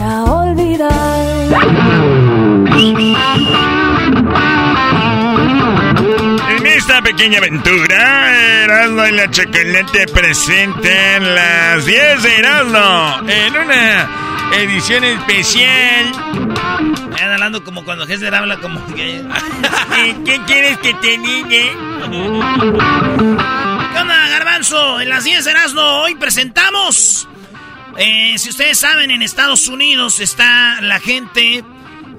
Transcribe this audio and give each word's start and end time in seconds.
a 0.00 0.24
olvidar. 0.24 0.92
En 6.48 6.66
esta 6.66 7.02
pequeña 7.02 7.38
aventura, 7.38 8.64
Erasmo 8.64 9.06
y 9.06 9.12
la 9.12 9.30
Chocolate 9.30 10.06
presentan 10.12 11.34
las 11.34 11.84
10 11.86 12.22
de 12.22 12.36
Erasmo 12.36 13.28
en 13.28 13.56
una 13.56 14.08
edición 14.56 15.04
especial. 15.04 16.12
Me 17.10 17.22
van 17.22 17.32
hablando 17.32 17.64
como 17.64 17.84
cuando 17.84 18.04
Hesler 18.04 18.34
habla 18.34 18.58
como 18.58 18.84
que... 18.94 19.22
¿Qué 20.24 20.40
quieres 20.46 20.78
que 20.78 20.94
te 20.94 21.18
diga? 21.18 21.48
¿Qué 23.92 23.98
onda, 24.00 24.28
Garbanzo? 24.28 25.00
En 25.00 25.08
las 25.08 25.24
10 25.24 25.44
de 25.44 25.50
Erasmo 25.50 25.80
hoy 25.80 26.14
presentamos... 26.14 27.28
Eh, 27.98 28.34
si 28.38 28.50
ustedes 28.50 28.78
saben, 28.78 29.10
en 29.10 29.22
Estados 29.22 29.68
Unidos 29.68 30.20
está 30.20 30.80
la 30.80 31.00
gente 31.00 31.64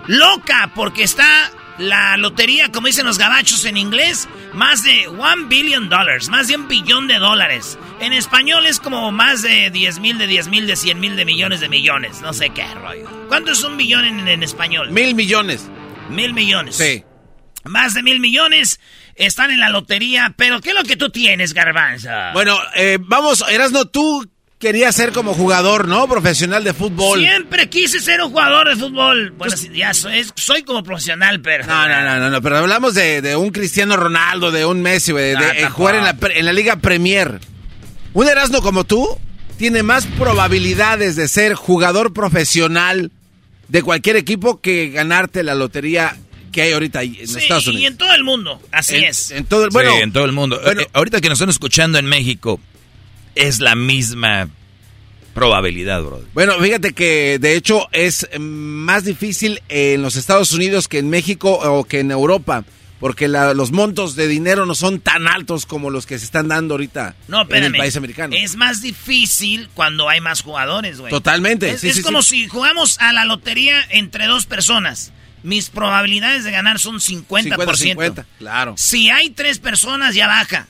loca 0.08 0.72
porque 0.76 1.04
está 1.04 1.52
la 1.78 2.18
lotería, 2.18 2.72
como 2.72 2.88
dicen 2.88 3.06
los 3.06 3.18
gabachos 3.18 3.66
en 3.66 3.78
inglés, 3.78 4.28
más 4.54 4.84
de 4.84 5.08
1 5.08 5.48
billion 5.48 5.90
dollars, 5.90 6.30
más 6.30 6.48
de 6.48 6.56
un 6.56 6.68
billón 6.68 7.08
de 7.08 7.18
dólares. 7.18 7.78
En 8.00 8.14
español 8.14 8.66
es 8.66 8.80
como 8.80 9.12
más 9.12 9.42
de 9.42 9.72
10 9.72 10.00
mil, 10.00 10.18
de 10.18 10.28
10 10.28 10.50
mil, 10.50 10.68
de 10.68 10.76
100 10.76 11.00
mil, 11.00 11.16
de 11.16 11.26
millones 11.26 11.60
de 11.62 11.70
millones. 11.70 12.22
No 12.22 12.34
sé 12.34 12.52
qué 12.52 12.66
rollo. 12.76 13.10
¿Cuánto 13.28 13.52
es 13.52 13.64
un 13.64 13.78
billón 13.78 14.06
en, 14.06 14.28
en 14.28 14.44
español? 14.44 14.92
Mil 14.92 15.16
millones. 15.16 15.70
Mil 16.10 16.34
millones. 16.34 16.76
Sí. 16.76 17.04
Más 17.66 17.94
de 17.94 18.04
mil 18.04 18.20
millones 18.20 18.80
están 19.16 19.50
en 19.52 19.60
la 19.60 19.70
lotería. 19.70 20.34
Pero, 20.38 20.60
¿qué 20.60 20.70
es 20.70 20.76
lo 20.76 20.84
que 20.84 20.98
tú 20.98 21.10
tienes, 21.10 21.54
Garbanza? 21.54 22.32
Bueno, 22.34 22.60
eh, 22.76 22.98
vamos, 23.00 23.44
Erasno, 23.50 23.86
tú 23.86 24.30
querías 24.64 24.96
ser 24.96 25.12
como 25.12 25.34
jugador, 25.34 25.90
¿no? 25.90 26.08
Profesional 26.08 26.64
de 26.64 26.74
fútbol. 26.74 27.20
Siempre 27.20 27.68
quise 27.68 28.00
ser 28.00 28.22
un 28.22 28.30
jugador 28.30 28.70
de 28.70 28.78
fútbol. 28.78 29.32
Bueno, 29.32 29.54
ya 29.74 29.94
soy, 29.94 30.26
soy 30.36 30.64
como 30.64 30.82
profesional, 30.84 31.42
pero... 31.42 31.66
No, 31.66 31.86
no, 31.86 32.02
no, 32.02 32.18
no, 32.18 32.30
no 32.30 32.42
pero 32.42 32.60
hablamos 32.60 32.94
de, 32.94 33.22
de, 33.22 33.36
un 33.36 33.50
Cristiano 33.50 33.98
Ronaldo, 33.98 34.52
de 34.52 34.66
un 34.66 34.82
Messi, 34.82 35.12
de, 35.12 35.68
jugar 35.70 35.96
en 35.96 36.04
la, 36.06 36.16
en 36.34 36.46
la 36.46 36.54
Liga 36.54 36.78
Premier. 36.78 37.42
Un 38.14 38.30
Erasmo 38.30 38.62
como 38.62 38.86
tú 38.86 39.06
tiene 39.58 39.84
más 39.84 40.06
probabilidades 40.06 41.18
de 41.18 41.28
ser 41.28 41.56
jugador 41.56 42.14
profesional 42.14 43.12
de 43.68 43.84
cualquier 43.84 44.16
equipo 44.16 44.62
que 44.62 44.92
ganarte 44.92 45.44
la 45.44 45.56
lotería 45.56 46.16
que 46.54 46.62
hay 46.62 46.72
ahorita 46.72 47.04
en 47.04 47.28
sí, 47.28 47.38
Estados 47.38 47.68
Unidos. 47.68 47.84
Y 47.84 47.86
en 47.88 47.98
todo 47.98 48.14
el 48.14 48.24
mundo, 48.24 48.62
así 48.72 48.96
en, 48.96 49.04
es. 49.04 49.32
En 49.32 49.44
todo 49.44 49.66
el, 49.66 49.72
bueno, 49.72 49.92
sí, 49.92 50.04
en 50.04 50.14
todo 50.14 50.24
el 50.24 50.32
mundo. 50.32 50.62
Bueno, 50.64 50.84
eh, 50.84 50.88
ahorita 50.94 51.20
que 51.20 51.28
nos 51.28 51.36
están 51.36 51.50
escuchando 51.50 52.00
en 52.00 52.06
México, 52.06 52.62
es 53.36 53.60
la 53.60 53.76
misma 53.76 54.50
probabilidad, 55.34 56.02
brother. 56.04 56.28
Bueno, 56.34 56.60
fíjate 56.60 56.94
que 56.94 57.40
de 57.40 57.56
hecho 57.56 57.88
es 57.92 58.28
más 58.40 59.04
difícil 59.04 59.62
en 59.70 60.02
los 60.02 60.16
Estados 60.16 60.52
Unidos 60.54 60.88
que 60.88 61.00
en 61.00 61.10
México 61.10 61.52
o 61.52 61.84
que 61.84 62.00
en 62.00 62.12
Europa. 62.12 62.64
Porque 63.00 63.28
la, 63.28 63.54
los 63.54 63.74
montos 63.74 64.16
de 64.16 64.30
dinero 64.30 64.66
no 64.66 64.76
son 64.76 65.02
tan 65.02 65.28
altos 65.28 65.66
como 65.66 65.90
los 65.90 66.06
que 66.06 66.18
se 66.18 66.24
están 66.24 66.48
dando 66.48 66.76
ahorita 66.76 67.16
no, 67.28 67.42
espérame, 67.42 67.66
en 67.66 67.76
el 67.76 67.80
país 67.80 67.98
americano. 67.98 68.34
Es 68.34 68.56
más 68.56 68.82
difícil 68.82 69.68
cuando 69.74 70.08
hay 70.08 70.22
más 70.22 70.42
jugadores, 70.42 71.02
güey. 71.02 71.10
Totalmente. 71.10 71.70
Es, 71.72 71.82
sí, 71.82 71.90
es 71.90 71.98
sí, 71.98 72.02
como 72.02 72.22
sí. 72.22 72.44
si 72.44 72.48
jugamos 72.48 72.98
a 73.00 73.12
la 73.12 73.26
lotería 73.26 73.86
entre 73.90 74.26
dos 74.28 74.46
personas. 74.46 75.12
Mis 75.42 75.70
probabilidades 75.70 76.46
de 76.46 76.52
ganar 76.52 76.80
son 76.80 77.02
50%. 77.02 77.02
50, 77.02 77.76
50, 77.76 78.26
claro. 78.40 78.76
Si 78.78 79.10
hay 79.10 79.32
tres 79.32 79.60
personas, 79.60 80.16
ya 80.16 80.28
baja. 80.28 80.68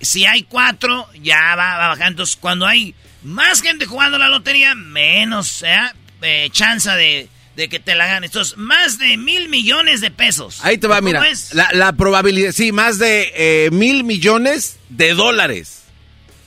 Si 0.00 0.26
hay 0.26 0.42
cuatro, 0.42 1.08
ya 1.22 1.54
va, 1.56 1.76
va 1.76 1.88
bajando. 1.88 2.08
Entonces, 2.08 2.36
cuando 2.36 2.66
hay 2.66 2.94
más 3.22 3.62
gente 3.62 3.86
jugando 3.86 4.18
la 4.18 4.28
lotería, 4.28 4.74
menos 4.74 5.62
¿eh? 5.62 5.76
Eh, 6.22 6.48
chance 6.50 6.90
de, 6.90 7.28
de, 7.56 7.68
que 7.68 7.78
te 7.78 7.94
la 7.94 8.06
ganes. 8.06 8.30
Entonces, 8.30 8.56
más 8.56 8.98
de 8.98 9.16
mil 9.16 9.48
millones 9.48 10.00
de 10.00 10.10
pesos. 10.10 10.60
Ahí 10.62 10.78
te 10.78 10.86
va, 10.86 11.00
mira. 11.00 11.26
Es? 11.28 11.54
La, 11.54 11.68
la, 11.72 11.92
probabilidad, 11.92 12.52
sí, 12.52 12.72
más 12.72 12.98
de 12.98 13.32
eh, 13.34 13.70
mil 13.70 14.04
millones 14.04 14.78
de 14.88 15.14
dólares. 15.14 15.84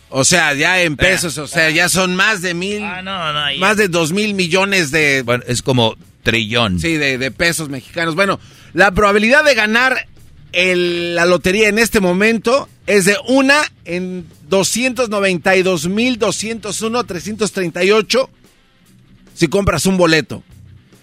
O 0.10 0.26
sea, 0.26 0.54
ya 0.54 0.82
en 0.82 0.98
pesos, 0.98 1.38
o 1.38 1.48
sea, 1.48 1.70
ya 1.70 1.88
son 1.88 2.16
más 2.16 2.42
de 2.42 2.54
mil. 2.54 2.84
Ah, 2.84 3.02
no, 3.02 3.32
no, 3.32 3.58
más 3.60 3.78
de 3.78 3.88
dos 3.88 4.12
mil 4.12 4.34
millones 4.34 4.92
de. 4.92 5.22
Bueno, 5.22 5.44
es 5.48 5.62
como 5.62 5.96
trillón. 6.24 6.80
Sí, 6.82 6.98
de, 6.98 7.18
de 7.18 7.32
pesos 7.32 7.70
mexicanos. 7.70 8.16
Bueno, 8.16 8.38
la 8.74 8.92
probabilidad 8.92 9.46
de 9.46 9.56
ganar 9.56 10.08
el, 10.52 11.16
la 11.16 11.26
lotería 11.26 11.70
en 11.70 11.80
este 11.80 12.00
momento 12.00 12.70
es 12.88 13.06
de 13.06 13.16
una 13.28 13.62
en 13.86 14.26
292.201, 14.50 17.06
338 17.06 18.30
si 19.34 19.48
compras 19.48 19.86
un 19.86 19.96
boleto. 19.98 20.44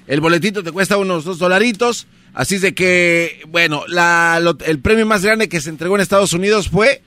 El 0.06 0.20
boletito 0.20 0.62
te 0.62 0.70
cuesta 0.72 0.96
unos 0.96 1.24
dos 1.24 1.38
dolaritos. 1.38 2.06
Así 2.34 2.56
es 2.56 2.62
de 2.62 2.74
que, 2.74 3.42
bueno, 3.48 3.84
la, 3.88 4.38
lo, 4.40 4.56
el 4.64 4.80
premio 4.80 5.06
más 5.06 5.24
grande 5.24 5.48
que 5.48 5.60
se 5.60 5.70
entregó 5.70 5.96
en 5.96 6.02
Estados 6.02 6.34
Unidos 6.34 6.68
fue 6.68 7.02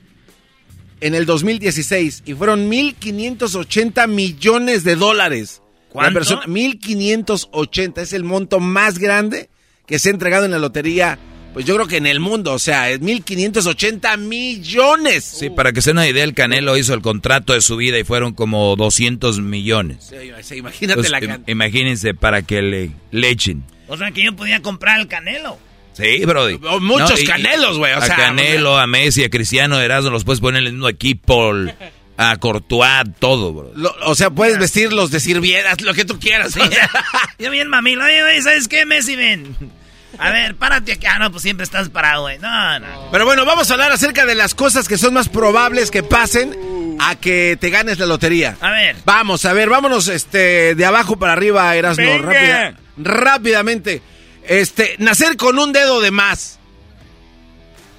en 1.00 1.14
el 1.14 1.24
2016 1.26 2.24
y 2.26 2.34
fueron 2.34 2.70
1.580 2.70 4.08
millones 4.08 4.84
de 4.84 4.96
dólares. 4.96 5.62
¿Cuánto? 5.88 6.14
Persona, 6.14 6.42
1.580 6.46 7.98
es 7.98 8.12
el 8.12 8.24
monto 8.24 8.60
más 8.60 8.98
grande 8.98 9.48
que 9.86 9.98
se 9.98 10.08
ha 10.08 10.12
entregado 10.12 10.44
en 10.44 10.52
la 10.52 10.58
lotería 10.58 11.18
pues 11.52 11.66
yo 11.66 11.74
creo 11.74 11.86
que 11.86 11.98
en 11.98 12.06
el 12.06 12.20
mundo, 12.20 12.52
o 12.54 12.58
sea, 12.58 12.90
es 12.90 13.00
1.580 13.00 14.16
millones. 14.18 15.24
Sí, 15.24 15.50
para 15.50 15.72
que 15.72 15.82
se 15.82 15.90
den 15.90 15.98
una 15.98 16.08
idea, 16.08 16.24
el 16.24 16.34
Canelo 16.34 16.76
hizo 16.76 16.94
el 16.94 17.02
contrato 17.02 17.52
de 17.52 17.60
su 17.60 17.76
vida 17.76 17.98
y 17.98 18.04
fueron 18.04 18.32
como 18.32 18.74
200 18.76 19.40
millones. 19.40 20.10
Sí, 20.10 20.30
sí, 20.42 20.56
imagínate 20.56 21.00
Entonces, 21.00 21.10
la 21.10 21.18
im 21.18 21.26
can... 21.26 21.44
Imagínense 21.46 22.14
para 22.14 22.42
que 22.42 22.62
le, 22.62 22.90
le 23.10 23.28
echen. 23.28 23.64
O 23.88 23.96
sea, 23.96 24.10
que 24.12 24.24
yo 24.24 24.34
podía 24.34 24.62
comprar 24.62 24.98
el 25.00 25.08
Canelo. 25.08 25.58
Sí, 25.92 26.24
Brody. 26.24 26.58
muchos 26.80 27.20
canelos, 27.24 27.76
güey. 27.76 27.92
a 27.92 28.00
Canelo, 28.00 28.78
a 28.78 28.86
Messi, 28.86 29.24
a 29.24 29.28
Cristiano, 29.30 29.78
Erasmo, 29.78 30.10
los 30.10 30.24
puedes 30.24 30.40
poner 30.40 30.62
en 30.62 30.68
el 30.68 30.72
mismo 30.72 30.88
equipo, 30.88 31.52
a 32.16 32.36
Courtois, 32.38 33.04
todo, 33.18 33.52
bro. 33.52 33.94
o 34.04 34.14
sea, 34.14 34.30
puedes 34.30 34.58
vestirlos 34.58 35.10
de 35.10 35.20
sirvieras, 35.20 35.82
lo 35.82 35.92
que 35.92 36.06
tú 36.06 36.18
quieras. 36.18 36.54
yo 37.38 37.50
bien 37.50 37.68
mamilo, 37.68 38.04
oye, 38.04 38.40
¿sabes 38.40 38.68
qué, 38.68 38.86
Messi? 38.86 39.16
Ven. 39.16 39.54
A 40.18 40.30
ver, 40.30 40.54
párate 40.56 40.92
aquí. 40.92 41.06
Ah, 41.06 41.18
no, 41.18 41.30
pues 41.30 41.42
siempre 41.42 41.64
estás 41.64 41.88
parado, 41.88 42.22
güey. 42.22 42.38
No, 42.38 42.78
no. 42.78 43.10
Pero 43.10 43.24
bueno, 43.24 43.44
vamos 43.44 43.70
a 43.70 43.74
hablar 43.74 43.92
acerca 43.92 44.26
de 44.26 44.34
las 44.34 44.54
cosas 44.54 44.88
que 44.88 44.98
son 44.98 45.14
más 45.14 45.28
probables 45.28 45.90
que 45.90 46.02
pasen 46.02 46.96
a 47.00 47.16
que 47.16 47.56
te 47.60 47.70
ganes 47.70 47.98
la 47.98 48.06
lotería. 48.06 48.56
A 48.60 48.70
ver. 48.70 48.96
Vamos, 49.04 49.44
a 49.44 49.52
ver, 49.52 49.68
vámonos 49.68 50.08
este, 50.08 50.74
de 50.74 50.84
abajo 50.84 51.18
para 51.18 51.32
arriba, 51.32 51.74
Erasmo. 51.74 52.18
Rápida, 52.18 52.74
rápidamente. 52.96 54.02
Este, 54.44 54.96
nacer 54.98 55.36
con 55.36 55.58
un 55.58 55.72
dedo 55.72 56.00
de 56.00 56.10
más. 56.10 56.58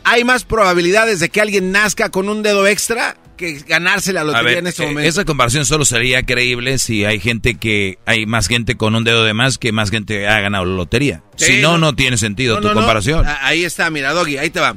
¿Hay 0.04 0.24
más 0.24 0.44
probabilidades 0.44 1.20
de 1.20 1.30
que 1.30 1.42
alguien 1.42 1.72
nazca 1.72 2.10
con 2.10 2.28
un 2.28 2.44
dedo 2.44 2.68
extra 2.68 3.16
que 3.36 3.60
ganarse 3.68 4.14
la 4.14 4.24
lotería 4.24 4.60
en 4.60 4.68
este 4.68 4.84
eh, 4.84 4.88
momento? 4.88 5.10
Esa 5.10 5.26
comparación 5.26 5.66
solo 5.66 5.86
sería 5.86 6.24
creíble 6.24 6.78
si 6.80 7.06
hay 7.06 7.20
gente 7.20 7.56
que 7.56 7.98
hay 8.06 8.26
más 8.26 8.48
gente 8.48 8.76
con 8.76 8.96
un 8.96 9.04
dedo 9.04 9.24
de 9.24 9.34
más 9.34 9.58
que 9.58 9.72
más 9.72 9.90
gente 9.90 10.28
ha 10.28 10.40
ganado 10.40 10.66
la 10.66 10.76
lotería. 10.76 11.24
si 11.36 11.62
no, 11.62 11.78
no, 11.78 11.96
tiene 11.96 12.18
sentido 12.18 12.60
tu 12.60 12.72
comparación. 12.74 13.26
Ahí 13.42 13.64
está, 13.64 13.90
mira, 13.90 14.14
Doggy, 14.14 14.38
ahí 14.38 14.50
te 14.50 14.60
va. 14.60 14.76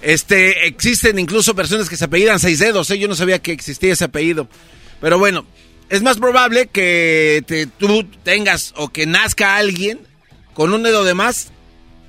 Este, 0.00 0.66
existen 0.66 1.18
incluso 1.18 1.54
personas 1.54 1.88
que 1.88 1.96
se 1.96 2.04
apellidan 2.04 2.38
seis 2.38 2.60
dedos, 2.60 2.88
¿eh? 2.90 2.98
yo 2.98 3.08
no 3.08 3.16
sabía 3.16 3.40
que 3.40 3.52
existía 3.52 3.92
ese 3.92 4.04
apellido. 4.04 4.48
Pero 5.00 5.18
bueno, 5.18 5.44
es 5.88 6.02
más 6.02 6.18
probable 6.18 6.66
que 6.66 7.68
tú 7.78 8.04
tengas 8.22 8.74
o 8.76 8.90
que 8.90 9.06
nazca 9.06 9.56
alguien 9.56 10.00
con 10.54 10.72
un 10.72 10.82
dedo 10.82 11.04
de 11.04 11.14
más 11.14 11.52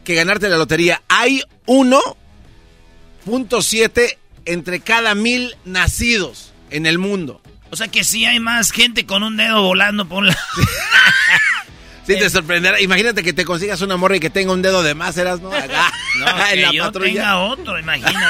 que 0.04 0.16
ganarte 0.16 0.50
la 0.50 0.58
lotería. 0.58 1.04
Hay 1.08 1.44
1.7 1.68 4.18
entre 4.50 4.80
cada 4.80 5.16
mil 5.16 5.56
nacidos 5.64 6.54
en 6.72 6.86
el 6.86 6.98
mundo. 6.98 7.42
O 7.72 7.76
sea 7.76 7.88
que 7.88 8.04
sí 8.04 8.26
hay 8.26 8.40
más 8.40 8.72
gente 8.72 9.06
con 9.06 9.22
un 9.22 9.38
dedo 9.38 9.62
volando 9.62 10.08
por 10.08 10.26
la... 10.26 10.34
sí, 12.08 12.18
te 12.18 12.30
sorprenderá. 12.30 12.82
Imagínate 12.82 13.22
que 13.22 13.32
te 13.32 13.46
consigas 13.46 13.82
una 13.82 13.96
morra 13.96 14.16
y 14.16 14.20
que 14.20 14.32
tenga 14.32 14.52
un 14.52 14.64
dedo 14.64 14.82
de 14.82 14.96
más, 14.96 15.18
eras, 15.18 15.40
¿no? 15.40 15.54
Acá, 15.54 15.92
no, 16.18 16.26
que 16.72 16.76
yo 16.76 16.92
tenga 16.92 17.38
otro, 17.38 17.80
imagínate. 17.80 18.26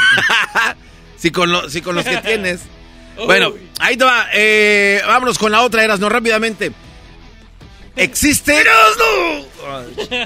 si, 1.17 1.31
con 1.31 1.49
con 1.83 1.95
los 1.95 2.05
que 2.05 2.17
tienes. 2.17 2.61
Bueno, 3.25 3.53
ahí 3.79 3.95
te 3.95 4.03
va. 4.03 4.27
Eh, 4.33 5.01
vámonos 5.05 5.37
con 5.37 5.51
la 5.51 5.61
otra, 5.61 5.83
eras, 5.83 6.01
no 6.01 6.09
rápidamente. 6.09 6.71
Existe. 7.95 8.63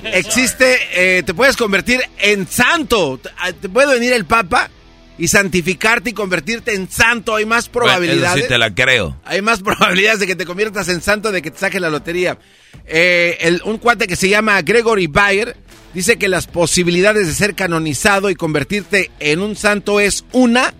Existe. 0.05 0.79
Eh, 0.91 1.23
te 1.23 1.33
puedes 1.33 1.55
convertir 1.55 2.01
en 2.19 2.47
santo. 2.47 3.19
Ah, 3.37 3.51
te 3.51 3.69
puede 3.69 3.93
venir 3.93 4.13
el 4.13 4.25
Papa 4.25 4.69
y 5.17 5.27
santificarte 5.27 6.11
y 6.11 6.13
convertirte 6.13 6.73
en 6.73 6.89
santo. 6.89 7.35
Hay 7.35 7.45
más 7.45 7.69
probabilidades. 7.69 8.43
sí 8.43 8.47
te 8.47 8.57
la 8.57 8.73
creo. 8.73 9.19
Hay 9.25 9.41
más 9.41 9.59
probabilidades 9.63 10.19
de 10.19 10.27
que 10.27 10.35
te 10.35 10.45
conviertas 10.45 10.89
en 10.89 11.01
santo 11.01 11.31
de 11.31 11.41
que 11.41 11.51
te 11.51 11.59
saque 11.59 11.79
la 11.79 11.89
lotería. 11.89 12.37
Eh, 12.85 13.59
un 13.65 13.77
cuate 13.77 14.07
que 14.07 14.15
se 14.15 14.29
llama 14.29 14.61
Gregory 14.61 15.07
Bayer 15.07 15.55
dice 15.93 16.17
que 16.17 16.27
las 16.27 16.47
posibilidades 16.47 17.27
de 17.27 17.33
ser 17.33 17.55
canonizado 17.55 18.29
y 18.29 18.35
convertirte 18.35 19.11
en 19.19 19.41
un 19.41 19.55
santo 19.55 19.99
es 19.99 20.25
una 20.31 20.73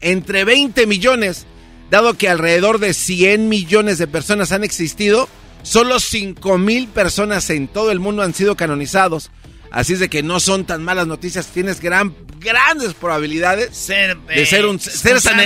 entre 0.00 0.44
20 0.44 0.86
millones, 0.86 1.46
dado 1.90 2.14
que 2.14 2.28
alrededor 2.28 2.80
de 2.80 2.92
100 2.92 3.48
millones 3.48 3.98
de 3.98 4.06
personas 4.06 4.52
han 4.52 4.64
existido 4.64 5.28
Solo 5.66 5.98
5 5.98 6.58
mil 6.58 6.86
personas 6.86 7.50
en 7.50 7.66
todo 7.66 7.90
el 7.90 7.98
mundo 7.98 8.22
han 8.22 8.34
sido 8.34 8.54
canonizados. 8.54 9.32
Así 9.76 9.92
es 9.92 9.98
de 9.98 10.08
que 10.08 10.22
no 10.22 10.40
son 10.40 10.64
tan 10.64 10.82
malas 10.82 11.06
noticias. 11.06 11.48
Tienes 11.48 11.82
gran, 11.82 12.14
grandes 12.38 12.94
probabilidades 12.94 13.76
ser, 13.76 14.16
de 14.16 14.46
ser 14.46 14.64
un, 14.64 14.80
ser 14.80 15.20
San. 15.20 15.38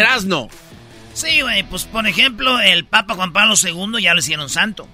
Sí, 1.15 1.41
güey. 1.41 1.65
Pues 1.65 1.83
por 1.83 2.07
ejemplo, 2.07 2.61
el 2.61 2.85
Papa 2.85 3.17
Juan 3.17 3.33
Pablo 3.33 3.55
II 3.61 4.01
ya 4.01 4.15
lo 4.15 4.21
hicieron 4.21 4.49
santo. 4.49 4.87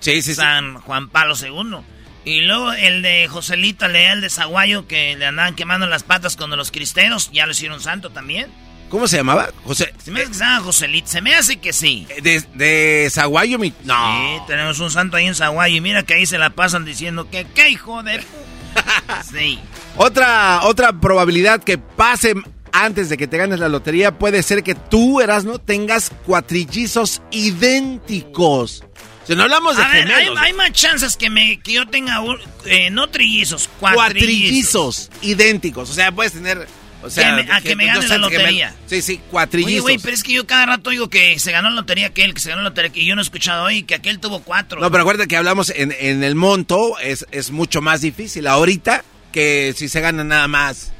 Sí, 0.00 0.20
sí, 0.20 0.34
San 0.34 0.74
Juan 0.74 1.08
Pablo 1.08 1.34
II. 1.40 1.78
Y 2.26 2.42
luego 2.42 2.74
el 2.74 3.00
de 3.00 3.28
Joselito 3.28 3.88
Leal 3.88 4.20
de 4.20 4.28
Zaguayo, 4.28 4.86
que 4.86 5.16
le 5.16 5.24
andaban 5.24 5.54
quemando 5.54 5.86
las 5.86 6.02
patas 6.02 6.36
con 6.36 6.50
los 6.50 6.70
cristeros, 6.70 7.30
ya 7.32 7.46
lo 7.46 7.52
hicieron 7.52 7.80
santo 7.80 8.10
también. 8.10 8.50
¿Cómo 8.90 9.08
se 9.08 9.16
llamaba? 9.16 9.48
José. 9.64 9.94
Se 10.04 10.10
me 10.10 10.20
hace 10.20 10.28
que 10.28 10.34
se 10.34 10.44
llama 10.44 10.60
Joselito. 10.64 11.08
Se 11.08 11.22
me 11.22 11.34
hace 11.34 11.56
que 11.56 11.72
sí. 11.72 12.06
Eh, 12.10 12.20
¿De, 12.20 12.44
de 12.52 13.08
Zaguayo? 13.10 13.58
Mi... 13.58 13.72
No. 13.84 13.94
Sí, 13.94 14.42
tenemos 14.48 14.78
un 14.80 14.90
santo 14.90 15.16
ahí 15.16 15.28
en 15.28 15.34
Zaguayo. 15.34 15.76
Y 15.76 15.80
mira 15.80 16.02
que 16.02 16.12
ahí 16.12 16.26
se 16.26 16.36
la 16.36 16.50
pasan 16.50 16.84
diciendo 16.84 17.30
que 17.30 17.46
qué 17.54 17.70
hijo 17.70 18.02
de... 18.02 18.22
sí. 19.30 19.58
Otra, 19.96 20.62
otra 20.64 20.92
probabilidad 20.92 21.62
que 21.62 21.78
pase 21.78 22.34
antes 22.72 23.08
de 23.08 23.16
que 23.16 23.26
te 23.26 23.36
ganes 23.36 23.60
la 23.60 23.68
lotería 23.68 24.18
puede 24.18 24.42
ser 24.42 24.62
que 24.62 24.74
tú, 24.74 25.20
Erasmo, 25.20 25.58
tengas 25.58 26.10
cuatrillizos 26.26 27.22
idénticos. 27.30 28.84
Si 29.26 29.36
no 29.36 29.44
hablamos 29.44 29.76
de 29.76 29.82
A 29.82 29.88
ver, 29.88 30.10
hay, 30.12 30.52
más 30.52 30.72
chances 30.72 31.16
que, 31.16 31.30
me, 31.30 31.60
que 31.60 31.74
yo 31.74 31.86
tenga 31.86 32.22
eh, 32.64 32.90
no 32.90 33.08
trillizos, 33.08 33.68
cuatrillizos. 33.78 33.94
Cuatrillizos 33.94 35.10
idénticos. 35.22 35.90
O 35.90 35.94
sea, 35.94 36.10
puedes 36.10 36.32
tener 36.32 36.66
o 37.02 37.10
sea, 37.10 37.36
a 37.36 37.60
que, 37.60 37.76
me 37.76 37.86
gane 37.86 38.06
la 38.06 38.18
lotería. 38.18 38.74
sí, 38.86 39.02
sí, 39.02 39.20
cuatrillizos. 39.30 39.72
Oye, 39.72 39.80
güey, 39.80 39.98
pero 39.98 40.14
es 40.14 40.22
que 40.22 40.32
yo 40.32 40.46
cada 40.46 40.66
rato 40.66 40.90
digo 40.90 41.08
que 41.08 41.38
se 41.38 41.52
ganó 41.52 41.70
la 41.70 41.76
lotería 41.76 42.06
aquel, 42.06 42.34
que 42.34 42.40
se 42.40 42.50
ganó 42.50 42.62
la 42.62 42.68
lotería, 42.68 42.92
que 42.92 43.04
yo 43.04 43.14
no 43.14 43.20
he 43.20 43.24
escuchado 43.24 43.64
hoy, 43.64 43.82
que 43.82 43.94
aquel 43.94 44.20
tuvo 44.20 44.42
cuatro. 44.42 44.80
No, 44.80 44.90
pero 44.90 45.02
acuérdate 45.02 45.28
que 45.28 45.36
hablamos 45.36 45.70
en, 45.70 45.94
en 45.98 46.22
el 46.22 46.34
monto, 46.34 46.98
es, 47.00 47.26
es 47.32 47.50
mucho 47.50 47.80
más 47.80 48.00
difícil 48.00 48.46
ahorita 48.46 49.04
que 49.32 49.74
si 49.76 49.88
se 49.88 50.00
gana 50.00 50.22
nada 50.22 50.46
más, 50.46 50.92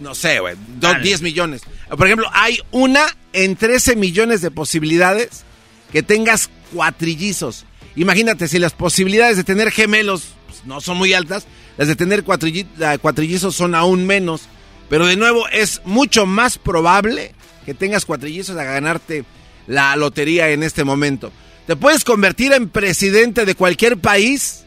no 0.00 0.14
sé, 0.14 0.40
güey, 0.40 0.56
10 1.02 1.22
millones. 1.22 1.62
Por 1.88 2.06
ejemplo, 2.06 2.28
hay 2.32 2.58
una 2.72 3.06
en 3.32 3.54
13 3.54 3.94
millones 3.96 4.40
de 4.40 4.50
posibilidades 4.50 5.44
que 5.92 6.02
tengas 6.02 6.50
cuatrillizos. 6.72 7.66
Imagínate, 7.94 8.48
si 8.48 8.58
las 8.58 8.72
posibilidades 8.72 9.36
de 9.36 9.44
tener 9.44 9.70
gemelos 9.70 10.34
pues, 10.46 10.64
no 10.64 10.80
son 10.80 10.96
muy 10.98 11.14
altas, 11.14 11.46
las 11.76 11.88
de 11.88 11.96
tener 11.96 12.24
cuatrillizos 12.24 13.54
son 13.54 13.74
aún 13.74 14.06
menos. 14.06 14.42
Pero 14.88 15.06
de 15.06 15.16
nuevo, 15.16 15.48
es 15.48 15.82
mucho 15.84 16.26
más 16.26 16.58
probable 16.58 17.34
que 17.64 17.74
tengas 17.74 18.04
cuatrillizos 18.04 18.56
a 18.56 18.64
ganarte 18.64 19.24
la 19.66 19.96
lotería 19.96 20.50
en 20.50 20.62
este 20.62 20.84
momento. 20.84 21.32
¿Te 21.66 21.74
puedes 21.74 22.04
convertir 22.04 22.52
en 22.52 22.68
presidente 22.68 23.44
de 23.44 23.54
cualquier 23.56 23.98
país? 23.98 24.64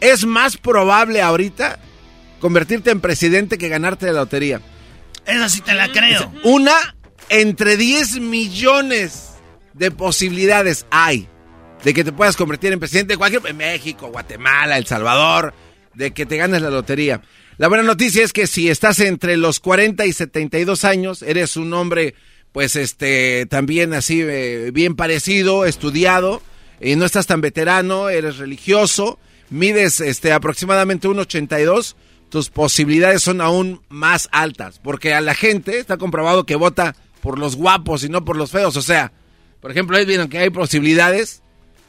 Es 0.00 0.24
más 0.24 0.56
probable 0.56 1.20
ahorita 1.20 1.80
convertirte 2.40 2.90
en 2.90 3.00
presidente 3.00 3.58
que 3.58 3.68
ganarte 3.68 4.06
la 4.06 4.12
lotería. 4.12 4.60
Esa 5.26 5.48
sí 5.48 5.60
te 5.60 5.74
la 5.74 5.90
creo. 5.90 6.32
Una 6.44 6.96
entre 7.28 7.76
10 7.76 8.20
millones 8.20 9.30
de 9.72 9.90
posibilidades 9.90 10.86
hay 10.90 11.28
de 11.82 11.92
que 11.92 12.04
te 12.04 12.12
puedas 12.12 12.36
convertir 12.36 12.72
en 12.72 12.78
presidente 12.78 13.14
de 13.14 13.18
cualquier 13.18 13.46
en 13.46 13.56
México, 13.56 14.08
Guatemala, 14.08 14.78
El 14.78 14.86
Salvador, 14.86 15.54
de 15.94 16.12
que 16.12 16.26
te 16.26 16.36
ganes 16.36 16.62
la 16.62 16.70
lotería. 16.70 17.22
La 17.58 17.68
buena 17.68 17.84
noticia 17.84 18.22
es 18.22 18.34
que 18.34 18.46
si 18.46 18.68
estás 18.68 19.00
entre 19.00 19.38
los 19.38 19.60
40 19.60 20.04
y 20.04 20.12
72 20.12 20.84
años, 20.84 21.22
eres 21.22 21.56
un 21.56 21.72
hombre, 21.72 22.14
pues, 22.52 22.76
este, 22.76 23.46
también 23.46 23.94
así, 23.94 24.20
eh, 24.20 24.70
bien 24.74 24.94
parecido, 24.94 25.64
estudiado, 25.64 26.42
y 26.82 26.96
no 26.96 27.06
estás 27.06 27.26
tan 27.26 27.40
veterano, 27.40 28.10
eres 28.10 28.36
religioso, 28.36 29.18
mides, 29.48 30.02
este, 30.02 30.34
aproximadamente 30.34 31.08
1,82, 31.08 31.96
tus 32.28 32.50
posibilidades 32.50 33.22
son 33.22 33.40
aún 33.40 33.80
más 33.88 34.28
altas, 34.32 34.78
porque 34.78 35.14
a 35.14 35.22
la 35.22 35.34
gente 35.34 35.78
está 35.78 35.96
comprobado 35.96 36.44
que 36.44 36.56
vota 36.56 36.94
por 37.22 37.38
los 37.38 37.56
guapos 37.56 38.04
y 38.04 38.10
no 38.10 38.22
por 38.22 38.36
los 38.36 38.50
feos, 38.50 38.76
o 38.76 38.82
sea, 38.82 39.12
por 39.62 39.70
ejemplo, 39.70 39.96
ahí 39.96 40.04
vieron 40.04 40.28
que 40.28 40.36
hay 40.36 40.50
posibilidades, 40.50 41.42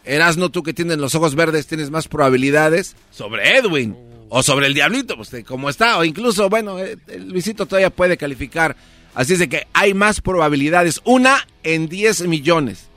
eras 0.05 0.37
no 0.37 0.49
tú 0.49 0.63
que 0.63 0.73
tienes 0.73 0.97
los 0.97 1.13
ojos 1.13 1.35
verdes, 1.35 1.67
tienes 1.67 1.89
más 1.89 2.07
probabilidades. 2.07 2.95
Sobre 3.11 3.57
Edwin 3.57 4.06
o 4.29 4.43
sobre 4.43 4.67
el 4.67 4.73
Diablito, 4.73 5.15
pues 5.15 5.31
como 5.45 5.69
está, 5.69 5.97
o 5.97 6.03
incluso, 6.03 6.49
bueno, 6.49 6.79
eh, 6.79 6.97
el 7.07 7.29
Luisito 7.29 7.65
todavía 7.65 7.89
puede 7.89 8.17
calificar. 8.17 8.75
Así 9.13 9.33
es 9.33 9.39
de 9.39 9.49
que 9.49 9.67
hay 9.73 9.93
más 9.93 10.21
probabilidades. 10.21 11.01
Una 11.03 11.47
en 11.63 11.89
10 11.89 12.27
millones. 12.27 12.89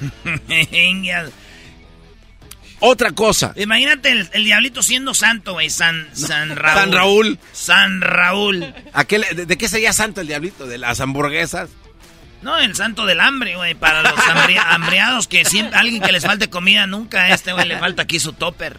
Otra 2.80 3.12
cosa. 3.12 3.54
Imagínate 3.56 4.10
el, 4.10 4.44
diablito 4.44 4.82
siendo 4.82 5.14
santo, 5.14 5.54
güey. 5.54 5.70
San, 5.70 6.08
San 6.12 6.54
Raúl. 6.54 6.76
San 6.76 6.92
Raúl. 6.92 7.38
San 7.52 8.00
Raúl. 8.02 8.74
de, 9.34 9.56
qué 9.56 9.68
sería 9.68 9.94
santo 9.94 10.20
el 10.20 10.26
diablito? 10.26 10.66
¿De 10.66 10.76
las 10.76 11.00
hamburguesas? 11.00 11.70
No, 12.42 12.58
el 12.58 12.76
santo 12.76 13.06
del 13.06 13.20
hambre, 13.20 13.56
güey. 13.56 13.74
Para 13.74 14.02
los 14.02 14.20
hambriados 14.68 15.26
que 15.28 15.46
siempre, 15.46 15.78
alguien 15.78 16.02
que 16.02 16.12
les 16.12 16.24
falte 16.24 16.50
comida, 16.50 16.86
nunca 16.86 17.22
a 17.22 17.30
este 17.30 17.54
güey 17.54 17.66
le 17.66 17.78
falta 17.78 18.02
aquí 18.02 18.20
su 18.20 18.34
topper. 18.34 18.78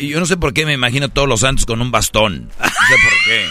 Yo 0.00 0.20
no 0.20 0.26
sé 0.26 0.36
por 0.36 0.52
qué 0.52 0.66
me 0.66 0.72
imagino 0.72 1.08
todos 1.08 1.28
los 1.28 1.40
santos 1.40 1.66
con 1.66 1.80
un 1.80 1.90
bastón. 1.90 2.50
No 2.58 2.66
sé 2.66 2.94
por 3.02 3.24
qué. 3.24 3.48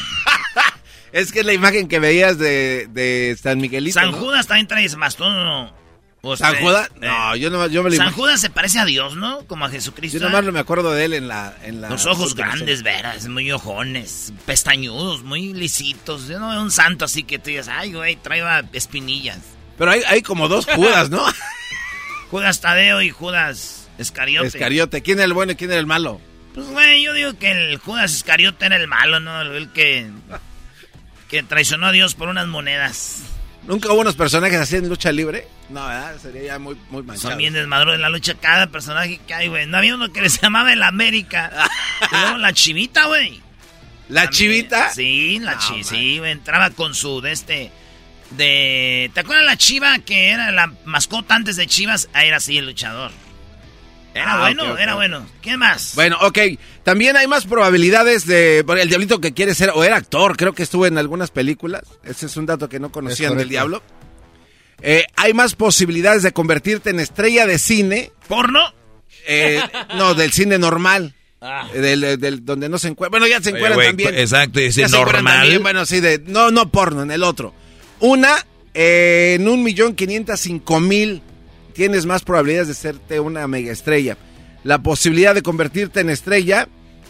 es 1.12 1.32
que 1.32 1.40
es 1.40 1.46
la 1.46 1.54
imagen 1.54 1.88
que 1.88 2.00
veías 2.00 2.38
de, 2.38 3.38
San 3.42 3.60
Miguelito. 3.60 4.00
San 4.00 4.12
Judas 4.12 4.48
también 4.48 4.68
trae 4.68 4.88
bastón, 4.96 5.34
¿no? 5.34 5.78
¿San 6.36 6.56
Judas? 6.58 6.90
No, 7.00 7.36
yo, 7.36 7.50
no, 7.50 7.68
yo 7.68 7.84
me 7.84 7.90
lo 7.90 7.96
San 7.96 8.12
Judas 8.12 8.42
se 8.42 8.50
parece 8.50 8.80
a 8.80 8.86
Dios, 8.86 9.16
¿no? 9.16 9.46
Como 9.46 9.66
a 9.66 9.70
Jesucristo. 9.70 10.18
Yo 10.18 10.26
nomás 10.26 10.44
no 10.44 10.52
me 10.52 10.60
acuerdo 10.60 10.92
de 10.92 11.06
él 11.06 11.14
en 11.14 11.28
la... 11.28 11.56
En 11.64 11.80
la 11.80 11.90
Los 11.90 12.06
ojos 12.06 12.36
grandes, 12.36 12.84
veras, 12.84 13.28
muy 13.28 13.50
ojones, 13.52 14.34
pestañudos, 14.46 15.24
muy 15.24 15.54
lisitos. 15.54 16.28
Yo 16.28 16.40
no 16.40 16.50
veo 16.50 16.62
un 16.62 16.72
santo 16.72 17.06
así 17.06 17.24
que 17.24 17.40
tú 17.40 17.50
digas, 17.52 17.70
ay, 17.70 17.94
güey, 17.94 18.18
traiga 18.18 18.66
espinillas. 18.74 19.40
Pero 19.78 19.92
hay, 19.92 20.02
hay 20.08 20.22
como 20.22 20.50
dos 20.50 20.66
Judas, 20.66 21.10
¿no? 21.10 21.24
Judas 22.32 22.60
Tadeo 22.60 23.02
y 23.02 23.10
Judas 23.10 23.77
Escariote. 23.98 24.48
Escariote. 24.48 25.02
¿Quién 25.02 25.18
era 25.18 25.26
el 25.26 25.34
bueno 25.34 25.54
y 25.54 25.56
quién 25.56 25.72
era 25.72 25.80
el 25.80 25.86
malo? 25.86 26.22
Pues, 26.54 26.68
güey, 26.68 27.04
yo 27.04 27.14
digo 27.14 27.38
que 27.38 27.52
el 27.52 27.78
Judas 27.78 28.14
Escariote 28.14 28.66
era 28.66 28.78
el 28.78 28.88
malo, 28.88 29.20
¿no? 29.20 29.42
El 29.42 29.70
que... 29.72 30.10
Que 31.30 31.44
traicionó 31.44 31.88
a 31.88 31.92
Dios 31.92 32.16
por 32.16 32.30
unas 32.30 32.48
monedas. 32.48 33.22
¿Nunca 33.68 33.92
hubo 33.92 34.00
unos 34.00 34.16
personajes 34.16 34.60
así 34.60 34.78
en 34.78 34.88
lucha 34.88 35.12
libre? 35.12 35.46
No, 35.70 35.86
¿verdad? 35.86 36.18
Sería 36.22 36.44
ya 36.44 36.60
muy, 36.60 36.78
muy 36.90 37.04
manchado. 37.04 37.32
Son 37.32 37.38
bien 37.38 37.54
desmadros 37.54 37.96
en 37.96 38.02
la 38.02 38.10
lucha 38.10 38.34
cada 38.36 38.68
personaje 38.68 39.20
que 39.28 39.34
hay, 39.34 39.50
güey. 39.50 39.66
No 39.68 39.78
había 39.78 39.94
uno 39.94 40.12
que 40.14 40.22
les 40.24 40.40
llamaba 40.42 40.72
el 40.72 40.82
América. 40.84 41.70
luego 42.12 42.38
la 42.38 42.54
chivita, 42.54 43.08
güey. 43.08 43.42
¿La 44.08 44.30
chivita? 44.30 44.90
Sí, 44.90 45.40
la 45.40 45.58
chivita. 45.58 45.90
Sí, 45.90 46.18
güey. 46.20 46.32
Entraba 46.32 46.70
con 46.70 46.96
su 46.96 47.20
de 47.20 47.34
este... 47.34 47.72
De... 48.32 49.12
¿Te 49.14 49.20
acuerdas 49.20 49.46
la 49.46 49.58
chiva 49.58 50.00
que 50.00 50.30
era 50.30 50.52
la 50.52 50.74
mascota 50.86 51.36
antes 51.36 51.58
de 51.58 51.68
Chivas? 51.68 52.10
Ahí 52.14 52.30
era 52.30 52.38
así 52.38 52.58
el 52.58 52.66
luchador. 52.66 53.12
Era 54.18 54.34
ah, 54.34 54.40
bueno, 54.40 54.78
era 54.78 54.96
bueno. 54.96 55.26
¿Qué 55.42 55.58
más? 55.58 55.94
Bueno, 55.94 56.18
ok. 56.22 56.40
También 56.84 57.16
hay 57.18 57.28
más 57.28 57.46
probabilidades 57.46 58.26
de. 58.26 58.60
El 58.60 58.90
diablito 58.90 59.22
que 59.22 59.34
quiere 59.34 59.54
ser, 59.54 59.72
o 59.76 59.84
era 59.84 59.96
actor, 59.96 60.36
creo 60.36 60.54
que 60.54 60.64
estuvo 60.64 60.88
en 60.88 60.98
algunas 60.98 61.30
películas. 61.30 61.84
Ese 62.04 62.26
es 62.26 62.36
un 62.36 62.48
dato 62.48 62.68
que 62.68 62.80
no 62.80 62.92
conocían 62.92 63.38
del 63.38 63.48
diablo. 63.48 63.84
Eh, 64.82 65.06
hay 65.16 65.34
más 65.34 65.56
posibilidades 65.56 66.24
de 66.24 66.32
convertirte 66.32 66.90
en 66.90 67.00
estrella 67.00 67.46
de 67.46 67.60
cine. 67.60 68.12
¿Porno? 68.28 68.60
Eh, 69.28 69.62
no, 69.96 70.16
del 70.16 70.32
cine 70.32 70.58
normal. 70.58 71.14
Ah. 71.40 71.68
Eh, 71.74 72.18
del, 72.18 72.44
donde 72.44 72.70
no 72.70 72.80
se 72.80 72.88
encuentra. 72.88 73.20
Bueno, 73.20 73.28
ya 73.28 73.42
se 73.42 73.52
encuentran 73.52 73.86
también. 73.86 74.16
Exacto, 74.16 74.60
dice 74.60 74.88
normal. 74.88 75.60
bueno, 75.60 75.86
sí, 75.86 76.00
de. 76.00 76.24
No, 76.26 76.50
no 76.50 76.72
porno, 76.72 77.04
en 77.04 77.12
el 77.12 77.22
otro. 77.22 77.54
Una, 78.00 78.36
en 78.74 79.48
un 79.48 79.62
millón 79.62 79.94
quinientos 79.94 80.40
cinco 80.40 80.80
mil 80.80 81.22
tienes 81.78 82.08
más 82.08 82.24
probabilidades 82.24 82.70
de 82.70 82.74
serte 82.74 83.20
una 83.20 83.48
mega 83.48 83.72
estrella. 83.72 84.18
La 84.64 84.82
posibilidad 84.82 85.36
de 85.36 85.44
convertirte 85.44 86.00
en 86.00 86.10
estrella 86.10 86.68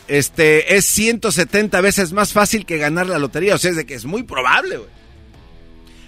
este, 0.10 0.76
es 0.76 0.86
170 0.88 1.80
veces 1.80 2.12
más 2.12 2.34
fácil 2.34 2.66
que 2.66 2.78
ganar 2.78 3.08
la 3.08 3.18
lotería. 3.18 3.56
O 3.56 3.58
sea, 3.58 3.72
es 3.72 3.78
de 3.78 3.86
que 3.86 3.94
es 3.94 4.04
muy 4.04 4.24
probable, 4.24 4.76
güey. 4.76 4.90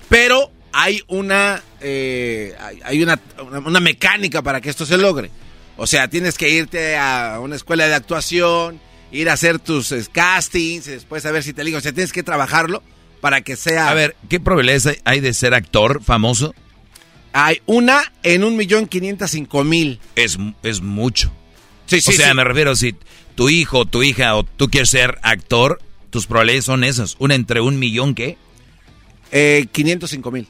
Pero 0.10 0.52
hay 0.74 1.02
una, 1.08 1.64
eh, 1.80 2.54
hay 2.84 3.02
una, 3.02 3.18
una, 3.66 3.80
mecánica 3.80 4.42
para 4.42 4.60
que 4.60 4.70
esto 4.70 4.86
se 4.86 4.98
logre. 4.98 5.32
O 5.78 5.88
sea, 5.88 6.10
tienes 6.10 6.38
que 6.38 6.50
irte 6.50 6.98
a 6.98 7.40
una 7.42 7.56
escuela 7.56 7.88
de 7.88 7.94
actuación, 7.94 8.82
ir 9.14 9.30
a 9.30 9.34
hacer 9.34 9.60
tus 9.60 9.94
castings, 10.12 10.86
después 10.86 11.26
a 11.26 11.32
ver 11.32 11.44
si 11.44 11.54
te 11.54 11.64
ligo. 11.64 11.78
O 11.78 11.82
sea, 11.82 11.94
tienes 11.94 12.12
que 12.12 12.24
trabajarlo 12.24 12.84
para 13.22 13.40
que 13.40 13.56
sea... 13.56 13.90
A 13.90 13.94
ver, 13.94 14.18
¿qué 14.28 14.42
probabilidades 14.42 15.00
hay 15.06 15.22
de 15.22 15.34
ser 15.34 15.54
actor 15.54 16.04
famoso? 16.04 16.54
Hay 17.42 17.62
una 17.68 18.02
en 18.22 18.44
un 18.44 18.58
millón 18.58 18.86
quinientos 18.86 19.32
cinco 19.32 19.64
mil. 19.64 20.00
Es, 20.16 20.38
es 20.62 20.82
mucho. 20.82 21.32
Sí, 21.86 22.02
sí, 22.02 22.12
o 22.12 22.14
sea, 22.14 22.34
me 22.34 22.44
refiero, 22.44 22.76
si 22.76 22.96
tu 23.36 23.48
hijo, 23.48 23.86
tu 23.86 24.04
hija 24.04 24.36
o 24.36 24.44
tú 24.44 24.68
quieres 24.70 24.90
ser 24.90 25.20
actor, 25.22 25.82
tus 26.10 26.28
probabilidades 26.28 26.66
son 26.66 26.84
esas. 26.84 27.16
Una 27.18 27.36
entre 27.36 27.62
un 27.62 27.80
millón, 27.80 28.14
¿qué? 28.14 28.38
Eh, 29.32 29.68
505 29.72 30.32
mil. 30.32 30.50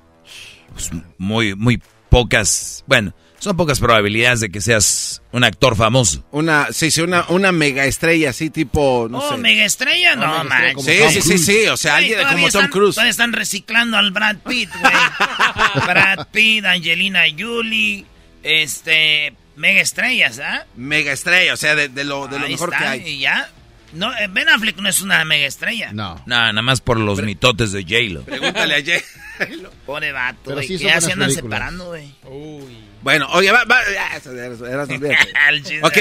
Pues 0.73 0.89
muy, 1.19 1.53
muy 1.53 1.79
pocas. 2.09 2.83
Bueno, 2.87 3.13
son 3.39 3.55
pocas 3.55 3.79
probabilidades 3.79 4.41
de 4.41 4.49
que 4.49 4.61
seas 4.61 5.21
un 5.31 5.43
actor 5.43 5.75
famoso. 5.75 6.25
Una, 6.31 6.67
sí, 6.71 6.91
sí, 6.91 7.01
una, 7.01 7.25
una 7.29 7.51
mega 7.51 7.85
estrella 7.85 8.31
así 8.31 8.49
tipo, 8.49 9.07
no 9.09 9.19
oh, 9.19 9.37
mega 9.37 9.65
estrella, 9.65 10.15
no, 10.15 10.43
man. 10.43 10.75
Sí, 10.79 10.99
sí, 11.09 11.21
sí, 11.21 11.37
sí, 11.37 11.67
o 11.67 11.77
sea, 11.77 11.97
alguien 11.97 12.19
como 12.27 12.49
Tom 12.49 12.67
Cruise. 12.67 12.95
Todavía 12.95 13.11
están 13.11 13.33
reciclando 13.33 13.97
al 13.97 14.11
Brad 14.11 14.37
Pitt, 14.47 14.69
güey. 14.79 15.85
Brad 15.87 16.27
Pitt, 16.31 16.65
Angelina 16.65 17.23
Jolie, 17.37 18.05
este, 18.43 19.33
mega 19.55 19.81
estrellas, 19.81 20.39
¿ah? 20.39 20.65
Mega 20.75 21.11
estrella, 21.11 21.53
o 21.53 21.57
sea, 21.57 21.75
de, 21.75 21.87
lo, 22.03 22.27
de 22.27 22.39
lo 22.39 22.47
mejor 22.49 22.71
que 22.71 22.83
hay. 22.83 23.07
Y 23.07 23.19
ya. 23.19 23.49
No, 23.93 24.15
eh, 24.15 24.27
Ben 24.29 24.47
Affleck 24.49 24.77
no 24.77 24.89
es 24.89 25.01
una 25.01 25.23
mega 25.25 25.47
estrella. 25.47 25.91
No. 25.93 26.15
No, 26.25 26.35
nada 26.35 26.61
más 26.61 26.79
por 26.81 26.99
los 26.99 27.21
mitotes 27.23 27.71
de 27.71 27.83
J-Lo. 27.83 28.23
Pregúntale 28.23 28.75
a 28.75 28.79
J-Lo. 28.79 29.71
Pobre 29.85 30.11
vato, 30.11 30.51
güey. 30.51 30.67
Sí 30.67 30.77
ya 30.77 31.01
se 31.01 31.13
andan 31.13 31.31
separando, 31.31 31.87
güey. 31.87 32.13
Uy. 32.25 32.88
Bueno, 33.01 33.27
oye, 33.31 33.51
va, 33.51 33.63
va. 33.63 33.79
ok, 35.83 35.97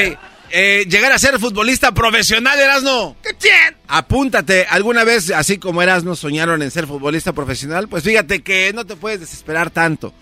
eh, 0.50 0.86
llegar 0.88 1.12
a 1.12 1.18
ser 1.18 1.38
futbolista 1.38 1.92
profesional, 1.92 2.58
Erasno. 2.58 3.16
Apúntate. 3.86 4.66
¿Alguna 4.68 5.04
vez, 5.04 5.30
así 5.30 5.58
como 5.58 5.82
Erasno, 5.82 6.16
soñaron 6.16 6.62
en 6.62 6.70
ser 6.70 6.86
futbolista 6.86 7.32
profesional? 7.32 7.88
Pues 7.88 8.02
fíjate 8.02 8.42
que 8.42 8.72
no 8.72 8.86
te 8.86 8.96
puedes 8.96 9.20
desesperar 9.20 9.70
tanto. 9.70 10.12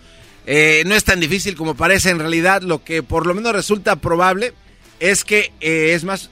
Eh, 0.45 0.83
no 0.85 0.95
es 0.95 1.03
tan 1.03 1.19
difícil 1.19 1.55
como 1.55 1.75
parece 1.75 2.09
en 2.09 2.19
realidad. 2.19 2.61
Lo 2.61 2.83
que 2.83 3.03
por 3.03 3.25
lo 3.25 3.33
menos 3.33 3.53
resulta 3.53 3.95
probable 3.95 4.53
es 4.99 5.23
que 5.23 5.51
eh, 5.61 5.93
es 5.93 6.03
más 6.03 6.29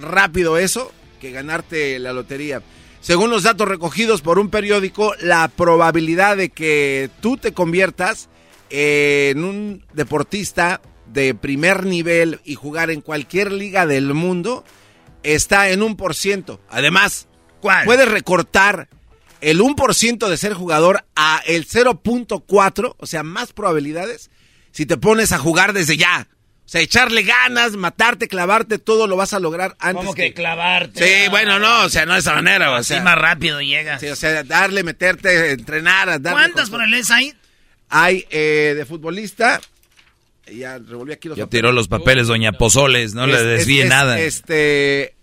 rápido 0.00 0.58
eso 0.58 0.92
que 1.20 1.32
ganarte 1.32 1.98
la 1.98 2.12
lotería. 2.12 2.62
Según 3.00 3.30
los 3.30 3.42
datos 3.42 3.68
recogidos 3.68 4.22
por 4.22 4.38
un 4.38 4.50
periódico, 4.50 5.14
la 5.20 5.48
probabilidad 5.48 6.36
de 6.36 6.50
que 6.50 7.10
tú 7.20 7.36
te 7.36 7.52
conviertas 7.52 8.28
en 8.70 9.44
un 9.44 9.84
deportista 9.92 10.80
de 11.06 11.34
primer 11.34 11.86
nivel 11.86 12.40
y 12.44 12.54
jugar 12.54 12.90
en 12.90 13.00
cualquier 13.00 13.52
liga 13.52 13.86
del 13.86 14.14
mundo 14.14 14.64
está 15.22 15.70
en 15.70 15.82
un 15.82 15.96
por 15.96 16.14
ciento. 16.14 16.60
Además, 16.68 17.28
puedes 17.60 18.08
recortar 18.08 18.88
el 19.40 19.60
1% 19.60 20.28
de 20.28 20.36
ser 20.36 20.54
jugador 20.54 21.04
a 21.14 21.42
el 21.46 21.66
0.4, 21.66 22.94
o 22.98 23.06
sea, 23.06 23.22
más 23.22 23.52
probabilidades 23.52 24.30
si 24.70 24.86
te 24.86 24.96
pones 24.96 25.32
a 25.32 25.38
jugar 25.38 25.72
desde 25.72 25.96
ya. 25.96 26.28
O 26.64 26.70
sea, 26.70 26.82
echarle 26.82 27.22
ganas, 27.22 27.72
matarte, 27.76 28.28
clavarte, 28.28 28.78
todo 28.78 29.06
lo 29.06 29.16
vas 29.16 29.32
a 29.32 29.40
lograr 29.40 29.74
antes. 29.78 30.04
¿Cómo 30.04 30.14
que, 30.14 30.34
clavarte? 30.34 31.24
Sí, 31.24 31.30
bueno, 31.30 31.58
no, 31.58 31.84
o 31.84 31.88
sea, 31.88 32.04
no 32.04 32.12
de 32.12 32.18
esa 32.20 32.34
manera. 32.34 32.70
O 32.72 32.82
sea, 32.82 33.02
más 33.02 33.16
rápido 33.16 33.62
llegas. 33.62 34.00
Sí, 34.00 34.08
o 34.08 34.16
sea, 34.16 34.44
darle, 34.44 34.82
meterte, 34.82 35.52
entrenar. 35.52 36.20
Darle 36.20 36.30
¿Cuántas 36.30 36.68
por 36.68 36.82
el 36.82 36.92
ahí? 37.10 37.34
Hay 37.88 38.26
eh, 38.30 38.74
de 38.76 38.84
futbolista. 38.84 39.60
Ya 40.52 40.78
revolví 40.78 41.12
aquí 41.12 41.28
los 41.28 41.36
Ya 41.36 41.46
tiró 41.46 41.72
los 41.72 41.88
papeles, 41.88 42.26
doña 42.26 42.52
Pozoles, 42.52 43.14
no 43.14 43.26
le 43.26 43.42
desvíe 43.42 43.84
nada. 43.84 44.18
Este. 44.18 45.14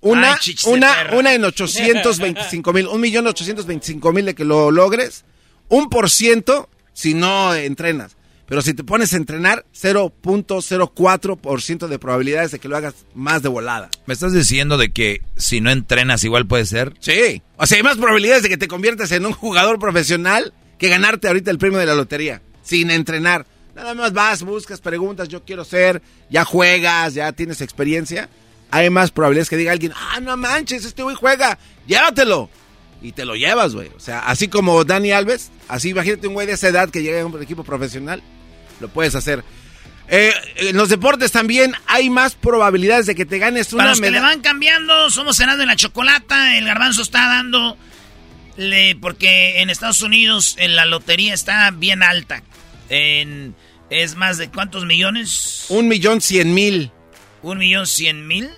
Una, 0.00 0.38
una, 0.66 1.10
una 1.12 1.32
en 1.32 1.44
825 1.44 2.72
mil, 2.72 2.88
un 2.88 3.00
millón 3.00 3.26
825 3.26 4.12
mil 4.12 4.26
de 4.26 4.34
que 4.34 4.44
lo 4.44 4.72
logres. 4.72 5.24
Un 5.68 5.88
por 5.88 6.10
ciento 6.10 6.68
si 6.92 7.14
no 7.14 7.54
entrenas. 7.54 8.16
Pero 8.46 8.60
si 8.60 8.74
te 8.74 8.84
pones 8.84 9.14
a 9.14 9.16
entrenar, 9.16 9.64
0.04% 9.74 11.86
de 11.86 11.98
probabilidades 11.98 12.50
de 12.50 12.58
que 12.58 12.68
lo 12.68 12.76
hagas 12.76 12.94
más 13.14 13.42
de 13.42 13.48
volada. 13.48 13.88
¿Me 14.04 14.12
estás 14.12 14.34
diciendo 14.34 14.76
de 14.76 14.92
que 14.92 15.22
si 15.36 15.62
no 15.62 15.70
entrenas 15.70 16.22
igual 16.24 16.46
puede 16.46 16.66
ser? 16.66 16.92
Sí. 17.00 17.40
O 17.56 17.66
sea, 17.66 17.78
hay 17.78 17.82
más 17.82 17.96
probabilidades 17.96 18.42
de 18.42 18.50
que 18.50 18.58
te 18.58 18.68
conviertas 18.68 19.10
en 19.12 19.24
un 19.24 19.32
jugador 19.32 19.78
profesional 19.78 20.52
que 20.82 20.88
ganarte 20.88 21.28
ahorita 21.28 21.48
el 21.52 21.58
premio 21.58 21.78
de 21.78 21.86
la 21.86 21.94
lotería, 21.94 22.42
sin 22.64 22.90
entrenar. 22.90 23.46
Nada 23.76 23.94
más 23.94 24.12
vas, 24.12 24.42
buscas, 24.42 24.80
preguntas, 24.80 25.28
yo 25.28 25.44
quiero 25.44 25.64
ser, 25.64 26.02
ya 26.28 26.44
juegas, 26.44 27.14
ya 27.14 27.30
tienes 27.30 27.60
experiencia. 27.60 28.28
Hay 28.72 28.90
más 28.90 29.12
probabilidades 29.12 29.48
que 29.48 29.56
diga 29.56 29.70
alguien, 29.70 29.92
ah, 29.94 30.18
no 30.18 30.36
manches, 30.36 30.84
este 30.84 31.04
güey 31.04 31.14
juega, 31.14 31.56
llévatelo. 31.86 32.50
Y 33.00 33.12
te 33.12 33.24
lo 33.24 33.36
llevas, 33.36 33.76
güey. 33.76 33.92
O 33.96 34.00
sea, 34.00 34.26
así 34.26 34.48
como 34.48 34.82
Dani 34.82 35.12
Alves, 35.12 35.52
así 35.68 35.90
imagínate 35.90 36.26
un 36.26 36.34
güey 36.34 36.48
de 36.48 36.54
esa 36.54 36.66
edad 36.66 36.90
que 36.90 37.04
llega 37.04 37.22
a 37.22 37.26
un 37.26 37.40
equipo 37.40 37.62
profesional, 37.62 38.20
lo 38.80 38.88
puedes 38.88 39.14
hacer. 39.14 39.44
Eh, 40.08 40.32
en 40.56 40.76
los 40.76 40.88
deportes 40.88 41.30
también 41.30 41.76
hay 41.86 42.10
más 42.10 42.34
probabilidades 42.34 43.06
de 43.06 43.14
que 43.14 43.24
te 43.24 43.38
ganes 43.38 43.72
una 43.72 43.84
Para 43.84 43.90
los 43.90 44.00
que 44.00 44.10
le 44.10 44.18
van 44.18 44.40
cambiando, 44.40 45.10
somos 45.10 45.36
cenando 45.36 45.62
en 45.62 45.68
la 45.68 45.76
chocolata, 45.76 46.58
el 46.58 46.66
garbanzo 46.66 47.02
está 47.02 47.28
dando 47.28 47.78
le, 48.56 48.96
porque 48.96 49.60
en 49.60 49.70
Estados 49.70 50.02
Unidos 50.02 50.56
en 50.58 50.76
la 50.76 50.86
lotería 50.86 51.34
está 51.34 51.70
bien 51.70 52.02
alta. 52.02 52.42
En, 52.88 53.54
¿Es 53.90 54.16
más 54.16 54.38
de 54.38 54.48
cuántos 54.48 54.86
millones? 54.86 55.66
Un 55.68 55.88
millón 55.88 56.20
cien 56.20 56.54
mil. 56.54 56.90
¿Un 57.42 57.58
millón 57.58 57.86
cien 57.86 58.26
mil? 58.26 58.48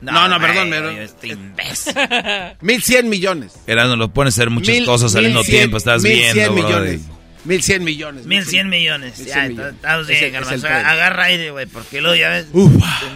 No, 0.00 0.28
no, 0.28 0.40
perdón, 0.40 0.68
perdón. 0.70 0.98
Este 0.98 1.36
mil 2.60 2.82
cien 2.82 3.08
millones. 3.08 3.54
Era, 3.66 3.86
no 3.86 3.96
lo 3.96 4.12
pones 4.12 4.34
a 4.34 4.42
hacer 4.42 4.50
muchas 4.50 4.80
cosas 4.82 5.14
al 5.14 5.26
mismo 5.26 5.44
tiempo, 5.44 5.76
estás 5.76 6.02
viendo, 6.02 6.52
millones. 6.52 7.02
1100 7.44 7.84
millones. 7.84 8.26
1100 8.26 8.68
millones. 8.68 9.24
Ya, 9.24 9.46
estamos 9.46 10.06
bien, 10.06 10.32
Garbanzo. 10.32 10.66
Agarra 10.66 11.24
aire, 11.24 11.50
güey, 11.50 11.66
porque 11.66 12.00
luego 12.00 12.16
ya 12.16 12.28
ves. 12.28 12.46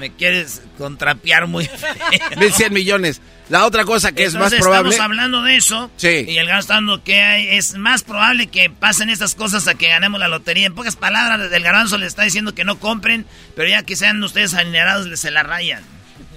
me 0.01 0.13
quieres 0.13 0.63
contrapear 0.79 1.47
muy 1.47 1.67
feo. 1.67 1.95
1100 2.39 2.73
millones. 2.73 3.21
La 3.49 3.65
otra 3.65 3.85
cosa 3.85 4.11
que 4.11 4.25
es 4.25 4.35
más 4.35 4.53
probable. 4.55 4.91
Estamos 4.91 5.13
hablando 5.13 5.43
de 5.43 5.57
eso. 5.57 5.91
Sí. 5.97 6.25
Y 6.29 6.39
el 6.39 6.49
gastando 6.49 7.05
que 7.05 7.21
hay, 7.21 7.57
es 7.57 7.77
más 7.77 8.03
probable 8.03 8.49
que 8.49 8.69
pasen 8.71 9.09
estas 9.09 9.37
cosas 9.37 9.69
a 9.69 9.75
que 9.75 9.89
ganemos 9.89 10.19
la 10.19 10.27
lotería. 10.27 10.67
En 10.67 10.75
pocas 10.75 10.97
palabras, 10.97 11.53
el 11.53 11.63
garbanzo 11.63 11.97
le 11.97 12.07
está 12.07 12.25
diciendo 12.25 12.55
que 12.55 12.65
no 12.65 12.81
compren, 12.81 13.25
pero 13.55 13.69
ya 13.69 13.85
que 13.85 13.95
sean 13.95 14.23
ustedes 14.23 14.55
alineados, 14.55 15.19
se 15.19 15.31
la 15.31 15.45
rayan. 15.45 15.83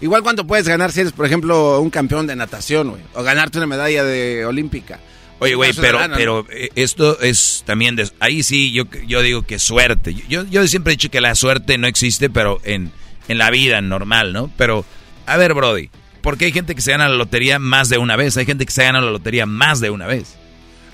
Igual 0.01 0.21
cuánto 0.21 0.45
puedes 0.45 0.67
ganar 0.67 0.91
si 0.91 1.01
eres, 1.01 1.11
por 1.11 1.25
ejemplo, 1.25 1.79
un 1.81 1.89
campeón 1.89 2.27
de 2.27 2.35
natación, 2.35 2.91
güey. 2.91 3.01
O 3.15 3.23
ganarte 3.23 3.57
una 3.57 3.67
medalla 3.67 4.03
de 4.03 4.45
olímpica. 4.45 4.99
Oye, 5.39 5.55
güey, 5.55 5.73
pero, 5.73 5.99
pero 6.15 6.45
eh, 6.51 6.69
esto 6.75 7.19
es 7.21 7.63
también... 7.65 7.95
De, 7.95 8.09
ahí 8.19 8.43
sí, 8.43 8.71
yo, 8.71 8.85
yo 9.07 9.21
digo 9.21 9.43
que 9.43 9.57
suerte. 9.57 10.13
Yo, 10.27 10.45
yo 10.45 10.67
siempre 10.67 10.93
he 10.93 10.95
dicho 10.95 11.09
que 11.09 11.21
la 11.21 11.35
suerte 11.35 11.77
no 11.77 11.87
existe, 11.87 12.29
pero 12.29 12.59
en, 12.63 12.91
en 13.27 13.37
la 13.37 13.49
vida 13.49 13.81
normal, 13.81 14.33
¿no? 14.33 14.51
Pero, 14.57 14.85
a 15.25 15.37
ver, 15.37 15.53
Brody, 15.53 15.89
porque 16.21 16.45
hay 16.45 16.51
gente 16.51 16.75
que 16.75 16.81
se 16.81 16.91
gana 16.91 17.07
la 17.07 17.15
lotería 17.15 17.57
más 17.57 17.89
de 17.89 17.97
una 17.97 18.15
vez, 18.15 18.35
hay 18.37 18.45
gente 18.45 18.65
que 18.65 18.71
se 18.71 18.83
gana 18.83 18.99
la 18.99 19.11
lotería 19.11 19.45
más 19.45 19.79
de 19.79 19.89
una 19.89 20.07
vez. 20.07 20.35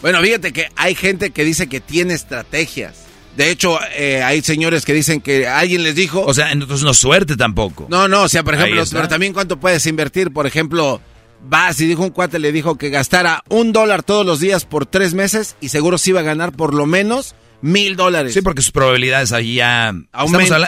Bueno, 0.02 0.22
fíjate 0.22 0.54
que 0.54 0.70
hay 0.76 0.94
gente 0.94 1.32
que 1.32 1.44
dice 1.44 1.68
que 1.68 1.82
tiene 1.82 2.14
estrategias. 2.14 3.06
De 3.36 3.50
hecho, 3.50 3.80
eh, 3.98 4.24
hay 4.24 4.42
señores 4.42 4.86
que 4.86 4.94
dicen 4.94 5.20
que 5.20 5.48
alguien 5.48 5.84
les 5.84 5.96
dijo... 5.96 6.22
O 6.22 6.34
sea, 6.34 6.52
entonces 6.52 6.84
no 6.84 6.94
suerte 6.94 7.36
tampoco. 7.36 7.88
No, 7.90 8.08
no, 8.08 8.24
o 8.24 8.30
sea, 8.30 8.44
por 8.44 8.54
ejemplo, 8.54 8.84
pero 8.92 9.08
también 9.08 9.34
cuánto 9.34 9.60
puedes 9.60 9.86
invertir. 9.88 10.32
Por 10.32 10.48
ejemplo, 10.48 11.02
vas 11.48 11.80
y 11.80 11.86
dijo 11.86 12.04
un 12.04 12.10
cuate, 12.10 12.40
le 12.40 12.52
dijo 12.52 12.78
que 12.78 12.90
gastara 12.90 13.44
un 13.50 13.72
dólar 13.72 14.04
todos 14.04 14.26
los 14.26 14.40
días 14.40 14.66
por 14.66 14.86
tres 14.86 15.14
meses 15.14 15.56
y 15.62 15.70
seguro 15.70 15.98
se 15.98 16.12
iba 16.12 16.20
a 16.20 16.24
ganar 16.24 16.52
por 16.52 16.74
lo 16.74 16.86
menos 16.86 17.36
mil 17.62 17.96
dólares. 17.96 18.34
Sí, 18.34 18.42
porque 18.42 18.62
sus 18.62 18.72
probabilidades 18.72 19.32
allí 19.32 19.56
ya... 19.56 19.94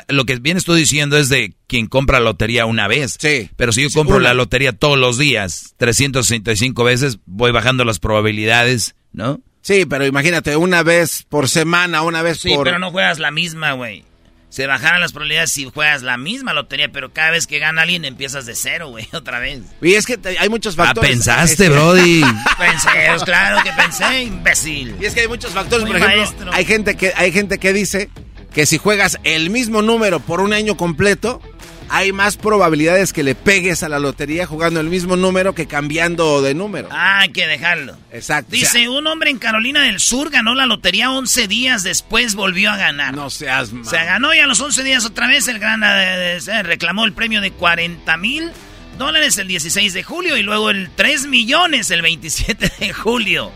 Lo 0.08 0.26
que 0.26 0.38
vienes 0.38 0.66
tú 0.66 0.74
diciendo 0.74 1.18
es 1.18 1.30
de 1.30 1.54
quien 1.68 1.88
compra 1.88 2.20
la 2.20 2.26
lotería 2.26 2.66
una 2.66 2.88
vez. 2.88 3.18
Sí. 3.20 3.50
Pero 3.56 3.72
si 3.72 3.84
yo 3.84 3.90
compro 3.94 4.20
la 4.20 4.34
lotería 4.34 4.74
todos 4.74 4.98
los 4.98 5.18
días, 5.18 5.76
365 5.78 6.84
veces, 6.84 7.20
voy 7.26 7.52
bajando 7.52 7.84
las 7.84 8.00
probabilidades, 8.00 8.96
¿no? 9.12 9.42
Sí, 9.62 9.86
pero 9.86 10.06
imagínate, 10.06 10.56
una 10.56 10.82
vez 10.82 11.26
por 11.28 11.50
semana, 11.50 12.02
una 12.02 12.22
vez 12.22 12.42
por... 12.42 12.52
Sí, 12.52 12.58
pero 12.64 12.80
no 12.80 12.92
juegas 12.92 13.20
la 13.20 13.32
misma, 13.32 13.74
güey 13.74 14.07
se 14.50 14.66
bajaran 14.66 15.02
las 15.02 15.12
probabilidades 15.12 15.52
si 15.52 15.66
juegas 15.66 16.04
la 16.04 16.18
misma 16.18 16.54
lotería, 16.54 16.90
pero 16.92 17.12
cada 17.12 17.32
vez 17.32 17.48
que 17.48 17.60
gana 17.60 17.82
alguien 17.82 18.06
empiezas 18.06 18.46
de 18.46 18.56
cero, 18.56 18.90
güey, 18.90 19.08
otra 19.14 19.40
vez. 19.40 19.62
Y 19.82 19.94
es 19.94 20.06
que 20.06 20.20
hay 20.40 20.50
muchos 20.50 20.76
ah, 20.80 20.86
factores. 20.86 21.10
Ah, 21.10 21.14
pensaste, 21.14 21.70
Brody. 21.70 22.22
pensé, 22.58 22.90
pues, 23.08 23.24
claro 23.24 23.64
que 23.64 23.72
pensé, 23.74 24.24
imbécil. 24.24 24.96
Y 25.00 25.06
es 25.06 25.14
que 25.14 25.22
hay 25.22 25.28
muchos 25.28 25.52
factores, 25.52 25.86
por 25.86 25.98
ejemplo, 25.98 26.52
hay 26.54 26.66
gente 26.66 26.96
que 26.96 27.14
hay 27.16 27.32
gente 27.32 27.58
que 27.58 27.74
dice 27.74 28.10
que 28.54 28.66
si 28.66 28.78
juegas 28.78 29.20
el 29.24 29.50
mismo 29.50 29.82
número 29.82 30.20
por 30.20 30.42
un 30.42 30.54
año 30.54 30.78
completo, 30.78 31.42
hay 31.90 32.12
más 32.12 32.38
probabilidades 32.38 33.14
que 33.14 33.24
le 33.24 33.36
pegues 33.36 33.84
a 33.84 33.90
la 33.90 34.00
lotería 34.00 34.46
jugando 34.46 34.80
el 34.80 34.88
mismo 34.88 35.16
número 35.16 35.54
que 35.54 35.68
cambiando 35.68 36.42
de 36.42 36.54
número. 36.54 36.90
Ah, 36.92 37.20
hay 37.20 37.30
que 37.30 37.48
dejarlo. 37.48 37.98
Exacto. 38.12 38.52
Dice, 38.52 38.90
un 38.90 39.08
hombre 39.08 39.30
en 39.30 39.38
Carolina 39.38 39.82
del 39.84 40.00
Sur 40.00 40.30
ganó 40.30 40.56
la 40.56 40.66
lotería 40.66 41.12
11 41.12 41.48
días 41.48 41.84
después, 41.84 42.36
volvió 42.36 42.72
a 42.72 42.78
ganar. 42.78 43.16
No 43.16 43.30
seas 43.30 43.72
mal. 43.72 43.86
Se 43.86 43.98
ganó 43.98 44.34
y 44.34 44.40
a 44.40 44.48
los 44.48 44.60
11 44.60 44.84
días 44.84 45.06
otra 45.06 45.28
vez 45.28 45.48
el 45.48 45.60
gran 45.60 45.82
eh, 45.84 46.40
reclamó 46.64 47.06
el 47.06 47.14
premio 47.14 47.42
de 47.42 47.52
40 47.52 48.18
mil 48.18 48.52
dólares 48.98 49.38
el 49.38 49.48
16 49.48 49.94
de 49.94 50.04
julio 50.04 50.38
y 50.38 50.44
luego 50.44 50.70
el 50.70 50.90
3 50.96 51.28
millones 51.28 51.92
el 51.92 52.02
27 52.02 52.72
de 52.80 52.94
julio. 52.94 53.52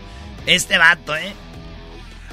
Este 0.46 0.78
vato, 0.78 1.14
¿eh? 1.16 1.32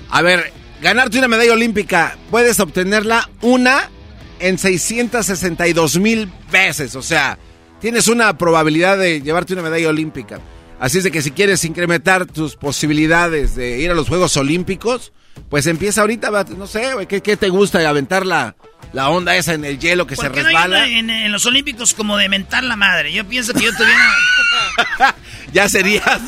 A 0.09 0.21
ver, 0.21 0.51
ganarte 0.81 1.19
una 1.19 1.27
medalla 1.27 1.53
olímpica, 1.53 2.17
puedes 2.31 2.59
obtenerla 2.59 3.29
una 3.41 3.89
en 4.39 4.57
662 4.57 5.99
mil 5.99 6.31
veces. 6.51 6.95
O 6.95 7.01
sea, 7.01 7.37
tienes 7.79 8.07
una 8.07 8.37
probabilidad 8.37 8.97
de 8.97 9.21
llevarte 9.21 9.53
una 9.53 9.63
medalla 9.63 9.89
olímpica. 9.89 10.39
Así 10.79 10.99
es 10.99 11.03
de 11.03 11.11
que 11.11 11.21
si 11.21 11.31
quieres 11.31 11.63
incrementar 11.65 12.25
tus 12.25 12.55
posibilidades 12.55 13.55
de 13.55 13.79
ir 13.79 13.91
a 13.91 13.93
los 13.93 14.07
Juegos 14.07 14.37
Olímpicos, 14.37 15.11
pues 15.49 15.67
empieza 15.67 16.01
ahorita, 16.01 16.31
no 16.57 16.67
sé, 16.67 16.91
¿qué, 17.07 17.21
qué 17.21 17.35
te 17.35 17.49
gusta? 17.49 17.87
¿Aventar 17.87 18.25
la, 18.25 18.55
la 18.93 19.09
onda 19.09 19.35
esa 19.35 19.53
en 19.53 19.65
el 19.65 19.77
hielo 19.77 20.07
que 20.07 20.15
se 20.15 20.29
resbala? 20.29 20.87
en, 20.87 21.31
los 21.31 21.45
Olímpicos 21.45 21.93
como 21.93 22.17
de 22.17 22.29
mentar 22.29 22.63
la 22.63 22.77
madre. 22.77 23.11
Yo 23.11 23.25
pienso 23.27 23.53
que 23.53 23.65
yo 23.65 23.75
tuviera... 23.75 25.15
ya 25.53 25.67
serías, 25.67 26.21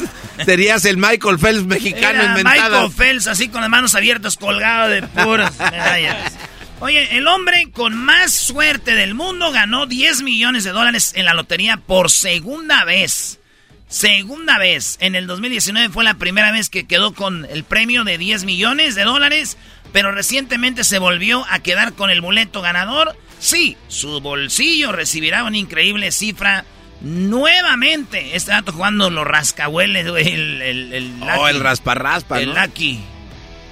serías 0.46 0.84
el 0.84 0.98
Michael 0.98 1.39
Phelps 1.39 1.65
mexicano 1.65 2.24
inventado. 2.24 2.88
Michael 2.88 2.91
Phelps 2.91 3.27
así 3.27 3.48
con 3.48 3.62
las 3.62 3.70
manos 3.70 3.96
abiertas 3.96 4.36
colgado 4.36 4.89
de 4.89 5.03
puras 5.03 5.58
medallas. 5.60 6.34
Oye, 6.81 7.15
el 7.15 7.27
hombre 7.27 7.69
con 7.71 7.95
más 7.95 8.34
suerte 8.34 8.95
del 8.95 9.13
mundo 9.13 9.51
ganó 9.51 9.86
10 9.86 10.23
millones 10.23 10.63
de 10.63 10.71
dólares 10.71 11.13
en 11.15 11.25
la 11.25 11.36
lotería 11.36 11.77
por 11.77 12.10
segunda 12.10 12.84
vez. 12.86 13.39
Segunda 13.88 14.58
vez. 14.58 14.97
En 14.99 15.13
el 15.13 15.27
2019 15.27 15.89
fue 15.89 16.03
la 16.03 16.15
primera 16.15 16.51
vez 16.51 16.69
que 16.69 16.88
quedó 16.88 17.13
con 17.13 17.45
el 17.45 17.63
premio 17.63 18.03
de 18.03 18.17
10 18.17 18.45
millones 18.45 18.95
de 18.95 19.03
dólares, 19.03 19.58
pero 19.93 20.12
recientemente 20.12 20.84
se 20.84 20.97
volvió 20.97 21.45
a 21.51 21.60
quedar 21.60 21.93
con 21.93 22.10
el 22.10 22.19
boleto 22.19 22.62
ganador. 22.63 23.15
Sí, 23.38 23.77
su 23.88 24.19
bolsillo 24.19 24.91
recibirá 24.91 25.43
una 25.43 25.58
increíble 25.58 26.12
cifra 26.12 26.65
nuevamente. 27.01 28.36
Este 28.36 28.51
dato 28.51 28.71
jugando 28.71 29.12
los 29.12 29.27
rascahueles, 29.27 30.08
el, 30.08 30.62
el, 30.63 30.93
el, 30.93 31.13
Oh, 31.38 31.47
el 31.47 31.60
rasparraspa, 31.60 32.41
El 32.41 32.56
Lucky. 32.56 32.99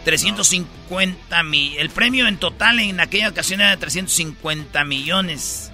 350 0.06 1.44
mil. 1.44 1.78
El 1.78 1.90
premio 1.90 2.28
en 2.28 2.38
total 2.38 2.80
en 2.80 3.00
aquella 3.00 3.30
ocasión 3.30 3.62
era 3.62 3.72
de 3.72 3.78
350 3.78 4.84
millones. 4.86 5.72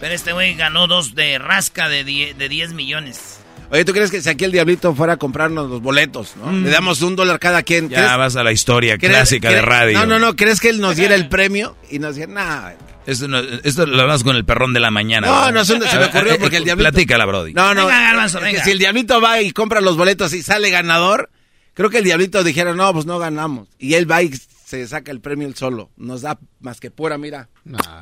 Pero 0.00 0.14
este 0.14 0.32
güey 0.32 0.54
ganó 0.54 0.86
dos 0.86 1.14
de 1.14 1.38
rasca 1.38 1.88
de 1.88 2.04
10, 2.04 2.38
de 2.38 2.48
10 2.48 2.72
millones. 2.72 3.40
Oye, 3.70 3.84
¿tú 3.84 3.92
crees 3.92 4.10
que 4.10 4.22
si 4.22 4.30
aquí 4.30 4.44
el 4.44 4.52
diablito 4.52 4.94
fuera 4.94 5.14
a 5.14 5.16
comprarnos 5.18 5.68
los 5.68 5.82
boletos, 5.82 6.36
¿no? 6.36 6.46
Mm. 6.46 6.64
Le 6.64 6.70
damos 6.70 7.02
un 7.02 7.16
dólar 7.16 7.38
cada 7.38 7.62
quien. 7.62 7.90
Ya 7.90 8.16
vas 8.16 8.36
a 8.36 8.42
la 8.42 8.52
historia 8.52 8.96
clásica 8.96 9.50
de 9.50 9.60
radio. 9.60 9.98
No, 9.98 10.06
no, 10.06 10.18
no. 10.18 10.36
¿Crees 10.36 10.60
que 10.60 10.70
él 10.70 10.80
nos 10.80 10.96
diera 10.96 11.14
el 11.14 11.28
premio? 11.30 11.76
Y 11.90 11.98
nos 11.98 12.16
diera, 12.16 12.32
nada. 12.32 12.76
Esto, 13.06 13.26
no, 13.26 13.38
esto 13.38 13.86
lo 13.86 14.02
hablas 14.02 14.22
con 14.22 14.36
el 14.36 14.44
perrón 14.44 14.74
de 14.74 14.80
la 14.80 14.90
mañana. 14.90 15.26
No, 15.26 15.50
no, 15.50 15.64
se 15.64 15.78
me 15.78 16.04
ocurrió 16.04 16.38
porque 16.38 16.58
el 16.58 16.64
diablito... 16.64 16.90
Platícala, 16.90 17.24
Brody. 17.24 17.54
No, 17.54 17.74
no. 17.74 17.86
Venga, 17.86 18.62
si 18.62 18.70
el 18.70 18.78
diablito 18.78 19.20
va 19.20 19.40
y 19.40 19.50
compra 19.52 19.80
los 19.80 19.96
boletos 19.96 20.32
y 20.34 20.42
sale 20.42 20.70
ganador, 20.70 21.30
Creo 21.78 21.90
que 21.90 21.98
el 21.98 22.04
diablito 22.04 22.42
dijera, 22.42 22.74
no, 22.74 22.92
pues 22.92 23.06
no 23.06 23.20
ganamos. 23.20 23.68
Y 23.78 23.94
él 23.94 24.10
va 24.10 24.20
y 24.20 24.32
se 24.34 24.88
saca 24.88 25.12
el 25.12 25.20
premio 25.20 25.46
él 25.46 25.54
solo. 25.54 25.92
Nos 25.96 26.22
da 26.22 26.36
más 26.58 26.80
que 26.80 26.90
pura, 26.90 27.18
mira. 27.18 27.50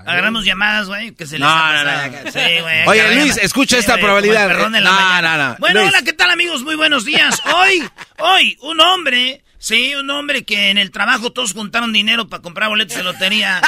Agarramos 0.06 0.46
llamadas, 0.46 0.86
güey, 0.86 1.12
que 1.12 1.26
se 1.26 1.38
les 1.38 1.46
no, 1.46 1.72
no, 1.74 1.84
no, 1.84 2.32
sí, 2.32 2.40
güey. 2.62 2.86
Oye, 2.86 3.16
Luis, 3.16 3.36
escucha 3.36 3.76
esta 3.76 3.98
probabilidad. 3.98 4.48
No, 4.48 4.70
no, 4.70 4.80
no. 4.80 5.56
Bueno, 5.58 5.82
hola, 5.82 6.00
¿qué 6.00 6.14
tal, 6.14 6.30
amigos? 6.30 6.62
Muy 6.62 6.74
buenos 6.74 7.04
días. 7.04 7.38
Hoy, 7.54 7.86
hoy, 8.18 8.56
un 8.62 8.80
hombre 8.80 9.44
Sí, 9.66 9.96
un 9.96 10.08
hombre 10.10 10.44
que 10.44 10.70
en 10.70 10.78
el 10.78 10.92
trabajo 10.92 11.32
todos 11.32 11.52
juntaron 11.52 11.92
dinero 11.92 12.28
para 12.28 12.40
comprar 12.40 12.68
boletos 12.68 12.96
de 12.96 13.02
lotería. 13.02 13.60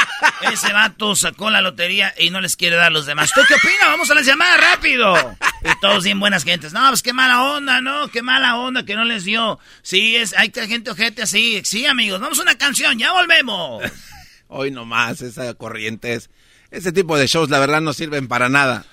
Ese 0.52 0.72
vato 0.72 1.16
sacó 1.16 1.50
la 1.50 1.60
lotería 1.60 2.14
y 2.16 2.30
no 2.30 2.40
les 2.40 2.54
quiere 2.54 2.76
dar 2.76 2.86
a 2.86 2.90
los 2.90 3.04
demás. 3.04 3.32
¿Tú 3.34 3.40
qué 3.48 3.54
opinas? 3.54 3.88
Vamos 3.88 4.08
a 4.08 4.14
las 4.14 4.24
llamadas 4.24 4.60
rápido. 4.60 5.16
Y 5.64 5.80
todos 5.80 6.04
bien 6.04 6.20
buenas 6.20 6.44
gentes. 6.44 6.72
No, 6.72 6.86
pues 6.88 7.02
qué 7.02 7.12
mala 7.12 7.42
onda, 7.42 7.80
¿no? 7.80 8.06
Qué 8.12 8.22
mala 8.22 8.58
onda 8.58 8.84
que 8.84 8.94
no 8.94 9.02
les 9.02 9.24
dio. 9.24 9.58
Sí, 9.82 10.14
es, 10.14 10.38
hay 10.38 10.52
gente 10.54 10.92
ojete 10.92 11.22
así. 11.22 11.62
Sí, 11.64 11.84
amigos, 11.84 12.20
vamos 12.20 12.38
a 12.38 12.42
una 12.42 12.56
canción, 12.56 12.96
ya 12.96 13.10
volvemos. 13.10 13.82
Hoy 14.46 14.70
nomás, 14.70 15.20
esa 15.20 15.52
corriente 15.54 16.14
es... 16.14 16.30
Ese 16.70 16.92
tipo 16.92 17.18
de 17.18 17.26
shows, 17.26 17.50
la 17.50 17.58
verdad, 17.58 17.80
no 17.80 17.92
sirven 17.92 18.28
para 18.28 18.48
nada. 18.48 18.84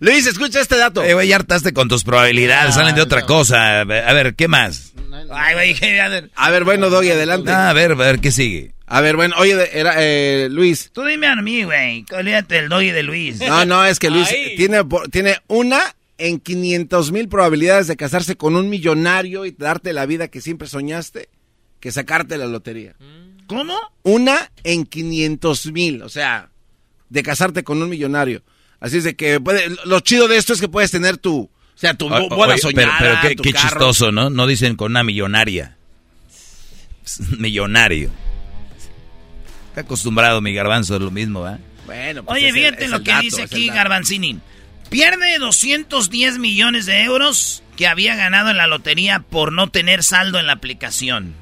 Luis, 0.00 0.26
escucha 0.26 0.60
este 0.60 0.76
dato. 0.76 1.02
Eh, 1.02 1.14
güey, 1.14 1.28
ya 1.28 1.36
hartaste 1.36 1.72
con 1.72 1.88
tus 1.88 2.04
probabilidades, 2.04 2.74
salen 2.74 2.94
de 2.94 3.02
otra 3.02 3.22
cosa. 3.26 3.80
A 3.80 3.84
ver, 3.84 4.34
¿qué 4.34 4.48
más? 4.48 4.92
Ay, 5.30 5.54
güey, 5.74 5.98
a 6.00 6.08
ver. 6.08 6.30
A 6.34 6.50
ver, 6.50 6.64
bueno, 6.64 6.90
Doggy, 6.90 7.10
adelante. 7.10 7.50
a 7.50 7.72
ver, 7.72 7.92
a 7.92 7.94
ver, 7.96 8.20
¿qué 8.20 8.30
sigue? 8.30 8.72
A 8.86 9.00
ver, 9.00 9.16
bueno, 9.16 9.34
oye, 9.38 9.54
era, 9.78 9.94
eh, 9.98 10.48
Luis. 10.50 10.90
Tú 10.92 11.04
dime 11.04 11.26
a 11.26 11.36
mí, 11.36 11.64
güey. 11.64 12.06
Olvídate 12.10 12.54
del 12.54 12.68
Doggy 12.68 12.90
de 12.90 13.02
Luis. 13.02 13.40
No, 13.40 13.64
no, 13.66 13.84
es 13.84 13.98
que 13.98 14.08
Luis 14.10 14.28
tiene, 14.56 14.82
tiene 15.10 15.36
una 15.46 15.80
en 16.16 16.40
500 16.40 17.12
mil 17.12 17.28
probabilidades 17.28 17.86
de 17.86 17.96
casarse 17.96 18.36
con 18.36 18.56
un 18.56 18.68
millonario 18.70 19.44
y 19.44 19.50
darte 19.52 19.92
la 19.92 20.06
vida 20.06 20.28
que 20.28 20.40
siempre 20.40 20.68
soñaste 20.68 21.28
que 21.80 21.92
sacarte 21.92 22.38
la 22.38 22.46
lotería. 22.46 22.96
¿Cómo? 23.46 23.76
Una 24.02 24.50
en 24.64 24.84
500 24.84 25.72
mil, 25.72 26.02
o 26.02 26.08
sea, 26.08 26.50
de 27.08 27.22
casarte 27.22 27.64
con 27.64 27.82
un 27.82 27.88
millonario. 27.88 28.42
Así 28.80 28.98
es 28.98 29.04
de 29.04 29.16
que 29.16 29.40
puede, 29.40 29.68
lo 29.84 30.00
chido 30.00 30.28
de 30.28 30.36
esto 30.36 30.52
es 30.52 30.60
que 30.60 30.68
puedes 30.68 30.90
tener 30.90 31.16
tu, 31.16 31.40
o 31.40 31.50
sea, 31.74 31.94
tu 31.94 32.08
buena 32.08 32.56
soñada, 32.58 32.96
Pero, 32.98 33.16
qué, 33.22 33.36
qué 33.36 33.52
chistoso, 33.52 34.12
¿no? 34.12 34.30
No 34.30 34.46
dicen 34.46 34.76
con 34.76 34.92
una 34.92 35.02
millonaria. 35.02 35.76
Millonario. 37.38 38.10
Está 39.68 39.82
acostumbrado 39.82 40.40
mi 40.40 40.52
garbanzo 40.52 40.96
es 40.96 41.02
lo 41.02 41.10
mismo, 41.10 41.48
¿eh? 41.48 41.58
Bueno, 41.86 42.22
pues 42.24 42.36
Oye, 42.36 42.52
fíjate 42.52 42.88
lo 42.88 43.02
que 43.02 43.14
dice 43.20 43.42
aquí 43.42 43.68
Garbanzini. 43.68 44.40
Pierde 44.90 45.38
210 45.38 46.38
millones 46.38 46.86
de 46.86 47.02
euros 47.02 47.62
que 47.76 47.86
había 47.86 48.16
ganado 48.16 48.50
en 48.50 48.56
la 48.56 48.66
lotería 48.66 49.20
por 49.20 49.52
no 49.52 49.70
tener 49.70 50.02
saldo 50.02 50.38
en 50.38 50.46
la 50.46 50.54
aplicación. 50.54 51.34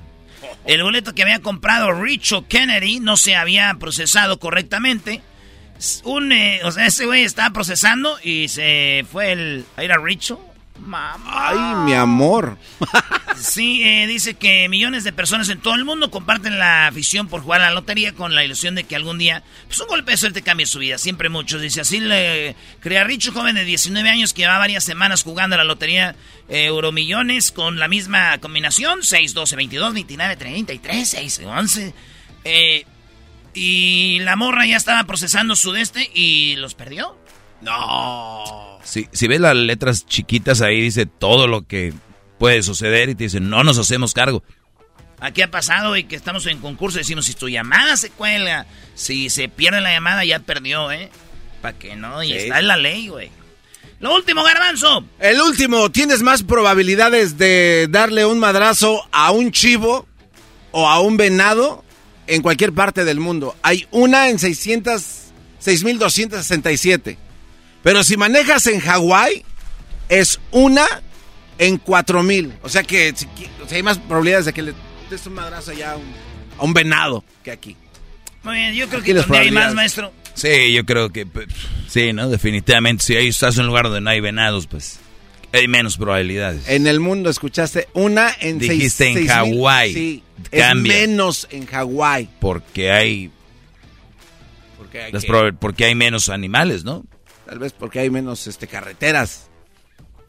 El 0.66 0.83
boleto 0.83 1.14
que 1.14 1.22
había 1.22 1.40
comprado 1.40 1.92
Richo 1.92 2.46
Kennedy 2.46 3.01
no 3.01 3.16
se 3.16 3.37
había 3.37 3.75
procesado 3.81 4.38
correctamente. 4.38 5.22
Un, 6.04 6.32
eh, 6.32 6.60
o 6.64 6.72
sea, 6.72 6.86
ese 6.86 7.06
güey 7.06 7.24
estaba 7.24 7.50
procesando 7.50 8.18
y 8.22 8.48
se 8.48 9.04
fue 9.10 9.32
el, 9.32 9.64
a 9.76 9.84
ir 9.84 9.92
a 9.92 9.98
Richo 9.98 10.40
Mamá. 10.78 11.18
Ay, 11.26 11.84
mi 11.84 11.94
amor. 11.94 12.58
sí, 13.36 13.82
eh, 13.82 14.06
dice 14.06 14.34
que 14.34 14.68
millones 14.68 15.04
de 15.04 15.12
personas 15.12 15.48
en 15.48 15.60
todo 15.60 15.74
el 15.74 15.84
mundo 15.84 16.10
comparten 16.10 16.58
la 16.58 16.86
afición 16.86 17.28
por 17.28 17.42
jugar 17.42 17.60
a 17.62 17.68
la 17.68 17.74
lotería 17.74 18.12
con 18.12 18.34
la 18.34 18.44
ilusión 18.44 18.74
de 18.74 18.84
que 18.84 18.96
algún 18.96 19.18
día, 19.18 19.42
pues 19.66 19.80
un 19.80 19.88
golpe 19.88 20.12
de 20.12 20.16
suerte 20.16 20.42
cambie 20.42 20.66
su 20.66 20.78
vida. 20.78 20.98
Siempre 20.98 21.28
muchos. 21.28 21.62
Dice 21.62 21.80
así, 21.80 22.00
le 22.00 22.56
crea 22.80 23.04
Richo, 23.04 23.32
joven 23.32 23.54
de 23.54 23.64
19 23.64 24.08
años 24.08 24.32
que 24.32 24.42
lleva 24.42 24.58
varias 24.58 24.84
semanas 24.84 25.22
jugando 25.22 25.54
a 25.54 25.58
la 25.58 25.64
lotería 25.64 26.14
eh, 26.48 26.66
Euromillones 26.66 27.52
con 27.52 27.78
la 27.78 27.88
misma 27.88 28.38
combinación: 28.38 29.02
6, 29.02 29.34
12, 29.34 29.56
22, 29.56 29.94
29, 29.94 30.36
33, 30.36 31.08
6, 31.08 31.40
11. 31.44 31.94
Y 33.56 34.18
la 34.20 34.36
morra 34.36 34.66
ya 34.66 34.76
estaba 34.76 35.04
procesando 35.04 35.56
su 35.56 35.72
deste 35.72 36.10
y 36.12 36.56
los 36.56 36.74
perdió. 36.74 37.16
No. 37.62 38.78
Si, 38.84 39.08
si 39.12 39.28
ves 39.28 39.40
las 39.40 39.56
letras 39.56 40.04
chiquitas 40.04 40.60
ahí, 40.60 40.82
dice 40.82 41.06
todo 41.06 41.48
lo 41.48 41.66
que 41.66 41.94
puede 42.38 42.62
suceder 42.62 43.08
y 43.08 43.14
te 43.14 43.24
dicen, 43.24 43.48
no 43.48 43.64
nos 43.64 43.78
hacemos 43.78 44.12
cargo. 44.12 44.42
Aquí 45.20 45.40
ha 45.40 45.50
pasado 45.50 45.96
y 45.96 46.04
que 46.04 46.16
estamos 46.16 46.44
en 46.44 46.58
concurso 46.58 46.98
decimos, 46.98 47.24
si 47.24 47.32
tu 47.32 47.48
llamada 47.48 47.96
se 47.96 48.10
cuelga, 48.10 48.66
si 48.94 49.30
se 49.30 49.48
pierde 49.48 49.80
la 49.80 49.90
llamada, 49.90 50.22
ya 50.26 50.40
perdió, 50.40 50.92
¿eh? 50.92 51.08
¿Para 51.62 51.78
que 51.78 51.96
no? 51.96 52.22
Y 52.22 52.34
está 52.34 52.58
en 52.58 52.68
la 52.68 52.76
ley, 52.76 53.08
güey. 53.08 53.30
Lo 54.00 54.14
último, 54.14 54.44
garbanzo. 54.44 55.06
El 55.18 55.40
último, 55.40 55.90
¿tienes 55.90 56.22
más 56.22 56.42
probabilidades 56.42 57.38
de 57.38 57.86
darle 57.88 58.26
un 58.26 58.38
madrazo 58.38 59.08
a 59.12 59.30
un 59.30 59.50
chivo 59.50 60.06
o 60.72 60.86
a 60.86 61.00
un 61.00 61.16
venado 61.16 61.86
en 62.26 62.42
cualquier 62.42 62.72
parte 62.72 63.04
del 63.04 63.20
mundo? 63.20 63.56
Hay 63.62 63.86
una 63.90 64.28
en 64.28 64.38
600, 64.38 65.02
6267. 65.58 67.18
Pero 67.82 68.02
si 68.02 68.16
manejas 68.16 68.66
en 68.66 68.80
Hawái, 68.80 69.44
es 70.08 70.40
una 70.50 70.86
en 71.58 71.78
cuatro 71.78 72.22
mil. 72.22 72.52
O 72.62 72.68
sea 72.68 72.82
que 72.82 73.14
hay 73.70 73.82
más 73.82 73.98
probabilidades 73.98 74.46
de 74.46 74.52
que 74.52 74.62
le 74.62 74.74
des 75.10 75.26
un 75.26 75.34
madrazo 75.34 75.70
allá 75.70 75.92
a 76.58 76.64
un, 76.64 76.74
venado 76.74 77.24
que 77.42 77.50
aquí. 77.50 77.76
Muy 78.42 78.56
bien, 78.56 78.74
yo 78.74 78.88
creo 78.88 79.02
que 79.02 79.14
donde 79.14 79.38
hay 79.38 79.50
más, 79.50 79.74
maestro. 79.74 80.12
Sí, 80.34 80.72
yo 80.72 80.84
creo 80.84 81.10
que 81.10 81.26
pues, 81.26 81.46
sí, 81.88 82.12
¿no? 82.12 82.28
Definitivamente, 82.28 83.04
si 83.04 83.16
ahí 83.16 83.28
estás 83.28 83.56
en 83.56 83.62
un 83.62 83.68
lugar 83.68 83.84
donde 83.84 84.00
no 84.00 84.10
hay 84.10 84.20
venados, 84.20 84.66
pues 84.66 85.00
hay 85.58 85.68
menos 85.68 85.96
probabilidades. 85.96 86.68
En 86.68 86.86
el 86.86 87.00
mundo 87.00 87.30
escuchaste 87.30 87.88
una 87.92 88.30
en 88.40 88.58
Dijiste 88.58 89.08
en 89.08 89.26
Hawái. 89.26 89.92
Sí, 89.92 90.22
es 90.50 90.74
menos 90.74 91.48
en 91.50 91.66
Hawái. 91.66 92.28
Porque 92.40 92.90
hay... 92.90 93.30
Porque 94.76 95.02
hay, 95.02 95.52
porque 95.58 95.84
hay 95.84 95.94
menos 95.94 96.28
animales, 96.28 96.84
¿no? 96.84 97.04
Tal 97.46 97.58
vez 97.58 97.72
porque 97.72 98.00
hay 98.00 98.10
menos 98.10 98.46
este, 98.46 98.66
carreteras. 98.66 99.48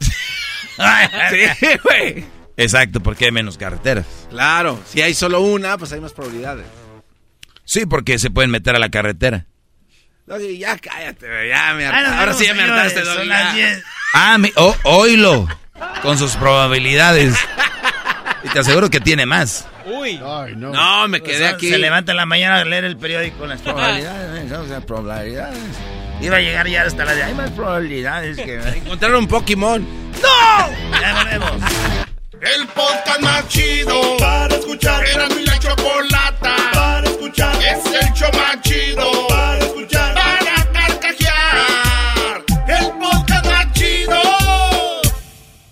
sí, 0.00 1.66
güey. 1.82 2.24
Exacto, 2.56 3.00
porque 3.00 3.26
hay 3.26 3.32
menos 3.32 3.56
carreteras. 3.56 4.06
Claro, 4.30 4.80
si 4.86 5.00
hay 5.00 5.14
solo 5.14 5.40
una, 5.40 5.78
pues 5.78 5.92
hay 5.92 6.00
más 6.00 6.12
probabilidades. 6.12 6.66
Sí, 7.64 7.86
porque 7.86 8.18
se 8.18 8.30
pueden 8.30 8.50
meter 8.50 8.74
a 8.74 8.78
la 8.78 8.88
carretera. 8.88 9.46
Ya 10.58 10.76
cállate, 10.78 11.48
ya 11.48 11.74
me 11.74 11.86
Ahora 11.86 12.34
sí 12.34 12.46
ya 12.46 12.54
me 12.54 12.62
hartaste, 12.62 13.02
Ah, 14.14 14.38
mi, 14.38 14.50
oh, 14.56 14.74
oílo. 14.84 15.46
Con 16.02 16.18
sus 16.18 16.36
probabilidades. 16.36 17.34
Y 18.42 18.48
te 18.48 18.60
aseguro 18.60 18.90
que 18.90 19.00
tiene 19.00 19.26
más. 19.26 19.66
Uy. 19.84 20.18
no. 20.18 20.72
no. 20.72 21.08
me 21.08 21.22
quedé 21.22 21.46
aquí. 21.46 21.68
Se 21.68 21.78
levanta 21.78 22.12
en 22.12 22.16
la 22.16 22.26
mañana 22.26 22.58
a 22.58 22.64
leer 22.64 22.84
el 22.84 22.96
periódico 22.96 23.38
con 23.38 23.48
las 23.48 23.60
probabilidades. 23.60 24.50
¿eh? 24.50 24.80
probabilidades. 24.86 25.58
Iba 26.20 26.36
a 26.36 26.40
llegar 26.40 26.66
ya 26.68 26.82
hasta 26.82 27.04
la 27.04 27.14
de 27.14 27.22
hay 27.22 27.34
más 27.34 27.50
probabilidades 27.50 28.36
que 28.36 28.56
encontrar 28.56 29.14
un 29.14 29.28
Pokémon. 29.28 29.86
¡No! 30.22 31.00
Ya 31.00 31.24
veremos. 31.24 31.52
El 32.40 32.66
podcast 32.68 33.20
más 33.20 33.48
chido 33.48 34.16
para 34.18 34.54
escuchar. 34.54 35.04
Era 35.06 35.28
mi 35.28 35.44
la 35.44 35.58
chocolata 35.58 36.56
para 36.72 37.08
escuchar. 37.08 37.54
Es 37.56 37.84
el 37.86 38.12
show 38.14 38.30
más 38.32 38.60
chido 38.62 39.27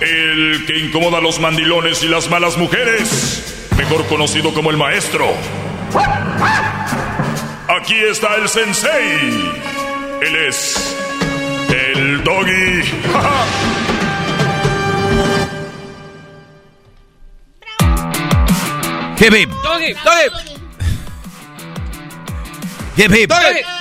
El 0.00 0.64
que 0.66 0.78
incomoda 0.78 1.18
a 1.18 1.20
los 1.20 1.40
mandilones 1.40 2.02
y 2.02 2.08
las 2.08 2.30
malas 2.30 2.56
mujeres, 2.56 3.68
mejor 3.76 4.06
conocido 4.06 4.54
como 4.54 4.70
el 4.70 4.76
maestro. 4.76 5.26
Aquí 7.68 7.96
está 8.10 8.36
el 8.36 8.48
sensei. 8.48 9.52
Él 10.20 10.36
es 10.48 10.96
el 11.68 12.24
doggy. 12.24 12.82
Hip 19.20 19.34
hip. 19.34 19.50
Doggy, 19.62 19.94
doggy. 20.04 20.58
Hip 22.96 23.10
hip. 23.12 23.28
Doggy. 23.28 23.77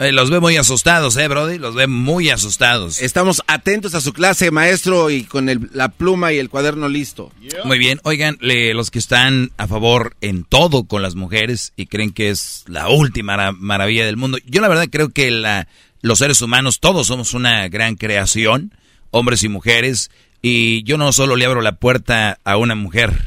Eh, 0.00 0.12
los 0.12 0.30
ve 0.30 0.40
muy 0.40 0.56
asustados, 0.56 1.14
¿eh, 1.18 1.28
Brody? 1.28 1.58
Los 1.58 1.74
ve 1.74 1.86
muy 1.86 2.30
asustados. 2.30 3.02
Estamos 3.02 3.42
atentos 3.46 3.94
a 3.94 4.00
su 4.00 4.14
clase, 4.14 4.50
maestro, 4.50 5.10
y 5.10 5.24
con 5.24 5.68
la 5.74 5.90
pluma 5.90 6.32
y 6.32 6.38
el 6.38 6.48
cuaderno 6.48 6.88
listo. 6.88 7.30
Muy 7.64 7.78
bien. 7.78 8.00
Oigan, 8.04 8.38
los 8.40 8.90
que 8.90 8.98
están 8.98 9.50
a 9.58 9.68
favor 9.68 10.16
en 10.22 10.44
todo 10.44 10.84
con 10.84 11.02
las 11.02 11.16
mujeres 11.16 11.74
y 11.76 11.84
creen 11.84 12.14
que 12.14 12.30
es 12.30 12.64
la 12.66 12.88
última 12.88 13.52
maravilla 13.52 14.06
del 14.06 14.16
mundo. 14.16 14.38
Yo 14.46 14.62
la 14.62 14.68
verdad 14.68 14.88
creo 14.90 15.10
que 15.10 15.30
la, 15.30 15.68
los 16.00 16.20
seres 16.20 16.40
humanos, 16.40 16.80
todos 16.80 17.08
somos 17.08 17.34
una 17.34 17.68
gran 17.68 17.96
creación, 17.96 18.72
hombres 19.10 19.42
y 19.42 19.50
mujeres, 19.50 20.10
y 20.40 20.82
yo 20.84 20.96
no 20.96 21.12
solo 21.12 21.36
le 21.36 21.44
abro 21.44 21.60
la 21.60 21.76
puerta 21.76 22.38
a 22.44 22.56
una 22.56 22.74
mujer, 22.74 23.26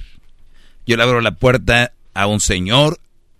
yo 0.87 0.97
le 0.97 1.03
abro 1.03 1.21
la 1.21 1.35
puerta 1.35 1.93
a 2.15 2.25
un 2.25 2.39
señor, 2.39 2.99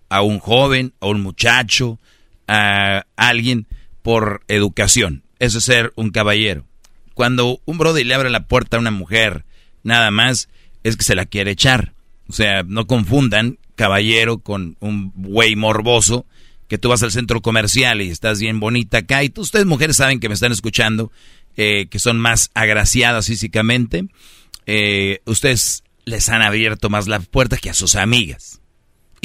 a 0.10 0.22
un 0.22 0.38
joven, 0.38 0.94
a 1.00 1.08
un 1.08 1.22
muchacho, 1.22 1.98
a 2.54 3.06
alguien 3.16 3.68
por 4.02 4.44
educación. 4.48 5.24
Eso 5.40 5.58
es 5.58 5.66
ser 5.66 5.92
un 5.96 6.12
caballero. 6.12 6.66
Cuando 7.14 7.60
un 7.66 7.78
brother 7.78 8.06
le 8.06 8.14
abre 8.14 8.30
la 8.30 8.48
puerta 8.48 8.78
a 8.78 8.80
una 8.80 8.92
mujer, 8.92 9.46
nada 9.84 10.12
más, 10.12 10.50
es 10.84 10.98
que 10.98 11.04
se 11.04 11.16
la 11.16 11.26
quiere 11.26 11.52
echar. 11.52 11.94
O 12.28 12.34
sea, 12.34 12.64
no 12.64 12.88
confundan 12.88 13.58
caballero 13.76 14.38
con 14.38 14.78
un 14.80 15.12
güey 15.16 15.56
morboso 15.56 16.26
que 16.68 16.78
tú 16.78 16.90
vas 16.90 17.04
al 17.04 17.12
centro 17.12 17.42
comercial 17.42 18.02
y 18.02 18.10
estás 18.10 18.40
bien 18.40 18.60
bonita 18.60 19.00
acá. 19.00 19.24
Y 19.24 19.30
tú, 19.30 19.42
ustedes 19.42 19.66
mujeres 19.66 19.98
saben 19.98 20.20
que 20.20 20.30
me 20.30 20.36
están 20.36 20.52
escuchando, 20.52 21.12
eh, 21.58 21.88
que 21.90 22.00
son 22.00 22.20
más 22.20 22.52
agraciadas 22.54 23.28
físicamente. 23.28 24.08
Eh, 24.66 25.22
ustedes 25.26 25.84
les 26.06 26.30
han 26.30 26.42
abierto 26.42 26.90
más 26.90 27.08
la 27.08 27.20
puerta 27.20 27.58
que 27.58 27.70
a 27.70 27.74
sus 27.74 27.96
amigas. 27.96 28.62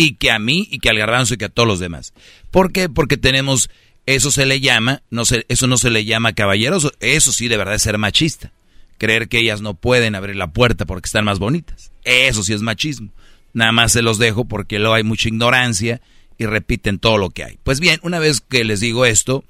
Y 0.01 0.15
que 0.15 0.31
a 0.31 0.39
mí, 0.39 0.69
y 0.71 0.79
que 0.79 0.91
al 0.91 0.97
garbanzo, 0.97 1.35
y 1.35 1.39
que 1.39 1.47
a 1.47 1.49
todos 1.49 1.67
los 1.67 1.81
demás. 1.81 2.15
¿Por 2.53 2.71
qué? 2.71 2.89
Porque 2.89 3.17
tenemos, 3.17 3.69
eso 4.07 4.31
se 4.31 4.47
le 4.47 4.61
llama, 4.61 5.03
no 5.11 5.25
se, 5.25 5.45
eso 5.49 5.67
no 5.67 5.77
se 5.77 5.91
le 5.91 6.05
llama 6.05 6.35
caballeroso, 6.35 6.93
eso 7.01 7.33
sí 7.33 7.49
de 7.49 7.57
verdad 7.57 7.75
es 7.75 7.83
ser 7.83 7.99
machista. 7.99 8.53
Creer 8.97 9.29
que 9.29 9.41
ellas 9.41 9.61
no 9.61 9.75
pueden 9.75 10.15
abrir 10.15 10.37
la 10.37 10.53
puerta 10.53 10.87
porque 10.87 11.07
están 11.07 11.25
más 11.25 11.41
bonitas. 11.41 11.91
Eso 12.05 12.45
sí 12.45 12.53
es 12.53 12.63
machismo. 12.63 13.11
Nada 13.53 13.73
más 13.73 13.91
se 13.91 14.03
los 14.03 14.19
dejo 14.19 14.45
porque 14.45 14.79
luego 14.79 14.95
hay 14.95 15.03
mucha 15.03 15.29
ignorancia 15.29 16.01
y 16.39 16.47
repiten 16.47 17.01
todo 17.01 17.19
lo 17.19 17.31
que 17.31 17.43
hay. 17.43 17.59
Pues 17.65 17.81
bien, 17.81 17.99
una 18.05 18.21
vez 18.21 18.41
que 18.41 18.63
les 18.63 18.79
digo 18.79 19.05
esto, 19.05 19.45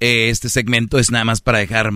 eh, 0.00 0.30
este 0.30 0.48
segmento 0.48 0.98
es 0.98 1.12
nada 1.12 1.24
más 1.24 1.40
para 1.42 1.58
dejar 1.58 1.92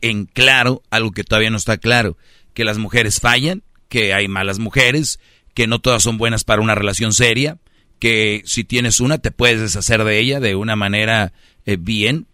en 0.00 0.24
claro 0.26 0.82
algo 0.90 1.12
que 1.12 1.22
todavía 1.22 1.50
no 1.50 1.56
está 1.56 1.78
claro, 1.78 2.18
que 2.52 2.64
las 2.64 2.78
mujeres 2.78 3.20
fallan, 3.20 3.62
que 3.88 4.12
hay 4.12 4.26
malas 4.26 4.58
mujeres, 4.58 5.20
que 5.54 5.66
no 5.66 5.80
todas 5.80 6.02
son 6.02 6.18
buenas 6.18 6.44
para 6.44 6.62
una 6.62 6.74
relación 6.74 7.12
seria, 7.12 7.58
que 7.98 8.42
si 8.44 8.64
tienes 8.64 9.00
una 9.00 9.18
te 9.18 9.30
puedes 9.30 9.60
deshacer 9.60 10.02
de 10.04 10.18
ella 10.18 10.40
de 10.40 10.56
una 10.56 10.76
manera 10.76 11.32
eh, 11.66 11.76
bien, 11.78 12.26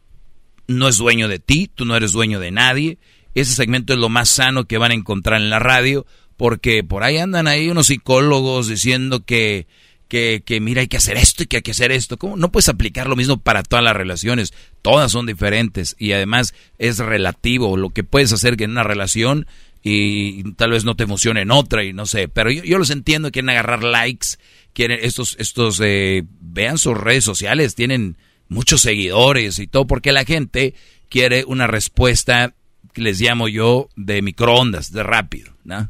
no 0.67 0.89
es 0.89 0.99
dueño 0.99 1.29
de 1.29 1.39
ti, 1.39 1.71
tú 1.75 1.85
no 1.85 1.97
eres 1.97 2.13
dueño 2.13 2.41
de 2.41 2.51
nadie. 2.51 2.99
Ese 3.35 3.55
segmento 3.55 3.93
es 3.93 3.99
lo 3.99 4.09
más 4.09 4.29
sano 4.29 4.65
que 4.65 4.79
van 4.79 4.93
a 4.93 4.95
encontrar 4.95 5.41
en 5.41 5.51
la 5.51 5.59
radio, 5.59 6.07
porque 6.37 6.85
por 6.85 7.03
ahí 7.03 7.19
andan 7.19 7.47
ahí 7.49 7.69
unos 7.69 7.89
psicólogos 7.89 8.69
diciendo 8.69 9.25
que, 9.25 9.67
que, 10.09 10.43
que, 10.45 10.61
mira, 10.61 10.83
hay 10.83 10.89
que 10.89 10.97
hacer 10.97 11.17
esto 11.17 11.43
y 11.43 11.47
que 11.47 11.57
hay 11.57 11.63
que 11.63 11.73
hacer 11.73 11.91
esto. 11.91 12.17
¿Cómo? 12.17 12.37
No 12.37 12.53
puedes 12.53 12.69
aplicar 12.69 13.09
lo 13.09 13.17
mismo 13.17 13.39
para 13.39 13.63
todas 13.63 13.85
las 13.85 13.97
relaciones. 13.97 14.55
Todas 14.83 15.11
son 15.11 15.27
diferentes 15.27 15.97
y 15.99 16.13
además 16.13 16.55
es 16.79 16.99
relativo. 16.99 17.77
Lo 17.77 17.91
que 17.91 18.05
puedes 18.05 18.33
hacer 18.33 18.57
que 18.57 18.65
en 18.65 18.73
una 18.73 18.85
relación 18.85 19.47
y 19.89 20.53
tal 20.55 20.71
vez 20.71 20.85
no 20.85 20.97
te 20.97 21.05
emocione 21.05 21.43
en 21.43 21.51
otra 21.51 21.85
y 21.85 21.93
no 21.93 22.07
sé. 22.07 22.29
Pero 22.29 22.51
yo, 22.51 22.79
los 22.79 22.91
entiendo, 22.91 23.31
quieren 23.31 23.51
agarrar 23.51 23.83
likes, 23.83 24.29
quieren 24.73 24.99
estos, 25.03 25.37
estos, 25.39 25.81
eh, 25.83 26.25
vean 26.41 26.79
sus 26.79 26.97
redes 26.97 27.25
sociales, 27.25 27.75
tienen 27.75 28.17
muchos 28.49 28.81
seguidores 28.81 29.59
y 29.59 29.67
todo, 29.67 29.87
porque 29.87 30.13
la 30.13 30.25
gente 30.25 30.75
quiere 31.09 31.45
una 31.47 31.67
respuesta 31.67 32.55
les 32.99 33.21
llamo 33.21 33.49
yo 33.49 33.89
de 33.97 34.23
microondas, 34.23 34.93
de 34.93 35.03
rápido, 35.03 35.53
¿no? 35.65 35.89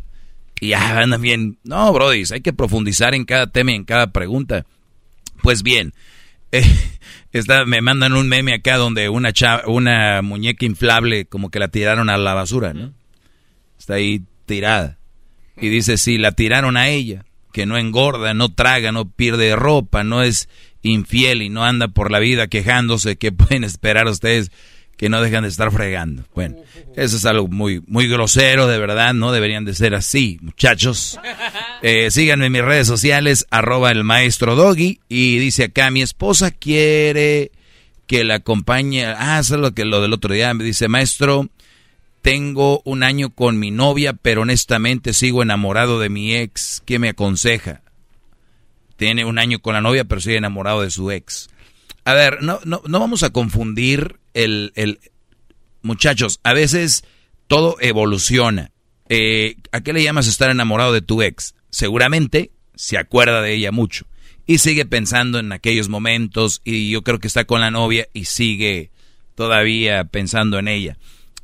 Y 0.61 0.69
ya 0.69 0.99
andan 0.99 1.23
bien. 1.23 1.59
No, 1.65 1.93
Brody, 1.93 2.25
hay 2.33 2.41
que 2.41 2.53
profundizar 2.53 3.15
en 3.15 3.25
cada 3.25 3.47
tema 3.49 3.73
y 3.73 3.77
en 3.77 3.85
cada 3.85 4.13
pregunta. 4.13 4.67
Pues 5.43 5.63
bien, 5.63 5.95
eh, 6.53 6.65
me 7.67 7.81
mandan 7.81 8.15
un 8.15 8.29
meme 8.29 8.55
acá 8.55 8.77
donde 8.77 9.09
una, 9.09 9.33
una 9.67 10.23
muñeca 10.23 10.67
inflable 10.67 11.27
como 11.27 11.51
que 11.51 11.59
la 11.59 11.69
tiraron 11.69 12.11
a 12.11 12.19
la 12.19 12.35
basura, 12.35 12.73
¿no? 12.75 12.93
Está 13.89 13.95
ahí 13.95 14.21
tirada. 14.45 14.99
Y 15.59 15.71
dice, 15.71 15.97
si 15.97 16.19
la 16.19 16.33
tiraron 16.33 16.77
a 16.77 16.89
ella, 16.89 17.25
que 17.55 17.65
no 17.65 17.79
engorda, 17.79 18.35
no 18.35 18.53
traga, 18.53 18.93
no 18.93 19.11
pierde 19.11 19.57
ropa, 19.57 20.05
no 20.05 20.23
es 20.23 20.51
infiel 20.83 21.41
y 21.41 21.49
no 21.49 21.65
anda 21.65 21.89
por 21.89 22.11
la 22.11 22.19
vida 22.19 22.49
quejándose, 22.49 23.17
que 23.17 23.33
pueden 23.33 23.65
esperar 23.65 24.07
ustedes? 24.07 24.53
que 24.99 25.09
no 25.09 25.23
dejan 25.23 25.45
de 25.45 25.49
estar 25.49 25.71
fregando. 25.71 26.25
Bueno, 26.35 26.57
eso 26.97 27.17
es 27.17 27.25
algo 27.25 27.47
muy, 27.47 27.81
muy 27.87 28.09
grosero, 28.09 28.67
de 28.67 28.79
verdad, 28.79 29.15
no 29.15 29.31
deberían 29.31 29.65
de 29.65 29.73
ser 29.73 29.95
así, 29.95 30.39
muchachos. 30.43 31.19
Eh, 31.83 32.11
síganme 32.11 32.47
en 32.47 32.53
mis 32.53 32.63
redes 32.63 32.89
sociales, 32.89 33.47
arroba 33.51 33.93
el 33.93 34.03
maestro 34.03 34.57
Doggy, 34.57 34.99
y 35.09 35.39
dice 35.39 35.65
acá, 35.65 35.93
mi 35.93 36.03
esposa 36.03 36.51
quiere 36.51 37.53
que 38.09 38.25
la 38.25 38.35
acompañe, 38.35 39.07
ah, 39.07 39.39
es 39.39 39.51
lo 39.51 39.73
que 39.73 39.85
lo 39.85 40.03
del 40.03 40.15
otro 40.15 40.35
día, 40.35 40.53
me 40.53 40.65
dice, 40.65 40.89
maestro, 40.89 41.49
tengo 42.29 42.83
un 42.85 43.05
año 43.05 43.31
con 43.31 43.59
mi 43.59 43.71
novia, 43.71 44.13
pero 44.13 44.43
honestamente 44.43 45.15
sigo 45.15 45.43
enamorado 45.43 45.99
de 45.99 46.11
mi 46.11 46.35
ex, 46.35 46.83
¿qué 46.85 46.99
me 46.99 47.09
aconseja? 47.09 47.81
Tiene 48.99 49.25
un 49.25 49.39
año 49.39 49.61
con 49.61 49.73
la 49.73 49.81
novia, 49.81 50.05
pero 50.05 50.21
sigue 50.21 50.37
enamorado 50.37 50.83
de 50.83 50.91
su 50.91 51.11
ex. 51.11 51.49
A 52.05 52.13
ver, 52.13 52.43
no, 52.43 52.61
no, 52.67 52.83
no 52.87 53.01
vamos 53.01 53.23
a 53.23 53.31
confundir 53.31 54.21
el, 54.35 54.73
el... 54.75 55.01
Muchachos, 55.81 56.39
a 56.43 56.53
veces 56.53 57.03
todo 57.47 57.77
evoluciona. 57.81 58.73
Eh, 59.09 59.57
¿A 59.73 59.81
qué 59.81 59.95
le 59.95 60.03
llamas 60.03 60.27
estar 60.27 60.51
enamorado 60.51 60.93
de 60.93 61.01
tu 61.01 61.23
ex? 61.23 61.55
Seguramente 61.71 62.51
se 62.75 62.99
acuerda 62.99 63.41
de 63.41 63.55
ella 63.55 63.73
mucho 63.73 64.07
y 64.45 64.59
sigue 64.59 64.85
pensando 64.85 65.39
en 65.39 65.51
aquellos 65.51 65.89
momentos 65.89 66.61
y 66.63 66.91
yo 66.91 67.01
creo 67.01 67.21
que 67.21 67.29
está 67.29 67.47
con 67.47 67.63
la 67.63 67.71
novia 67.71 68.07
y 68.13 68.27
sigue 68.27 68.91
todavía 69.35 70.05
pensando 70.05 70.59
en 70.59 70.69
ella. 70.69 70.99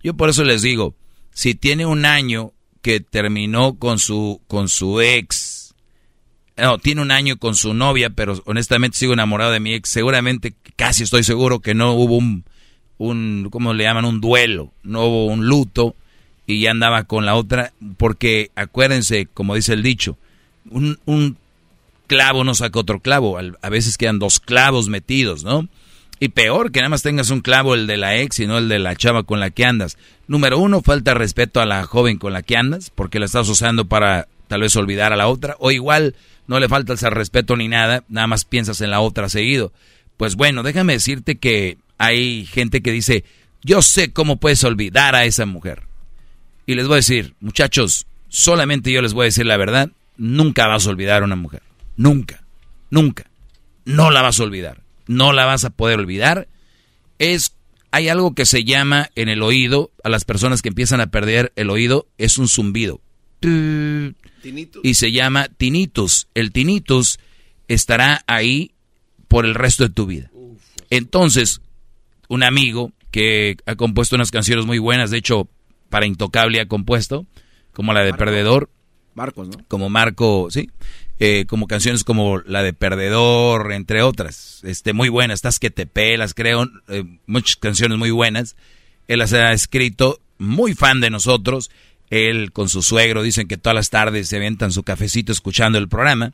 Yo 0.05 0.15
por 0.15 0.29
eso 0.29 0.45
les 0.45 0.63
digo, 0.63 0.95
si 1.33 1.57
tiene 1.57 1.85
un 1.87 2.05
año 2.05 2.53
que 2.81 3.01
terminó 3.01 3.75
con 3.77 3.99
su 3.99 4.41
con 4.47 4.69
su 4.69 5.01
ex 5.01 5.65
no, 6.57 6.79
tiene 6.79 7.03
un 7.03 7.11
año 7.11 7.37
con 7.37 7.55
su 7.57 7.75
novia, 7.75 8.11
pero 8.11 8.41
honestamente 8.47 8.97
sigo 8.97 9.13
enamorado 9.13 9.51
de 9.51 9.61
mi 9.61 9.75
ex. 9.75 9.91
Seguramente, 9.91 10.55
casi 10.77 11.03
estoy 11.03 11.25
seguro 11.25 11.61
que 11.61 11.75
no 11.75 11.95
hubo 11.95 12.17
un, 12.17 12.45
un, 12.99 13.49
¿cómo 13.51 13.75
le 13.75 13.85
llaman? 13.85 14.05
Un 14.05 14.21
duelo, 14.21 14.73
no 14.85 15.05
hubo 15.05 15.27
un 15.27 15.47
luto 15.47 15.97
y 16.47 16.61
ya 16.61 16.71
andaba 16.71 17.05
con 17.05 17.27
la 17.27 17.35
otra, 17.35 17.73
porque 17.97 18.51
acuérdense, 18.55 19.27
como 19.27 19.57
dice 19.57 19.73
el 19.73 19.83
dicho, 19.83 20.17
un, 20.71 20.99
un 21.07 21.39
clavo 22.07 22.45
no 22.45 22.55
saca 22.55 22.79
otro 22.79 23.01
clavo, 23.01 23.39
a 23.39 23.69
veces 23.71 23.99
quedan 23.99 24.19
dos 24.19 24.39
clavos 24.39 24.89
metidos, 24.89 25.43
¿no? 25.43 25.69
Y 26.21 26.29
peor 26.29 26.71
que 26.71 26.81
nada 26.81 26.91
más 26.91 27.03
tengas 27.03 27.31
un 27.31 27.41
clavo 27.41 27.75
el 27.75 27.87
de 27.87 27.97
la 27.97 28.17
ex 28.17 28.41
y 28.41 28.47
no 28.47 28.59
el 28.59 28.69
de 28.69 28.79
la 28.79 28.97
chava 28.97 29.25
con 29.25 29.41
la 29.41 29.51
que 29.51 29.65
andas. 29.65 29.99
Número 30.27 30.59
uno, 30.59 30.81
falta 30.81 31.15
respeto 31.15 31.61
a 31.61 31.67
la 31.67 31.85
joven 31.85 32.19
con 32.19 32.33
la 32.33 32.43
que 32.43 32.57
andas, 32.57 32.91
porque 32.91 33.19
la 33.19 33.27
estás 33.27 33.49
usando 33.49 33.87
para 33.87 34.29
tal 34.49 34.61
vez 34.61 34.77
olvidar 34.77 35.13
a 35.13 35.17
la 35.17 35.29
otra, 35.29 35.57
o 35.59 35.71
igual 35.71 36.15
no 36.47 36.61
le 36.61 36.69
falta 36.69 36.93
el 36.93 37.13
respeto 37.15 37.57
ni 37.57 37.69
nada, 37.69 38.05
nada 38.09 38.27
más 38.27 38.45
piensas 38.45 38.81
en 38.81 38.91
la 38.91 39.01
otra 39.01 39.29
seguido. 39.29 39.73
Pues 40.17 40.37
bueno, 40.37 40.63
déjame 40.63 40.93
decirte 40.93 41.37
que 41.37 41.79
hay 41.99 42.47
gente 42.47 42.83
que 42.83 42.93
dice, 42.93 43.25
yo 43.63 43.83
sé 43.83 44.13
cómo 44.13 44.37
puedes 44.37 44.63
olvidar 44.65 45.15
a 45.15 45.25
esa 45.25 45.47
mujer. 45.47 45.83
Y 46.67 46.75
les 46.75 46.87
voy 46.87 46.95
a 46.95 46.97
decir, 46.97 47.35
muchachos, 47.41 48.07
solamente 48.29 48.93
yo 48.93 49.03
les 49.03 49.13
voy 49.13 49.25
a 49.25 49.27
decir 49.27 49.47
la 49.47 49.57
verdad, 49.57 49.91
nunca 50.17 50.67
vas 50.67 50.87
a 50.87 50.91
olvidar 50.91 51.23
a 51.23 51.25
una 51.25 51.37
mujer. 51.37 51.63
Nunca, 51.97 52.45
nunca. 52.91 53.25
No 53.85 54.11
la 54.11 54.23
vas 54.23 54.41
a 54.41 54.45
olvidar. 54.45 54.84
No 55.07 55.33
la 55.33 55.45
vas 55.45 55.65
a 55.65 55.71
poder 55.71 55.99
olvidar. 55.99 56.49
Es, 57.19 57.57
hay 57.91 58.09
algo 58.09 58.35
que 58.35 58.47
se 58.47 58.65
llama 58.65 59.11
en 59.15 59.29
el 59.29 59.43
oído, 59.43 59.91
a 60.03 60.09
las 60.09 60.25
personas 60.25 60.63
que 60.63 60.69
empiezan 60.69 61.01
a 61.01 61.09
perder 61.09 61.53
el 61.57 61.71
oído, 61.71 62.07
es 62.19 62.39
un 62.39 62.49
zumbido. 62.49 63.01
Y 64.83 64.95
se 64.95 65.13
llama 65.13 65.49
tinnitus. 65.49 66.29
El 66.35 66.53
tinnitus 66.53 67.19
estará 67.69 68.23
ahí 68.27 68.73
por 69.29 69.47
el 69.47 69.55
resto 69.55 69.85
de 69.85 69.91
tu 69.91 70.07
vida. 70.07 70.31
Entonces, 70.91 71.61
un 72.29 72.43
amigo 72.43 72.93
que 73.11 73.57
ha 73.67 73.77
compuesto 73.77 74.17
unas 74.17 74.31
canciones 74.31 74.67
muy 74.67 74.79
buenas, 74.79 75.11
de 75.11 75.19
hecho, 75.19 75.49
para 75.89 76.07
Intocable 76.07 76.61
ha 76.61 76.67
compuesto, 76.67 77.27
como 77.73 77.93
la 77.93 78.01
de 78.01 78.15
Perdedor. 78.15 78.71
Marcos, 79.15 79.49
¿no? 79.49 79.65
Como 79.69 79.89
Marco, 79.91 80.49
sí. 80.51 80.71
Eh, 81.21 81.45
como 81.47 81.69
canciones 81.69 82.03
como 82.03 82.41
la 82.41 82.63
de 82.63 82.73
Perdedor, 82.73 83.73
entre 83.73 84.03
otras. 84.03 84.61
Este, 84.65 84.93
muy 84.93 85.09
buenas, 85.09 85.37
estas 85.37 85.59
que 85.59 85.71
te 85.71 85.87
pelas, 85.87 86.35
creo. 86.35 86.69
Eh, 86.89 87.05
muchas 87.27 87.57
canciones 87.57 87.99
muy 87.99 88.11
buenas. 88.11 88.57
Él 89.07 89.21
las 89.21 89.33
ha 89.33 89.53
escrito, 89.53 90.21
muy 90.39 90.75
fan 90.75 91.01
de 91.01 91.11
nosotros. 91.11 91.71
Él 92.11 92.53
con 92.53 92.69
su 92.69 92.83
suegro 92.83 93.23
dicen 93.23 93.47
que 93.47 93.57
todas 93.57 93.75
las 93.75 93.91
tardes 93.91 94.29
se 94.29 94.37
avientan 94.37 94.73
su 94.73 94.83
cafecito 94.83 95.33
escuchando 95.33 95.79
el 95.79 95.89
programa. 95.89 96.33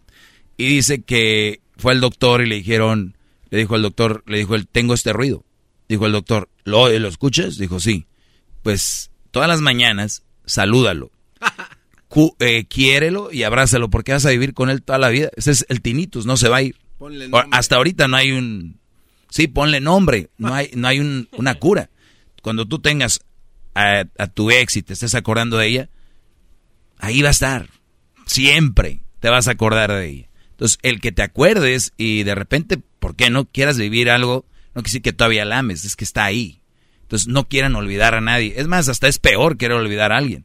Y 0.57 0.69
dice 0.69 1.03
que 1.03 1.61
fue 1.77 1.93
al 1.93 2.01
doctor 2.01 2.43
y 2.43 2.47
le 2.47 2.57
dijeron, 2.57 3.17
le 3.51 3.59
dijo 3.59 3.75
al 3.75 3.83
doctor, 3.83 4.23
le 4.27 4.39
dijo 4.39 4.55
él, 4.55 4.67
tengo 4.67 4.95
este 4.95 5.13
ruido. 5.13 5.45
Dijo 5.89 6.07
el 6.07 6.13
doctor, 6.13 6.49
¿lo, 6.65 6.89
¿lo 6.89 7.09
escuchas? 7.09 7.59
Dijo, 7.59 7.81
sí. 7.81 8.07
Pues 8.63 9.11
todas 9.31 9.49
las 9.49 9.61
mañanas, 9.61 10.23
salúdalo. 10.47 11.11
Eh, 12.39 12.65
quiérelo 12.67 13.33
y 13.33 13.45
abrázalo 13.45 13.91
porque 13.91 14.13
vas 14.13 14.27
a 14.27 14.31
vivir 14.31 14.55
con 14.55 14.71
él 14.71 14.83
toda 14.83 14.99
la 14.99 15.09
vida. 15.09 15.31
Ese 15.37 15.53
es 15.53 15.67
el 15.69 15.81
tinitus, 15.81 16.27
no 16.27 16.37
se 16.37 16.49
va 16.49 16.59
a 16.59 16.63
ir. 16.63 16.77
Hasta 17.51 17.77
ahorita 17.77 18.09
no 18.09 18.17
hay 18.17 18.33
un... 18.33 18.79
Sí, 19.31 19.47
ponle 19.47 19.81
nombre, 19.81 20.29
no 20.39 20.53
hay, 20.53 20.71
no 20.75 20.89
hay 20.89 20.99
un, 20.99 21.29
una 21.33 21.55
cura. 21.55 21.91
Cuando 22.43 22.67
tú 22.67 22.81
tengas 22.81 23.21
a, 23.75 24.05
tu 24.35 24.51
ex 24.51 24.77
y 24.77 24.83
te 24.83 24.95
estés 24.95 25.15
acordando 25.15 25.57
de 25.57 25.69
ella, 25.69 25.89
ahí 26.99 27.23
va 27.23 27.29
a 27.29 27.33
estar. 27.33 27.69
Siempre 28.27 29.03
te 29.21 29.29
vas 29.29 29.49
a 29.49 29.53
acordar 29.53 29.93
de 29.93 30.09
ella. 30.09 30.29
Entonces, 30.51 30.79
el 30.83 31.01
que 31.01 31.13
te 31.13 31.23
acuerdes 31.23 31.93
y 31.97 32.25
de 32.25 32.35
repente, 32.35 32.79
¿por 32.99 33.15
qué 33.15 33.31
no 33.31 33.47
quieras 33.47 33.79
vivir 33.79 34.11
algo? 34.11 34.45
No 34.75 34.83
quiere 34.83 34.89
decir 34.89 35.03
que 35.03 35.13
todavía 35.13 35.45
la 35.45 35.59
ames, 35.59 35.85
es 35.85 35.97
que 35.97 36.05
está 36.05 36.25
ahí. 36.25 36.61
Entonces, 37.03 37.29
no 37.29 37.49
quieran 37.49 37.77
olvidar 37.77 38.15
a 38.15 38.21
nadie. 38.21 38.55
Es 38.57 38.67
más, 38.67 38.89
hasta 38.89 39.09
es 39.09 39.19
peor 39.19 39.57
querer 39.57 39.77
olvidar 39.77 40.13
a 40.13 40.19
alguien. 40.19 40.45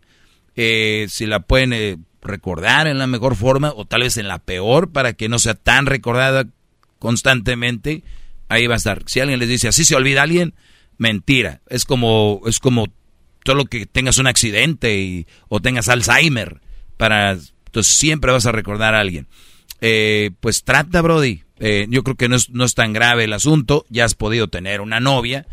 Eh, 0.55 1.07
si 1.09 1.25
la 1.25 1.41
pueden 1.41 1.73
eh, 1.73 1.97
recordar 2.21 2.87
en 2.87 2.97
la 2.97 3.07
mejor 3.07 3.35
forma 3.35 3.73
o 3.75 3.85
tal 3.85 4.01
vez 4.01 4.17
en 4.17 4.27
la 4.27 4.39
peor 4.39 4.91
para 4.91 5.13
que 5.13 5.29
no 5.29 5.39
sea 5.39 5.53
tan 5.53 5.85
recordada 5.85 6.47
constantemente, 6.99 8.03
ahí 8.49 8.67
va 8.67 8.75
a 8.75 8.77
estar. 8.77 9.03
Si 9.05 9.19
alguien 9.19 9.39
les 9.39 9.49
dice 9.49 9.67
así 9.67 9.85
se 9.85 9.95
olvida 9.95 10.21
a 10.21 10.23
alguien, 10.23 10.53
mentira. 10.97 11.61
Es 11.67 11.85
como, 11.85 12.41
es 12.45 12.59
como 12.59 12.87
todo 13.43 13.55
lo 13.55 13.65
que 13.65 13.85
tengas 13.85 14.17
un 14.17 14.27
accidente 14.27 15.27
o 15.49 15.59
tengas 15.59 15.89
Alzheimer. 15.89 16.61
Para, 16.97 17.31
entonces 17.31 17.93
siempre 17.93 18.31
vas 18.31 18.45
a 18.45 18.51
recordar 18.51 18.95
a 18.95 19.01
alguien. 19.01 19.27
Eh, 19.81 20.31
pues 20.39 20.63
trata, 20.63 21.01
Brody. 21.01 21.43
Eh, 21.59 21.87
yo 21.89 22.03
creo 22.03 22.15
que 22.15 22.27
no 22.27 22.35
es, 22.35 22.49
no 22.49 22.65
es 22.65 22.73
tan 22.73 22.93
grave 22.93 23.25
el 23.25 23.33
asunto. 23.33 23.85
Ya 23.89 24.05
has 24.05 24.15
podido 24.15 24.47
tener 24.47 24.81
una 24.81 24.99
novia. 24.99 25.45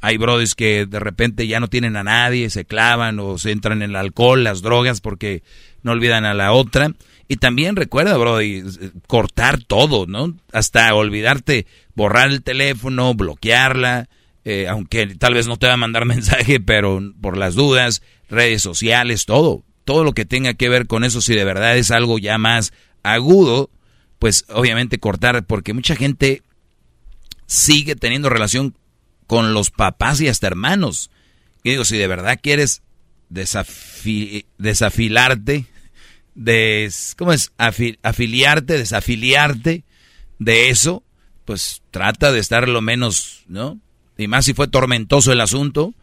Hay 0.00 0.16
brodis 0.16 0.54
que 0.54 0.86
de 0.86 0.98
repente 0.98 1.46
ya 1.46 1.60
no 1.60 1.68
tienen 1.68 1.96
a 1.96 2.04
nadie, 2.04 2.50
se 2.50 2.64
clavan 2.64 3.18
o 3.20 3.38
se 3.38 3.50
entran 3.50 3.82
en 3.82 3.90
el 3.90 3.96
alcohol, 3.96 4.44
las 4.44 4.62
drogas, 4.62 5.00
porque 5.00 5.42
no 5.82 5.92
olvidan 5.92 6.24
a 6.24 6.34
la 6.34 6.52
otra. 6.52 6.92
Y 7.28 7.36
también 7.36 7.76
recuerda, 7.76 8.16
Brody, 8.16 8.64
cortar 9.06 9.62
todo, 9.62 10.06
¿no? 10.06 10.34
Hasta 10.52 10.92
olvidarte, 10.94 11.66
borrar 11.94 12.30
el 12.30 12.42
teléfono, 12.42 13.14
bloquearla, 13.14 14.08
eh, 14.44 14.66
aunque 14.68 15.06
tal 15.14 15.34
vez 15.34 15.46
no 15.46 15.56
te 15.56 15.66
va 15.66 15.74
a 15.74 15.78
mandar 15.78 16.04
mensaje, 16.06 16.60
pero 16.60 17.00
por 17.20 17.36
las 17.36 17.54
dudas, 17.54 18.02
redes 18.28 18.62
sociales, 18.62 19.26
todo. 19.26 19.62
Todo 19.84 20.02
lo 20.02 20.12
que 20.12 20.24
tenga 20.24 20.54
que 20.54 20.68
ver 20.68 20.86
con 20.86 21.04
eso, 21.04 21.20
si 21.20 21.34
de 21.34 21.44
verdad 21.44 21.76
es 21.76 21.90
algo 21.90 22.18
ya 22.18 22.38
más 22.38 22.72
agudo, 23.02 23.70
pues 24.18 24.44
obviamente 24.48 24.98
cortar, 24.98 25.44
porque 25.46 25.72
mucha 25.72 25.96
gente 25.96 26.42
sigue 27.46 27.96
teniendo 27.96 28.28
relación 28.28 28.74
con 29.30 29.54
los 29.54 29.70
papás 29.70 30.20
y 30.20 30.26
hasta 30.26 30.48
hermanos. 30.48 31.12
Y 31.62 31.70
digo, 31.70 31.84
si 31.84 31.96
de 31.96 32.08
verdad 32.08 32.40
quieres 32.42 32.82
desafilarte, 33.28 35.66
des, 36.34 37.14
¿cómo 37.16 37.32
es? 37.32 37.52
afiliarte, 37.56 38.76
desafiliarte 38.76 39.84
de 40.40 40.70
eso, 40.70 41.04
pues 41.44 41.82
trata 41.92 42.32
de 42.32 42.40
estar 42.40 42.68
lo 42.68 42.80
menos, 42.80 43.44
¿no? 43.46 43.78
Y 44.18 44.26
más 44.26 44.46
si 44.46 44.52
fue 44.52 44.66
tormentoso 44.66 45.30
el 45.30 45.40
asunto, 45.40 45.94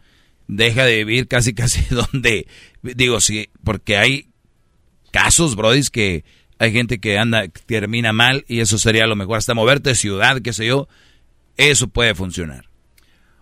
deja 0.46 0.86
de 0.86 1.04
vivir 1.04 1.28
casi 1.28 1.52
casi 1.54 1.84
donde, 1.94 2.46
digo, 2.80 3.20
sí, 3.20 3.50
porque 3.62 3.98
hay 3.98 4.30
casos, 5.10 5.54
brodis, 5.54 5.90
que 5.90 6.24
hay 6.58 6.72
gente 6.72 6.98
que 6.98 7.18
anda, 7.18 7.46
termina 7.66 8.14
mal 8.14 8.46
y 8.48 8.60
eso 8.60 8.78
sería 8.78 9.06
lo 9.06 9.16
mejor, 9.16 9.36
hasta 9.36 9.52
moverte 9.52 9.90
de 9.90 9.96
ciudad, 9.96 10.40
qué 10.40 10.54
sé 10.54 10.64
yo, 10.64 10.88
eso 11.58 11.88
puede 11.88 12.14
funcionar. 12.14 12.67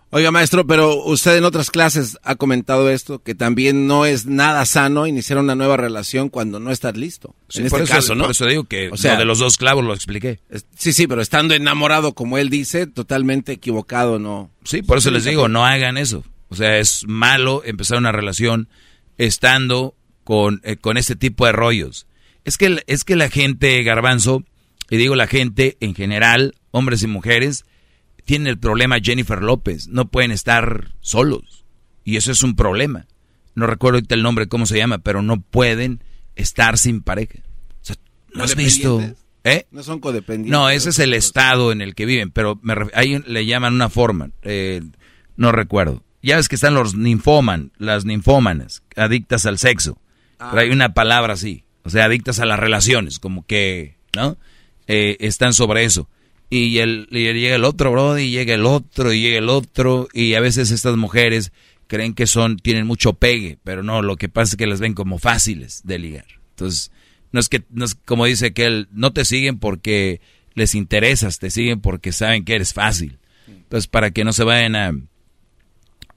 Oiga, 0.09 0.31
maestro, 0.31 0.65
pero 0.65 1.03
usted 1.03 1.35
en 1.35 1.43
otras 1.43 1.69
clases 1.69 2.17
ha 2.23 2.35
comentado 2.35 2.89
esto, 2.89 3.21
que 3.21 3.35
también 3.35 3.87
no 3.87 4.05
es 4.05 4.25
nada 4.25 4.65
sano 4.65 5.05
iniciar 5.05 5.37
una 5.37 5.53
nueva 5.53 5.75
relación 5.75 6.29
cuando 6.29 6.61
no 6.61 6.71
estás 6.71 6.95
listo. 6.95 7.35
en 7.53 7.65
este 7.65 7.83
caso, 7.83 8.15
¿no? 8.15 8.23
Por 8.23 8.31
eso 8.31 8.45
digo 8.45 8.63
que 8.63 8.89
o 8.89 8.95
sea, 8.95 9.17
de 9.17 9.25
los 9.25 9.39
dos 9.39 9.57
clavos 9.57 9.83
lo 9.83 9.93
expliqué. 9.93 10.39
Sí, 10.77 10.93
sí, 10.93 11.07
pero 11.07 11.21
estando 11.21 11.55
enamorado, 11.55 12.13
como 12.13 12.37
él 12.37 12.49
dice, 12.49 12.87
totalmente 12.87 13.51
equivocado, 13.51 14.17
¿no? 14.17 14.49
Sí, 14.63 14.81
por 14.81 14.99
eso 14.99 15.11
les 15.11 15.25
digo, 15.25 15.49
no 15.49 15.65
hagan 15.65 15.97
eso. 15.97 16.23
O 16.47 16.55
sea, 16.55 16.77
es 16.77 17.03
malo 17.05 17.61
empezar 17.65 17.97
una 17.97 18.13
relación 18.13 18.69
estando 19.17 19.93
con, 20.23 20.61
eh, 20.63 20.77
con 20.77 20.95
este 20.95 21.17
tipo 21.17 21.45
de 21.45 21.51
rollos. 21.51 22.07
Es 22.45 22.57
que, 22.57 22.81
es 22.87 23.03
que 23.03 23.17
la 23.17 23.29
gente, 23.29 23.83
garbanzo, 23.83 24.45
y 24.89 24.95
digo 24.95 25.15
la 25.15 25.27
gente 25.27 25.75
en 25.81 25.95
general, 25.95 26.55
hombres 26.71 27.03
y 27.03 27.07
mujeres, 27.07 27.65
tiene 28.27 28.49
el 28.49 28.59
problema 28.59 28.99
Jennifer 29.01 29.41
López. 29.41 29.87
No 29.87 30.09
pueden 30.09 30.31
estar 30.31 30.91
solos. 30.99 31.63
Y 32.03 32.17
eso 32.17 32.33
es 32.33 32.43
un 32.43 32.57
problema. 32.57 33.07
No 33.55 33.67
recuerdo 33.67 33.95
ahorita 33.97 34.15
el 34.15 34.21
nombre, 34.21 34.47
cómo 34.47 34.65
se 34.65 34.77
llama, 34.77 34.97
pero 34.97 35.21
no 35.21 35.39
pueden 35.39 36.03
estar 36.35 36.77
sin 36.77 37.01
pareja. 37.01 37.39
¿No 38.33 38.43
has 38.43 38.55
visto? 38.55 39.01
¿Eh? 39.45 39.65
No 39.71 39.81
son 39.81 40.01
codependientes. 40.01 40.51
No, 40.51 40.69
ese 40.69 40.89
es 40.89 40.99
el 40.99 41.13
estado 41.13 41.71
en 41.71 41.81
el 41.81 41.95
que 41.95 42.05
viven, 42.05 42.29
pero 42.31 42.59
ahí 42.93 43.23
le 43.25 43.45
llaman 43.45 43.73
una 43.73 43.89
forma. 43.89 44.29
Eh, 44.41 44.81
no 45.37 45.53
recuerdo. 45.53 46.03
Ya 46.21 46.35
ves 46.35 46.49
que 46.49 46.55
están 46.55 46.73
los 46.73 46.95
ninfoman, 46.95 47.71
las 47.77 48.03
ninfómanas, 48.03 48.83
adictas 48.97 49.45
al 49.45 49.57
sexo. 49.57 50.01
Ah. 50.37 50.49
Pero 50.51 50.63
hay 50.63 50.69
una 50.69 50.93
palabra 50.93 51.33
así. 51.33 51.63
O 51.83 51.89
sea, 51.89 52.05
adictas 52.05 52.41
a 52.41 52.45
las 52.45 52.59
relaciones, 52.59 53.19
como 53.19 53.45
que, 53.45 53.95
¿no? 54.13 54.37
Eh, 54.87 55.15
están 55.21 55.53
sobre 55.53 55.85
eso 55.85 56.09
y, 56.49 56.77
el, 56.79 57.07
llega 57.07 57.55
el 57.55 57.63
otro 57.63 57.91
Brody, 57.91 58.23
y 58.23 58.31
llega 58.31 58.53
el 58.53 58.65
otro, 58.65 59.11
y 59.13 59.21
llega 59.21 59.37
el 59.37 59.49
otro, 59.49 60.07
y 60.13 60.35
a 60.35 60.39
veces 60.39 60.71
estas 60.71 60.95
mujeres 60.95 61.51
creen 61.87 62.13
que 62.13 62.27
son, 62.27 62.57
tienen 62.57 62.85
mucho 62.85 63.13
pegue, 63.13 63.57
pero 63.63 63.83
no, 63.83 64.01
lo 64.01 64.15
que 64.17 64.29
pasa 64.29 64.51
es 64.51 64.57
que 64.57 64.67
las 64.67 64.79
ven 64.79 64.93
como 64.93 65.19
fáciles 65.19 65.81
de 65.83 65.99
ligar. 65.99 66.25
Entonces, 66.51 66.91
no 67.31 67.39
es 67.39 67.49
que, 67.49 67.63
no 67.69 67.85
es 67.85 67.95
como 67.95 68.25
dice 68.25 68.53
que 68.53 68.65
él, 68.65 68.87
no 68.91 69.13
te 69.13 69.25
siguen 69.25 69.59
porque 69.59 70.21
les 70.53 70.75
interesas, 70.75 71.39
te 71.39 71.49
siguen 71.49 71.81
porque 71.81 72.11
saben 72.11 72.45
que 72.45 72.55
eres 72.55 72.73
fácil. 72.73 73.19
Entonces, 73.47 73.87
para 73.87 74.11
que 74.11 74.23
no 74.23 74.33
se 74.33 74.43
vayan 74.43 74.75
a, 74.75 74.93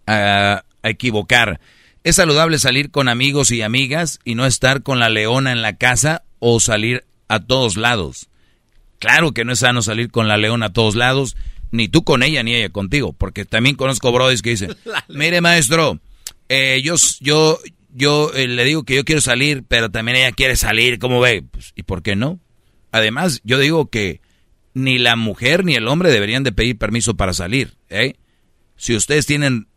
a 0.07 0.65
equivocar. 0.83 1.61
Es 2.03 2.17
saludable 2.17 2.59
salir 2.59 2.91
con 2.91 3.09
amigos 3.09 3.51
y 3.51 3.63
amigas 3.63 4.21
y 4.25 4.35
no 4.35 4.47
estar 4.47 4.83
con 4.83 4.99
la 4.99 5.11
leona 5.11 5.53
en 5.53 5.63
la 5.63 5.77
casa 5.77 6.25
o 6.39 6.59
salir 6.61 7.05
a 7.29 7.41
todos 7.41 7.77
lados. 7.77 8.31
Claro 9.01 9.33
que 9.33 9.47
no 9.47 9.53
es 9.53 9.61
sano 9.61 9.81
salir 9.81 10.11
con 10.11 10.29
la 10.29 10.37
leona 10.37 10.67
a 10.67 10.73
todos 10.73 10.95
lados, 10.95 11.35
ni 11.73 11.89
tú 11.89 12.05
con 12.05 12.23
ella 12.23 12.43
ni 12.43 12.55
ella 12.55 12.69
contigo, 12.69 13.15
porque 13.15 13.47
también 13.47 13.75
conozco 13.75 14.13
brodis 14.13 14.43
que 14.43 14.51
dicen, 14.51 14.77
mire 15.09 15.41
maestro, 15.41 15.99
eh, 16.51 16.83
yo, 16.85 16.97
yo, 17.21 17.59
yo 17.95 18.31
eh, 18.35 18.47
le 18.47 18.63
digo 18.65 18.85
que 18.85 18.95
yo 18.95 19.05
quiero 19.07 19.23
salir, 19.23 19.65
pero 19.67 19.91
también 19.91 20.19
ella 20.19 20.33
quiere 20.33 20.55
salir, 20.55 20.99
¿cómo 20.99 21.19
ve? 21.19 21.43
Pues, 21.51 21.73
¿Y 21.75 21.85
por 21.85 22.03
qué 22.03 22.15
no? 22.15 22.41
Además, 22.93 23.41
yo 23.43 23.59
digo 23.59 23.89
que 23.89 24.21
ni 24.75 24.99
la 24.99 25.17
mujer 25.17 25.65
ni 25.65 25.77
el 25.77 25.89
hombre 25.89 26.13
deberían 26.13 26.45
de 26.45 26.53
pedir 26.53 26.77
permiso 26.77 27.17
para 27.17 27.33
salir, 27.33 27.79
¿eh? 27.89 28.15
Si 28.77 28.95
ustedes 28.95 29.25
tienen, 29.25 29.69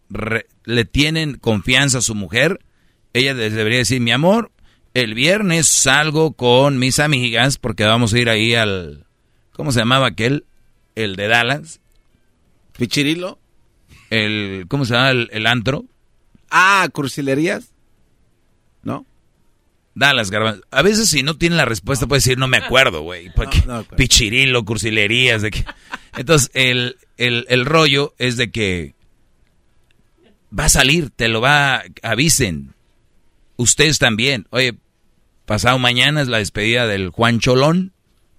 le 0.66 0.84
tienen 0.84 1.38
confianza 1.38 2.00
a 2.00 2.02
su 2.02 2.14
mujer, 2.14 2.60
ella 3.14 3.34
les 3.34 3.54
debería 3.54 3.80
decir, 3.80 4.02
mi 4.02 4.12
amor, 4.12 4.52
el 4.94 5.14
viernes 5.14 5.68
salgo 5.68 6.34
con 6.34 6.78
mis 6.78 7.00
amigas 7.00 7.58
porque 7.58 7.86
vamos 7.86 8.14
a 8.14 8.20
ir 8.20 8.30
ahí 8.30 8.54
al, 8.54 9.06
¿Cómo 9.54 9.72
se 9.72 9.80
llamaba 9.80 10.08
aquel? 10.08 10.46
El 10.96 11.16
de 11.16 11.28
Dallas. 11.28 11.80
¿Pichirilo? 12.78 13.40
El, 14.10 14.66
¿Cómo 14.68 14.86
se 14.86 14.94
llama 14.94 15.12
el, 15.12 15.48
antro? 15.48 15.86
Ah, 16.50 16.88
cursilerías. 16.92 17.72
¿No? 18.82 19.06
Dallas, 19.96 20.32
Garbanzo. 20.32 20.64
A 20.72 20.82
veces 20.82 21.10
si 21.10 21.24
no 21.24 21.38
tiene 21.38 21.56
la 21.56 21.66
respuesta 21.66 22.08
puede 22.08 22.20
decir, 22.20 22.38
no 22.38 22.48
me 22.48 22.58
acuerdo, 22.58 23.02
güey. 23.02 23.32
Pichirilo, 23.98 24.66
cursilerías. 24.66 25.44
De 25.44 25.52
que... 25.52 25.66
Entonces, 26.18 26.52
el, 26.54 26.98
el, 27.18 27.46
el 27.50 27.66
rollo 27.66 28.14
es 28.18 28.38
de 28.38 28.52
que 28.52 28.96
va 30.58 30.66
a 30.66 30.70
salir, 30.70 31.10
te 31.12 31.28
lo 31.28 31.42
va, 31.42 31.84
avisen. 32.02 32.74
Ustedes 33.56 34.00
también. 34.00 34.48
Oye, 34.50 34.76
pasado 35.46 35.78
mañana 35.80 36.22
es 36.22 36.28
la 36.28 36.38
despedida 36.40 36.88
del 36.88 37.10
Juan 37.10 37.40
Cholón 37.40 37.93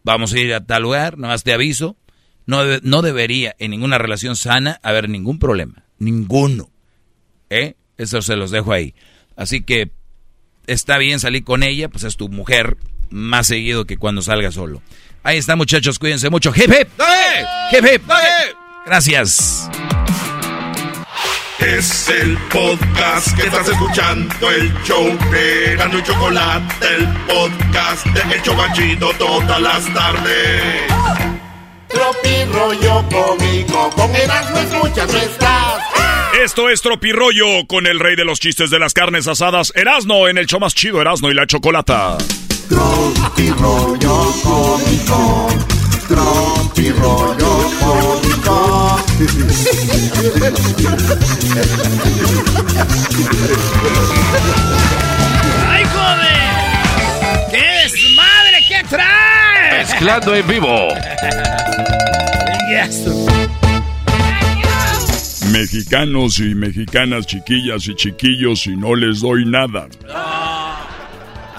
vamos 0.04 0.32
a 0.32 0.38
ir 0.38 0.54
a 0.54 0.64
tal 0.64 0.82
lugar, 0.82 1.18
nada 1.18 1.34
más 1.34 1.42
te 1.42 1.52
aviso. 1.52 1.96
No, 2.46 2.62
no 2.82 3.02
debería 3.02 3.56
en 3.58 3.70
ninguna 3.70 3.98
relación 3.98 4.36
sana 4.36 4.78
haber 4.82 5.08
ningún 5.08 5.38
problema. 5.38 5.84
Ninguno. 5.98 6.70
¿Eh? 7.50 7.74
Eso 7.96 8.22
se 8.22 8.36
los 8.36 8.50
dejo 8.50 8.72
ahí. 8.72 8.94
Así 9.34 9.62
que 9.62 9.90
está 10.66 10.98
bien 10.98 11.18
salir 11.20 11.42
con 11.42 11.62
ella, 11.62 11.88
pues 11.88 12.04
es 12.04 12.16
tu 12.16 12.28
mujer 12.28 12.76
más 13.10 13.46
seguido 13.46 13.86
que 13.86 13.96
cuando 13.96 14.22
salga 14.22 14.52
solo. 14.52 14.82
Ahí 15.22 15.38
está, 15.38 15.56
muchachos, 15.56 15.98
cuídense 15.98 16.28
mucho. 16.28 16.52
Hip 16.54 16.70
hip. 16.70 16.88
Hip 17.72 17.84
hip. 17.84 18.02
Gracias. 18.84 19.70
Es 21.66 22.10
el 22.10 22.36
podcast 22.52 23.34
que 23.36 23.46
estás 23.46 23.66
escuchando, 23.66 24.50
el 24.50 24.70
show 24.84 25.06
de 25.30 25.76
Gano 25.76 25.98
y 25.98 26.02
Chocolate, 26.02 26.86
el 26.94 27.08
podcast 27.26 28.06
de 28.06 28.36
Hecho 28.36 28.54
Banchito 28.54 29.10
todas 29.18 29.60
las 29.62 29.94
tardes. 29.94 30.82
Tropi 31.88 32.44
rollo 32.52 33.02
cómico, 33.08 33.90
con 33.96 34.14
Erasmo 34.14 34.58
escuchas 34.58 35.10
no 35.10 35.18
estás. 35.18 35.82
Esto 36.42 36.68
es 36.68 36.82
Tropirollo 36.82 37.66
con 37.66 37.86
el 37.86 37.98
rey 37.98 38.14
de 38.14 38.26
los 38.26 38.40
chistes 38.40 38.68
de 38.68 38.78
las 38.78 38.92
carnes 38.92 39.26
asadas, 39.26 39.72
Erasno, 39.74 40.28
en 40.28 40.36
el 40.36 40.46
show 40.46 40.60
más 40.60 40.74
chido, 40.74 41.00
Erasno 41.00 41.30
y 41.30 41.34
la 41.34 41.46
Chocolata. 41.46 42.18
Tropirollo 42.68 44.34
cómico, 44.42 45.48
Tropirollo 46.08 47.70
cómico. 47.80 48.93
¡Ay, 55.68 55.84
joder! 55.84 57.50
¡Qué 57.52 57.62
desmadre 57.84 58.58
que 58.66 58.82
traes! 58.88 59.44
mezclando 59.78 60.34
en 60.34 60.48
vivo. 60.48 60.88
Mexicanos 65.52 66.40
y 66.40 66.54
mexicanas, 66.56 67.26
chiquillas 67.26 67.86
y 67.86 67.94
chiquillos, 67.94 68.66
y 68.66 68.76
no 68.76 68.96
les 68.96 69.20
doy 69.20 69.44
nada. 69.44 69.86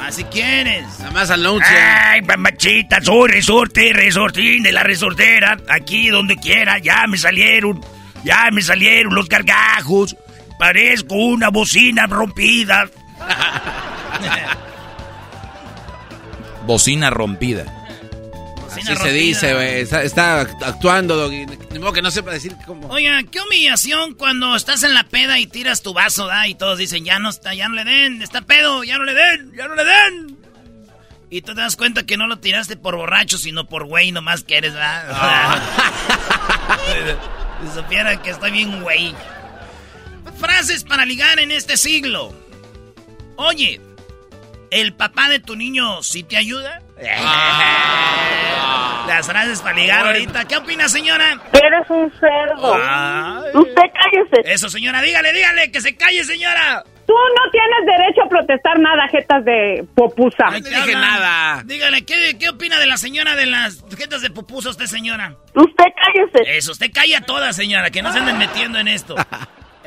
Así 0.06 0.24
quieres. 0.26 0.86
Nada 1.00 1.12
más 1.12 1.32
anuncia. 1.32 2.12
Ay, 2.12 2.22
mamachita, 2.22 3.02
soy 3.02 3.28
resorte, 3.32 3.92
resortín 3.92 4.62
de 4.62 4.72
la 4.72 4.84
resortera. 4.84 5.58
Aquí 5.68 6.10
donde 6.10 6.36
quiera, 6.36 6.78
ya 6.78 7.08
me 7.08 7.18
salieron. 7.18 7.84
Ya 8.24 8.50
me 8.52 8.62
salieron 8.62 9.16
los 9.16 9.28
gargajos. 9.28 10.16
Parezco 10.60 11.16
una 11.16 11.50
bocina 11.50 12.06
rompida. 12.06 12.86
Bocina 16.68 17.10
rompida. 17.10 17.85
Así 18.82 18.96
se 18.96 19.12
dice, 19.12 19.54
güey. 19.54 19.82
Está, 19.82 20.04
está 20.04 20.42
actuando, 20.42 21.16
Doggy. 21.16 21.46
Ni 21.72 21.80
modo 21.80 21.94
que 21.94 22.02
no 22.02 22.12
sepa 22.12 22.32
decir 22.32 22.56
cómo. 22.66 22.88
Oiga, 22.90 23.22
qué 23.32 23.40
humillación 23.42 24.14
cuando 24.16 24.56
estás 24.56 24.84
en 24.84 24.94
la 24.94 25.04
peda 25.04 25.40
y 25.40 25.48
tiras 25.48 25.82
tu 25.82 25.94
vaso, 25.94 26.28
¿da? 26.28 26.48
Y 26.48 26.56
todos 26.56 26.78
dicen, 26.78 27.06
ya 27.06 27.20
no 27.20 27.30
está, 27.30 27.54
ya 27.54 27.68
no 27.70 27.76
le 27.76 27.84
den, 27.84 28.22
está 28.22 28.42
pedo, 28.42 28.84
ya 28.84 28.98
no 28.98 29.04
le 29.04 29.14
den, 29.14 29.54
ya 29.56 29.68
no 29.68 29.76
le 29.76 29.86
den. 29.86 30.38
Y 31.30 31.42
tú 31.42 31.56
te 31.56 31.62
das 31.62 31.76
cuenta 31.76 32.06
que 32.06 32.18
no 32.18 32.28
lo 32.28 32.38
tiraste 32.38 32.78
por 32.78 32.96
borracho, 32.96 33.38
sino 33.38 33.68
por 33.68 33.86
güey 33.86 34.12
nomás 34.12 34.44
que 34.44 34.58
eres, 34.58 34.74
¿verdad? 34.74 35.62
si 37.62 37.80
supiera 37.80 38.22
que 38.22 38.30
estoy 38.30 38.52
bien 38.52 38.82
güey. 38.82 39.14
Frases 40.40 40.84
para 40.84 41.06
ligar 41.06 41.40
en 41.40 41.52
este 41.52 41.78
siglo. 41.78 42.34
Oye, 43.38 43.82
¿el 44.82 44.94
papá 44.94 45.30
de 45.30 45.40
tu 45.40 45.56
niño 45.56 46.02
sí 46.04 46.24
te 46.24 46.38
ayuda? 46.38 46.82
Las 49.08 49.28
frases 49.28 49.62
para 49.62 49.76
ligar 49.76 50.06
ahorita. 50.08 50.46
¿Qué 50.46 50.58
opina, 50.58 50.90
señora? 50.90 51.40
Eres 51.54 51.90
un 51.90 52.12
cerdo. 52.20 52.74
Ay. 52.76 53.52
Usted 53.54 53.82
cállese. 53.94 54.52
Eso, 54.54 54.70
señora, 54.70 55.02
dígale, 55.02 55.32
dígale, 55.32 55.72
que 55.72 55.80
se 55.82 55.96
calle, 55.96 56.24
señora. 56.24 56.84
Tú 57.06 57.14
no 57.14 57.52
tienes 57.52 57.98
derecho 57.98 58.24
a 58.26 58.30
protestar 58.30 58.80
nada, 58.80 59.08
jetas 59.10 59.46
de 59.46 59.86
popusa. 59.96 60.46
No 60.50 60.60
dije 60.60 60.94
nada. 60.94 61.62
Dígale, 61.64 62.04
¿qué, 62.04 62.36
¿qué 62.40 62.50
opina 62.50 62.80
de 62.80 62.88
la 62.88 62.98
señora 62.98 63.36
de 63.36 63.46
las 63.46 63.86
jetas 63.96 64.24
de 64.24 64.32
pupusa 64.32 64.70
usted, 64.72 64.86
señora? 64.88 65.36
Usted 65.54 65.86
cállese. 65.96 66.58
Eso, 66.58 66.72
usted 66.72 66.88
calla 66.92 67.22
toda, 67.22 67.54
señora, 67.54 67.92
que 67.92 68.02
no 68.02 68.12
se 68.12 68.18
anden 68.20 68.40
metiendo 68.40 68.80
en 68.80 68.88
esto. 68.88 69.16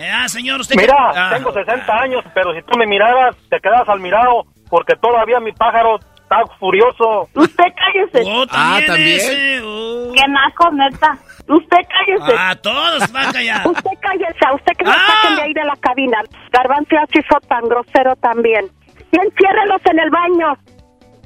Eh, 0.00 0.08
ah, 0.08 0.28
señor, 0.28 0.60
usted... 0.60 0.76
Mira, 0.76 0.94
Ah. 0.96 1.30
tengo 1.34 1.52
60 1.52 1.92
años, 1.92 2.22
pero 2.32 2.54
si 2.54 2.62
tú 2.62 2.78
me 2.78 2.86
miraras, 2.86 3.34
te 3.50 3.58
quedas 3.58 3.82
al 3.88 3.98
mirado, 3.98 4.46
porque 4.68 4.94
todavía 4.96 5.40
mi 5.40 5.52
pájaro 5.52 5.98
está 6.22 6.42
furioso. 6.58 7.28
Usted 7.34 7.64
cállese. 7.76 8.22
Oh, 8.30 8.42
Ah, 8.50 8.78
también 8.84 8.86
¿también? 8.86 9.16
ese, 9.20 9.60
oh. 9.64 10.12
Qué 10.14 10.22
naco, 10.28 10.70
neta. 10.72 11.18
Usted 11.48 11.78
cállese. 11.88 12.36
Ah, 12.38 12.54
todos 12.60 13.10
van 13.12 13.28
a 13.28 13.32
callar. 13.32 13.66
Usted 13.66 13.90
cállese, 14.00 14.46
a 14.46 14.54
usted 14.54 14.72
que 14.76 14.84
lo 14.84 14.90
Ah. 14.90 15.06
saquen 15.22 15.36
de 15.36 15.42
ahí 15.42 15.52
de 15.54 15.64
la 15.64 15.76
cabina. 15.76 16.18
Garbanzo 16.52 16.96
así 16.98 17.20
fue 17.28 17.40
tan 17.48 17.66
grosero 17.68 18.14
también. 18.16 18.66
Y 19.10 19.16
enciérrelos 19.16 19.80
en 19.90 19.98
el 19.98 20.10
baño. 20.10 20.58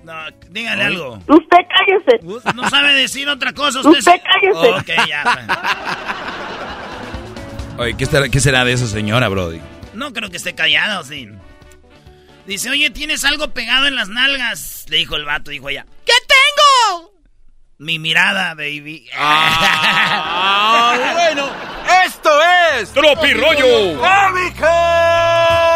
No, 0.04 0.12
dígale 0.50 0.84
algo. 0.84 1.18
Usted 1.28 1.58
cállese. 1.76 2.52
No 2.54 2.68
sabe 2.68 2.94
decir 2.94 3.28
otra 3.28 3.52
cosa 3.52 3.80
usted. 3.80 3.98
Usted 3.98 4.20
cállese. 4.22 4.70
Ok, 4.72 5.08
ya. 5.08 5.22
bueno. 5.24 5.54
Oye, 7.78 7.96
¿qué, 7.96 8.04
estará- 8.04 8.28
qué 8.30 8.38
será 8.40 8.64
de 8.64 8.72
esa 8.72 8.86
señora, 8.86 9.28
Brody? 9.28 9.60
No 9.94 10.12
creo 10.12 10.30
que 10.30 10.36
esté 10.36 10.54
callado, 10.54 11.02
sí. 11.04 11.28
Dice, 12.46 12.70
oye, 12.70 12.90
¿tienes 12.90 13.24
algo 13.24 13.54
pegado 13.54 13.86
en 13.86 13.94
las 13.94 14.08
nalgas? 14.08 14.84
Le 14.88 14.96
dijo 14.98 15.16
el 15.16 15.24
vato, 15.24 15.50
dijo 15.50 15.68
ella. 15.68 15.86
¿Qué 16.04 16.12
tengo? 16.26 17.12
Mi 17.78 17.98
mirada, 17.98 18.54
baby. 18.54 19.08
Ah, 19.16 20.96
bueno. 21.14 21.50
Esto 22.04 22.30
es. 22.80 22.92
¡Tropirollo! 22.92 24.00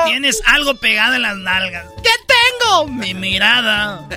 ¿Tienes 0.06 0.42
algo 0.46 0.74
pegado 0.76 1.14
en 1.14 1.22
las 1.22 1.36
nalgas? 1.36 1.86
¿Qué 2.02 2.10
tengo? 2.26 2.88
Mi 2.88 3.14
mirada. 3.14 4.08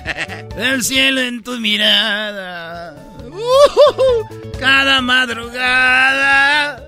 El 0.56 0.82
cielo 0.84 1.20
en 1.20 1.42
tu 1.42 1.58
mirada. 1.58 2.96
Uh, 3.32 4.26
cada 4.58 5.00
madrugada. 5.00 6.84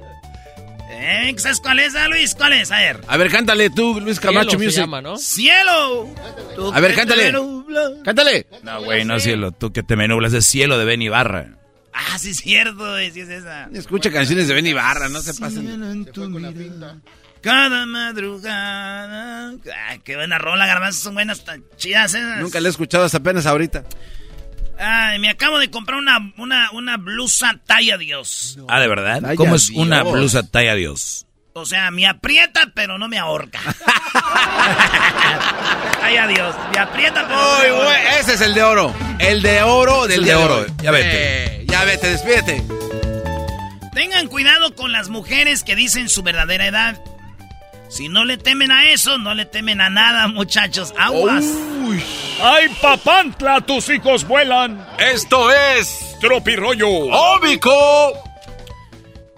¿Eh? 0.93 1.35
¿Sabes 1.39 1.61
cuál 1.61 1.79
es, 1.81 1.95
ah, 1.95 2.09
Luis? 2.09 2.35
¿Cuál 2.35 2.53
es? 2.53 2.71
A 2.71 2.79
ver. 2.79 3.01
A 3.07 3.17
ver, 3.17 3.31
cántale 3.31 3.71
tú, 3.71 4.01
Luis 4.01 4.21
Camacho 4.21 4.59
Music. 4.59 4.87
¡Cielo! 5.19 6.15
Tú 6.55 6.73
A 6.73 6.81
ver, 6.81 6.95
cántale. 6.95 7.33
Cántale. 8.05 8.47
No, 8.63 8.83
güey, 8.85 9.05
no 9.05 9.19
cielo. 9.19 9.53
Tú 9.53 9.73
que 9.73 9.83
te 9.83 9.97
me 9.97 10.09
nublas 10.09 10.33
es 10.33 10.47
cielo 10.47 10.79
de 10.79 10.85
Ben 10.85 11.03
Ibarra. 11.03 11.59
Ah, 11.93 12.19
sí 12.19 12.31
es 12.31 12.39
cierto, 12.39 12.77
güey, 12.77 13.11
sí 13.11 13.21
es 13.21 13.29
esa. 13.29 13.69
Escucha 13.73 14.11
canciones 14.11 14.49
de 14.49 14.55
Benny 14.55 14.73
Barra, 14.73 15.09
no 15.09 15.21
se 15.21 15.35
pasen. 15.35 15.67
Cielo 15.67 15.91
en 15.91 16.05
tu 16.07 16.29
mirada. 16.29 16.97
Cada 17.43 17.87
madrugada. 17.87 19.53
Ay, 19.89 19.99
qué 20.05 20.17
buena 20.17 20.39
rola, 20.39 20.67
garbanzos, 20.67 21.03
son 21.03 21.15
buenas, 21.15 21.45
tan 21.45 21.65
chidas 21.77 22.15
esas. 22.15 22.41
Nunca 22.41 22.61
le 22.61 22.69
he 22.69 22.71
escuchado 22.71 23.05
hasta 23.05 23.19
apenas 23.19 23.47
ahorita. 23.47 23.85
Ay, 24.85 25.19
me 25.21 25.31
acabo 25.31 25.59
de 25.59 25.71
comprar 25.71 25.99
una, 25.99 26.19
una, 26.39 26.71
una 26.73 26.97
blusa 26.97 27.53
talla 27.67 27.97
Dios. 27.99 28.59
Ah, 28.69 28.81
¿de 28.81 28.89
verdad? 28.89 29.35
¿Cómo 29.37 29.55
es 29.55 29.69
Dios. 29.69 29.79
una 29.81 30.03
blusa 30.03 30.43
talla 30.47 30.75
Dios? 30.75 31.27
O 31.55 31.67
sea, 31.67 31.91
me 31.91 32.07
aprieta, 32.07 32.73
pero 32.75 32.99
no 32.99 33.09
me 33.09 33.19
ahorca. 33.19 33.61
talla 36.01 36.27
Dios. 36.27 36.57
Me 36.73 36.79
aprieta, 36.79 37.27
pero 37.29 37.41
no 37.41 37.59
me 37.59 37.65
Uy, 37.65 37.71
ahorca. 37.71 37.85
güey, 37.85 38.21
ese 38.21 38.35
es 38.35 38.41
el 38.41 38.55
de 38.55 38.63
oro. 38.63 38.95
El 39.19 39.43
de 39.43 39.63
oro 39.63 40.07
del 40.07 40.25
de 40.25 40.35
oro. 40.35 40.65
Ya 40.83 40.91
vete. 40.91 41.09
Eh, 41.63 41.67
ya 41.69 41.85
vete, 41.85 42.09
despídete. 42.09 42.63
Tengan 43.95 44.27
cuidado 44.29 44.75
con 44.75 44.93
las 44.93 45.11
mujeres 45.11 45.63
que 45.63 45.77
dicen 45.77 46.09
su 46.09 46.23
verdadera 46.23 46.67
edad. 46.67 46.99
Si 47.91 48.09
no 48.09 48.25
le 48.25 48.39
temen 48.39 48.73
a 48.73 48.89
eso, 48.91 49.19
no 49.19 49.35
le 49.35 49.45
temen 49.45 49.83
a 49.83 49.91
nada, 49.91 50.27
muchachos. 50.29 50.95
Aguas. 50.99 51.45
Uy. 51.85 52.03
¡Ay, 52.45 52.69
papantla! 52.81 53.61
¡Tus 53.61 53.89
hijos 53.89 54.27
vuelan! 54.27 54.85
Esto 54.99 55.49
es 55.53 56.17
¡Tropirollo! 56.21 57.09
Cómico. 57.09 58.13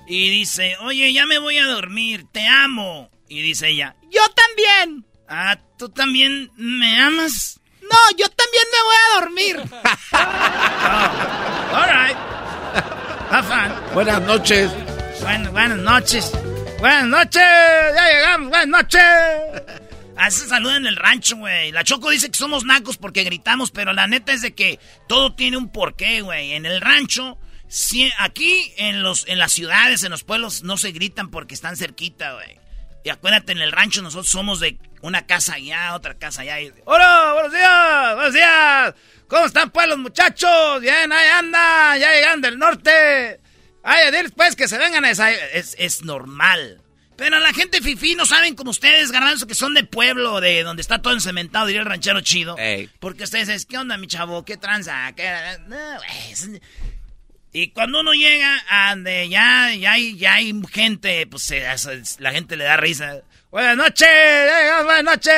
Y 0.06 0.30
dice, 0.30 0.76
oye, 0.80 1.12
ya 1.12 1.26
me 1.26 1.38
voy 1.38 1.58
a 1.58 1.64
dormir, 1.66 2.26
te 2.32 2.46
amo. 2.46 3.10
Y 3.28 3.42
dice 3.42 3.68
ella, 3.68 3.94
yo 4.10 4.22
también. 4.34 5.04
Ah, 5.28 5.58
¿tú 5.78 5.90
también 5.90 6.50
me 6.56 6.98
amas? 6.98 7.60
No, 7.82 8.16
yo 8.16 8.26
también 8.28 8.64
me 8.72 8.82
voy 8.84 8.96
a 8.96 9.20
dormir. 9.20 9.60
Oh, 10.12 11.76
all 11.76 11.88
right. 11.88 12.16
Have 13.30 13.46
fun. 13.46 13.94
Buenas 13.94 14.22
noches. 14.22 14.70
Bueno, 15.20 15.52
buenas 15.52 15.78
noches. 15.78 16.32
Buenas 16.78 17.04
noches. 17.06 17.42
Ya 17.94 18.08
llegamos. 18.08 18.48
Buenas 18.48 18.68
noches. 18.68 19.02
Así 20.16 20.40
se 20.40 20.48
saluda 20.48 20.76
en 20.76 20.86
el 20.86 20.96
rancho, 20.96 21.36
güey. 21.36 21.72
La 21.72 21.84
Choco 21.84 22.10
dice 22.10 22.30
que 22.30 22.38
somos 22.38 22.64
nacos 22.64 22.96
porque 22.96 23.24
gritamos, 23.24 23.70
pero 23.70 23.92
la 23.92 24.06
neta 24.06 24.32
es 24.32 24.42
de 24.42 24.54
que 24.54 24.78
todo 25.08 25.34
tiene 25.34 25.56
un 25.56 25.70
porqué, 25.70 26.20
güey. 26.20 26.52
En 26.52 26.66
el 26.66 26.80
rancho, 26.80 27.38
sí, 27.68 28.10
aquí 28.18 28.72
en, 28.76 29.02
los, 29.02 29.26
en 29.28 29.38
las 29.38 29.52
ciudades, 29.52 30.04
en 30.04 30.10
los 30.10 30.24
pueblos, 30.24 30.62
no 30.62 30.76
se 30.76 30.92
gritan 30.92 31.30
porque 31.30 31.54
están 31.54 31.76
cerquita, 31.76 32.34
güey. 32.34 32.58
Y 33.04 33.10
acuérdate, 33.10 33.52
en 33.52 33.58
el 33.58 33.72
rancho 33.72 34.00
nosotros 34.00 34.30
somos 34.30 34.60
de 34.60 34.78
una 35.02 35.26
casa 35.26 35.54
allá, 35.54 35.94
otra 35.94 36.14
casa 36.14 36.42
allá. 36.42 36.56
¡Hola! 36.86 37.32
¡Buenos 37.34 37.52
días! 37.52 38.14
¡Buenos 38.14 38.32
días! 38.32 38.94
¿Cómo 39.28 39.46
están, 39.46 39.70
pues, 39.70 39.88
los 39.88 39.98
muchachos? 39.98 40.80
Bien, 40.80 41.12
ahí 41.12 41.28
andan, 41.28 42.00
ya 42.00 42.12
llegan 42.14 42.40
del 42.40 42.58
norte. 42.58 43.40
Ay, 43.82 44.10
diles 44.10 44.32
pues 44.34 44.56
que 44.56 44.66
se 44.66 44.78
vengan 44.78 45.04
a 45.04 45.10
esa... 45.10 45.30
Es, 45.30 45.76
es 45.78 46.02
normal. 46.02 46.83
Pero 47.16 47.38
la 47.38 47.52
gente 47.52 47.80
fifí 47.80 48.14
no 48.14 48.26
saben 48.26 48.54
como 48.56 48.70
ustedes, 48.70 49.12
garbanzo, 49.12 49.46
que 49.46 49.54
son 49.54 49.72
de 49.74 49.84
pueblo, 49.84 50.40
de 50.40 50.62
donde 50.64 50.80
está 50.82 51.00
todo 51.00 51.12
encementado, 51.14 51.66
diría 51.66 51.82
el 51.82 51.86
ranchero 51.88 52.20
chido. 52.22 52.56
Ey. 52.58 52.90
Porque 52.98 53.24
ustedes 53.24 53.46
dicen, 53.48 53.66
¿qué 53.68 53.78
onda, 53.78 53.96
mi 53.98 54.06
chavo? 54.08 54.44
¿Qué 54.44 54.56
tranza? 54.56 55.12
¿Qué... 55.14 55.32
No, 55.68 55.76
güey, 55.76 56.32
es- 56.32 56.50
Y 57.52 57.68
cuando 57.68 58.00
uno 58.00 58.12
llega 58.14 58.60
a 58.68 58.90
donde 58.96 59.28
ya, 59.28 59.72
ya, 59.78 59.92
hay, 59.92 60.16
ya 60.16 60.34
hay 60.34 60.52
gente, 60.72 61.26
pues 61.28 61.44
se- 61.44 61.64
la 62.18 62.32
gente 62.32 62.56
le 62.56 62.64
da 62.64 62.76
risa. 62.76 63.20
Buenas 63.52 63.76
noches, 63.76 64.08
llegamos, 64.08 64.84
buenas 64.86 65.04
noches. 65.04 65.34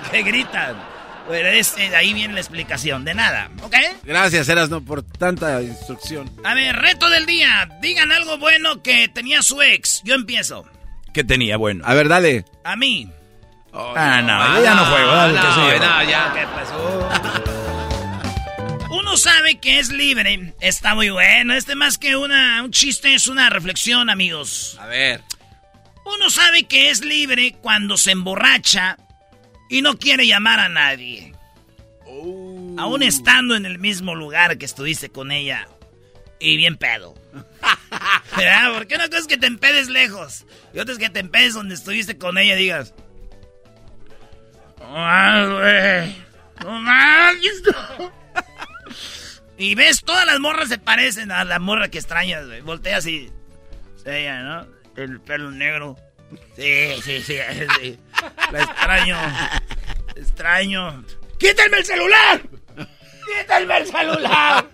¿Qué 0.10 0.22
gritan? 0.22 0.76
Pero 1.30 1.48
es- 1.48 1.74
eh, 1.78 1.94
ahí 1.94 2.12
viene 2.12 2.34
la 2.34 2.40
explicación, 2.40 3.04
de 3.04 3.14
nada, 3.14 3.50
¿ok? 3.62 3.74
Gracias, 4.04 4.48
Erasno, 4.48 4.82
por 4.84 5.02
tanta 5.02 5.62
instrucción. 5.62 6.30
A 6.44 6.54
ver, 6.54 6.74
reto 6.76 7.08
del 7.08 7.24
día. 7.26 7.68
Digan 7.80 8.10
algo 8.12 8.36
bueno 8.38 8.82
que 8.82 9.08
tenía 9.08 9.40
su 9.42 9.62
ex. 9.62 10.02
Yo 10.04 10.14
empiezo. 10.14 10.66
¿Qué 11.14 11.24
tenía 11.24 11.56
bueno? 11.56 11.84
A 11.86 11.94
ver, 11.94 12.08
dale. 12.08 12.44
A 12.64 12.76
mí. 12.76 13.08
Ah, 13.72 14.20
no, 14.22 14.56
yo 14.58 14.64
ya 14.64 14.74
no 14.74 14.84
juego. 14.86 15.12
dale, 15.12 15.34
que 15.34 15.40
siga. 15.80 16.32
¿Qué 16.34 16.46
pasó? 16.46 17.08
Uno 18.90 19.16
sabe 19.16 19.58
que 19.58 19.78
es 19.78 19.90
libre. 19.90 20.54
Está 20.60 20.94
muy 20.94 21.10
bueno. 21.10 21.54
Este 21.54 21.74
más 21.76 21.96
que 21.98 22.16
una, 22.16 22.62
un 22.64 22.72
chiste 22.72 23.14
es 23.14 23.28
una 23.28 23.48
reflexión, 23.50 24.10
amigos. 24.10 24.76
A 24.80 24.86
ver. 24.86 25.22
Uno 26.04 26.28
sabe 26.30 26.64
que 26.64 26.90
es 26.90 27.04
libre 27.04 27.54
cuando 27.60 27.96
se 27.96 28.10
emborracha 28.10 28.96
y 29.70 29.80
no 29.80 29.96
quiere 29.96 30.26
llamar 30.26 30.60
a 30.60 30.68
nadie. 30.68 31.32
Aún 32.76 33.02
estando 33.02 33.56
en 33.56 33.64
el 33.64 33.78
mismo 33.78 34.14
lugar 34.14 34.58
que 34.58 34.66
estuviste 34.66 35.08
con 35.10 35.30
ella. 35.32 35.66
Y 36.38 36.56
bien 36.56 36.76
pedo. 36.76 37.14
¿Verdad? 38.36 38.72
Porque 38.74 38.96
una 38.96 39.06
cosa 39.06 39.18
es 39.20 39.26
que 39.26 39.38
te 39.38 39.46
empedes 39.46 39.88
lejos. 39.88 40.44
Y 40.74 40.80
otra 40.80 40.92
es 40.92 40.98
que 40.98 41.10
te 41.10 41.20
empedes 41.20 41.54
donde 41.54 41.74
estuviste 41.74 42.18
con 42.18 42.36
ella 42.38 42.54
y 42.56 42.62
digas. 42.62 42.94
"Ah, 44.82 45.46
güey. 45.48 46.16
No 46.64 46.80
mames, 46.80 47.62
no". 47.98 48.12
Y 49.58 49.74
ves, 49.74 50.00
todas 50.02 50.24
las 50.24 50.40
morras 50.40 50.68
se 50.70 50.78
parecen 50.78 51.30
a 51.30 51.44
la 51.44 51.58
morra 51.58 51.90
que 51.90 51.98
extrañas, 51.98 52.46
güey. 52.46 52.62
Volteas 52.62 53.06
y. 53.06 53.30
Ella, 54.06 54.42
¿no? 54.42 54.66
El 54.96 55.20
pelo 55.20 55.50
negro. 55.50 55.96
Sí, 56.56 56.88
sí, 57.04 57.22
sí. 57.22 57.36
sí. 57.82 57.98
La 58.52 58.62
extraño. 58.62 59.16
Extraño. 60.16 61.04
¡Quítenme 61.38 61.78
el 61.78 61.84
celular! 61.84 62.42
¡Quítenme 62.76 63.78
el 63.78 63.86
celular! 63.86 64.66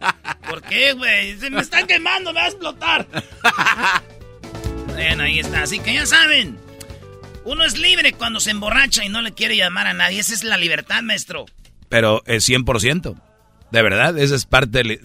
¿Por 0.49 0.63
qué, 0.63 0.93
güey? 0.93 1.39
Se 1.39 1.51
me 1.51 1.61
están 1.61 1.87
quemando, 1.87 2.33
me 2.33 2.41
va 2.41 2.47
a 2.47 2.49
explotar. 2.49 3.07
Bueno, 4.89 5.25
ahí 5.25 5.39
está. 5.41 5.63
Así 5.63 5.79
que 5.81 5.95
ya 5.95 6.07
saben. 6.07 6.59
Uno 7.45 7.65
es 7.65 7.79
libre 7.79 8.13
cuando 8.13 8.41
se 8.41 8.51
emborracha 8.51 9.05
y 9.05 9.09
no 9.09 9.23
le 9.23 9.33
quiere 9.33 9.57
llamar 9.57 9.87
a 9.87 9.93
nadie. 9.95 10.21
Esa 10.21 10.35
es 10.35 10.43
la 10.43 10.57
libertad, 10.57 11.03
maestro. 11.03 11.47
Pero 11.89 12.23
es 12.27 12.49
100%. 12.49 13.15
De 13.71 13.83
verdad, 13.83 14.17
esa 14.19 14.35
es 14.35 14.47
parte 14.47 14.83
del- 14.83 15.01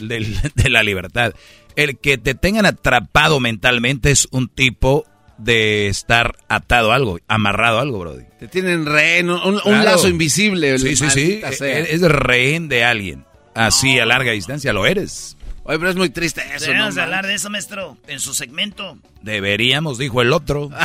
de 0.55 0.69
la 0.69 0.83
libertad. 0.83 1.33
El 1.75 1.99
que 1.99 2.17
te 2.17 2.33
tengan 2.35 2.65
atrapado 2.65 3.39
mentalmente 3.39 4.11
es 4.11 4.27
un 4.31 4.49
tipo 4.49 5.05
de 5.43 5.87
estar 5.87 6.35
atado 6.47 6.91
a 6.91 6.95
algo, 6.95 7.19
amarrado 7.27 7.79
a 7.79 7.81
algo, 7.81 7.99
Brody. 7.99 8.23
Te 8.39 8.47
tienen 8.47 8.85
rehén, 8.85 9.29
un, 9.29 9.55
un 9.55 9.59
Claro. 9.61 9.83
lazo 9.83 10.07
invisible. 10.07 10.77
Sí, 10.79 10.95
sí, 10.95 11.09
sí. 11.09 11.21
maldita 11.21 11.51
sea. 11.53 11.79
Es 11.79 12.01
rehén 12.01 12.67
de 12.67 12.83
alguien. 12.85 13.25
Así 13.53 13.99
a 13.99 14.05
larga 14.05 14.31
distancia 14.31 14.71
lo 14.73 14.85
eres. 14.85 15.35
Oye, 15.63 15.77
pero 15.77 15.91
es 15.91 15.95
muy 15.95 16.09
triste 16.09 16.41
eso, 16.55 16.67
¿no? 16.67 16.71
Debemos 16.73 16.95
de 16.95 17.01
man? 17.01 17.05
hablar 17.09 17.27
de 17.27 17.35
eso, 17.35 17.49
maestro, 17.49 17.97
en 18.07 18.19
su 18.19 18.33
segmento. 18.33 18.97
Deberíamos, 19.21 19.97
dijo 19.97 20.21
el 20.21 20.33
otro. 20.33 20.69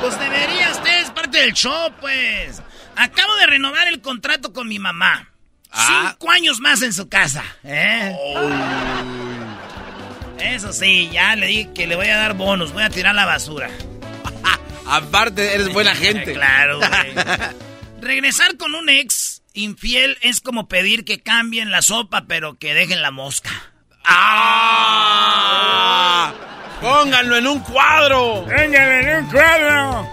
Pues 0.00 0.16
debería, 0.18 0.70
usted 0.70 1.02
es 1.02 1.10
parte 1.10 1.38
del 1.40 1.52
show, 1.54 1.92
pues. 2.00 2.62
Acabo 2.94 3.34
de 3.36 3.46
renovar 3.48 3.88
el 3.88 4.00
contrato 4.00 4.52
con 4.52 4.68
mi 4.68 4.78
mamá. 4.78 5.28
Ah. 5.72 6.12
Cinco 6.12 6.30
años 6.30 6.60
más 6.60 6.82
en 6.82 6.92
su 6.92 7.08
casa. 7.08 7.42
¿eh? 7.64 8.14
Eso 10.40 10.72
sí, 10.72 11.10
ya 11.12 11.36
le 11.36 11.46
dije 11.46 11.70
que 11.74 11.86
le 11.86 11.96
voy 11.96 12.08
a 12.08 12.16
dar 12.16 12.34
bonos, 12.34 12.72
voy 12.72 12.82
a 12.84 12.90
tirar 12.90 13.14
la 13.14 13.26
basura. 13.26 13.70
Aparte, 14.86 15.54
eres 15.54 15.72
buena 15.72 15.94
gente. 15.94 16.32
claro, 16.32 16.78
güey. 16.78 16.90
Regresar 18.00 18.56
con 18.56 18.74
un 18.74 18.88
ex 18.88 19.42
infiel 19.52 20.16
es 20.20 20.40
como 20.40 20.68
pedir 20.68 21.04
que 21.04 21.20
cambien 21.20 21.70
la 21.70 21.82
sopa, 21.82 22.24
pero 22.26 22.58
que 22.58 22.72
dejen 22.74 23.02
la 23.02 23.10
mosca. 23.10 23.50
¡Ah! 24.04 25.38
¡Pónganlo 26.80 27.36
en 27.36 27.46
un 27.46 27.60
cuadro! 27.60 28.44
¡Pónganlo 28.44 29.10
en 29.10 29.24
un 29.24 29.30
cuadro! 29.30 30.08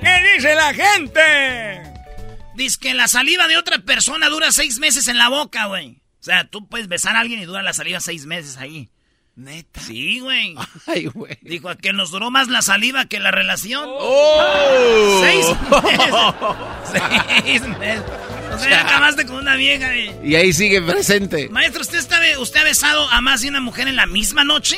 ¿Qué 0.00 0.22
dice 0.34 0.54
la 0.54 0.72
gente? 0.74 1.82
Dice 2.56 2.78
que 2.80 2.94
la 2.94 3.06
saliva 3.06 3.46
de 3.48 3.58
otra 3.58 3.78
persona 3.80 4.28
dura 4.28 4.50
seis 4.50 4.78
meses 4.78 5.08
en 5.08 5.18
la 5.18 5.28
boca, 5.28 5.66
güey. 5.66 6.00
O 6.20 6.24
sea, 6.24 6.44
tú 6.48 6.66
puedes 6.68 6.88
besar 6.88 7.14
a 7.16 7.20
alguien 7.20 7.38
y 7.40 7.44
dura 7.44 7.62
la 7.62 7.74
saliva 7.74 8.00
seis 8.00 8.24
meses 8.26 8.56
ahí. 8.56 8.88
¿Neta? 9.38 9.80
Sí, 9.80 10.18
güey. 10.18 10.56
Ay, 10.88 11.06
güey. 11.06 11.38
Dijo 11.42 11.68
que 11.76 11.92
nos 11.92 12.10
duró 12.10 12.28
más 12.32 12.48
la 12.48 12.60
saliva 12.60 13.04
que 13.06 13.20
la 13.20 13.30
relación. 13.30 13.84
¡Oh! 13.86 15.20
Seis 15.22 15.46
meses. 15.84 16.14
Seis 17.44 17.62
meses. 17.78 18.02
O 18.52 18.58
sea, 18.58 18.70
ya 18.70 18.80
acabaste 18.80 19.26
con 19.26 19.36
una 19.36 19.54
vieja, 19.54 19.86
güey. 19.86 20.10
Y 20.24 20.34
ahí 20.34 20.52
sigue 20.52 20.82
presente. 20.82 21.48
Maestro, 21.50 21.82
¿usted, 21.82 21.98
está, 21.98 22.18
¿usted 22.40 22.60
ha 22.60 22.64
besado 22.64 23.08
a 23.10 23.20
más 23.20 23.42
de 23.42 23.48
una 23.50 23.60
mujer 23.60 23.86
en 23.86 23.94
la 23.94 24.06
misma 24.06 24.42
noche? 24.42 24.76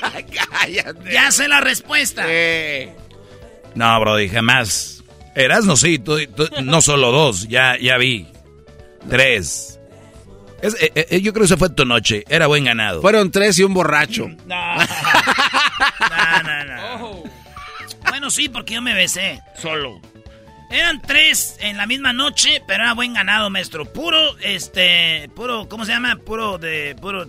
Cállate. 0.00 1.12
Ya 1.12 1.32
sé 1.32 1.48
la 1.48 1.60
respuesta. 1.60 2.24
No, 3.74 4.00
Brody, 4.00 4.28
jamás. 4.28 5.02
Erasno 5.34 5.76
sí, 5.76 5.98
tú- 5.98 6.24
tú- 6.36 6.48
no 6.62 6.80
solo 6.80 7.10
dos, 7.10 7.48
ya, 7.48 7.76
ya 7.80 7.96
vi. 7.96 8.28
Tres. 9.10 9.77
Es- 10.62 10.76
eh, 10.80 10.92
eh, 11.10 11.20
yo 11.20 11.32
creo 11.32 11.42
que 11.42 11.46
esa 11.46 11.56
fue 11.56 11.70
tu 11.70 11.84
noche, 11.84 12.24
era 12.28 12.46
buen 12.46 12.64
ganado. 12.64 13.00
Fueron 13.00 13.30
tres 13.30 13.58
y 13.58 13.62
un 13.64 13.74
borracho. 13.74 14.28
No. 14.46 14.76
No, 16.10 16.42
no, 16.42 16.64
no. 16.64 17.22
Bueno, 18.08 18.30
sí, 18.30 18.48
porque 18.48 18.74
yo 18.74 18.82
me 18.82 18.94
besé 18.94 19.40
solo. 19.60 20.00
Eran 20.70 21.00
tres 21.00 21.56
en 21.60 21.76
la 21.76 21.86
misma 21.86 22.12
noche, 22.12 22.62
pero 22.66 22.82
era 22.84 22.92
buen 22.94 23.14
ganado, 23.14 23.48
maestro. 23.50 23.84
Puro, 23.92 24.36
este, 24.40 25.30
puro, 25.34 25.68
¿cómo 25.68 25.84
se 25.84 25.92
llama? 25.92 26.16
Puro 26.16 26.58
de, 26.58 26.94
puro, 27.00 27.26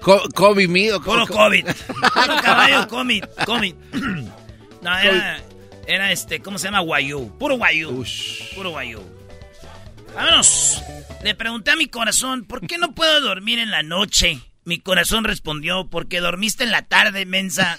Co- 0.00 0.22
Kobe 0.34 0.66
mío. 0.66 1.00
puro 1.02 1.26
COVID. 1.26 1.64
Puro 1.64 2.36
caballo 2.42 2.88
COVID, 2.88 3.24
COVID. 3.44 3.74
No, 4.82 4.98
era, 4.98 5.38
era 5.86 6.10
este, 6.10 6.40
¿cómo 6.40 6.58
se 6.58 6.64
llama? 6.66 6.80
Guayú. 6.80 7.30
Puro 7.38 7.56
guayú. 7.56 8.04
Puro 8.56 8.70
guayú. 8.70 9.00
Vámonos. 10.14 10.82
Le 11.22 11.34
pregunté 11.34 11.70
a 11.70 11.76
mi 11.76 11.86
corazón, 11.86 12.44
¿por 12.44 12.66
qué 12.66 12.78
no 12.78 12.94
puedo 12.94 13.20
dormir 13.20 13.58
en 13.58 13.70
la 13.70 13.82
noche? 13.82 14.40
Mi 14.64 14.78
corazón 14.78 15.24
respondió, 15.24 15.88
porque 15.90 16.20
dormiste 16.20 16.64
en 16.64 16.70
la 16.70 16.82
tarde, 16.82 17.26
mensa. 17.26 17.76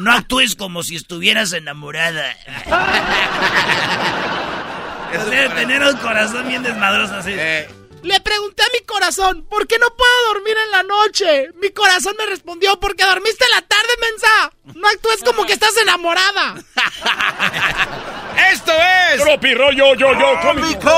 No 0.00 0.12
actúes 0.12 0.56
como 0.56 0.82
si 0.82 0.96
estuvieras 0.96 1.52
enamorada. 1.52 2.36
Debe 5.30 5.48
tener 5.50 5.82
un 5.82 5.96
corazón 5.98 6.48
bien 6.48 6.62
desmadroso 6.62 7.14
así. 7.14 7.30
Le 7.30 8.20
pregunté 8.20 8.62
a 8.62 8.66
mi 8.72 8.84
corazón, 8.86 9.46
¿por 9.48 9.66
qué 9.66 9.78
no 9.78 9.86
puedo 9.96 10.34
dormir 10.34 10.56
en 10.64 10.70
la 10.70 10.82
noche? 10.82 11.48
Mi 11.60 11.70
corazón 11.70 12.14
me 12.18 12.26
respondió, 12.26 12.78
porque 12.80 13.04
dormiste 13.04 13.44
en 13.44 13.50
la 13.52 13.62
tarde, 13.62 13.88
mensa. 14.00 14.52
No 14.74 14.88
actúes 14.88 15.22
como 15.24 15.46
que 15.46 15.52
estás 15.52 15.76
enamorada. 15.76 16.56
¡Esto 18.52 18.72
es! 18.72 19.22
Tropi 19.22 19.54
rollo 19.54 19.94
yo 19.94 20.18
yo 20.18 20.40
cómico. 20.40 20.90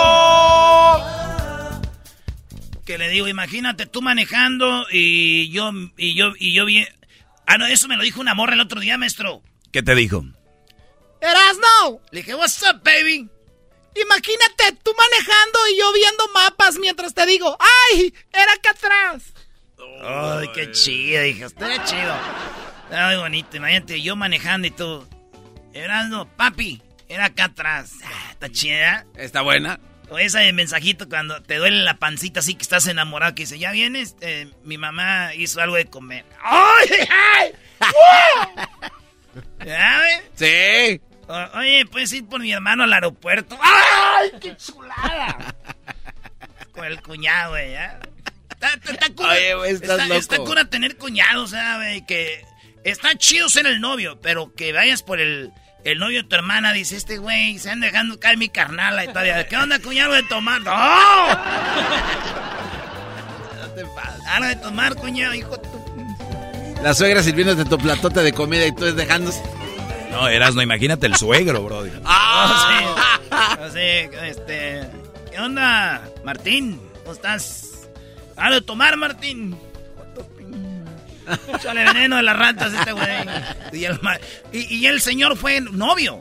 Que 2.84 2.98
le 2.98 3.08
digo, 3.08 3.28
imagínate 3.28 3.86
tú 3.86 4.02
manejando 4.02 4.86
y 4.90 5.50
yo, 5.50 5.70
y 5.96 6.14
yo, 6.14 6.32
y 6.38 6.54
yo 6.54 6.64
bien... 6.64 6.88
Ah, 7.46 7.58
no, 7.58 7.66
eso 7.66 7.88
me 7.88 7.96
lo 7.96 8.02
dijo 8.02 8.20
una 8.20 8.34
morra 8.34 8.54
el 8.54 8.60
otro 8.60 8.80
día, 8.80 8.98
maestro. 8.98 9.42
¿Qué 9.72 9.82
te 9.82 9.94
dijo? 9.94 10.24
Erasno, 11.20 12.00
Le 12.10 12.20
dije, 12.20 12.34
what's 12.34 12.62
up, 12.62 12.82
baby? 12.82 13.28
imagínate 13.94 14.78
tú 14.82 14.92
manejando 14.96 15.58
y 15.72 15.78
yo 15.78 15.92
viendo 15.92 16.28
mapas 16.32 16.78
mientras 16.78 17.12
te 17.12 17.26
digo, 17.26 17.56
¡ay! 17.92 18.14
Era 18.32 18.52
acá 18.52 18.70
atrás. 18.70 19.22
Ay, 20.02 20.48
qué 20.54 20.70
chido, 20.72 21.22
dije, 21.22 21.44
estaría 21.44 21.84
chido. 21.84 22.16
Muy 22.90 23.16
bonito, 23.16 23.56
imagínate, 23.56 24.00
yo 24.00 24.16
manejando 24.16 24.68
y 24.68 24.70
tú. 24.70 25.06
Erasno, 25.72 26.28
papi, 26.36 26.82
era 27.10 27.26
acá 27.26 27.44
atrás. 27.46 27.92
Ah, 28.04 28.28
está 28.32 28.50
chida. 28.50 29.04
¿Está 29.16 29.42
buena? 29.42 29.78
O 30.08 30.18
esa 30.18 30.40
de 30.40 30.52
mensajito 30.52 31.08
cuando 31.08 31.40
te 31.42 31.56
duele 31.56 31.82
la 31.82 31.98
pancita 31.98 32.40
así 32.40 32.54
que 32.54 32.62
estás 32.62 32.86
enamorado 32.86 33.34
que 33.34 33.42
dice, 33.42 33.58
ya 33.58 33.70
vienes, 33.70 34.16
Eh, 34.22 34.48
mi 34.64 34.76
mamá 34.78 35.34
hizo 35.34 35.60
algo 35.60 35.76
de 35.76 35.84
comer. 35.86 36.24
¡Ay, 36.42 36.88
ay! 37.10 37.52
¿Ya 39.64 40.00
ves? 40.00 40.22
Sí. 40.34 41.00
O- 41.28 41.58
Oye, 41.58 41.86
¿puedes 41.86 42.12
ir 42.12 42.26
por 42.26 42.40
mi 42.40 42.52
hermano 42.52 42.82
al 42.84 42.92
aeropuerto? 42.92 43.56
¡Ay, 43.62 44.30
qué 44.40 44.56
chulada! 44.56 45.54
Con 46.72 46.84
el 46.86 47.00
cuñado, 47.02 47.50
güey. 47.50 47.74
Está, 47.74 48.74
está- 48.74 48.92
está 48.92 49.10
cura, 49.14 49.28
Oye, 49.30 49.54
güey, 49.54 49.72
estás 49.72 49.90
está- 49.90 50.04
loco. 50.06 50.18
está 50.18 50.36
cura 50.38 50.64
tener 50.64 50.96
cuñados, 50.96 51.50
¿sabes? 51.50 52.02
Que 52.08 52.44
está 52.84 53.14
chido 53.16 53.48
ser 53.48 53.66
el 53.66 53.80
novio, 53.80 54.20
pero 54.20 54.52
que 54.54 54.72
vayas 54.72 55.02
por 55.04 55.20
el, 55.20 55.52
el 55.84 55.98
novio 55.98 56.22
de 56.22 56.28
tu 56.28 56.34
hermana, 56.36 56.72
dice, 56.72 56.96
este 56.96 57.18
güey, 57.18 57.58
se 57.58 57.70
han 57.70 57.80
dejando 57.80 58.18
caer 58.20 58.36
mi 58.38 58.48
carnala 58.48 59.04
y 59.04 59.08
todavía. 59.08 59.46
¿Qué 59.48 59.56
onda, 59.56 59.78
cuñado 59.78 60.12
de 60.14 60.22
tomar? 60.24 60.60
¡No! 60.62 60.70
Algo 64.28 64.46
de 64.48 64.56
tomar, 64.56 64.94
cuñado, 64.96 65.34
hijo. 65.34 65.56
de 65.56 65.62
tu- 65.68 66.82
La 66.82 66.94
suegra 66.94 67.22
sirviéndote 67.22 67.64
tu 67.64 67.78
platote 67.78 68.20
de 68.22 68.32
comida 68.32 68.66
y 68.66 68.72
tú 68.74 68.86
es 68.86 68.94
dejando... 68.96 69.32
No, 70.10 70.28
Erasno, 70.28 70.60
imagínate 70.62 71.06
el 71.06 71.16
suegro, 71.16 71.62
Brody. 71.62 71.90
Ah, 72.04 73.68
sí. 73.70 73.72
Sí, 73.72 74.16
este. 74.24 74.82
¿Qué 75.30 75.38
onda, 75.38 76.02
Martín? 76.24 76.80
¿Cómo 77.00 77.12
estás? 77.12 77.88
Algo 78.36 78.56
de 78.56 78.60
tomar, 78.62 78.96
Martín. 78.96 79.56
Échale 81.54 81.84
veneno 81.84 82.16
de 82.16 82.22
las 82.22 82.36
ratas 82.36 82.72
este 82.72 82.92
güey. 82.92 83.06
Y 83.72 83.84
el, 83.84 83.98
y, 84.52 84.76
y 84.76 84.86
el 84.86 85.00
señor 85.00 85.36
fue 85.36 85.60
novio. 85.60 86.20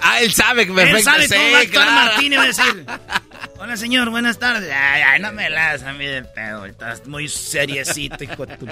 Ah, 0.00 0.20
él 0.20 0.32
sabe 0.32 0.64
que 0.66 0.72
Él 0.72 0.76
perfecto. 0.76 1.10
sabe 1.10 1.28
cómo 1.28 1.50
va 1.52 1.58
a 1.58 1.60
actuar 1.62 1.86
claro. 1.86 2.06
Martín 2.12 2.32
y 2.32 2.36
va 2.36 2.42
a 2.42 2.46
decir: 2.46 2.86
Hola, 3.58 3.76
señor, 3.78 4.10
buenas 4.10 4.38
tardes. 4.38 4.70
Ay, 4.70 5.02
ay, 5.02 5.20
no 5.22 5.32
me 5.32 5.48
las 5.48 5.82
a 5.84 5.92
mí 5.94 6.04
de 6.04 6.22
pedo. 6.22 6.66
Estás 6.66 7.06
muy 7.06 7.28
seriecito, 7.28 8.22
hijo 8.22 8.44
de 8.44 8.56
tu- 8.58 8.66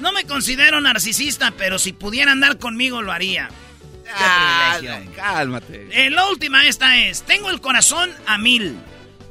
No 0.00 0.10
me 0.12 0.24
considero 0.24 0.80
narcisista, 0.80 1.52
pero 1.56 1.78
si 1.78 1.92
pudiera 1.92 2.32
andar 2.32 2.58
conmigo 2.58 3.00
lo 3.00 3.12
haría. 3.12 3.48
Qué 4.04 4.10
Ah, 4.12 4.74
privilegio. 4.80 5.12
cálmate. 5.14 5.86
Eh, 5.92 6.10
la 6.10 6.26
última 6.26 6.66
esta 6.66 6.96
es, 6.98 7.22
tengo 7.22 7.48
el 7.50 7.60
corazón 7.60 8.10
a 8.26 8.36
mil, 8.38 8.76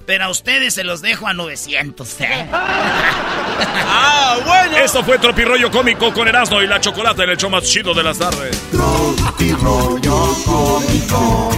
Pero 0.10 0.26
a 0.26 0.30
ustedes 0.30 0.74
se 0.74 0.84
los 0.84 1.02
dejo 1.04 1.28
a 1.28 1.36
900. 1.36 2.22
¿eh? 2.22 2.48
ah, 2.52 4.38
bueno. 4.44 4.78
Esto 4.78 5.04
fue 5.04 5.20
Tropirollo 5.20 5.70
Cómico 5.70 6.12
con 6.12 6.28
Erasmo 6.28 6.64
y 6.64 6.68
la 6.68 6.82
Chocolata 6.82 7.26
en 7.26 7.30
el 7.30 7.38
show 7.38 7.52
más 7.52 7.64
chido 7.66 7.94
de 7.94 8.02
las 8.02 8.18
tardes. 8.18 8.60
Tropirollo 8.72 10.34
Cómico. 10.44 11.52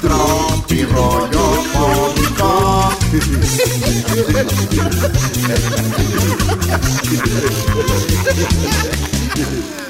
Tropirollo 0.00 1.62
Cómico. 1.74 2.98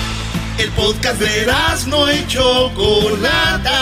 El 0.57 0.69
podcast 0.71 1.19
de 1.19 1.47
no 1.87 2.11
y 2.11 2.27
Chocolata. 2.27 3.79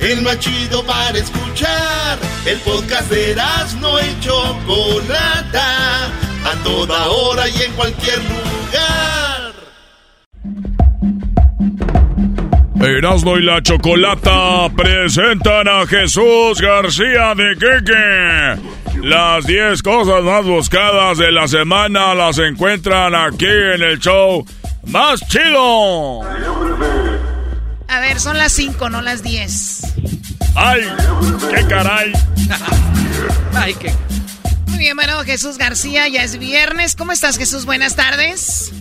El 0.00 0.22
más 0.22 0.38
chido 0.38 0.84
para 0.84 1.18
escuchar. 1.18 2.18
El 2.46 2.58
podcast 2.58 3.10
de 3.10 3.36
no 3.80 4.00
y 4.00 4.20
Chocolata. 4.20 6.06
A 6.44 6.54
toda 6.64 7.08
hora 7.08 7.48
y 7.48 7.62
en 7.62 7.72
cualquier 7.72 8.18
lugar. 8.18 9.52
Erasmo 12.82 13.36
y 13.36 13.42
la 13.42 13.62
Chocolata 13.62 14.70
presentan 14.74 15.68
a 15.68 15.86
Jesús 15.86 16.60
García 16.60 17.34
de 17.34 17.56
Queque. 17.58 18.80
Las 19.02 19.46
10 19.46 19.82
cosas 19.82 20.22
más 20.22 20.44
buscadas 20.44 21.18
de 21.18 21.30
la 21.30 21.46
semana 21.46 22.14
las 22.14 22.38
encuentran 22.38 23.14
aquí 23.14 23.46
en 23.46 23.82
el 23.82 23.98
show 23.98 24.44
más 24.90 25.20
chido. 25.28 26.22
A 27.88 28.00
ver, 28.00 28.20
son 28.20 28.36
las 28.38 28.52
5, 28.52 28.88
no 28.90 29.00
las 29.00 29.22
10. 29.22 29.82
¡Ay! 30.54 30.82
¡Qué 31.54 31.66
caray! 31.66 32.12
Ay, 33.54 33.74
qué. 33.74 33.92
Muy 34.66 34.78
bien, 34.78 34.96
bueno, 34.96 35.22
Jesús 35.24 35.58
García, 35.58 36.08
ya 36.08 36.22
es 36.22 36.38
viernes. 36.38 36.96
¿Cómo 36.96 37.12
estás, 37.12 37.38
Jesús? 37.38 37.66
Buenas 37.66 37.96
tardes. 37.96 38.72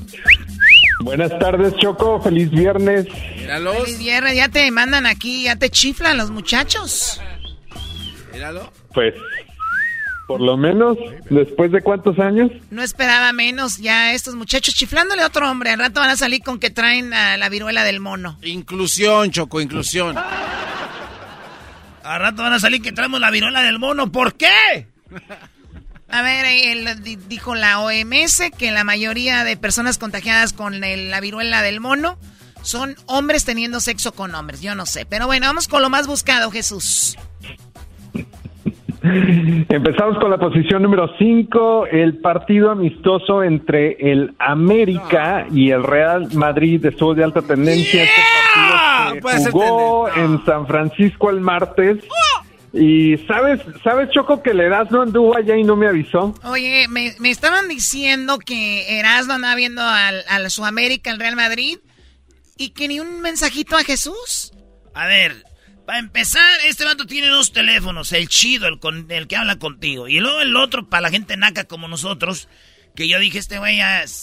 Buenas 1.02 1.38
tardes, 1.40 1.76
Choco. 1.78 2.22
Feliz 2.22 2.50
viernes. 2.52 3.08
Míralos. 3.38 3.78
Feliz 3.84 4.00
viernes. 4.00 4.36
Ya 4.36 4.50
te 4.50 4.70
mandan 4.72 5.06
aquí, 5.06 5.44
ya 5.44 5.56
te 5.56 5.70
chiflan 5.70 6.18
los 6.18 6.30
muchachos. 6.30 7.22
Míralo. 8.32 8.72
Pues 8.94 9.14
por 10.30 10.42
lo 10.42 10.58
menos, 10.58 10.96
después 11.32 11.72
de 11.72 11.82
cuántos 11.82 12.20
años. 12.20 12.52
No 12.70 12.84
esperaba 12.84 13.34
menos 13.34 13.80
ya 13.80 14.14
estos 14.14 14.36
muchachos 14.36 14.76
chiflándole 14.76 15.24
a 15.24 15.26
otro 15.26 15.50
hombre. 15.50 15.72
Al 15.72 15.80
rato 15.80 16.02
van 16.02 16.12
a 16.12 16.16
salir 16.16 16.44
con 16.44 16.60
que 16.60 16.70
traen 16.70 17.16
a 17.16 17.36
la 17.36 17.50
viruela 17.50 17.84
del 17.84 18.00
mono. 18.00 18.38
Inclusión, 18.44 19.32
Choco, 19.32 19.60
inclusión. 19.60 20.16
Al 22.04 22.20
rato 22.20 22.44
van 22.44 22.54
a 22.54 22.60
salir 22.60 22.80
que 22.80 22.92
traemos 22.92 23.20
la 23.20 23.32
viruela 23.32 23.64
del 23.64 23.80
mono. 23.80 24.12
¿Por 24.12 24.36
qué? 24.36 24.86
A 26.10 26.22
ver, 26.22 26.46
él 26.46 26.88
dijo 27.28 27.56
la 27.56 27.80
OMS 27.80 28.52
que 28.56 28.70
la 28.72 28.84
mayoría 28.84 29.44
de 29.44 29.58
personas 29.58 29.98
contagiadas 29.98 30.54
con 30.54 30.80
la 30.80 31.20
viruela 31.22 31.64
del 31.64 31.80
mono 31.80 32.20
son 32.62 32.96
hombres 33.08 33.46
teniendo 33.46 33.80
sexo 33.80 34.12
con 34.12 34.36
hombres. 34.36 34.62
Yo 34.62 34.76
no 34.76 34.86
sé. 34.86 35.08
Pero 35.08 35.26
bueno, 35.26 35.48
vamos 35.48 35.68
con 35.68 35.82
lo 35.82 35.90
más 35.90 36.06
buscado, 36.06 36.52
Jesús. 36.52 37.18
Empezamos 39.70 40.18
con 40.20 40.30
la 40.30 40.38
posición 40.38 40.84
número 40.84 41.10
5, 41.18 41.88
el 41.88 42.18
partido 42.18 42.72
amistoso 42.72 43.44
entre 43.44 43.94
el 44.00 44.36
América 44.40 45.48
y 45.54 45.72
el 45.72 45.84
Real 45.84 46.28
Madrid 46.34 46.86
estuvo 46.86 47.14
de 47.14 47.24
alta 47.24 47.42
tendencia. 47.42 48.04
Este 48.04 48.22
partido 49.22 49.44
se 49.44 49.52
jugó 49.52 50.10
en 50.10 50.44
San 50.46 50.68
Francisco 50.68 51.30
el 51.30 51.40
martes. 51.40 52.04
Y 52.72 53.18
sabes, 53.26 53.62
sabes 53.84 54.10
Choco 54.12 54.44
que 54.44 54.52
el 54.52 54.60
Erasmo 54.60 55.02
anduvo 55.02 55.36
allá 55.36 55.56
y 55.56 55.64
no 55.64 55.76
me 55.76 55.88
avisó. 55.88 56.36
Oye, 56.44 56.88
me, 56.88 57.16
estaban 57.24 57.68
diciendo 57.68 58.38
que 58.38 59.00
Erasmo 59.00 59.34
andaba 59.34 59.56
viendo 59.56 59.82
al, 59.82 60.24
al 60.30 60.52
su 60.52 60.66
América, 60.66 61.10
el 61.10 61.20
Real 61.20 61.36
Madrid, 61.36 61.80
y 62.58 62.72
que 62.72 62.88
ni 62.88 63.00
un 63.00 63.22
mensajito 63.22 63.76
a 63.76 63.84
Jesús. 63.84 64.52
A 64.94 65.08
ver, 65.08 65.46
para 65.90 65.98
empezar, 65.98 66.60
este 66.66 66.86
vato 66.86 67.08
tiene 67.08 67.30
dos 67.30 67.52
teléfonos, 67.52 68.14
el 68.14 68.28
chido, 68.28 68.68
el, 68.68 68.78
con, 68.78 69.10
el 69.10 69.26
que 69.26 69.36
habla 69.36 69.58
contigo, 69.58 70.08
y 70.08 70.20
luego 70.20 70.40
el 70.40 70.56
otro 70.56 70.88
para 70.88 71.02
la 71.02 71.10
gente 71.10 71.36
naca 71.36 71.64
como 71.64 71.88
nosotros, 71.88 72.48
que 72.96 73.08
yo 73.08 73.18
dije, 73.18 73.40
este 73.40 73.58
güey 73.58 73.80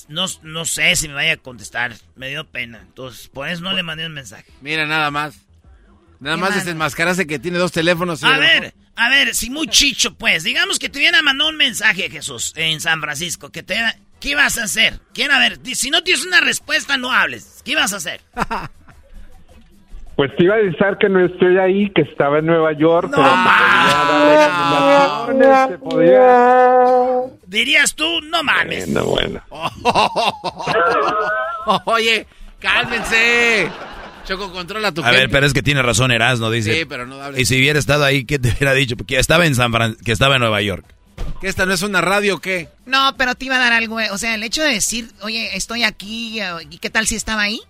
no, 0.06 0.26
no 0.44 0.64
sé 0.64 0.94
si 0.94 1.08
me 1.08 1.14
vaya 1.14 1.32
a 1.32 1.36
contestar, 1.38 1.96
me 2.14 2.28
dio 2.28 2.46
pena, 2.46 2.78
entonces 2.82 3.28
por 3.30 3.48
eso 3.48 3.62
no 3.62 3.72
le 3.72 3.82
mandé 3.82 4.06
un 4.06 4.12
mensaje. 4.12 4.44
Mira, 4.60 4.86
nada 4.86 5.10
más. 5.10 5.34
Nada 6.20 6.36
más 6.36 6.54
desenmascararse 6.54 7.26
que 7.26 7.40
tiene 7.40 7.58
dos 7.58 7.72
teléfonos. 7.72 8.22
A 8.22 8.38
ver, 8.38 8.72
a 8.94 9.08
ver, 9.08 9.34
si 9.34 9.50
muy 9.50 9.66
chicho, 9.66 10.14
pues, 10.14 10.44
digamos 10.44 10.78
que 10.78 10.88
te 10.88 11.00
viene 11.00 11.18
a 11.18 11.22
mandar 11.22 11.48
un 11.48 11.56
mensaje, 11.56 12.08
Jesús, 12.08 12.52
en 12.54 12.80
San 12.80 13.00
Francisco, 13.00 13.50
que 13.50 13.64
te... 13.64 13.76
¿Qué 14.20 14.36
vas 14.36 14.56
a 14.56 14.62
hacer? 14.62 15.00
¿Quién? 15.12 15.32
A 15.32 15.40
ver, 15.40 15.58
si 15.74 15.90
no 15.90 16.04
tienes 16.04 16.24
una 16.24 16.40
respuesta, 16.40 16.96
no 16.96 17.12
hables. 17.12 17.60
¿Qué 17.64 17.74
vas 17.74 17.92
a 17.92 17.96
hacer? 17.96 18.20
Pues 20.16 20.34
te 20.36 20.44
iba 20.44 20.54
a 20.54 20.58
decir 20.58 20.78
que 20.98 21.08
no 21.10 21.24
estoy 21.24 21.58
ahí, 21.58 21.90
que 21.90 22.02
estaba 22.02 22.38
en 22.38 22.46
Nueva 22.46 22.72
York, 22.72 23.12
pero 23.14 23.28
Dirías 27.46 27.94
tú, 27.94 28.22
no 28.22 28.42
mames. 28.42 28.88
No, 28.88 29.04
bueno. 29.04 29.42
Oye, 31.84 32.26
cálmense. 32.58 33.70
Choco, 34.24 34.50
controla 34.52 34.92
tu 34.92 35.04
A 35.04 35.10
ver, 35.10 35.28
pero 35.28 35.46
es 35.46 35.52
que 35.52 35.62
tiene 35.62 35.82
razón 35.82 36.10
Erasmo, 36.10 36.50
dice. 36.50 36.72
Sí, 36.72 36.84
pero 36.86 37.06
no 37.06 37.20
hables. 37.20 37.40
Y 37.40 37.44
si 37.44 37.58
hubiera 37.58 37.78
estado 37.78 38.04
ahí, 38.04 38.24
¿qué 38.24 38.38
te 38.38 38.48
hubiera 38.48 38.72
dicho? 38.72 38.96
Porque 38.96 39.18
estaba 39.18 39.44
en 39.46 39.54
San 39.54 39.70
Fran 39.70 39.96
que 40.02 40.12
estaba 40.12 40.36
en 40.36 40.40
Nueva 40.40 40.62
York. 40.62 40.86
¿Que 41.40 41.48
esta 41.48 41.66
no 41.66 41.74
es 41.74 41.82
una 41.82 42.00
radio 42.00 42.36
o 42.36 42.38
qué? 42.38 42.68
No, 42.86 43.14
pero 43.18 43.34
te 43.34 43.44
iba 43.44 43.56
a 43.56 43.60
dar 43.60 43.74
algo. 43.74 43.98
O 44.12 44.18
sea, 44.18 44.34
el 44.34 44.42
hecho 44.42 44.62
de 44.62 44.70
decir, 44.70 45.10
oye, 45.20 45.54
estoy 45.56 45.84
aquí, 45.84 46.40
¿y 46.70 46.78
qué 46.78 46.88
tal 46.88 47.06
si 47.06 47.16
estaba 47.16 47.42
ahí? 47.42 47.60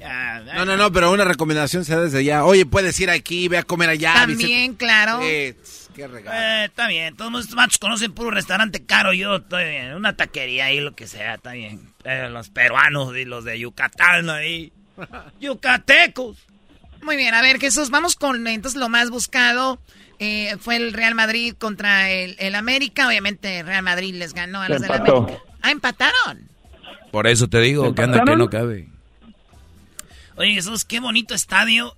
No, 0.00 0.64
no, 0.64 0.76
no, 0.76 0.92
pero 0.92 1.12
una 1.12 1.24
recomendación 1.24 1.84
sea 1.84 2.00
desde 2.00 2.24
ya. 2.24 2.44
Oye, 2.44 2.66
puedes 2.66 2.98
ir 3.00 3.10
aquí, 3.10 3.48
ve 3.48 3.58
a 3.58 3.62
comer 3.62 3.90
allá. 3.90 4.14
También, 4.14 4.74
claro. 4.74 5.20
qué 5.20 5.54
regalo. 5.96 6.38
Eh, 6.38 6.64
está 6.66 6.88
bien, 6.88 7.16
todos 7.16 7.40
estos 7.40 7.56
machos 7.56 7.78
conocen 7.78 8.12
puro 8.12 8.30
restaurante 8.30 8.84
caro. 8.84 9.12
Yo 9.12 9.36
estoy 9.36 9.64
bien, 9.64 9.94
una 9.94 10.16
taquería 10.16 10.66
ahí, 10.66 10.80
lo 10.80 10.94
que 10.94 11.06
sea, 11.06 11.34
está 11.34 11.52
bien. 11.52 11.92
los 12.30 12.48
peruanos 12.48 13.16
y 13.16 13.24
los 13.24 13.44
de 13.44 13.58
Yucatán 13.58 14.30
ahí. 14.30 14.72
Yucatecos. 15.40 16.38
Muy 17.02 17.16
bien, 17.16 17.34
a 17.34 17.42
ver, 17.42 17.58
Jesús, 17.58 17.90
vamos 17.90 18.16
con 18.16 18.46
entonces 18.46 18.78
lo 18.78 18.88
más 18.88 19.10
buscado. 19.10 19.80
Eh, 20.18 20.56
fue 20.60 20.76
el 20.76 20.92
Real 20.92 21.14
Madrid 21.14 21.54
contra 21.58 22.10
el, 22.10 22.54
América. 22.54 23.08
Obviamente, 23.08 23.62
Real 23.62 23.82
Madrid 23.82 24.14
les 24.14 24.34
ganó 24.34 24.60
a 24.60 24.68
los 24.68 24.82
del 24.82 24.92
América. 24.92 25.38
Ah, 25.62 25.70
empataron. 25.70 26.48
Por 27.10 27.26
eso 27.26 27.48
te 27.48 27.58
digo 27.60 27.94
que 27.94 28.02
anda 28.02 28.22
que 28.24 28.36
no 28.36 28.50
cabe. 28.50 28.88
Oye, 30.40 30.54
Jesús, 30.54 30.86
qué 30.86 31.00
bonito 31.00 31.34
estadio. 31.34 31.94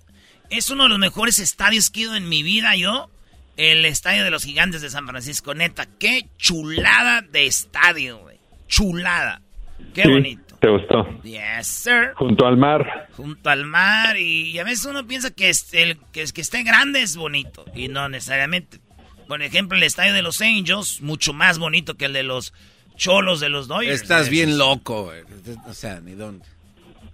Es 0.49 0.69
uno 0.69 0.83
de 0.83 0.89
los 0.89 0.99
mejores 0.99 1.39
estadios 1.39 1.89
que 1.89 2.01
he 2.01 2.03
ido 2.03 2.15
en 2.15 2.27
mi 2.27 2.43
vida 2.43 2.75
yo. 2.75 3.09
El 3.55 3.85
estadio 3.85 4.25
de 4.25 4.31
los 4.31 4.43
gigantes 4.43 4.81
de 4.81 4.89
San 4.89 5.07
Francisco, 5.07 5.53
neta. 5.53 5.87
Qué 5.97 6.27
chulada 6.37 7.21
de 7.21 7.45
estadio, 7.45 8.17
güey. 8.17 8.35
Chulada. 8.67 9.41
Qué 9.93 10.05
bonito. 10.09 10.57
¿Te 10.59 10.67
gustó? 10.67 11.07
Yes, 11.23 11.67
sir. 11.67 12.11
Junto 12.15 12.45
al 12.45 12.57
mar. 12.57 13.07
Junto 13.15 13.49
al 13.49 13.63
mar 13.65 14.17
y, 14.17 14.59
a 14.59 14.65
veces 14.65 14.87
uno 14.87 15.07
piensa 15.07 15.31
que, 15.31 15.49
el, 15.71 15.97
que, 16.11 16.25
que 16.25 16.41
esté 16.41 16.63
grande 16.63 17.01
es 17.01 17.15
bonito 17.15 17.63
y 17.73 17.87
no 17.87 18.09
necesariamente. 18.09 18.81
Por 19.25 19.41
ejemplo, 19.41 19.77
el 19.77 19.83
estadio 19.83 20.11
de 20.11 20.21
los 20.21 20.41
Angels, 20.41 20.99
mucho 20.99 21.31
más 21.31 21.59
bonito 21.59 21.95
que 21.95 22.05
el 22.05 22.13
de 22.13 22.23
los 22.23 22.53
cholos 22.97 23.39
de 23.39 23.47
los 23.47 23.69
Dodgers. 23.69 24.01
Estás 24.01 24.27
bien 24.27 24.57
loco, 24.57 25.13
O 25.65 25.73
sea, 25.73 26.01
ni 26.01 26.11
dónde. 26.11 26.43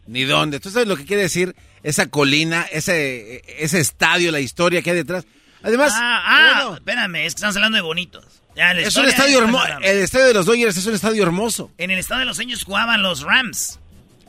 Ni 0.10 0.24
dónde. 0.24 0.60
¿Tú 0.60 0.72
sabes 0.72 0.88
lo 0.88 0.98
que 0.98 1.06
quiere 1.06 1.22
decir 1.22 1.56
esa 1.84 2.08
colina, 2.08 2.66
ese, 2.72 3.44
ese 3.64 3.80
estadio, 3.80 4.32
la 4.32 4.40
historia 4.40 4.82
que 4.82 4.90
hay 4.90 4.96
detrás? 4.96 5.26
Además, 5.62 5.94
ah, 5.96 6.24
ah 6.26 6.74
espérame, 6.74 7.16
es 7.18 7.34
que 7.34 7.38
estamos 7.38 7.56
hablando 7.56 7.76
de 7.76 7.84
bonitos. 7.84 8.26
es 8.56 8.96
un 8.96 9.06
estadio 9.06 9.38
hermoso. 9.38 9.68
El 9.84 10.00
estadio 10.00 10.26
de 10.26 10.34
los 10.34 10.48
Dodgers 10.48 10.76
es 10.76 10.86
un 10.88 10.96
estadio 10.96 11.22
hermoso. 11.22 11.72
En 11.78 11.92
el 11.92 12.00
estadio 12.00 12.22
de 12.22 12.26
los 12.26 12.40
Angels 12.40 12.64
jugaban 12.64 13.04
los 13.04 13.22
Rams. 13.22 13.80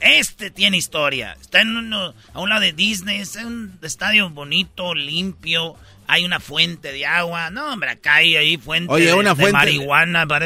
Este 0.00 0.50
tiene 0.50 0.76
historia. 0.76 1.36
Está 1.40 1.62
en 1.62 1.74
uno, 1.74 2.14
a 2.34 2.40
un 2.40 2.50
lado 2.50 2.60
de 2.60 2.74
Disney. 2.74 3.20
Es 3.20 3.36
un 3.36 3.78
estadio 3.80 4.28
bonito, 4.28 4.94
limpio. 4.94 5.76
Hay 6.12 6.24
una 6.24 6.40
fuente 6.40 6.90
de 6.90 7.06
agua. 7.06 7.50
No, 7.50 7.72
hombre, 7.72 7.90
acá 7.90 8.16
hay 8.16 8.34
ahí 8.34 8.56
fuente, 8.56 8.92
Oye, 8.92 9.14
una 9.14 9.30
de, 9.30 9.36
fuente 9.36 9.52
marihuana. 9.52 10.26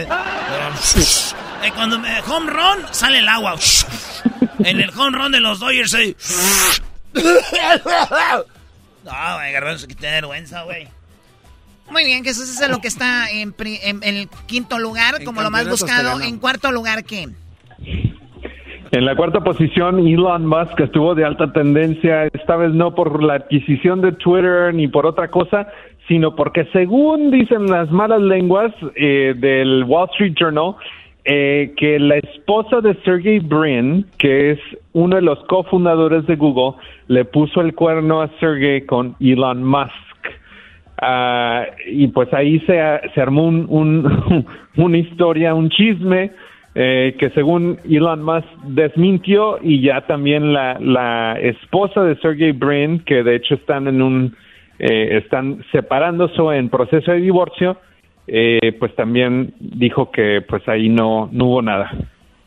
Eh, 1.62 1.72
cuando 1.74 1.98
me, 1.98 2.20
home 2.20 2.50
run, 2.50 2.86
sale 2.90 3.20
el 3.20 3.28
agua. 3.28 3.58
en 4.58 4.82
el 4.82 4.90
home 4.90 5.16
run 5.16 5.32
de 5.32 5.40
los 5.40 5.60
Dodgers, 5.60 5.94
ahí. 5.94 6.14
no, 7.14 7.22
güey, 9.36 9.52
garbanzo, 9.52 9.86
que 9.86 9.94
te 9.94 10.10
vergüenza, 10.10 10.64
güey. 10.64 10.86
Muy 11.88 12.04
bien, 12.04 12.22
que 12.22 12.28
eso 12.28 12.42
es 12.42 12.68
lo 12.68 12.82
que 12.82 12.88
está 12.88 13.30
en, 13.30 13.54
el 14.02 14.28
quinto 14.46 14.78
lugar, 14.78 15.24
como 15.24 15.40
lo 15.40 15.50
más 15.50 15.66
buscado. 15.66 16.20
En 16.20 16.36
cuarto 16.38 16.70
lugar, 16.70 17.04
¿qué? 17.04 17.30
En 18.95 19.05
la 19.05 19.16
cuarta 19.16 19.40
posición, 19.40 20.07
Elon 20.07 20.47
Musk 20.47 20.78
estuvo 20.78 21.16
de 21.16 21.24
alta 21.24 21.53
tendencia, 21.53 22.26
esta 22.26 22.55
vez 22.55 22.72
no 22.72 22.95
por 22.95 23.24
la 23.24 23.34
adquisición 23.34 24.01
de 24.01 24.12
Twitter 24.12 24.72
ni 24.72 24.86
por 24.86 25.05
otra 25.05 25.26
cosa, 25.32 25.66
sino 26.07 26.36
porque 26.36 26.66
según 26.66 27.32
dicen 27.32 27.66
las 27.66 27.90
malas 27.90 28.22
lenguas 28.22 28.72
eh, 28.95 29.34
del 29.36 29.82
Wall 29.82 30.09
Street 30.12 30.34
Journal, 30.38 30.76
eh, 31.24 31.74
que 31.76 31.99
la 31.99 32.18
esposa 32.18 32.80
de 32.80 32.95
Sergey 33.05 33.40
Brin, 33.40 34.07
que 34.16 34.53
es 34.53 34.61
uno 34.92 35.16
de 35.16 35.22
los 35.22 35.42
cofundadores 35.47 36.24
de 36.28 36.36
Google, 36.36 36.80
le 37.09 37.24
puso 37.24 37.62
el 37.62 37.74
cuerno 37.74 38.22
a 38.22 38.28
Sergey 38.38 38.82
con 38.82 39.16
Elon 39.18 39.64
Musk. 39.64 39.90
Ah, 41.03 41.66
y 41.90 42.07
pues 42.07 42.32
ahí 42.32 42.61
se, 42.61 42.78
armó 43.20 43.49
un, 43.49 44.47
una 44.76 44.99
historia, 44.99 45.53
un 45.53 45.68
chisme 45.68 46.30
eh, 46.75 47.16
que 47.18 47.31
según 47.31 47.79
Elon 47.89 48.22
Musk 48.22 48.49
desmintió 48.64 49.59
y 49.62 49.81
ya 49.81 50.07
también 50.07 50.53
la, 50.53 50.77
la 50.81 51.39
esposa 51.41 52.03
de 52.03 52.16
Sergey 52.20 52.53
Brin, 52.53 53.01
que 53.01 53.22
de 53.22 53.37
hecho 53.37 53.55
están 53.55 53.87
en 53.87 54.03
un 54.03 54.37
eh, 54.79 55.18
están 55.18 55.64
separándose 55.70 56.41
en 56.57 56.68
proceso 56.68 57.12
de 57.12 57.20
divorcio, 57.20 57.81
eh, 58.27 58.77
pues 58.81 58.95
también 58.97 59.55
dijo 59.61 60.11
que 60.11 60.43
pues 60.49 60.66
ahí 60.68 60.89
no, 60.89 61.29
no 61.31 61.47
hubo 61.47 61.62
nada. 61.62 61.93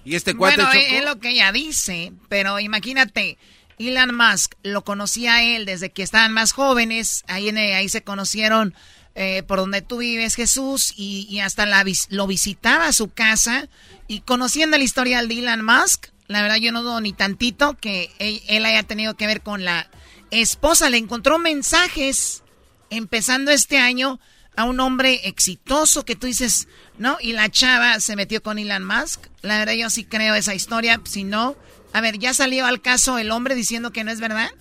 ¿Y 0.04 0.16
este 0.16 0.36
cuate 0.36 0.62
Bueno, 0.62 0.72
es 0.74 1.06
lo 1.06 1.20
que 1.20 1.30
ella 1.30 1.52
dice, 1.54 2.12
pero 2.28 2.60
imagínate, 2.60 3.38
Elon 3.80 4.14
Musk 4.14 4.56
lo 4.64 4.84
conocía 4.84 5.36
a 5.36 5.44
él 5.44 5.66
desde 5.66 5.90
que 5.90 6.04
estaban 6.04 6.34
más 6.34 6.52
jóvenes, 6.52 7.24
ahí, 7.28 7.48
en, 7.48 7.58
ahí 7.58 7.88
se 7.88 8.04
conocieron 8.04 8.74
eh, 9.20 9.41
por 9.41 9.57
donde 9.57 9.82
tú 9.82 9.97
vives, 9.97 10.36
Jesús, 10.36 10.93
y, 10.95 11.39
hasta 11.39 11.65
la, 11.65 11.84
lo 12.09 12.28
visitaba 12.28 12.86
a 12.86 12.93
su 12.93 13.09
casa. 13.09 13.68
Y 14.07 14.20
conociendo 14.20 14.78
la 14.78 14.84
historia 14.84 15.24
de 15.24 15.39
Elon 15.39 15.65
Musk, 15.65 16.09
la 16.28 16.43
verdad 16.43 16.57
yo 16.57 16.72
no 16.72 16.84
dudo 16.84 17.01
ni 17.01 17.13
tantito 17.13 17.74
que 17.74 18.11
él, 18.20 18.63
haya 18.63 18.84
tenido 18.84 19.15
que 19.15 19.26
ver 19.26 19.41
con 19.41 19.65
la 19.65 19.89
esposa. 20.30 20.91
Le 20.91 20.97
encontró 20.97 21.39
mensajes 21.39 22.43
empezando 22.91 23.49
este 23.49 23.80
año 23.80 24.20
a 24.55 24.65
un 24.65 24.80
hombre 24.80 25.28
exitoso 25.28 26.05
que 26.05 26.15
tú 26.15 26.28
dices, 26.28 26.68
¿no? 26.99 27.18
Y 27.20 27.34
la 27.34 27.49
chava 27.49 27.99
se 27.99 28.15
metió 28.15 28.43
con 28.43 28.59
Elon 28.59 28.86
Musk. 28.86 29.26
La 29.41 29.57
verdad 29.57 29.74
yo 29.74 29.89
sí 29.89 30.03
creo 30.03 30.36
esa 30.36 30.53
historia. 30.53 31.01
Si 31.05 31.24
no, 31.24 31.55
a 31.91 32.01
ver, 32.01 32.20
¿ya 32.20 32.36
salió 32.36 32.68
al 32.68 32.84
caso 32.84 33.18
el 33.18 33.32
hombre 33.32 33.55
diciendo 33.55 33.91
que 33.91 34.03
no 34.03 34.11
es 34.11 34.20
verdad? 34.20 34.51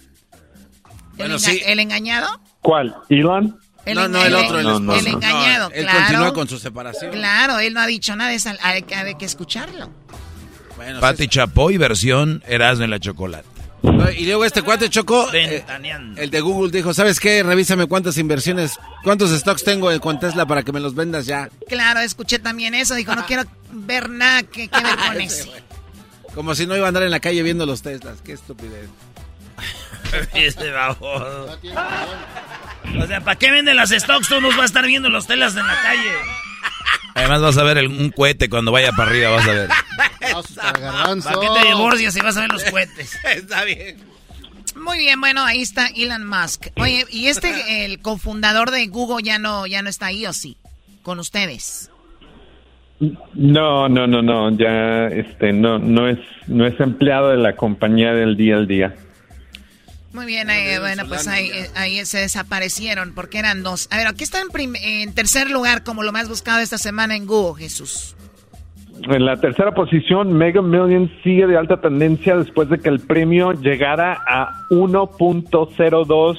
Bueno, 1.19 1.39
sí. 1.39 1.61
¿El 1.67 1.79
engañado? 1.79 2.41
¿Cuál? 2.63 2.97
¿Elon? 3.11 3.61
No, 3.95 4.09
no, 4.09 4.25
el 4.25 4.35
otro, 4.35 4.59
el, 4.59 4.67
el 4.99 5.07
engañado, 5.07 5.71
Él 5.73 5.85
claro. 5.85 5.99
continúa 5.99 6.35
con 6.35 6.49
su 6.49 6.59
separación. 6.59 7.13
Claro, 7.13 7.59
él 7.59 7.75
no 7.75 7.81
ha 7.81 7.87
dicho 7.87 8.17
nada, 8.17 8.33
es, 8.33 8.47
hay, 8.47 8.59
hay, 8.63 9.15
que 9.15 9.25
escucharlo. 9.25 9.91
Bueno, 10.77 11.01
Pati 11.01 11.29
Chapoy, 11.29 11.79
versión 11.79 12.43
Erasmo 12.47 12.85
en 12.85 12.91
la 12.91 12.99
chocolate. 12.99 13.57
Y 14.17 14.27
luego 14.27 14.45
este 14.45 14.63
cuate 14.63 14.91
chocó. 14.91 15.33
Eh, 15.33 15.65
el 16.17 16.31
de 16.31 16.41
Google 16.41 16.71
dijo: 16.71 16.93
¿Sabes 16.93 17.21
qué? 17.21 17.43
Revísame 17.43 17.87
cuántas 17.87 18.19
inversiones, 18.19 18.73
cuántos 19.05 19.31
stocks 19.31 19.63
tengo 19.65 19.89
con 20.01 20.19
Tesla 20.19 20.47
para 20.47 20.63
que 20.63 20.73
me 20.73 20.81
los 20.81 20.95
vendas 20.95 21.27
ya. 21.27 21.49
Claro, 21.69 22.01
escuché 22.01 22.39
también 22.39 22.75
eso. 22.75 22.95
Dijo: 22.95 23.15
No 23.15 23.27
quiero 23.27 23.45
ver 23.71 24.11
nada 24.11 24.43
que, 24.43 24.69
que 24.69 24.83
ver 24.83 24.97
con 24.97 25.21
eso. 25.21 25.49
Como 26.35 26.55
si 26.55 26.67
no 26.67 26.77
iba 26.77 26.87
a 26.87 26.89
andar 26.89 27.05
en 27.05 27.11
la 27.11 27.21
calle 27.21 27.43
viendo 27.43 27.65
los 27.65 27.83
Teslas. 27.83 28.21
Qué 28.23 28.33
estupidez. 28.33 28.89
Ese 30.35 30.71
O 33.01 33.07
sea, 33.07 33.21
¿para 33.21 33.39
qué 33.39 33.51
venden 33.51 33.77
las 33.77 33.91
stocks? 33.91 34.29
Tú 34.29 34.41
nos 34.41 34.55
vas 34.55 34.63
a 34.63 34.67
estar 34.67 34.87
viendo 34.87 35.09
los 35.09 35.27
telas 35.27 35.57
en 35.57 35.67
la 35.67 35.81
calle. 35.83 36.13
Además 37.15 37.41
vas 37.41 37.59
a 37.59 37.63
ver 37.63 37.87
un 37.89 38.11
cohete 38.11 38.49
cuando 38.49 38.73
vaya 38.73 38.93
para 38.93 39.11
arriba, 39.11 39.31
vas 39.31 39.47
a 39.47 39.53
ver. 39.53 39.69
¿Para 40.21 41.41
qué 41.41 41.61
te 41.61 41.69
divorcias 41.69 42.17
y 42.17 42.21
vas 42.21 42.37
a 42.37 42.41
ver 42.41 42.53
los 42.53 42.65
cohetes? 42.65 43.19
está 43.35 43.65
bien. 43.65 43.97
Muy 44.77 44.99
bien, 44.99 45.21
bueno, 45.21 45.43
ahí 45.43 45.63
está 45.63 45.89
Elon 45.97 46.27
Musk. 46.27 46.67
Oye, 46.77 47.07
¿y 47.11 47.29
este, 47.29 47.87
el 47.87 48.01
cofundador 48.01 48.71
de 48.71 48.87
Google 48.89 49.25
ya 49.25 49.39
no, 49.39 49.67
ya 49.67 49.81
no 49.81 49.89
está 49.89 50.07
ahí 50.07 50.27
o 50.27 50.33
sí? 50.35 50.59
Con 51.03 51.19
ustedes. 51.19 51.91
No, 53.35 53.89
no, 53.89 54.07
no, 54.07 54.23
no, 54.23 54.51
ya 54.57 55.09
este 55.09 55.53
no 55.53 55.79
no 55.79 56.09
es 56.09 56.19
no 56.47 56.67
es 56.67 56.81
empleado 56.81 57.29
de 57.29 57.37
la 57.37 57.55
compañía 57.55 58.13
del 58.13 58.37
día 58.37 58.57
al 58.57 58.67
día. 58.67 58.95
Muy 60.13 60.25
bien, 60.25 60.49
eh, 60.49 60.79
bueno, 60.79 61.05
pues 61.09 61.29
ahí, 61.29 61.51
ahí, 61.75 62.05
se 62.07 62.19
desaparecieron 62.19 63.13
porque 63.15 63.39
eran 63.39 63.63
dos. 63.63 63.89
A 63.91 63.99
ver, 63.99 64.07
aquí 64.07 64.25
está 64.25 64.41
en, 64.41 64.77
en 64.77 65.15
tercer 65.15 65.51
lugar 65.51 65.83
como 65.83 66.03
lo 66.03 66.13
más 66.13 66.29
buscado 66.29 66.61
esta 66.61 66.79
semana 66.79 67.17
en 67.17 67.27
Google, 67.27 67.63
Jesús. 67.63 68.17
En 69.03 69.25
la 69.25 69.37
tercera 69.37 69.73
posición, 69.75 70.33
Mega 70.33 70.63
Millions 70.63 71.11
sigue 71.23 71.47
de 71.47 71.57
alta 71.57 71.81
tendencia 71.81 72.37
después 72.37 72.69
de 72.71 72.79
que 72.79 72.89
el 72.89 73.01
premio 73.01 73.53
llegara 73.53 74.19
a 74.27 74.67
1.02 74.71 76.39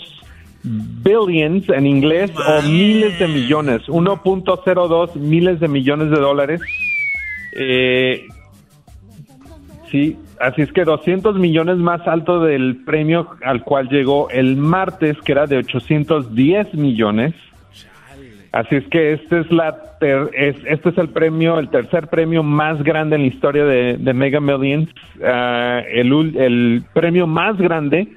billions 0.64 1.70
en 1.70 1.86
inglés 1.86 2.32
o 2.36 2.62
miles 2.64 3.20
de 3.20 3.28
millones, 3.28 3.84
1.02 3.88 5.16
miles 5.16 5.60
de 5.60 5.68
millones 5.68 6.10
de 6.10 6.18
dólares. 6.18 6.62
Eh, 7.54 8.28
sí, 9.90 10.18
Así 10.40 10.62
es 10.62 10.72
que 10.72 10.84
200 10.84 11.38
millones 11.40 11.78
más 11.78 12.08
alto 12.08 12.40
del 12.42 12.84
premio 12.86 13.28
al 13.44 13.64
cual 13.64 13.90
llegó 13.90 14.30
el 14.30 14.56
martes, 14.56 15.18
que 15.22 15.32
era 15.32 15.48
de 15.48 15.58
810 15.58 16.76
millones. 16.76 17.34
Así 18.52 18.76
es 18.76 18.88
que 18.88 19.14
este 19.14 19.42
es 19.42 19.52
la 19.52 19.84
este 20.00 20.90
es 20.90 20.98
el 21.00 21.10
premio, 21.10 21.58
el 21.58 21.70
tercer 21.70 22.08
premio 22.08 22.44
más 22.44 22.84
grande 22.84 23.16
en 23.16 23.24
la 23.24 23.28
historia 23.28 23.66
de, 23.66 24.14
Mega 24.14 24.40
Millions. 24.40 24.90
Ah, 25.24 25.82
el, 25.92 26.12
el 26.38 26.84
premio 26.94 27.26
más 27.26 27.58
grande 27.58 28.08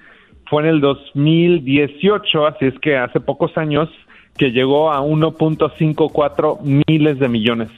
fue 0.47 0.63
en 0.63 0.69
el 0.69 0.81
2018, 0.81 2.47
así 2.47 2.67
es 2.67 2.79
que 2.81 2.99
hace 2.99 3.19
pocos 3.21 3.57
años 3.57 3.89
que 4.37 4.53
llegó 4.53 4.93
a 4.93 5.01
1.54 5.01 6.83
miles 6.87 7.19
de 7.19 7.29
millones. 7.29 7.71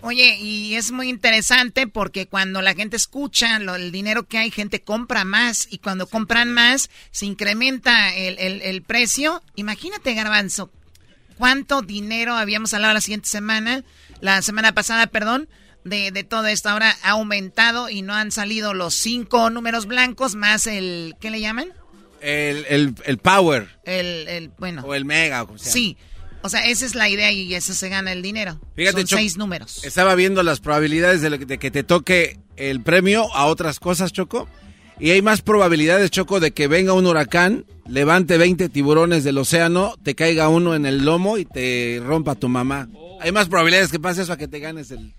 Oye, 0.00 0.36
y 0.36 0.76
es 0.76 0.92
muy 0.92 1.08
interesante 1.08 1.88
porque 1.88 2.28
cuando 2.28 2.62
la 2.62 2.74
gente 2.74 2.96
escucha 2.96 3.56
el 3.56 3.90
dinero 3.90 4.26
que 4.26 4.38
hay, 4.38 4.50
gente 4.50 4.82
compra 4.82 5.24
más 5.24 5.66
y 5.70 5.78
cuando 5.78 6.06
compran 6.06 6.52
más 6.52 6.88
se 7.10 7.26
incrementa 7.26 8.14
el, 8.14 8.82
precio. 8.82 9.42
Imagínate, 9.56 10.14
Garbanzo, 10.14 10.70
cuánto 11.36 11.82
dinero 11.82 12.34
habíamos 12.34 12.74
hablado 12.74 12.94
la 12.94 13.00
siguiente 13.00 13.28
semana, 13.28 13.84
la 14.20 14.40
semana 14.42 14.72
pasada, 14.72 15.08
perdón, 15.08 15.48
de, 15.84 16.12
de 16.12 16.22
todo 16.22 16.46
esto. 16.46 16.68
Ahora 16.68 16.96
ha 17.02 17.10
aumentado 17.10 17.90
y 17.90 18.02
no 18.02 18.14
han 18.14 18.30
salido 18.30 18.74
los 18.74 18.94
cinco 18.94 19.50
números 19.50 19.86
blancos 19.86 20.36
más 20.36 20.68
el, 20.68 21.16
¿qué 21.20 21.30
le 21.30 21.40
llaman? 21.40 21.72
El, 22.20 22.94
el, 23.04 23.18
power. 23.18 23.68
El, 23.84 24.28
el, 24.28 24.48
bueno. 24.58 24.82
O 24.84 24.94
el 24.94 25.04
mega. 25.04 25.42
O 25.42 25.58
sea. 25.58 25.72
Sí. 25.72 25.96
O 26.42 26.48
sea, 26.48 26.60
esa 26.66 26.86
es 26.86 26.94
la 26.94 27.08
idea 27.08 27.32
y 27.32 27.54
eso 27.54 27.74
se 27.74 27.88
gana 27.88 28.12
el 28.12 28.22
dinero. 28.22 28.60
Fíjate, 28.76 29.06
Son 29.06 29.18
seis 29.18 29.36
números. 29.36 29.84
Estaba 29.84 30.14
viendo 30.14 30.42
las 30.42 30.60
probabilidades 30.60 31.20
de, 31.20 31.58
que 31.58 31.70
te 31.70 31.82
toque 31.82 32.38
el 32.56 32.80
premio 32.82 33.34
a 33.34 33.46
otras 33.46 33.80
cosas, 33.80 34.12
Choco. 34.12 34.48
Y 35.00 35.10
hay 35.10 35.22
más 35.22 35.42
probabilidades, 35.42 36.10
Choco, 36.10 36.40
de 36.40 36.50
que 36.52 36.66
venga 36.66 36.92
un 36.92 37.06
huracán, 37.06 37.64
levante 37.88 38.36
20 38.36 38.68
tiburones 38.68 39.24
del 39.24 39.38
océano, 39.38 39.94
te 40.02 40.14
caiga 40.14 40.48
uno 40.48 40.74
en 40.74 40.86
el 40.86 41.04
lomo 41.04 41.38
y 41.38 41.44
te 41.44 42.00
rompa 42.04 42.34
tu 42.34 42.48
mamá. 42.48 42.88
Hay 43.20 43.30
más 43.32 43.48
probabilidades 43.48 43.90
que 43.90 44.00
pase 44.00 44.22
eso 44.22 44.32
a 44.32 44.36
que 44.36 44.48
te 44.48 44.58
ganes 44.58 44.90
el, 44.90 45.12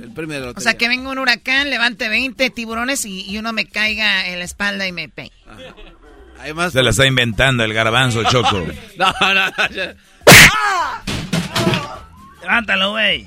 el 0.00 0.12
premio 0.12 0.38
de 0.40 0.46
la 0.46 0.52
O 0.52 0.60
sea, 0.60 0.74
que 0.74 0.88
venga 0.88 1.10
un 1.10 1.18
huracán, 1.18 1.70
levante 1.70 2.08
20 2.08 2.50
tiburones 2.50 3.04
y, 3.04 3.28
y 3.28 3.38
uno 3.38 3.52
me 3.52 3.66
caiga 3.66 4.28
en 4.28 4.38
la 4.38 4.44
espalda 4.44 4.86
y 4.86 4.92
me 4.92 5.08
pegue. 5.08 5.32
Hay 6.38 6.54
más 6.54 6.72
Se 6.72 6.82
la 6.82 6.90
está 6.90 7.06
inventando 7.06 7.64
el 7.64 7.72
garbanzo, 7.72 8.22
Choco. 8.30 8.64
No, 8.96 9.12
no, 9.20 9.34
no. 9.34 9.52
Levántalo, 12.42 12.90
güey. 12.92 13.26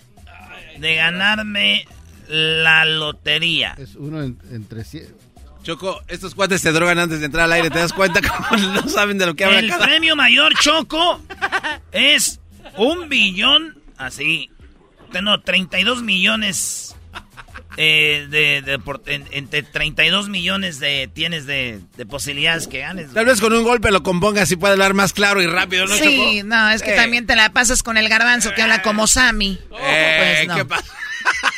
de 0.79 0.95
ganarme 0.97 1.87
la 2.29 2.85
lotería? 2.85 3.75
Es 3.79 3.95
uno 3.95 4.23
en- 4.23 4.39
entre 4.51 4.85
cien. 4.85 5.15
Choco, 5.67 6.01
estos 6.07 6.37
cuates 6.37 6.61
se 6.61 6.71
drogan 6.71 6.97
antes 7.01 7.19
de 7.19 7.27
entrar 7.27 7.47
al 7.47 7.53
aire. 7.53 7.71
¿Te 7.71 7.81
das 7.81 7.93
cuenta 7.93 8.21
cómo 8.23 8.63
no 8.73 8.89
saben 8.89 9.19
de 9.19 9.27
lo 9.27 9.35
que 9.35 9.45
habla 9.45 9.59
El 9.59 9.69
cada... 9.69 9.85
premio 9.85 10.15
mayor, 10.15 10.55
Choco, 10.61 11.21
es 11.93 12.39
un 12.77 13.09
billón, 13.09 13.77
así, 13.97 14.49
no, 15.23 15.41
32 15.41 16.05
millones 16.05 16.95
eh, 17.77 18.29
de, 18.31 18.63
de 18.63 18.79
por- 18.79 19.03
en- 19.07 19.27
entre 19.33 19.65
32 19.65 20.29
millones 20.29 20.79
de 20.79 21.11
tienes 21.13 21.47
de, 21.47 21.81
de 21.97 22.07
posibilidades 22.07 22.69
que 22.69 22.79
ganes. 22.79 23.13
Tal 23.13 23.25
vez 23.27 23.41
con 23.41 23.53
un 23.53 23.65
golpe 23.65 23.91
lo 23.91 24.05
compongas 24.05 24.49
y 24.53 24.57
puede 24.57 24.75
hablar 24.75 24.95
más 24.95 25.13
claro 25.13 25.43
y 25.43 25.49
rápido, 25.49 25.87
¿no, 25.87 25.97
Sí, 25.97 26.05
Choco? 26.39 26.47
no, 26.49 26.71
es 26.71 26.83
que 26.83 26.93
Eh. 26.93 26.97
también 26.97 27.27
te 27.27 27.35
la 27.35 27.51
pasas 27.51 27.83
con 27.83 27.97
el 27.97 28.09
garbanzo 28.09 28.55
que 28.55 28.63
habla 28.63 28.83
como 28.83 29.09
Sammy. 29.09 29.59
Eh, 29.81 30.45
Pues 30.47 30.49
no. 30.49 30.55
¿qué 30.55 30.65
pasa? 30.65 30.85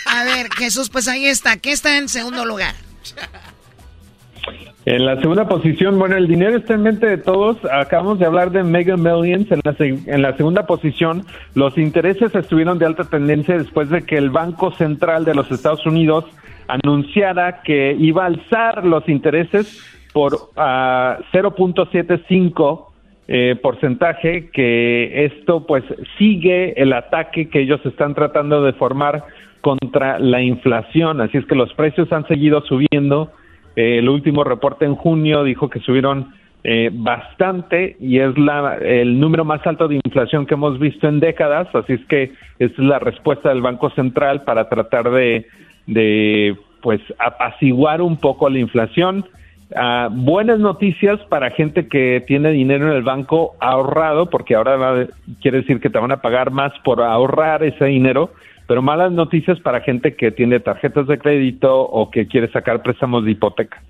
A 0.07 0.25
ver, 0.25 0.49
Jesús, 0.55 0.89
pues 0.89 1.09
ahí 1.09 1.27
está. 1.27 1.59
¿Qué 1.59 1.73
está 1.73 1.99
en 1.99 2.09
segundo 2.09 2.47
lugar? 2.47 2.75
En 4.85 5.05
la 5.05 5.21
segunda 5.21 5.47
posición, 5.47 5.99
bueno, 5.99 6.17
el 6.17 6.29
dinero 6.29 6.57
está 6.57 6.75
en 6.75 6.83
mente 6.83 7.07
de 7.07 7.19
todos. 7.19 7.59
Acabamos 7.71 8.19
de 8.19 8.27
hablar 8.27 8.51
de 8.51 8.63
Mega 8.63 8.97
Millions. 8.97 9.51
En 9.51 9.61
la, 9.63 9.75
en 9.79 10.23
la 10.23 10.37
segunda 10.37 10.67
posición, 10.67 11.25
los 11.55 11.77
intereses 11.77 12.35
estuvieron 12.35 12.79
de 12.79 12.87
alta 12.87 13.05
tendencia 13.05 13.59
después 13.59 13.91
de 13.91 14.03
que 14.03 14.17
el 14.17 14.31
Banco 14.31 14.73
Central 14.73 15.25
de 15.25 15.35
los 15.35 15.51
Estados 15.51 15.85
Unidos 15.85 16.25
anunciara 16.69 17.63
que 17.63 17.97
iba 17.99 18.25
a 18.25 18.27
alzar 18.27 18.85
los 18.85 19.09
intereses 19.09 19.83
por 20.13 20.51
ah, 20.57 21.19
0.75 21.33 22.87
eh, 23.31 23.57
porcentaje, 23.63 24.49
que 24.51 25.27
esto 25.27 25.67
pues 25.67 25.85
sigue 26.17 26.81
el 26.81 26.95
ataque 26.95 27.51
que 27.51 27.61
ellos 27.61 27.81
están 27.85 28.15
tratando 28.15 28.63
de 28.63 28.73
formar 28.73 29.25
contra 29.61 30.19
la 30.19 30.41
inflación. 30.41 31.21
Así 31.21 31.37
es 31.37 31.45
que 31.45 31.55
los 31.55 31.73
precios 31.75 32.11
han 32.13 32.27
seguido 32.27 32.63
subiendo. 32.63 33.33
Eh, 33.79 33.99
el 33.99 34.09
último 34.09 34.43
reporte 34.43 34.85
en 34.85 34.97
junio 34.97 35.45
dijo 35.45 35.71
que 35.71 35.79
subieron 35.79 36.35
eh, 36.65 36.91
bastante 36.93 37.97
y 38.01 38.19
es 38.19 38.37
la, 38.37 38.75
el 38.75 39.21
número 39.21 39.45
más 39.45 39.65
alto 39.69 39.87
de 39.87 40.01
inflación 40.05 40.47
que 40.47 40.55
hemos 40.55 40.81
visto 40.81 41.07
en 41.07 41.21
décadas. 41.21 41.73
Así 41.73 41.93
es 41.93 42.05
que 42.07 42.33
esa 42.59 42.73
es 42.73 42.79
la 42.81 42.99
respuesta 42.99 43.51
del 43.51 43.63
Banco 43.63 43.91
Central 43.91 44.43
para 44.43 44.69
tratar 44.69 45.09
de, 45.13 46.57
pues 46.83 47.01
apaciguar 47.21 48.03
un 48.03 48.17
poco 48.17 48.51
la 48.51 48.59
inflación. 48.59 49.25
Ah, 49.77 50.09
buenas 50.11 50.59
noticias 50.59 51.21
para 51.29 51.53
gente 51.53 51.87
que 51.87 52.25
tiene 52.27 52.51
dinero 52.51 52.91
en 52.91 52.97
el 52.97 53.05
banco 53.05 53.55
ahorrado, 53.61 54.29
porque 54.29 54.57
ahora 54.57 55.07
quiere 55.41 55.59
decir 55.59 55.79
que 55.79 55.89
te 55.89 56.01
van 56.01 56.11
a 56.11 56.21
pagar 56.21 56.51
más 56.51 56.73
por 56.83 57.01
ahorrar 57.01 57.63
ese 57.63 57.85
dinero, 57.85 58.33
pero 58.69 58.83
malas 58.83 59.11
noticias 59.11 59.59
para 59.61 59.81
gente 59.81 60.15
que 60.15 60.31
tiene 60.31 60.61
tarjetas 60.61 61.09
de 61.09 61.19
crédito 61.19 61.75
o 61.81 62.11
que 62.11 62.29
quiere 62.29 62.53
sacar 62.53 62.83
préstamos 62.83 63.25
de 63.25 63.33
hipoteca. 63.33 63.83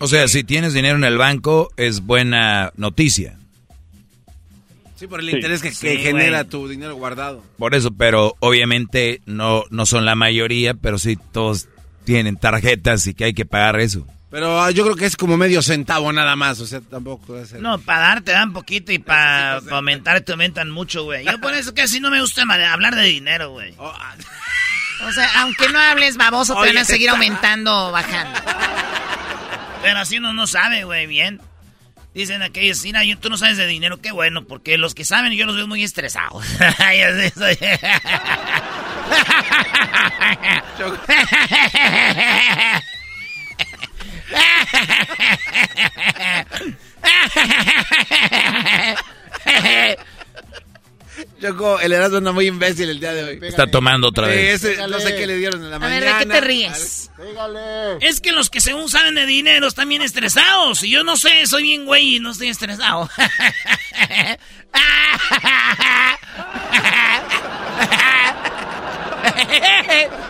O 0.00 0.06
sea, 0.08 0.26
si 0.26 0.42
tienes 0.42 0.72
dinero 0.74 0.96
en 0.96 1.04
el 1.04 1.18
banco, 1.18 1.68
es 1.76 2.00
buena 2.04 2.72
noticia. 2.76 3.36
Sí, 4.96 5.06
por 5.06 5.20
el 5.20 5.28
Sí. 5.28 5.36
interés 5.36 5.62
que, 5.62 5.70
Sí, 5.70 5.86
que 5.86 5.96
genera 5.98 6.44
tu 6.44 6.66
dinero 6.68 6.94
guardado. 6.96 7.42
Por 7.58 7.74
eso, 7.74 7.90
pero 7.92 8.34
obviamente 8.40 9.20
no, 9.26 9.64
no 9.70 9.86
son 9.86 10.04
la 10.04 10.14
mayoría, 10.14 10.74
pero 10.74 10.98
sí 10.98 11.16
todos 11.32 11.68
tienen 12.04 12.36
tarjetas 12.36 13.06
y 13.06 13.14
que 13.14 13.24
hay 13.24 13.34
que 13.34 13.44
pagar 13.46 13.78
eso. 13.80 14.06
Pero 14.30 14.62
ah, 14.62 14.70
yo 14.70 14.84
creo 14.84 14.94
que 14.94 15.06
es 15.06 15.16
como 15.16 15.36
medio 15.36 15.60
centavo 15.60 16.12
nada 16.12 16.36
más, 16.36 16.60
o 16.60 16.66
sea, 16.66 16.80
tampoco 16.80 17.36
es 17.36 17.52
el- 17.52 17.62
No, 17.62 17.78
para 17.80 18.00
dar 18.00 18.20
te 18.20 18.30
dan 18.30 18.52
poquito 18.52 18.92
y 18.92 18.98
para 19.00 19.56
aumentar 19.70 20.20
te 20.20 20.30
aumentan 20.32 20.70
mucho, 20.70 21.02
güey. 21.02 21.24
Yo 21.26 21.40
por 21.40 21.52
eso 21.52 21.74
casi 21.74 21.98
no 21.98 22.10
me 22.10 22.20
gusta 22.20 22.42
hablar 22.42 22.94
de 22.94 23.02
dinero, 23.02 23.50
güey. 23.50 23.74
O 23.78 25.12
sea, 25.12 25.28
aunque 25.42 25.68
no 25.70 25.80
hables 25.80 26.16
baboso, 26.16 26.54
te 26.54 26.60
van 26.68 26.78
a 26.78 26.84
seguir 26.84 27.10
aumentando 27.10 27.88
o 27.88 27.90
bajando. 27.92 28.38
Pero 29.82 29.98
así 29.98 30.18
uno 30.18 30.32
no 30.32 30.46
sabe, 30.46 30.84
güey, 30.84 31.06
bien. 31.06 31.40
Dicen 32.14 32.42
aquellos, 32.42 32.82
mira, 32.84 33.02
yo- 33.04 33.18
tú 33.18 33.30
no 33.30 33.36
sabes 33.38 33.56
de 33.56 33.66
dinero, 33.66 34.00
qué 34.00 34.12
bueno, 34.12 34.44
porque 34.44 34.78
los 34.78 34.94
que 34.94 35.04
saben 35.04 35.32
yo 35.32 35.46
los 35.46 35.56
veo 35.56 35.66
muy 35.66 35.82
estresados. 35.82 36.44
Choco, 51.40 51.80
el 51.80 51.92
Erasmo 51.92 52.18
anda 52.18 52.32
muy 52.32 52.46
imbécil 52.46 52.88
el 52.88 53.00
día 53.00 53.12
de 53.12 53.24
hoy. 53.24 53.38
Está 53.42 53.66
tomando 53.66 54.08
otra 54.08 54.26
Sí, 54.26 54.32
vez. 54.32 54.64
ese- 54.64 54.86
no 54.88 55.00
sé 55.00 55.14
qué 55.16 55.26
le 55.26 55.36
dieron 55.36 55.62
en 55.62 55.70
la 55.70 55.76
A 55.76 55.78
mañana. 55.78 56.00
ver, 56.00 56.14
¿de 56.14 56.18
qué 56.20 56.26
te 56.30 56.40
ríes? 56.40 57.10
Es 58.00 58.20
que 58.20 58.32
los 58.32 58.48
que 58.50 58.60
según 58.60 58.88
saben 58.88 59.14
de 59.14 59.26
dinero 59.26 59.66
están 59.66 59.88
bien 59.88 60.02
estresados. 60.02 60.82
Y 60.82 60.90
yo 60.90 61.04
no 61.04 61.16
sé, 61.16 61.46
soy 61.46 61.62
bien 61.64 61.84
güey 61.86 62.16
y 62.16 62.20
no 62.20 62.30
estoy 62.32 62.48
estresado. 62.48 63.08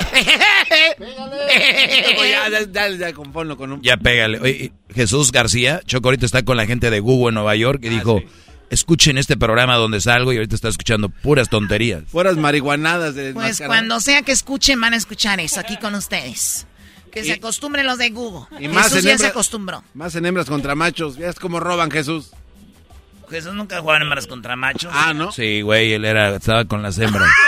Choco, 0.00 2.24
ya, 2.24 2.48
ya, 2.48 2.60
ya, 2.70 2.88
ya, 2.90 3.12
componlo 3.12 3.56
con 3.56 3.72
un... 3.72 3.82
Ya 3.82 3.96
pégale. 3.96 4.40
Oye, 4.40 4.72
Jesús 4.94 5.32
García, 5.32 5.80
Choco 5.86 6.08
ahorita 6.08 6.26
está 6.26 6.42
con 6.44 6.56
la 6.56 6.66
gente 6.66 6.90
de 6.90 7.00
Google 7.00 7.28
en 7.28 7.34
Nueva 7.34 7.56
York 7.56 7.80
y 7.82 7.88
dijo, 7.88 8.22
escuchen 8.70 9.18
este 9.18 9.36
programa 9.36 9.76
donde 9.76 10.00
salgo 10.00 10.32
y 10.32 10.36
ahorita 10.36 10.54
está 10.54 10.68
escuchando 10.68 11.08
puras 11.08 11.48
tonterías. 11.48 12.04
Fueras 12.08 12.36
marihuanadas 12.36 13.14
de 13.14 13.32
Pues 13.32 13.62
cuando 13.64 14.00
sea 14.00 14.22
que 14.22 14.32
escuchen, 14.32 14.80
van 14.80 14.94
a 14.94 14.96
escuchar 14.96 15.40
eso 15.40 15.60
aquí 15.60 15.76
con 15.76 15.94
ustedes. 15.94 16.66
Que 17.12 17.24
se 17.24 17.32
acostumbren 17.32 17.86
los 17.86 17.98
de 17.98 18.10
Google. 18.10 18.46
Y 18.60 18.68
más 18.68 18.84
Jesús 18.84 18.98
en 18.98 19.04
ya 19.04 19.10
hembra- 19.14 19.18
se 19.18 19.26
acostumbró. 19.26 19.84
Más 19.94 20.14
en 20.14 20.26
hembras 20.26 20.46
contra 20.46 20.76
machos. 20.76 21.16
Ya 21.16 21.28
es 21.28 21.40
como 21.40 21.58
roban, 21.58 21.90
Jesús. 21.90 22.30
Jesús 23.28 23.52
nunca 23.54 23.80
jugaron 23.80 24.02
hembras 24.02 24.28
contra 24.28 24.54
machos. 24.54 24.92
Ah, 24.94 25.12
¿no? 25.12 25.32
Sí, 25.32 25.60
güey, 25.62 25.92
él 25.92 26.04
era, 26.04 26.36
estaba 26.36 26.64
con 26.66 26.82
las 26.82 26.98
hembras. 26.98 27.28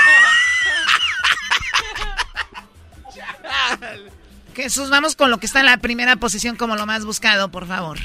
Jesús, 4.55 4.91
vamos 4.91 5.17
con 5.17 5.31
lo 5.31 5.39
que 5.39 5.47
está 5.47 5.61
en 5.61 5.67
la 5.67 5.79
primera 5.79 6.17
posición 6.17 6.57
como 6.57 6.77
lo 6.77 6.87
más 6.87 7.05
buscado, 7.05 7.51
por 7.51 7.67
favor. 7.67 7.99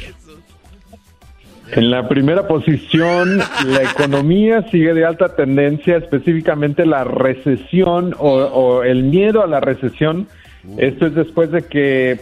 En 1.71 1.91
la 1.91 2.07
primera 2.07 2.47
posición, 2.47 3.39
la 3.65 3.83
economía 3.83 4.63
sigue 4.71 4.93
de 4.93 5.05
alta 5.05 5.35
tendencia, 5.35 5.97
específicamente 5.97 6.85
la 6.85 7.03
recesión 7.03 8.15
o, 8.17 8.83
el 8.83 9.03
miedo 9.03 9.43
a 9.43 9.47
la 9.47 9.59
recesión. 9.59 10.27
Esto 10.77 11.07
es 11.07 11.15
después 11.15 11.51
de 11.51 11.63
que 11.63 12.21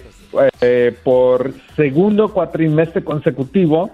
eh, 0.61 0.95
por 1.03 1.53
segundo 1.75 2.33
cuatrimestre 2.33 3.03
consecutivo, 3.03 3.91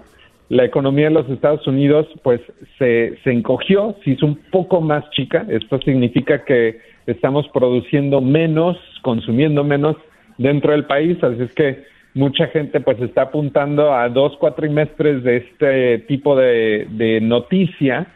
la 0.48 0.64
economía 0.64 1.06
de 1.06 1.14
los 1.14 1.28
Estados 1.28 1.66
Unidos 1.66 2.06
pues 2.22 2.40
se, 2.78 3.18
se 3.22 3.30
encogió, 3.30 3.96
se 4.04 4.12
hizo 4.12 4.26
un 4.26 4.36
poco 4.50 4.80
más 4.80 5.08
chica. 5.10 5.44
Esto 5.48 5.78
significa 5.80 6.44
que 6.44 6.80
estamos 7.06 7.48
produciendo 7.48 8.20
menos, 8.20 8.76
consumiendo 9.02 9.64
menos 9.64 9.96
dentro 10.38 10.72
del 10.72 10.84
país, 10.84 11.22
así 11.22 11.42
es 11.42 11.52
que 11.54 11.84
mucha 12.14 12.46
gente 12.48 12.80
pues 12.80 13.00
está 13.00 13.22
apuntando 13.22 13.94
a 13.94 14.08
dos 14.08 14.36
cuatrimestres 14.36 15.22
de 15.22 15.36
este 15.38 15.98
tipo 16.00 16.36
de, 16.36 17.20
noticia 17.22 18.06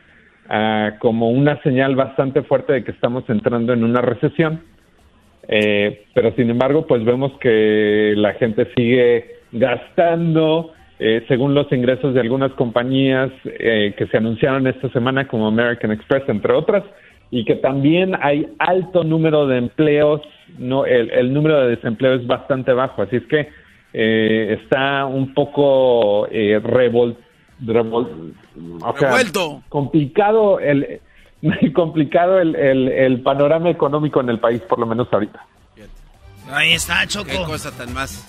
ah, 0.49 0.93
como 0.99 1.30
una 1.30 1.61
señal 1.62 1.97
bastante 1.97 2.43
fuerte 2.43 2.74
de 2.74 2.84
que 2.84 2.91
estamos 2.93 3.24
entrando 3.28 3.72
en 3.72 3.84
una 3.84 4.01
recesión. 4.01 4.61
Eh, 5.49 6.07
pero 6.12 6.32
sin 6.34 6.51
embargo, 6.51 6.87
pues 6.87 7.05
vemos 7.05 7.32
que 7.39 8.14
la 8.16 8.34
gente 8.34 8.66
sigue 8.76 9.37
gastando, 9.53 10.72
eh, 10.99 11.24
según 11.28 11.55
los 11.55 11.70
ingresos 11.72 12.14
de 12.14 12.20
algunas 12.20 12.53
compañías 12.53 13.30
eh, 13.45 13.95
que 13.97 14.07
se 14.09 14.16
anunciaron 14.16 14.66
esta 14.66 14.89
semana, 14.91 15.28
como 15.28 15.47
American 15.47 15.93
Express, 15.93 16.28
entre 16.28 16.53
otras, 16.53 16.82
y 17.30 17.44
que 17.44 17.56
también 17.56 18.14
hay 18.22 18.48
alto 18.58 19.04
número 19.04 19.46
de 19.46 19.58
empleos, 19.58 20.20
no, 20.58 20.86
el, 20.86 21.10
el 21.10 21.32
número 21.34 21.60
de 21.60 21.76
desempleo 21.76 22.14
es 22.14 22.26
bastante 22.26 22.72
bajo, 22.72 23.02
así 23.02 23.16
es 23.16 23.24
que 23.26 23.48
eh, 23.92 24.58
está 24.62 25.04
un 25.06 25.34
poco 25.34 26.26
eh, 26.30 26.60
revol- 26.62 27.16
revol- 27.64 28.32
o 28.82 28.98
sea, 28.98 29.08
Revuelto. 29.08 29.62
complicado 29.68 30.60
el 30.60 31.00
complicado 31.74 32.38
el, 32.40 32.54
el, 32.56 32.88
el 32.88 33.20
panorama 33.22 33.70
económico 33.70 34.20
en 34.20 34.30
el 34.30 34.38
país, 34.40 34.60
por 34.62 34.78
lo 34.78 34.86
menos 34.86 35.08
ahorita. 35.12 35.44
Ahí 36.50 36.72
está, 36.72 37.06
Choco. 37.06 37.28
Qué 37.30 37.36
cosa 37.44 37.72
tan 37.76 37.92
más. 37.92 38.24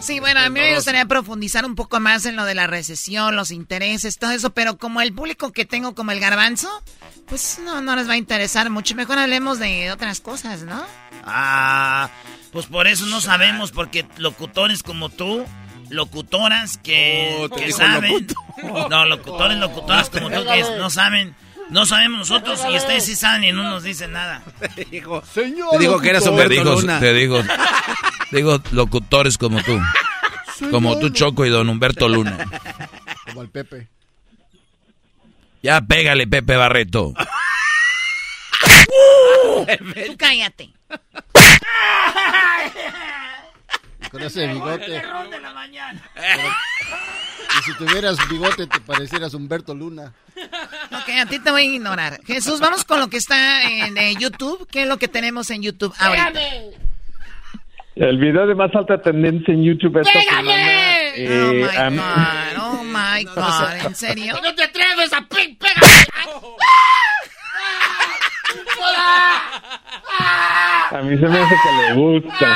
Sí, 0.00 0.18
bueno, 0.18 0.40
a 0.40 0.48
mí 0.48 0.58
me 0.60 0.74
gustaría 0.74 1.04
profundizar 1.04 1.64
un 1.66 1.74
poco 1.74 2.00
más 2.00 2.24
en 2.26 2.34
lo 2.34 2.44
de 2.44 2.54
la 2.54 2.66
recesión, 2.66 3.36
los 3.36 3.50
intereses, 3.50 4.18
todo 4.18 4.30
eso, 4.30 4.50
pero 4.50 4.76
como 4.78 5.00
el 5.02 5.12
público 5.12 5.52
que 5.52 5.64
tengo 5.66 5.94
como 5.94 6.10
el 6.10 6.20
garbanzo, 6.20 6.68
pues 7.30 7.58
no, 7.64 7.80
no 7.80 7.96
les 7.96 8.06
va 8.08 8.12
a 8.12 8.16
interesar 8.18 8.68
mucho. 8.68 8.94
Mejor 8.94 9.18
hablemos 9.18 9.58
de 9.58 9.90
otras 9.92 10.20
cosas, 10.20 10.62
¿no? 10.62 10.84
Ah, 11.24 12.10
pues 12.52 12.66
por 12.66 12.86
eso 12.86 13.06
no 13.06 13.20
sabemos, 13.20 13.70
porque 13.72 14.04
locutores 14.18 14.82
como 14.82 15.08
tú, 15.08 15.44
locutoras 15.88 16.76
que, 16.76 17.36
Oh, 17.40 17.48
te 17.48 17.64
que 17.66 17.72
saben. 17.72 18.12
locutor. 18.12 18.90
No, 18.90 19.04
locutores, 19.06 19.58
locutoras 19.58 20.10
como 20.10 20.28
tú 20.30 20.44
que 20.44 20.62
no 20.78 20.90
saben. 20.90 21.34
No 21.70 21.86
sabemos 21.86 22.18
nosotros 22.18 22.60
y 22.68 22.76
ustedes 22.76 23.04
sí 23.04 23.14
saben 23.14 23.44
y 23.44 23.52
no 23.52 23.62
nos 23.62 23.84
dicen 23.84 24.10
nada. 24.12 24.42
Hijo, 24.90 25.22
Señor 25.32 25.70
Te 25.70 25.78
digo 25.78 26.00
que 26.00 26.10
eres 26.10 26.24
locutor. 26.26 26.48
Te 26.48 26.54
Humberto 26.58 26.70
digo, 26.74 26.80
Luna. 26.80 27.00
te 27.00 27.12
digo, 27.12 27.42
digo 28.32 28.62
locutores 28.72 29.38
como 29.38 29.62
tú. 29.62 29.80
Como 30.70 30.98
tú, 30.98 31.08
Choco 31.08 31.46
y 31.46 31.48
don 31.48 31.70
Humberto 31.70 32.06
Luna. 32.06 32.36
Como 33.24 33.40
el 33.40 33.48
Pepe. 33.48 33.88
Ya 35.62 35.80
pégale, 35.80 36.26
Pepe 36.26 36.56
Barreto. 36.56 37.14
Tú 40.06 40.16
cállate. 40.16 40.70
Con 44.10 44.22
ese 44.22 44.46
bigote. 44.48 45.02
Pero- 46.14 46.50
y 47.58 47.62
si 47.62 47.74
tuvieras 47.74 48.16
bigote 48.28 48.66
te 48.66 48.80
parecieras 48.80 49.34
Humberto 49.34 49.74
Luna. 49.74 50.12
Ok, 50.92 51.08
a 51.20 51.26
ti 51.26 51.38
te 51.40 51.50
voy 51.50 51.62
a 51.62 51.64
ignorar. 51.64 52.20
Jesús, 52.24 52.60
vamos 52.60 52.84
con 52.84 53.00
lo 53.00 53.08
que 53.08 53.18
está 53.18 53.68
en 53.68 53.98
eh, 53.98 54.14
YouTube. 54.18 54.66
¿Qué 54.70 54.82
es 54.82 54.88
lo 54.88 54.96
que 54.98 55.08
tenemos 55.08 55.50
en 55.50 55.62
YouTube 55.62 55.94
ahorita? 55.98 56.40
El 57.96 58.18
video 58.18 58.46
de 58.46 58.54
más 58.54 58.74
alta 58.74 59.02
tendencia 59.02 59.52
en 59.52 59.62
YouTube 59.64 60.00
esta 60.00 60.20
semana. 60.22 60.52
Oh 61.12 61.16
eh, 61.16 61.68
my 61.70 61.76
a 61.76 61.90
mí- 61.90 61.96
God, 61.96 62.62
oh 62.62 62.84
my 62.84 63.24
God, 63.34 63.86
¿en 63.86 63.94
serio? 63.94 64.38
¡No 64.42 64.54
te 64.54 64.64
atreves 64.64 65.12
a 65.12 65.20
pe- 65.22 65.56
pégame! 65.58 66.06
A 70.92 71.00
mí 71.02 71.16
se 71.16 71.26
me 71.26 71.38
hace 71.38 71.54
que 71.62 71.72
le 71.72 71.94
gusta. 71.94 72.46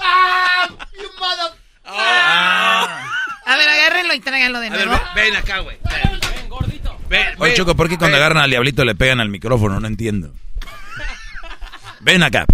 ¡Ah! 0.00 0.68
¡You 0.94 1.08
mother- 1.18 1.52
A 1.84 3.56
ver, 3.56 3.68
agárrenlo 3.68 4.14
y 4.14 4.20
tráiganlo 4.20 4.60
de 4.60 4.68
A 4.68 4.70
ver, 4.70 4.86
nuevo. 4.86 5.02
ven, 5.14 5.32
ven 5.32 5.36
acá, 5.36 5.58
güey. 5.58 5.76
Ven, 5.90 6.48
gordito. 6.48 6.96
Ven, 7.08 7.26
Oye. 7.38 7.54
Choco, 7.54 7.74
¿por 7.74 7.88
qué 7.88 7.98
cuando 7.98 8.16
Ven. 8.16 8.22
agarran 8.24 8.44
al 8.44 8.50
diablito 8.50 8.84
le 8.84 8.94
pegan 8.94 9.20
al 9.20 9.28
micrófono? 9.28 9.78
No 9.80 9.86
entiendo. 9.86 10.32
Ven 12.00 12.22
acá. 12.22 12.46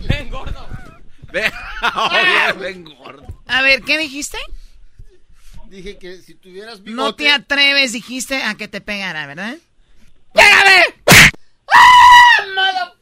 Ven, 0.00 0.28
gordo. 0.30 0.67
A 3.46 3.62
ver, 3.62 3.82
¿qué 3.82 3.98
dijiste? 3.98 4.38
Dije 5.66 5.98
que 5.98 6.16
si 6.22 6.34
tuvieras 6.34 6.82
bigote... 6.82 6.96
No 7.02 7.14
te 7.14 7.30
atreves, 7.30 7.92
dijiste, 7.92 8.42
a 8.42 8.54
que 8.54 8.68
te 8.68 8.80
pegara, 8.80 9.26
¿verdad? 9.26 9.56
¡Pégame! 10.32 10.84
¡Ah! 11.06 12.44
mother- 12.54 12.94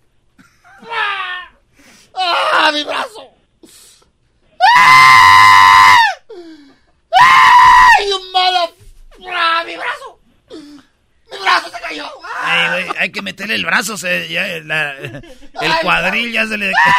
¡Ah! 0.90 1.50
¡Ah! 2.14 2.70
¡Mi 2.72 2.82
brazo! 2.82 3.28
¡Ah! 4.76 5.94
¡Ah! 7.20 7.88
¡You 8.08 8.18
mother- 8.32 8.74
¡Ah! 9.32 9.62
¡Mi 9.64 9.76
brazo! 9.76 10.20
¡Mi 11.30 11.38
brazo 11.40 11.70
se 11.70 11.80
cayó! 11.80 12.06
¡Ah! 12.24 12.42
Ay, 12.74 12.84
güey, 12.84 12.98
hay 12.98 13.12
que 13.12 13.22
meterle 13.22 13.54
el 13.54 13.64
brazo, 13.64 13.96
se, 13.96 14.28
ya, 14.28 14.44
la- 14.64 14.96
el 14.98 15.22
cuadril 15.82 16.32
ya 16.32 16.46
se 16.46 16.58
le, 16.58 16.72
¡Ah! 16.72 16.94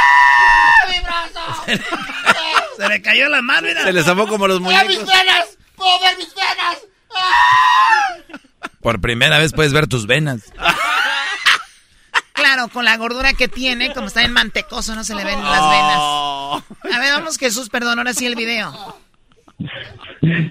Se 2.78 2.88
le 2.88 3.02
cayó 3.02 3.28
la 3.30 3.42
mano, 3.42 3.68
mira. 3.68 3.84
Se 3.84 3.94
les 3.94 4.06
zafó 4.06 4.28
como 4.28 4.48
los 4.48 4.62
¡Mira 4.62 4.84
mis 4.84 5.00
muñecos. 5.00 5.14
venas! 5.14 5.58
¡Puedo 5.76 6.00
ver 6.00 6.18
mis 6.18 6.34
venas! 6.36 6.78
¡Ah! 7.16 8.38
Por 8.82 9.02
primera 9.02 9.40
vez 9.40 9.54
puedes 9.54 9.74
ver 9.74 9.88
tus 9.88 10.06
venas. 10.08 10.54
Claro, 12.34 12.68
con 12.68 12.86
la 12.86 12.96
gordura 12.98 13.34
que 13.34 13.48
tiene, 13.48 13.94
como 13.94 14.08
está 14.08 14.24
en 14.24 14.32
mantecoso, 14.32 14.94
no 14.94 15.04
se 15.04 15.16
le 15.16 15.24
ven 15.26 15.42
las 15.44 15.60
venas. 15.70 15.98
Oh. 15.98 16.64
A 16.84 17.00
ver, 17.00 17.14
vamos, 17.14 17.36
Jesús, 17.38 17.68
perdón, 17.68 17.98
ahora 17.98 18.14
sí 18.14 18.28
el 18.28 18.36
video. 18.36 18.72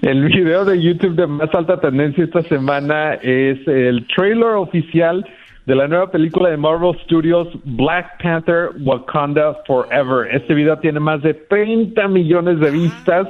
El 0.02 0.24
video 0.24 0.64
de 0.64 0.82
YouTube 0.82 1.14
de 1.14 1.28
más 1.28 1.48
alta 1.54 1.80
tendencia 1.80 2.24
esta 2.24 2.42
semana 2.48 3.14
es 3.14 3.58
el 3.68 4.04
trailer 4.14 4.50
oficial 4.56 5.24
de 5.66 5.74
la 5.74 5.88
nueva 5.88 6.10
película 6.10 6.48
de 6.48 6.56
Marvel 6.56 6.96
Studios 7.04 7.48
Black 7.64 8.22
Panther 8.22 8.70
Wakanda 8.80 9.54
Forever. 9.66 10.34
Este 10.34 10.54
video 10.54 10.78
tiene 10.78 11.00
más 11.00 11.20
de 11.22 11.34
30 11.34 12.06
millones 12.08 12.60
de 12.60 12.70
vistas 12.70 13.26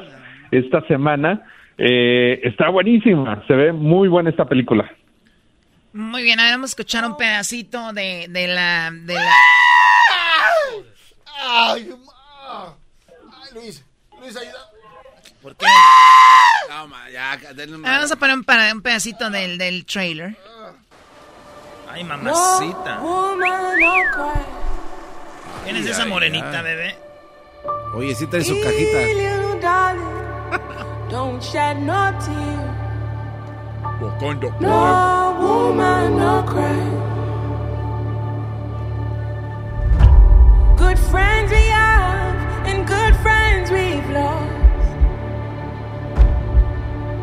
esta 0.50 0.86
semana. 0.86 1.42
Eh, 1.78 2.40
está 2.44 2.68
buenísima, 2.68 3.42
se 3.46 3.54
ve 3.54 3.72
muy 3.72 4.08
buena 4.08 4.30
esta 4.30 4.44
película. 4.44 4.90
Muy 5.92 6.22
bien, 6.22 6.38
ahora 6.38 6.52
vamos 6.52 6.70
a 6.70 6.72
escuchar 6.72 7.06
un 7.06 7.16
pedacito 7.16 7.92
de, 7.94 8.26
de 8.28 8.48
la... 8.48 8.90
De 8.92 9.14
la... 9.14 9.32
¡Ay, 11.42 11.90
ah! 12.42 12.74
¡Ay, 13.08 13.48
Luis! 13.54 13.84
¡Luis, 14.20 14.36
ayuda! 14.36 14.58
¿Por 15.42 15.56
qué? 15.56 15.66
No, 16.68 16.88
ma, 16.88 17.08
ya, 17.10 17.36
denle 17.54 17.76
un- 17.76 17.86
Ah, 17.86 17.92
Vamos 17.96 18.12
a 18.12 18.16
poner 18.16 18.36
un, 18.36 18.44
para- 18.44 18.72
un 18.72 18.82
pedacito 18.82 19.30
del, 19.30 19.56
del 19.58 19.86
trailer. 19.86 20.36
Ay, 21.96 22.04
mamacita. 22.04 23.00
¿Quién 25.64 25.76
es 25.76 25.86
esa 25.86 26.04
morenita, 26.04 26.58
ay. 26.58 26.62
bebé? 26.62 26.94
Oye, 27.94 28.14
sí 28.14 28.26
trae 28.26 28.44
su 28.44 28.54
cajita. 28.60 28.98
Don't 31.10 31.42
shed 31.42 31.78
no 31.78 32.12
tear. 32.20 32.76
Wakanda. 34.02 34.48
No 34.60 35.36
woman, 35.40 36.18
no 36.18 36.44
cry. 36.44 36.84
Good 40.76 40.98
friends 40.98 41.50
we 41.50 41.66
have, 41.68 42.66
and 42.66 42.86
good 42.86 43.16
friends 43.22 43.70
we've 43.70 44.10
lost. 44.10 44.52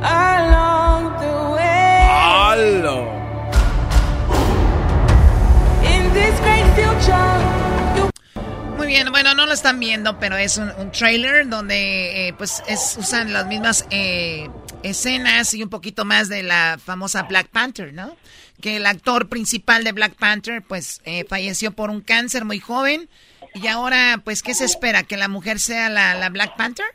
Along 0.01 1.13
the 1.21 1.51
way. 1.51 1.52
Muy 8.77 8.87
bien, 8.87 9.11
bueno, 9.11 9.33
no 9.33 9.45
lo 9.45 9.53
están 9.53 9.79
viendo, 9.79 10.19
pero 10.19 10.35
es 10.37 10.57
un, 10.57 10.71
un 10.77 10.91
trailer 10.91 11.47
donde 11.47 12.27
eh, 12.27 12.33
pues 12.33 12.63
es, 12.67 12.97
usan 12.99 13.31
las 13.31 13.45
mismas 13.47 13.85
eh, 13.91 14.49
escenas 14.83 15.53
y 15.53 15.63
un 15.63 15.69
poquito 15.69 16.05
más 16.05 16.29
de 16.29 16.43
la 16.43 16.79
famosa 16.83 17.23
Black 17.23 17.47
Panther, 17.47 17.93
¿no? 17.93 18.15
Que 18.61 18.77
el 18.77 18.85
actor 18.85 19.29
principal 19.29 19.83
de 19.83 19.91
Black 19.91 20.15
Panther 20.15 20.61
pues 20.61 21.01
eh, 21.05 21.25
falleció 21.27 21.71
por 21.71 21.89
un 21.89 22.01
cáncer 22.01 22.45
muy 22.45 22.59
joven 22.59 23.09
y 23.53 23.67
ahora 23.67 24.21
pues 24.23 24.41
¿qué 24.41 24.53
se 24.53 24.65
espera? 24.65 25.03
¿Que 25.03 25.17
la 25.17 25.27
mujer 25.27 25.59
sea 25.59 25.89
la, 25.89 26.15
la 26.15 26.29
Black 26.29 26.55
Panther? 26.55 26.85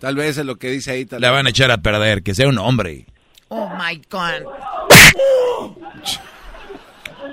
Tal 0.00 0.16
vez 0.16 0.36
es 0.36 0.44
lo 0.44 0.56
que 0.56 0.68
dice 0.70 0.90
ahí. 0.90 1.04
Tal 1.04 1.20
La 1.20 1.30
van 1.30 1.46
a 1.46 1.50
echar 1.50 1.70
a 1.70 1.78
perder, 1.78 2.22
que 2.22 2.34
sea 2.34 2.48
un 2.48 2.58
hombre. 2.58 3.06
Oh 3.48 3.68
my 3.68 4.02
God. 4.10 4.46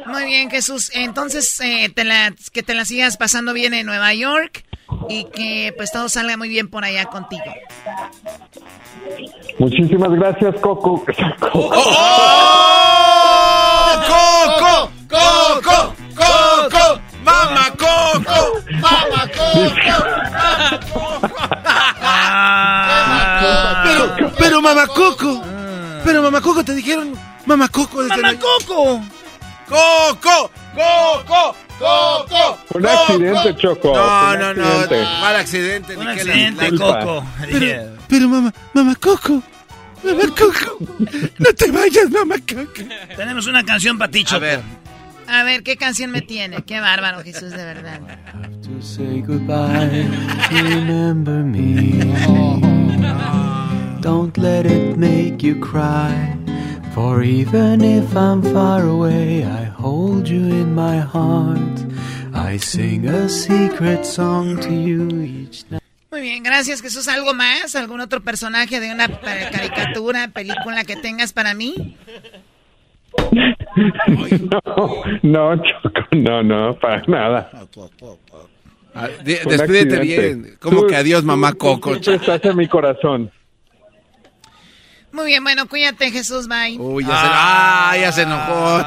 Muy 0.09 0.25
bien, 0.25 0.49
Jesús. 0.49 0.91
Entonces, 0.93 1.59
eh, 1.61 1.89
te 1.93 2.03
la, 2.03 2.33
que 2.51 2.63
te 2.63 2.73
la 2.73 2.85
sigas 2.85 3.17
pasando 3.17 3.53
bien 3.53 3.73
en 3.73 3.85
Nueva 3.85 4.13
York 4.13 4.65
y 5.07 5.25
que 5.25 5.73
pues 5.77 5.91
todo 5.91 6.09
salga 6.09 6.35
muy 6.37 6.49
bien 6.49 6.67
por 6.69 6.83
allá 6.83 7.05
contigo. 7.05 7.43
Muchísimas 9.59 10.11
gracias, 10.11 10.55
Coco. 10.61 11.03
¡Oh! 11.53 11.81
¡Coco! 14.07 14.91
¡Coco! 15.09 15.95
¡Coco! 16.15 17.01
¡Mamá 17.23 17.71
Coco! 17.77 18.61
¡Mamá, 18.81 19.29
Pero, 23.83 24.31
pero 24.37 24.61
mamá 24.61 24.87
Coco. 24.87 25.41
Pero 26.03 26.21
mamá 26.23 26.41
Coco 26.41 26.63
te 26.63 26.73
dijeron 26.75 27.13
mamá 27.45 27.67
Coco 27.69 28.03
desde 28.03 28.15
¡Mamá 28.17 28.31
la- 28.33 28.39
Coco! 28.39 29.01
¡Coco! 29.69 30.51
¡Coco! 30.75 31.55
¡Coco! 31.79 32.57
Un 32.73 32.85
accidente, 32.85 33.55
Choco. 33.57 33.93
No, 33.95 34.35
no, 34.37 34.53
no. 34.53 34.63
accidente. 34.65 35.03
Mal 35.21 35.35
accidente. 35.35 35.97
Un 35.97 36.07
accidente, 36.07 36.71
la- 36.71 36.77
Coco. 36.99 37.25
Pero, 37.51 37.91
pero 38.09 38.27
mamá, 38.29 38.53
mamá 38.73 38.95
Coco. 38.95 39.41
Mamá 40.03 40.23
Coco. 40.37 40.77
No 41.37 41.53
te 41.55 41.71
vayas, 41.71 42.09
mamá 42.09 42.35
Coco. 42.39 42.81
Tenemos 43.15 43.47
una 43.47 43.63
canción 43.63 43.97
para 43.97 44.11
ti, 44.11 44.21
A 44.21 44.25
Choco. 44.25 44.41
ver. 44.41 44.61
A 45.27 45.43
ver, 45.43 45.61
¿qué 45.61 45.77
canción 45.77 46.09
me 46.11 46.21
tiene? 46.21 46.63
Qué 46.63 46.79
bárbaro, 46.79 47.21
Jesús, 47.23 47.51
de 47.51 47.63
verdad. 47.63 47.99
to 48.63 48.81
say 48.81 49.21
goodbye. 49.21 50.07
Remember 50.51 51.43
me. 51.43 51.99
Don't 54.01 54.35
let 54.37 54.65
it 54.65 54.97
make 54.97 55.43
you 55.45 55.55
cry. 55.59 56.35
For 56.99 57.23
even 57.23 57.81
if 57.81 58.13
I'm 58.13 58.41
far 58.41 58.81
away, 58.83 59.45
I 59.45 59.63
hold 59.63 60.27
you 60.27 60.43
in 60.43 60.75
my 60.75 60.97
heart. 60.97 61.77
I 62.33 62.57
sing 62.57 63.07
a 63.07 63.29
secret 63.29 64.05
song 64.05 64.59
to 64.59 64.69
you 64.69 65.07
each 65.21 65.63
night. 65.71 65.81
Muy 66.11 66.19
bien, 66.19 66.43
gracias 66.43 66.81
Jesús. 66.81 67.07
¿Algo 67.07 67.33
más? 67.33 67.73
¿Algún 67.75 68.01
otro 68.01 68.19
personaje 68.19 68.81
de 68.81 68.91
una 68.91 69.07
caricatura, 69.07 70.27
película 70.27 70.83
que 70.83 70.97
tengas 70.97 71.31
para 71.31 71.53
mí? 71.53 71.95
No, 74.51 75.03
no, 75.23 75.55
Choco, 75.63 76.01
no, 76.11 76.43
no, 76.43 76.77
para 76.79 77.01
nada. 77.07 77.49
Ah, 78.93 79.07
despídete 79.23 79.99
bien. 80.01 80.57
Como 80.59 80.85
que 80.85 80.97
adiós, 80.97 81.23
mamá 81.23 81.53
Coco. 81.53 81.93
Siempre 81.93 82.15
estás 82.15 82.43
en 82.43 82.57
mi 82.57 82.67
corazón. 82.67 83.31
Muy 85.19 85.27
bien, 85.27 85.43
bueno, 85.43 85.67
cuídate, 85.67 86.11
Jesús, 86.11 86.47
bye. 86.47 86.77
Uy, 86.79 87.03
ya, 87.03 87.09
se, 87.09 87.27
ah, 87.29 87.97
ya 87.99 88.11
se 88.13 88.21
enojó. 88.21 88.85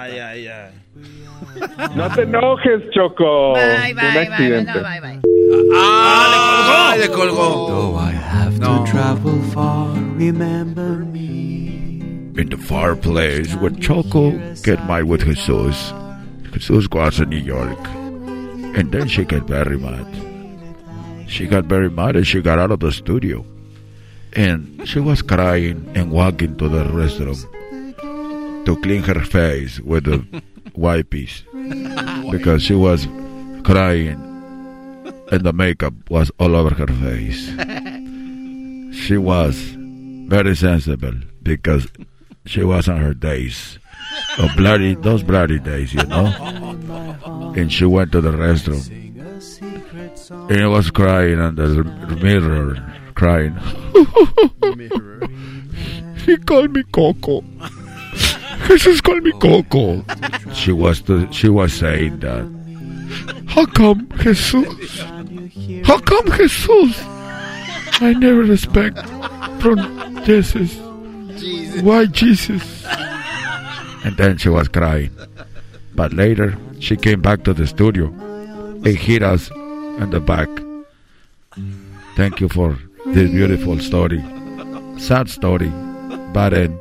Ay, 0.00 0.18
ay, 0.18 0.48
ay. 0.48 0.72
No 1.94 2.10
te 2.10 2.22
enojes, 2.22 2.82
Choco. 2.94 3.52
Bye, 3.52 3.92
bye, 3.92 4.08
Un 4.08 4.32
accidente. 4.32 4.72
bye, 4.72 5.00
bye, 5.00 5.00
bye. 5.00 5.20
Ah, 5.74 6.96
le 6.98 7.08
colgó. 7.08 7.66
Though 7.68 7.96
I 7.98 8.12
have 8.12 8.58
no. 8.58 8.82
travel 8.86 9.38
far, 9.52 9.94
remember 10.16 11.04
me. 11.04 12.00
In 12.38 12.48
the 12.48 12.56
far 12.56 12.96
place 12.96 13.54
where 13.56 13.70
Choco 13.72 14.30
get 14.62 14.86
mad 14.86 15.04
with 15.04 15.22
Jesus. 15.22 15.92
Jesus 16.52 16.86
goes 16.86 17.16
to 17.16 17.26
New 17.26 17.36
York. 17.36 17.78
And 18.74 18.90
then 18.90 19.06
she 19.06 19.24
got 19.24 19.46
very 19.46 19.76
mad. 19.78 20.06
She 21.28 21.46
got 21.46 21.64
very 21.64 21.90
mad 21.90 22.16
and 22.16 22.26
she 22.26 22.40
got 22.40 22.58
out 22.58 22.70
of 22.70 22.80
the 22.80 22.90
studio. 22.90 23.44
And 24.36 24.86
she 24.86 25.00
was 25.00 25.22
crying 25.22 25.90
and 25.94 26.12
walking 26.12 26.56
to 26.58 26.68
the 26.68 26.84
restroom 26.84 27.40
to 28.66 28.76
clean 28.82 29.02
her 29.02 29.24
face 29.24 29.80
with 29.80 30.04
the 30.04 30.42
wipes 30.74 31.42
because 32.30 32.62
she 32.62 32.74
was 32.74 33.08
crying 33.64 34.20
and 35.32 35.42
the 35.42 35.52
makeup 35.52 35.94
was 36.10 36.30
all 36.38 36.54
over 36.54 36.74
her 36.74 36.86
face. 36.86 37.50
She 38.96 39.18
was 39.18 39.76
very 40.26 40.56
sensible 40.56 41.12
because 41.42 41.86
she 42.46 42.64
was 42.64 42.88
on 42.88 42.96
her 42.96 43.12
days. 43.12 43.78
Of 44.38 44.56
bloody, 44.56 44.94
those 44.94 45.22
bloody 45.22 45.58
days, 45.58 45.92
you 45.92 46.02
know. 46.06 46.32
And 47.56 47.72
she 47.72 47.84
went 47.84 48.12
to 48.12 48.20
the 48.20 48.32
restroom. 48.32 48.88
And 50.50 50.70
was 50.70 50.90
crying 50.90 51.38
on 51.40 51.54
the 51.56 52.18
mirror, 52.20 52.82
crying. 53.16 53.56
he 56.24 56.36
called 56.36 56.72
me 56.72 56.84
Coco. 56.92 57.42
Jesus 58.68 59.00
called 59.00 59.22
me 59.24 59.32
Coco. 59.32 60.04
She 60.54 60.72
was 60.72 61.02
the, 61.02 61.26
she 61.32 61.48
was 61.48 61.72
saying 61.72 62.20
that. 62.20 62.46
How 63.46 63.66
come 63.66 64.08
Jesus? 64.18 65.00
How 65.84 65.98
come 65.98 66.30
Jesus? 66.36 66.96
I 67.98 68.12
never 68.18 68.42
respect 68.42 68.98
from 69.60 70.22
Jesus. 70.24 70.76
Why 71.82 72.06
Jesus? 72.06 72.84
And 74.04 74.16
then 74.16 74.36
she 74.36 74.48
was 74.48 74.68
crying. 74.68 75.10
But 75.94 76.12
later, 76.12 76.56
she 76.78 76.96
came 76.96 77.22
back 77.22 77.44
to 77.44 77.54
the 77.54 77.66
studio 77.66 78.06
and 78.06 78.86
hit 78.86 79.22
us 79.22 79.50
in 79.50 80.10
the 80.10 80.20
back. 80.20 80.48
Thank 82.16 82.40
you 82.40 82.48
for 82.48 82.78
this 83.14 83.30
beautiful 83.30 83.78
story. 83.78 84.22
Sad 84.98 85.28
story, 85.28 85.70
but 86.32 86.52
end. 86.54 86.78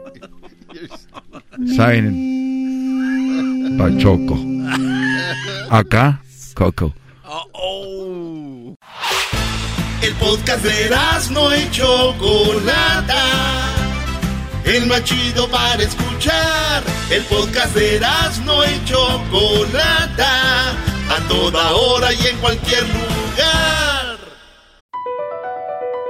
Signing 1.75 3.77
by 3.77 3.91
Choco. 3.97 4.35
Acá, 5.69 6.19
Coco. 6.55 6.93
oh. 7.53 8.75
El 10.01 10.13
podcast 10.15 10.63
de 10.63 10.89
no 11.31 11.55
y 11.55 11.69
Chocolata. 11.71 13.23
El 14.63 14.85
más 14.87 15.03
chido 15.03 15.47
para 15.49 15.81
escuchar. 15.81 16.83
El 17.09 17.23
podcast 17.23 17.75
de 17.75 17.99
no 18.45 18.63
y 18.65 18.85
Chocolata. 18.85 20.71
A 21.09 21.19
toda 21.27 21.71
hora 21.71 22.13
y 22.13 22.27
en 22.27 22.37
cualquier 22.37 22.83
lugar. 22.83 23.94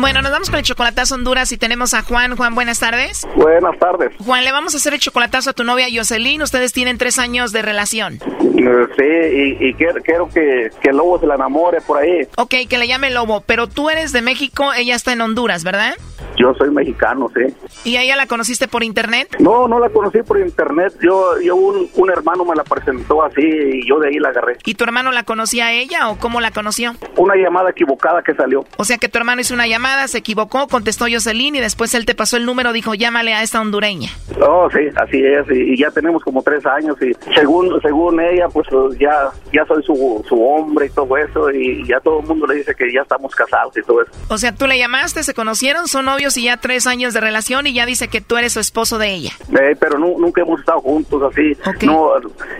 Bueno, 0.00 0.22
nos 0.22 0.32
vamos 0.32 0.48
con 0.48 0.58
el 0.58 0.64
chocolatazo 0.64 1.14
Honduras 1.14 1.52
y 1.52 1.58
tenemos 1.58 1.92
a 1.92 2.00
Juan. 2.00 2.34
Juan, 2.34 2.54
buenas 2.54 2.80
tardes. 2.80 3.28
Buenas 3.36 3.78
tardes. 3.78 4.10
Juan, 4.24 4.44
le 4.44 4.50
vamos 4.50 4.72
a 4.72 4.78
hacer 4.78 4.94
el 4.94 4.98
chocolatazo 4.98 5.50
a 5.50 5.52
tu 5.52 5.62
novia 5.62 5.88
Jocelyn. 5.94 6.40
Ustedes 6.40 6.72
tienen 6.72 6.96
tres 6.96 7.18
años 7.18 7.52
de 7.52 7.60
relación. 7.60 8.18
Sí, 8.18 9.04
y, 9.04 9.68
y 9.68 9.74
quiero, 9.74 10.00
quiero 10.02 10.28
que, 10.30 10.70
que 10.80 10.88
el 10.88 10.96
lobo 10.96 11.20
se 11.20 11.26
la 11.26 11.34
enamore 11.34 11.82
por 11.82 11.98
ahí. 11.98 12.26
Ok, 12.36 12.54
que 12.68 12.78
le 12.78 12.88
llame 12.88 13.10
Lobo, 13.10 13.42
pero 13.42 13.68
tú 13.68 13.90
eres 13.90 14.12
de 14.12 14.22
México, 14.22 14.72
ella 14.74 14.94
está 14.94 15.12
en 15.12 15.20
Honduras, 15.20 15.64
¿verdad? 15.64 15.94
Yo 16.36 16.54
soy 16.54 16.70
mexicano, 16.70 17.30
sí. 17.34 17.54
¿Y 17.84 17.96
a 17.96 18.02
ella 18.02 18.16
la 18.16 18.26
conociste 18.26 18.68
por 18.68 18.82
internet? 18.82 19.36
No, 19.38 19.66
no 19.68 19.78
la 19.78 19.88
conocí 19.90 20.22
por 20.22 20.38
internet. 20.38 20.94
Yo, 21.02 21.38
yo 21.40 21.56
un, 21.56 21.88
un 21.94 22.10
hermano 22.10 22.44
me 22.44 22.54
la 22.54 22.64
presentó 22.64 23.22
así 23.22 23.42
y 23.42 23.88
yo 23.88 23.98
de 23.98 24.08
ahí 24.08 24.18
la 24.18 24.28
agarré. 24.30 24.56
¿Y 24.64 24.74
tu 24.74 24.84
hermano 24.84 25.10
la 25.12 25.24
conocía 25.24 25.66
a 25.66 25.72
ella 25.72 26.08
o 26.08 26.18
cómo 26.18 26.40
la 26.40 26.50
conoció? 26.50 26.94
Una 27.16 27.34
llamada 27.36 27.70
equivocada 27.70 28.22
que 28.22 28.34
salió. 28.34 28.64
O 28.76 28.84
sea 28.84 28.98
que 28.98 29.08
tu 29.08 29.18
hermano 29.18 29.40
hizo 29.40 29.54
una 29.54 29.66
llamada, 29.66 29.89
se 30.08 30.18
equivocó, 30.18 30.66
contestó 30.68 31.06
Jocelyn 31.10 31.56
y 31.56 31.60
después 31.60 31.94
él 31.94 32.06
te 32.06 32.14
pasó 32.14 32.36
el 32.36 32.44
número, 32.46 32.72
dijo 32.72 32.94
llámale 32.94 33.34
a 33.34 33.42
esta 33.42 33.60
hondureña. 33.60 34.10
Oh, 34.40 34.68
sí, 34.70 34.80
así 34.96 35.22
es. 35.24 35.46
Y, 35.50 35.74
y 35.74 35.78
ya 35.78 35.90
tenemos 35.90 36.22
como 36.22 36.42
tres 36.42 36.64
años 36.66 36.96
y 37.02 37.12
según 37.34 37.80
según 37.82 38.20
ella, 38.20 38.48
pues 38.48 38.66
ya 38.98 39.30
ya 39.52 39.64
soy 39.66 39.82
su, 39.82 40.24
su 40.28 40.42
hombre 40.42 40.86
y 40.86 40.90
todo 40.90 41.16
eso 41.16 41.50
y 41.50 41.86
ya 41.86 42.00
todo 42.00 42.20
el 42.20 42.26
mundo 42.26 42.46
le 42.46 42.56
dice 42.56 42.74
que 42.74 42.92
ya 42.92 43.02
estamos 43.02 43.34
casados 43.34 43.76
y 43.76 43.82
todo 43.82 44.02
eso. 44.02 44.10
O 44.28 44.38
sea, 44.38 44.54
tú 44.54 44.66
le 44.66 44.78
llamaste, 44.78 45.22
se 45.22 45.34
conocieron, 45.34 45.88
son 45.88 46.06
novios 46.06 46.36
y 46.36 46.44
ya 46.44 46.56
tres 46.56 46.86
años 46.86 47.14
de 47.14 47.20
relación 47.20 47.66
y 47.66 47.72
ya 47.72 47.86
dice 47.86 48.08
que 48.08 48.20
tú 48.20 48.36
eres 48.36 48.52
su 48.52 48.60
esposo 48.60 48.98
de 48.98 49.12
ella. 49.12 49.30
Eh, 49.60 49.76
pero 49.78 49.98
nu- 49.98 50.18
nunca 50.18 50.42
hemos 50.42 50.60
estado 50.60 50.80
juntos 50.80 51.22
así. 51.32 51.56
No, 51.86 52.10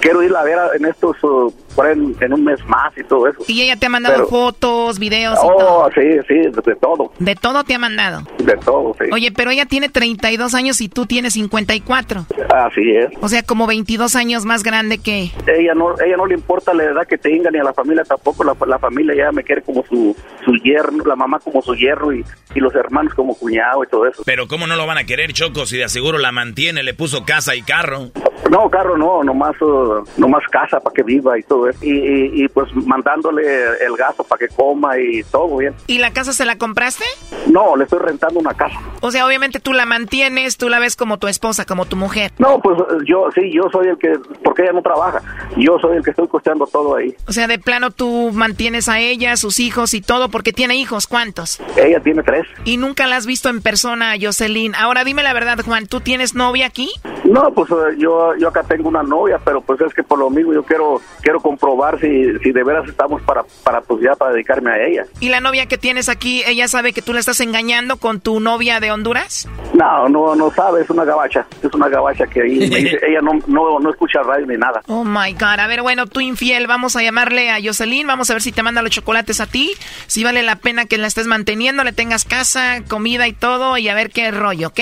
quiero 0.01 0.23
ir 0.23 0.35
a 0.35 0.43
ver 0.43 0.59
en 0.79 0.85
estos, 0.87 1.17
uh, 1.25 1.53
por 1.75 1.87
en, 1.89 2.15
en 2.21 2.33
un 2.33 2.45
mes 2.45 2.65
más 2.67 2.93
y 2.97 3.05
todo 3.05 3.29
eso. 3.29 3.39
Y 3.47 3.63
ella 3.63 3.77
te 3.77 3.87
ha 3.87 3.89
mandado 3.89 4.15
Pero- 4.17 4.29
fotos, 4.29 4.99
videos 4.99 5.39
y 5.39 5.47
todo. 5.47 5.85
Oh, 5.85 5.91
sí, 5.95 6.01
sí, 6.29 6.35
de, 6.35 6.51
de 6.51 6.77
todo, 6.81 7.13
De 7.21 7.35
todo 7.37 7.65
te 7.65 7.75
ha 7.75 7.79
mandado. 7.79 8.23
de 8.39 8.57
todo, 8.57 8.97
sí. 8.99 9.05
Oye, 9.13 9.31
pero 9.31 9.51
ella 9.51 9.67
tiene 9.67 9.89
32 9.91 10.55
años 10.55 10.81
y 10.81 10.89
tú 10.89 11.07
tienes 11.07 11.35
54. 11.35 12.27
Así 12.49 12.97
es. 12.97 13.11
O 13.21 13.29
sea, 13.29 13.43
como 13.43 13.67
22 13.67 14.17
años 14.17 14.47
más 14.47 14.63
grande 14.63 14.99
que... 14.99 15.31
Ella 15.47 15.75
no, 15.75 16.01
ella 16.01 16.17
no 16.17 16.27
le 16.27 16.35
importa 16.35 16.73
la 16.73 16.85
edad 16.85 17.07
que 17.07 17.19
tenga 17.19 17.51
ni 17.51 17.59
a 17.59 17.63
la 17.63 17.75
familia 17.75 18.05
tampoco. 18.05 18.43
La, 18.43 18.57
la 18.67 18.79
familia 18.79 19.15
ya 19.15 19.33
me 19.33 19.45
quiere 19.45 19.61
como 19.63 19.85
su, 19.85 20.17
su 20.45 20.53
yerno, 20.65 21.05
la 21.05 21.15
mamá 21.15 21.39
como 21.41 21.61
su 21.61 21.75
yerno 21.75 22.13
y, 22.13 22.25
y 22.55 22.61
los 22.61 22.75
hermanos 22.75 23.15
como 23.15 23.35
cuñado 23.35 23.85
y 23.85 23.87
todo 23.87 24.07
eso. 24.07 24.23
Pero 24.25 24.49
¿cómo 24.49 24.67
no 24.67 24.75
lo 24.77 24.87
van 24.87 24.99
a 24.99 25.05
querer, 25.05 25.33
Choco, 25.35 25.67
si 25.67 25.77
de 25.77 25.85
aseguro 25.85 26.19
la 26.19 26.33
mantiene, 26.33 26.83
le 26.83 26.95
puso 26.95 27.25
casa 27.25 27.55
y 27.55 27.63
carro? 27.63 28.11
No, 28.51 28.69
carro 28.71 28.97
no, 28.97 29.23
nomás, 29.23 29.61
uh, 29.61 30.03
nomás 30.17 30.43
casa 30.51 30.81
para 30.81 30.95
que 30.95 31.03
viva 31.03 31.39
y 31.39 31.43
todo 31.43 31.69
eso. 31.69 31.79
Y, 31.83 31.91
y, 31.93 32.45
y, 32.45 32.49
pues 32.49 32.75
mandándole 32.75 33.43
el 33.85 33.95
gasto 33.97 34.25
para 34.25 34.39
que 34.41 34.49
coma 34.49 34.99
y 34.99 35.23
todo 35.25 35.59
bien. 35.59 35.75
¿Y 35.87 35.99
la 35.99 36.13
casa 36.13 36.33
se 36.33 36.45
la 36.45 36.57
compraste? 36.57 37.05
No, 37.47 37.77
le 37.77 37.85
estoy 37.85 37.99
rentando 37.99 38.41
una 38.41 38.55
casa. 38.55 38.79
O 39.01 39.11
sea, 39.11 39.27
obviamente 39.27 39.61
tú 39.61 39.73
la 39.73 39.87
mantienes, 39.87 40.57
tú 40.57 40.69
la 40.69 40.79
ves 40.79 40.97
como 40.97 41.19
tu 41.19 41.27
esposa, 41.27 41.65
como 41.65 41.87
tu 41.87 41.97
mujer. 41.97 42.33
No, 42.39 42.61
pues 42.61 42.79
yo 43.07 43.29
sí, 43.35 43.53
yo 43.53 43.69
soy 43.73 43.89
el 43.89 43.99
que, 43.99 44.19
porque 44.45 44.63
ella 44.63 44.73
no 44.73 44.83
trabaja, 44.83 45.21
yo 45.57 45.79
soy 45.79 45.97
el 45.97 46.05
que 46.05 46.11
estoy 46.11 46.29
costeando 46.29 46.67
todo 46.67 46.97
ahí. 46.97 47.15
O 47.27 47.33
sea, 47.33 47.47
de 47.47 47.59
plano 47.59 47.91
tú 47.91 48.31
mantienes 48.33 48.89
a 48.89 49.01
ella, 49.01 49.37
sus 49.37 49.59
hijos 49.59 49.95
y 49.95 50.01
todo, 50.01 50.29
porque 50.29 50.53
tiene 50.53 50.77
hijos, 50.77 51.07
¿cuántos? 51.07 51.61
Ella 51.77 52.01
tiene 52.01 52.23
tres. 52.23 52.47
¿Y 52.65 52.77
nunca 52.77 53.07
la 53.07 53.17
has 53.17 53.27
visto 53.27 53.49
en 53.49 53.63
persona, 53.63 54.15
Jocelyn? 54.21 54.75
Ahora 54.75 55.05
dime 55.05 55.23
la 55.23 55.33
verdad, 55.33 55.59
Juan, 55.65 55.87
¿tú 55.87 56.01
tienes 56.01 56.35
novia 56.35 56.67
aquí? 56.67 56.91
No, 57.25 57.53
pues 57.55 57.71
eh, 57.71 57.97
yo, 57.99 58.35
yo 58.37 58.49
acá 58.49 58.63
tengo 58.63 58.89
una 58.89 59.03
novia, 59.03 59.39
pero 59.45 59.61
pues 59.61 59.81
es 59.81 59.95
que 59.95 60.03
por 60.03 60.19
lo 60.19 60.31
mismo 60.31 60.53
yo 60.53 60.63
quiero 60.63 61.01
quiero 61.23 61.41
comprobar 61.41 62.01
si, 62.01 62.39
si 62.39 62.53
de 62.53 62.65
veras 62.65 62.89
estamos 62.89 63.23
para, 63.23 63.45
para 63.65 63.81
pues 63.81 64.03
ya 64.03 64.15
para 64.15 64.33
dedicarme 64.33 64.71
a 64.71 64.87
ella. 64.87 65.05
¿Y 65.21 65.29
la 65.29 65.41
novia 65.41 65.67
que 65.67 65.79
tienes 65.79 66.09
aquí, 66.09 66.43
ella 66.47 66.69
sabe 66.69 66.93
que 66.93 67.00
tú 67.03 67.13
la 67.13 67.21
estás 67.21 67.41
engañando 67.41 67.97
con 67.97 68.21
tu 68.21 68.41
novia 68.41 68.81
de 68.81 68.93
Honduras? 68.93 69.49
No, 69.75 70.09
no, 70.09 70.35
no 70.35 70.51
sabe, 70.51 70.83
es 70.83 70.91
una 70.91 71.05
gabacha, 71.05 71.47
es 71.63 71.73
una 71.75 71.89
gabacha 71.89 72.27
que 72.27 72.43
ahí 72.43 72.59
dice, 72.59 72.99
ella 73.07 73.21
no, 73.23 73.33
no, 73.47 73.79
no 73.79 73.91
escucha 73.91 74.23
radio 74.23 74.47
ni 74.47 74.57
nada. 74.57 74.83
Oh 74.89 75.05
my 75.05 75.33
God, 75.33 75.61
a 75.61 75.67
ver, 75.67 75.83
bueno, 75.83 76.07
tú 76.07 76.21
infiel, 76.21 76.67
vamos 76.67 76.97
a 76.97 77.03
llamarle 77.03 77.51
a 77.51 77.59
Jocelyn, 77.63 78.07
vamos 78.07 78.31
a 78.31 78.35
ver 78.35 78.43
si 78.43 78.53
te 78.53 78.63
manda 78.63 78.83
los 78.83 78.91
chocolates 78.91 79.41
a 79.41 79.47
ti, 79.47 79.73
si 80.07 80.25
vale 80.25 80.43
la 80.43 80.57
pena 80.57 80.87
que 80.87 80.99
la 80.99 81.07
estés 81.07 81.27
manteniendo, 81.27 81.85
le 81.85 81.93
tengas 81.93 82.25
casa, 82.25 82.83
comida 82.89 83.29
y 83.29 83.33
todo, 83.33 83.79
y 83.79 83.89
a 83.89 83.95
ver 83.95 84.11
qué 84.11 84.31
rollo, 84.31 84.69
¿ok? 84.69 84.81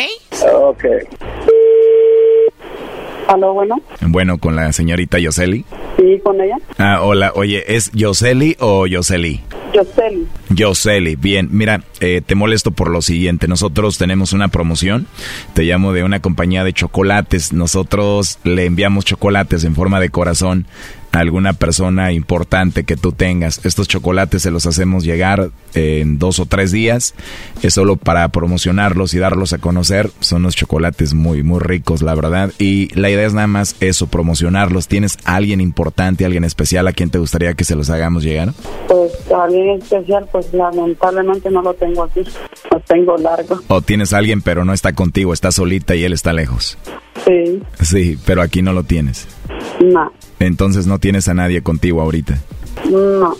Ok. 0.53 0.85
Aló, 3.29 3.53
bueno. 3.53 3.77
Bueno, 4.01 4.39
con 4.39 4.57
la 4.57 4.73
señorita 4.73 5.19
Yoseli. 5.19 5.67
Sí, 5.99 6.21
con 6.25 6.41
ella. 6.41 6.57
Ah, 6.79 7.01
hola, 7.03 7.33
oye, 7.35 7.63
¿es 7.77 7.93
Yoseli 7.93 8.57
o 8.59 8.87
Yoseli? 8.87 9.43
Yoseli. 9.75 10.27
Yoseli, 10.49 11.17
bien. 11.17 11.49
Mira, 11.53 11.83
eh, 12.01 12.23
te 12.25 12.35
molesto 12.35 12.71
por 12.71 12.89
lo 12.89 13.03
siguiente. 13.03 13.47
Nosotros 13.47 13.99
tenemos 13.99 14.33
una 14.33 14.49
promoción. 14.49 15.07
Te 15.53 15.65
llamo 15.65 15.93
de 15.93 16.05
una 16.05 16.21
compañía 16.21 16.65
de 16.65 16.73
chocolates. 16.73 17.53
Nosotros 17.53 18.39
le 18.45 18.65
enviamos 18.65 19.05
chocolates 19.05 19.63
en 19.65 19.75
forma 19.75 20.01
de 20.01 20.09
corazón 20.09 20.67
alguna 21.19 21.53
persona 21.53 22.12
importante 22.12 22.85
que 22.85 22.97
tú 22.97 23.12
tengas. 23.12 23.61
Estos 23.65 23.89
chocolates 23.89 24.43
se 24.43 24.51
los 24.51 24.66
hacemos 24.66 25.05
llegar 25.05 25.51
en 25.74 26.19
dos 26.19 26.39
o 26.39 26.47
tres 26.47 26.73
días. 26.73 27.15
Es 27.62 27.74
solo 27.74 27.97
para 27.97 28.28
promocionarlos 28.28 29.15
y 29.15 29.19
darlos 29.19 29.53
a 29.53 29.59
conocer. 29.59 30.11
Son 30.20 30.43
unos 30.43 30.57
chocolates 30.57 31.15
muy, 31.15 31.43
muy 31.43 31.61
ricos, 31.61 32.03
la 32.03 32.15
verdad. 32.15 32.53
Y 32.59 32.95
la 32.95 33.11
idea 33.11 33.27
es 33.27 33.35
nada 33.35 33.47
más 33.47 33.77
eso, 33.81 34.07
promocionarlos. 34.07 34.89
¿Tienes 34.89 35.19
alguien 35.24 35.61
importante, 35.61 36.24
alguien 36.24 36.45
especial 36.45 36.86
a 36.89 36.93
quien 36.93 37.11
te 37.11 37.19
gustaría 37.19 37.55
que 37.55 37.65
se 37.65 37.77
los 37.77 37.90
hagamos 37.90 38.23
llegar? 38.23 38.53
Pues 38.86 39.12
alguien 39.40 39.81
especial, 39.82 40.27
pues 40.31 40.52
lamentablemente 40.52 41.51
no 41.51 41.62
lo 41.62 41.74
tengo 41.74 42.05
aquí. 42.05 42.23
Lo 42.70 42.81
tengo 42.81 43.16
largo. 43.16 43.60
O 43.69 43.82
tienes 43.82 44.12
alguien 44.12 44.43
pero 44.43 44.65
no 44.65 44.73
está 44.73 44.93
contigo, 44.93 45.32
está 45.32 45.52
solita 45.52 45.94
y 45.94 46.05
él 46.05 46.12
está 46.12 46.32
lejos. 46.32 46.78
Sí. 47.24 47.62
Sí, 47.81 48.19
pero 48.24 48.43
aquí 48.43 48.62
no 48.62 48.73
lo 48.73 48.85
tienes. 48.85 49.27
No. 49.81 50.12
Entonces 50.39 50.86
no 50.86 50.98
tienes 50.98 51.28
a 51.28 51.35
nadie 51.35 51.62
contigo 51.62 52.01
ahorita. 52.01 52.39
No. 52.90 53.35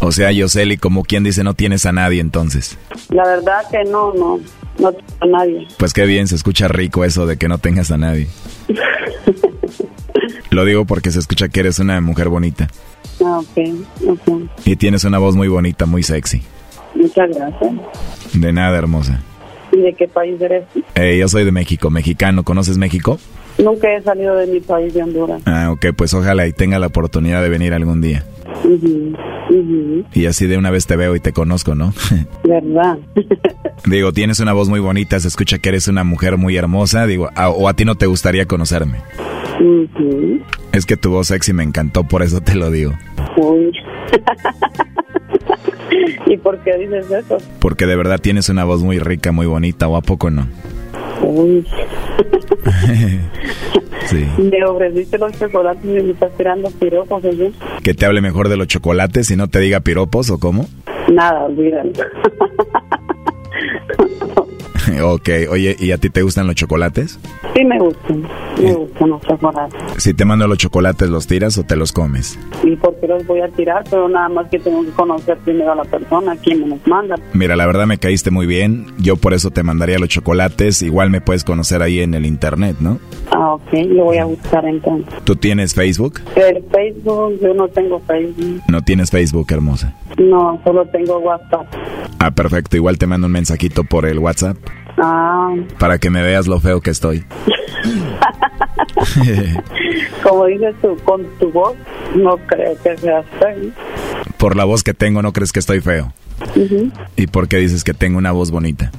O 0.00 0.12
sea, 0.12 0.30
Yoseli, 0.30 0.76
como 0.76 1.02
quien 1.02 1.24
dice, 1.24 1.42
no 1.42 1.54
tienes 1.54 1.86
a 1.86 1.92
nadie 1.92 2.20
entonces. 2.20 2.78
La 3.10 3.24
verdad 3.24 3.62
que 3.70 3.84
no, 3.84 4.12
no, 4.14 4.40
no 4.78 4.92
tengo 4.92 5.12
a 5.20 5.26
nadie. 5.26 5.66
Pues 5.78 5.92
qué 5.92 6.06
bien, 6.06 6.28
se 6.28 6.36
escucha 6.36 6.68
rico 6.68 7.04
eso 7.04 7.26
de 7.26 7.36
que 7.36 7.48
no 7.48 7.58
tengas 7.58 7.90
a 7.90 7.98
nadie. 7.98 8.28
Lo 10.50 10.64
digo 10.64 10.86
porque 10.86 11.10
se 11.10 11.18
escucha 11.18 11.48
que 11.48 11.60
eres 11.60 11.78
una 11.78 12.00
mujer 12.00 12.28
bonita. 12.28 12.68
Ah, 13.24 13.38
ok, 13.38 14.08
ok. 14.08 14.42
Y 14.64 14.76
tienes 14.76 15.04
una 15.04 15.18
voz 15.18 15.36
muy 15.36 15.48
bonita, 15.48 15.86
muy 15.86 16.02
sexy. 16.02 16.42
Muchas 16.94 17.30
gracias. 17.34 17.72
De 18.32 18.52
nada, 18.52 18.76
hermosa. 18.78 19.20
¿Y 19.72 19.78
de 19.78 19.92
qué 19.94 20.08
país 20.08 20.40
eres? 20.40 20.64
Eh, 20.94 21.18
yo 21.18 21.28
soy 21.28 21.44
de 21.44 21.52
México, 21.52 21.90
mexicano. 21.90 22.44
¿Conoces 22.44 22.78
México? 22.78 23.18
Nunca 23.58 23.92
he 23.94 24.02
salido 24.02 24.34
de 24.36 24.46
mi 24.46 24.60
país 24.60 24.92
de 24.94 25.02
Honduras. 25.02 25.42
Ah, 25.46 25.70
ok, 25.72 25.86
pues 25.96 26.12
ojalá 26.14 26.46
y 26.46 26.52
tenga 26.52 26.78
la 26.78 26.88
oportunidad 26.88 27.42
de 27.42 27.48
venir 27.48 27.72
algún 27.72 28.00
día. 28.00 28.24
Y 30.12 30.26
así 30.26 30.46
de 30.46 30.58
una 30.58 30.70
vez 30.70 30.86
te 30.86 30.96
veo 30.96 31.14
y 31.16 31.20
te 31.20 31.32
conozco, 31.32 31.74
¿no? 31.74 31.92
¿Verdad? 32.44 32.98
Digo, 33.86 34.12
tienes 34.12 34.40
una 34.40 34.52
voz 34.52 34.68
muy 34.68 34.80
bonita, 34.80 35.18
se 35.20 35.28
escucha 35.28 35.58
que 35.58 35.68
eres 35.70 35.88
una 35.88 36.04
mujer 36.04 36.36
muy 36.36 36.56
hermosa, 36.56 37.06
digo, 37.06 37.30
a- 37.34 37.50
o 37.50 37.68
a 37.68 37.74
ti 37.74 37.84
no 37.84 37.94
te 37.94 38.06
gustaría 38.06 38.46
conocerme. 38.46 38.98
Es 40.72 40.84
que 40.84 40.96
tu 40.96 41.10
voz 41.10 41.28
sexy 41.28 41.52
me 41.52 41.62
encantó, 41.62 42.04
por 42.04 42.22
eso 42.22 42.40
te 42.40 42.54
lo 42.54 42.70
digo. 42.70 42.92
Uy. 43.36 43.72
¿Y 46.26 46.36
por 46.38 46.58
qué 46.58 46.76
dices 46.76 47.10
eso? 47.10 47.38
Porque 47.60 47.86
de 47.86 47.96
verdad 47.96 48.20
tienes 48.20 48.48
una 48.48 48.64
voz 48.64 48.82
muy 48.82 48.98
rica, 48.98 49.32
muy 49.32 49.46
bonita, 49.46 49.88
o 49.88 49.96
a 49.96 50.02
poco 50.02 50.30
no. 50.30 50.46
Uy. 51.36 51.66
sí. 54.06 54.26
Me 54.38 54.64
ofreciste 54.64 55.18
los 55.18 55.38
chocolates 55.38 55.84
y 55.84 55.88
me 55.88 56.12
estás 56.12 56.34
tirando 56.36 56.70
piropos, 56.70 57.22
oye. 57.24 57.52
Que 57.82 57.92
te 57.92 58.06
hable 58.06 58.22
mejor 58.22 58.48
de 58.48 58.56
los 58.56 58.68
chocolates 58.68 59.30
y 59.30 59.36
no 59.36 59.48
te 59.48 59.60
diga 59.60 59.80
piropos 59.80 60.30
o 60.30 60.38
cómo. 60.38 60.64
Nada, 61.12 61.44
olvídalo. 61.44 61.92
ok, 65.02 65.28
oye, 65.50 65.76
¿y 65.78 65.92
a 65.92 65.98
ti 65.98 66.10
te 66.10 66.22
gustan 66.22 66.46
los 66.46 66.54
chocolates? 66.54 67.18
Sí 67.54 67.64
me 67.64 67.78
gustan, 67.78 68.22
me 68.62 68.72
gustan 68.74 69.10
los 69.10 69.22
chocolates. 69.22 69.80
Si 69.96 70.14
te 70.14 70.24
mando 70.24 70.46
los 70.46 70.58
chocolates, 70.58 71.08
¿los 71.08 71.26
tiras 71.26 71.58
o 71.58 71.64
te 71.64 71.76
los 71.76 71.92
comes? 71.92 72.38
¿Y 72.62 72.76
por 72.76 72.94
qué 73.00 73.06
los 73.06 73.26
voy 73.26 73.40
a 73.40 73.48
tirar? 73.48 73.84
Pero 73.88 74.08
nada 74.08 74.28
más 74.28 74.48
que 74.48 74.58
tengo 74.58 74.82
que 74.84 74.90
conocer 74.90 75.38
primero 75.38 75.72
a 75.72 75.76
la 75.76 75.84
persona, 75.84 76.36
quien 76.36 76.60
me 76.60 76.68
los 76.68 76.86
manda. 76.86 77.16
Mira, 77.32 77.56
la 77.56 77.66
verdad 77.66 77.86
me 77.86 77.98
caíste 77.98 78.30
muy 78.30 78.46
bien, 78.46 78.86
yo 78.98 79.16
por 79.16 79.34
eso 79.34 79.50
te 79.50 79.62
mandaría 79.62 79.98
los 79.98 80.08
chocolates, 80.08 80.82
igual 80.82 81.10
me 81.10 81.20
puedes 81.20 81.44
conocer 81.44 81.82
ahí 81.82 82.00
en 82.00 82.14
el 82.14 82.26
internet, 82.26 82.76
¿no? 82.80 82.98
Ah, 83.32 83.54
ok, 83.54 83.72
lo 83.88 84.04
voy 84.04 84.18
a 84.18 84.24
buscar 84.24 84.64
entonces. 84.66 85.12
¿Tú 85.24 85.36
tienes 85.36 85.74
Facebook? 85.74 86.20
El 86.36 86.62
Facebook, 86.70 87.38
yo 87.40 87.54
no 87.54 87.68
tengo 87.68 88.00
Facebook. 88.00 88.62
No 88.68 88.82
tienes 88.82 89.10
Facebook, 89.10 89.46
hermosa. 89.50 89.94
No, 90.18 90.60
solo 90.64 90.86
tengo 90.86 91.18
WhatsApp. 91.18 91.66
Ah, 92.18 92.30
perfecto, 92.30 92.76
igual 92.76 92.98
te 92.98 93.06
mando 93.06 93.26
un 93.26 93.32
mensajito 93.32 93.84
por 93.84 94.06
el 94.06 94.18
WhatsApp 94.18 94.56
Ah, 94.98 95.54
para 95.78 95.98
que 95.98 96.10
me 96.10 96.22
veas 96.22 96.46
lo 96.46 96.60
feo 96.60 96.80
que 96.80 96.90
estoy. 96.90 97.24
como 100.22 100.46
dices 100.46 100.74
tú, 100.80 100.96
con 101.04 101.24
tu 101.38 101.52
voz, 101.52 101.74
no 102.14 102.36
creo 102.38 102.76
que 102.82 102.96
seas 102.96 103.24
feo. 103.38 103.70
por 104.38 104.56
la 104.56 104.64
voz 104.64 104.82
que 104.82 104.94
tengo, 104.94 105.22
¿no 105.22 105.32
crees 105.32 105.52
que 105.52 105.60
estoy 105.60 105.80
feo? 105.80 106.12
¿Y 107.16 107.26
por 107.26 107.48
qué 107.48 107.58
dices 107.58 107.84
que 107.84 107.94
tengo 107.94 108.18
una 108.18 108.32
voz 108.32 108.50
bonita? 108.50 108.90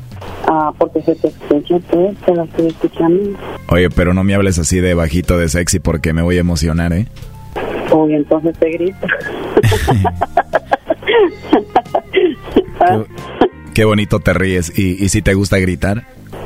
Ah, 0.47 0.71
porque 0.77 1.01
se 1.01 1.15
te 1.15 1.27
escucha, 1.27 1.79
pues, 1.91 2.17
te 2.19 2.33
la 2.33 2.43
estoy 2.45 2.67
escuchando. 2.67 3.37
Oye, 3.69 3.89
pero 3.89 4.13
no 4.13 4.23
me 4.23 4.33
hables 4.33 4.57
así 4.59 4.79
de 4.79 4.93
bajito 4.93 5.37
de 5.37 5.49
sexy 5.49 5.79
porque 5.79 6.13
me 6.13 6.21
voy 6.21 6.37
a 6.37 6.41
emocionar, 6.41 6.93
¿eh? 6.93 7.07
Uy, 7.91 8.13
entonces 8.13 8.57
te 8.57 8.71
grito. 8.71 9.07
Qué 13.77 13.85
bonito 13.85 14.19
te 14.19 14.33
ríes. 14.33 14.75
¿Y, 14.75 15.05
y 15.05 15.09
si 15.09 15.21
te 15.21 15.35
gusta 15.35 15.59
gritar? 15.59 16.03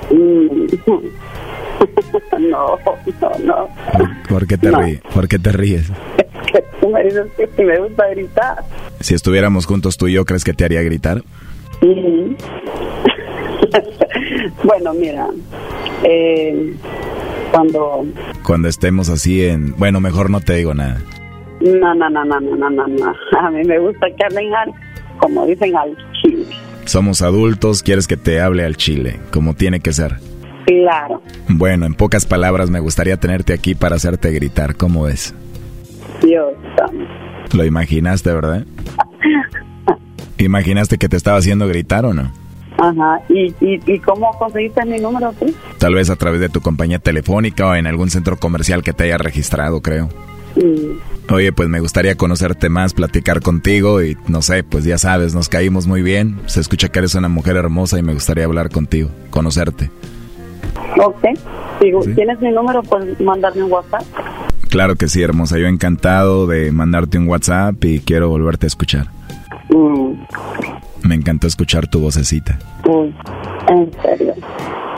mm. 0.09 0.65
no, 2.41 2.77
no, 3.21 3.31
no. 3.45 3.69
¿Por 4.27 4.45
qué 4.45 4.57
te, 4.57 4.69
No. 4.69 4.81
ríes? 4.81 4.99
¿Por 5.13 5.29
qué 5.29 5.39
te 5.39 5.53
ríes? 5.53 5.89
Que 6.51 6.61
tú 6.81 6.89
me 6.89 7.01
dices 7.05 7.27
que 7.55 7.63
me 7.63 7.79
gusta 7.79 8.09
gritar. 8.09 8.57
Si 8.99 9.13
estuviéramos 9.13 9.65
juntos 9.65 9.95
tú 9.95 10.09
y 10.09 10.11
yo, 10.11 10.25
¿crees 10.25 10.43
que 10.43 10.51
te 10.51 10.65
haría 10.65 10.81
gritar? 10.81 11.23
Ujú. 11.81 12.35
bueno, 14.65 14.93
mira, 14.93 15.27
eh, 16.03 16.73
cuando... 17.53 18.07
Cuando 18.45 18.67
estemos 18.67 19.07
así 19.07 19.45
en... 19.45 19.73
Bueno, 19.77 20.01
mejor 20.01 20.29
no 20.29 20.41
te 20.41 20.55
digo 20.55 20.73
nada. 20.73 21.01
No, 21.61 21.95
no, 21.95 22.09
no, 22.09 22.25
no, 22.25 22.41
no, 22.41 22.55
no, 22.57 22.69
no, 22.69 22.87
no. 22.87 23.15
A 23.39 23.51
mí 23.51 23.63
me 23.63 23.79
gusta 23.79 24.07
que 24.17 24.25
hablen 24.25 24.53
al, 24.53 24.73
como 25.17 25.45
dicen, 25.45 25.73
al 25.77 25.95
chile. 26.21 26.45
Somos 26.85 27.21
adultos, 27.21 27.83
quieres 27.83 28.07
que 28.07 28.17
te 28.17 28.41
hable 28.41 28.65
al 28.65 28.75
chile, 28.75 29.19
como 29.31 29.53
tiene 29.53 29.79
que 29.79 29.93
ser. 29.93 30.17
Claro. 30.65 31.21
Bueno, 31.47 31.85
en 31.85 31.93
pocas 31.93 32.25
palabras 32.25 32.69
me 32.69 32.79
gustaría 32.79 33.17
tenerte 33.17 33.53
aquí 33.53 33.75
para 33.75 33.95
hacerte 33.95 34.31
gritar, 34.31 34.75
¿cómo 34.75 35.03
ves? 35.03 35.33
Dios. 36.21 36.53
Lo 37.53 37.65
imaginaste, 37.65 38.31
¿verdad? 38.33 38.65
¿Imaginaste 40.37 40.97
que 40.97 41.09
te 41.09 41.17
estaba 41.17 41.37
haciendo 41.37 41.67
gritar 41.67 42.05
o 42.05 42.13
no? 42.13 42.31
Ajá. 42.77 43.21
¿Y, 43.29 43.53
y, 43.61 43.79
¿Y 43.85 43.99
cómo 43.99 44.31
conseguiste 44.39 44.83
mi 44.85 44.97
número 44.99 45.31
tú? 45.33 45.53
Tal 45.77 45.93
vez 45.93 46.09
a 46.09 46.15
través 46.15 46.39
de 46.39 46.49
tu 46.49 46.61
compañía 46.61 46.99
telefónica 46.99 47.67
o 47.67 47.75
en 47.75 47.85
algún 47.85 48.09
centro 48.09 48.37
comercial 48.37 48.81
que 48.81 48.93
te 48.93 49.03
haya 49.03 49.17
registrado, 49.17 49.81
creo. 49.81 50.09
Mm. 50.55 51.31
Oye, 51.33 51.53
pues 51.53 51.69
me 51.69 51.79
gustaría 51.79 52.15
conocerte 52.15 52.67
más, 52.69 52.93
platicar 52.93 53.41
contigo 53.41 54.01
y 54.03 54.17
no 54.27 54.41
sé, 54.41 54.63
pues 54.63 54.83
ya 54.83 54.97
sabes, 54.97 55.33
nos 55.33 55.47
caímos 55.49 55.87
muy 55.87 56.01
bien. 56.01 56.39
Se 56.47 56.59
escucha 56.59 56.89
que 56.89 56.99
eres 56.99 57.15
una 57.15 57.29
mujer 57.29 57.55
hermosa 57.55 57.97
y 57.99 58.03
me 58.03 58.13
gustaría 58.13 58.43
hablar 58.45 58.69
contigo, 58.69 59.09
conocerte. 59.29 59.89
Ok. 61.01 61.23
Digo, 61.79 62.01
¿Tienes 62.15 62.39
mi 62.41 62.51
número? 62.51 62.83
Pues 62.83 63.19
mandarme 63.21 63.63
un 63.63 63.71
WhatsApp. 63.71 64.03
Claro 64.69 64.95
que 64.95 65.07
sí, 65.07 65.21
hermosa. 65.21 65.57
Yo 65.57 65.67
encantado 65.67 66.47
de 66.47 66.71
mandarte 66.71 67.17
un 67.17 67.27
WhatsApp 67.27 67.83
y 67.85 67.99
quiero 68.01 68.29
volverte 68.29 68.65
a 68.65 68.67
escuchar. 68.67 69.07
Mm, 69.69 70.13
Me 71.07 71.15
encantó 71.15 71.47
escuchar 71.47 71.87
tu 71.87 71.99
vocecita. 72.01 72.59
uy, 72.87 73.13
en 73.69 73.91
serio. 74.01 74.33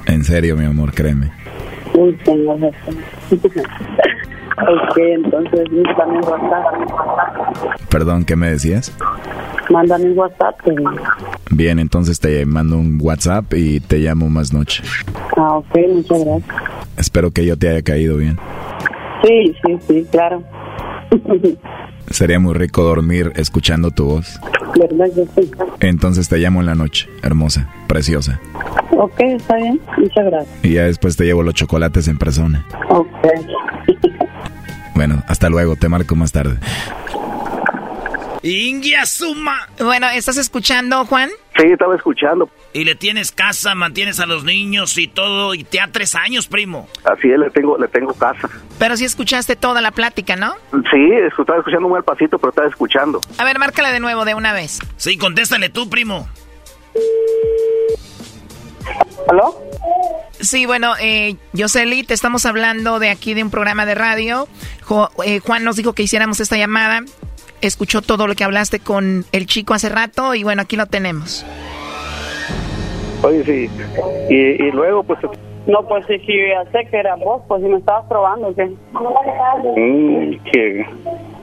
En 0.07 0.23
serio, 0.23 0.57
mi 0.57 0.65
amor, 0.65 0.93
créeme. 0.93 1.31
Razón. 1.93 2.65
ok, 4.57 4.97
entonces 4.97 5.71
mándame 5.71 6.17
un 6.19 6.23
WhatsApp. 6.25 7.89
Perdón, 7.89 8.25
¿qué 8.25 8.35
me 8.35 8.49
decías? 8.49 8.95
Mándame 9.69 10.05
un 10.11 10.17
WhatsApp. 10.17 10.59
que- 10.63 10.75
Bien, 11.51 11.79
entonces 11.79 12.19
te 12.19 12.45
mando 12.45 12.77
un 12.77 12.97
WhatsApp 13.01 13.53
y 13.53 13.79
te 13.79 13.97
llamo 13.99 14.29
más 14.29 14.53
noche. 14.53 14.83
Ah, 15.37 15.57
ok, 15.57 15.75
muchas 15.93 16.23
gracias. 16.25 16.55
Espero 16.97 17.31
que 17.31 17.45
yo 17.45 17.57
te 17.57 17.69
haya 17.69 17.81
caído 17.81 18.17
bien. 18.17 18.37
Sí, 19.23 19.55
sí, 19.65 19.77
sí, 19.87 20.07
claro. 20.11 20.43
Sería 22.13 22.37
muy 22.37 22.53
rico 22.53 22.83
dormir 22.83 23.33
escuchando 23.35 23.89
tu 23.89 24.05
voz. 24.05 24.39
¿Verdad 24.79 25.07
sí? 25.35 25.49
Entonces 25.79 26.29
te 26.29 26.37
llamo 26.37 26.59
en 26.59 26.67
la 26.67 26.75
noche, 26.75 27.09
hermosa, 27.23 27.67
preciosa. 27.87 28.39
Ok, 28.95 29.19
está 29.19 29.55
bien. 29.55 29.81
Muchas 29.97 30.25
gracias. 30.25 30.55
Y 30.61 30.73
ya 30.73 30.83
después 30.83 31.17
te 31.17 31.25
llevo 31.25 31.41
los 31.41 31.55
chocolates 31.55 32.07
en 32.07 32.19
persona. 32.19 32.65
Ok. 32.89 33.07
Bueno, 34.95 35.23
hasta 35.27 35.49
luego, 35.49 35.75
te 35.75 35.89
marco 35.89 36.15
más 36.15 36.31
tarde. 36.31 36.55
Ingia 38.43 39.05
suma. 39.05 39.69
Bueno, 39.79 40.09
¿estás 40.09 40.35
escuchando, 40.37 41.05
Juan? 41.05 41.29
Sí, 41.57 41.63
estaba 41.71 41.95
escuchando. 41.95 42.49
Y 42.73 42.83
le 42.83 42.95
tienes 42.95 43.31
casa, 43.31 43.73
mantienes 43.73 44.19
a 44.19 44.25
los 44.25 44.43
niños 44.43 44.97
y 44.97 45.07
todo, 45.07 45.53
y 45.53 45.63
te 45.63 45.79
ha 45.79 45.87
tres 45.91 46.13
años, 46.15 46.47
primo. 46.47 46.89
Así 47.05 47.29
es, 47.31 47.39
le 47.39 47.49
tengo, 47.51 47.77
le 47.77 47.87
tengo 47.87 48.13
casa. 48.13 48.49
Pero 48.77 48.97
sí 48.97 49.05
escuchaste 49.05 49.55
toda 49.55 49.79
la 49.79 49.91
plática, 49.91 50.35
¿no? 50.35 50.55
Sí, 50.91 50.99
es- 51.13 51.31
estaba 51.39 51.59
escuchando 51.59 51.87
muy 51.87 51.97
al 51.97 52.03
pasito, 52.03 52.37
pero 52.37 52.49
estaba 52.49 52.67
escuchando. 52.67 53.21
A 53.37 53.45
ver, 53.45 53.59
márcala 53.59 53.91
de 53.93 54.01
nuevo, 54.01 54.25
de 54.25 54.35
una 54.35 54.51
vez. 54.51 54.79
Sí, 54.97 55.17
contéstale 55.17 55.69
tú, 55.69 55.89
primo. 55.89 56.27
¿Aló? 59.29 59.63
Sí, 60.41 60.65
bueno, 60.65 60.95
eh, 60.99 61.37
Yoseli, 61.53 62.03
te 62.03 62.13
estamos 62.13 62.45
hablando 62.45 62.99
de 62.99 63.09
aquí 63.09 63.33
de 63.35 63.43
un 63.43 63.49
programa 63.51 63.85
de 63.85 63.95
radio. 63.95 64.49
Jo- 64.81 65.09
eh, 65.23 65.39
Juan 65.39 65.63
nos 65.63 65.77
dijo 65.77 65.93
que 65.93 66.03
hiciéramos 66.03 66.41
esta 66.41 66.57
llamada. 66.57 67.01
Escuchó 67.63 68.01
todo 68.01 68.27
lo 68.27 68.35
que 68.35 68.43
hablaste 68.43 68.79
con 68.79 69.25
el 69.31 69.45
chico 69.45 69.73
hace 69.73 69.87
rato 69.87 70.35
y 70.35 70.43
bueno, 70.43 70.61
aquí 70.61 70.75
lo 70.75 70.85
tenemos. 70.85 71.45
Oye, 73.23 73.43
sí. 73.45 73.69
Y, 74.29 74.35
y 74.65 74.71
luego, 74.71 75.01
pues, 75.03 75.19
No, 75.65 75.87
pues 75.87 76.05
sí, 76.07 76.19
sí, 76.25 76.33
ya 76.49 76.69
sé 76.71 76.85
que 76.91 76.97
era 76.97 77.15
vos, 77.15 77.41
pues 77.47 77.63
si 77.63 77.69
me 77.69 77.77
estabas 77.77 78.05
probando, 78.09 78.53
¿qué? 78.53 78.65
mm, 78.65 80.43
que... 80.51 80.85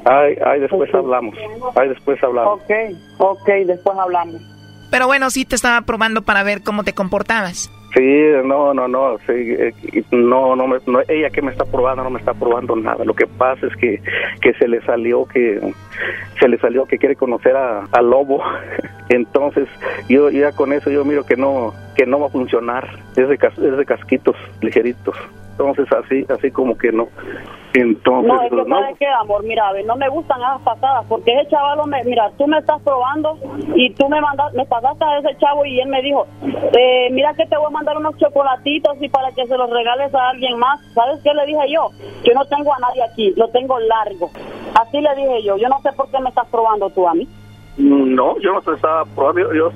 Ay, 0.05 0.37
ay, 0.45 0.61
después 0.61 0.93
hablamos. 0.95 1.35
Ay, 1.75 1.89
después 1.89 2.23
hablamos. 2.23 2.61
Ok, 2.61 2.71
ok, 3.19 3.49
después 3.67 3.99
hablamos. 3.99 4.43
Pero 4.91 5.07
bueno, 5.07 5.31
sí 5.31 5.47
te 5.47 5.55
estaba 5.57 5.81
probando 5.83 6.21
para 6.21 6.43
ver 6.43 6.63
cómo 6.63 6.85
te 6.85 6.93
comportabas. 6.93 7.71
Sí, 7.95 8.23
no, 8.45 8.73
no, 8.73 8.87
no, 8.87 9.19
sí, 9.27 9.33
eh, 9.35 9.73
no, 10.13 10.55
no, 10.55 10.69
me- 10.69 10.79
no, 10.87 11.01
ella 11.09 11.31
que 11.31 11.43
me 11.43 11.51
está 11.51 11.65
probando 11.65 12.05
no 12.05 12.11
me 12.11 12.19
está 12.21 12.35
probando 12.35 12.77
nada. 12.77 13.05
Lo 13.05 13.15
que 13.15 13.27
pasa 13.27 13.67
es 13.67 13.75
que, 13.77 14.01
que 14.41 14.53
se 14.55 14.69
le 14.69 14.81
salió 14.83 15.27
que 15.27 15.61
se 16.41 16.49
le 16.49 16.59
salió 16.59 16.87
que 16.87 16.99
quiere 16.99 17.17
conocer 17.17 17.57
a, 17.57 17.87
a 17.91 18.03
Lobo. 18.03 18.43
Entonces, 19.09 19.69
yo 20.09 20.31
ya 20.31 20.53
con 20.53 20.73
eso 20.73 20.89
yo 20.91 21.05
miro 21.05 21.25
que 21.25 21.37
no 21.37 21.75
que 21.97 22.07
no 22.07 22.21
va 22.21 22.27
a 22.27 22.31
funcionar. 22.31 22.89
Es 23.17 23.29
de 23.29 23.37
cas- 23.37 23.59
es 23.59 23.77
de 23.77 23.85
casquitos 23.85 24.37
ligeritos. 24.61 25.17
Entonces, 25.61 25.87
así 25.93 26.25
así 26.33 26.51
como 26.51 26.77
que 26.77 26.91
no. 26.91 27.09
Entonces, 27.75 28.29
No, 28.29 28.43
es 28.43 28.51
que 28.51 28.57
no. 28.57 28.97
qué, 28.99 29.07
amor, 29.07 29.45
mira, 29.45 29.69
a 29.69 29.73
ver, 29.73 29.85
no 29.85 29.95
me 29.95 30.09
gustan 30.09 30.41
esas 30.41 30.63
pasadas, 30.63 31.05
porque 31.09 31.33
ese 31.33 31.51
chaval, 31.51 31.87
me, 31.87 32.03
mira, 32.05 32.31
tú 32.37 32.47
me 32.47 32.59
estás 32.59 32.81
probando 32.83 33.39
y 33.75 33.93
tú 33.95 34.09
me 34.09 34.21
mandas, 34.21 34.53
me 34.55 34.65
pasaste 34.65 35.05
a 35.05 35.19
ese 35.19 35.37
chavo 35.39 35.65
y 35.67 35.79
él 35.79 35.89
me 35.89 36.03
dijo, 36.03 36.27
eh, 36.77 37.09
mira 37.13 37.35
que 37.35 37.47
te 37.47 37.57
voy 37.57 37.67
a 37.67 37.71
mandar 37.71 37.97
unos 37.99 38.17
chocolatitos 38.17 38.97
y 39.01 39.09
para 39.09 39.31
que 39.33 39.47
se 39.47 39.57
los 39.57 39.71
regales 39.71 40.13
a 40.15 40.31
alguien 40.31 40.59
más. 40.59 40.81
¿Sabes 40.95 41.21
qué 41.23 41.33
le 41.35 41.47
dije 41.47 41.71
yo? 41.71 41.91
Yo 42.25 42.33
no 42.35 42.45
tengo 42.47 42.75
a 42.75 42.79
nadie 42.79 43.03
aquí, 43.05 43.33
lo 43.37 43.49
tengo 43.49 43.79
largo. 43.79 44.31
Así 44.81 45.01
le 45.01 45.15
dije 45.15 45.43
yo, 45.45 45.59
yo 45.59 45.69
no 45.69 45.79
sé 45.83 45.93
por 45.93 46.11
qué 46.11 46.21
me 46.21 46.31
estás 46.31 46.49
probando 46.49 46.89
tú 46.91 47.07
a 47.07 47.15
mí. 47.15 47.29
No, 47.77 48.39
yo 48.41 48.53
no 48.53 48.61
te 48.63 48.73
estaba 48.73 49.05
probando. 49.05 49.53
Yo, 49.53 49.71
yo, 49.71 49.73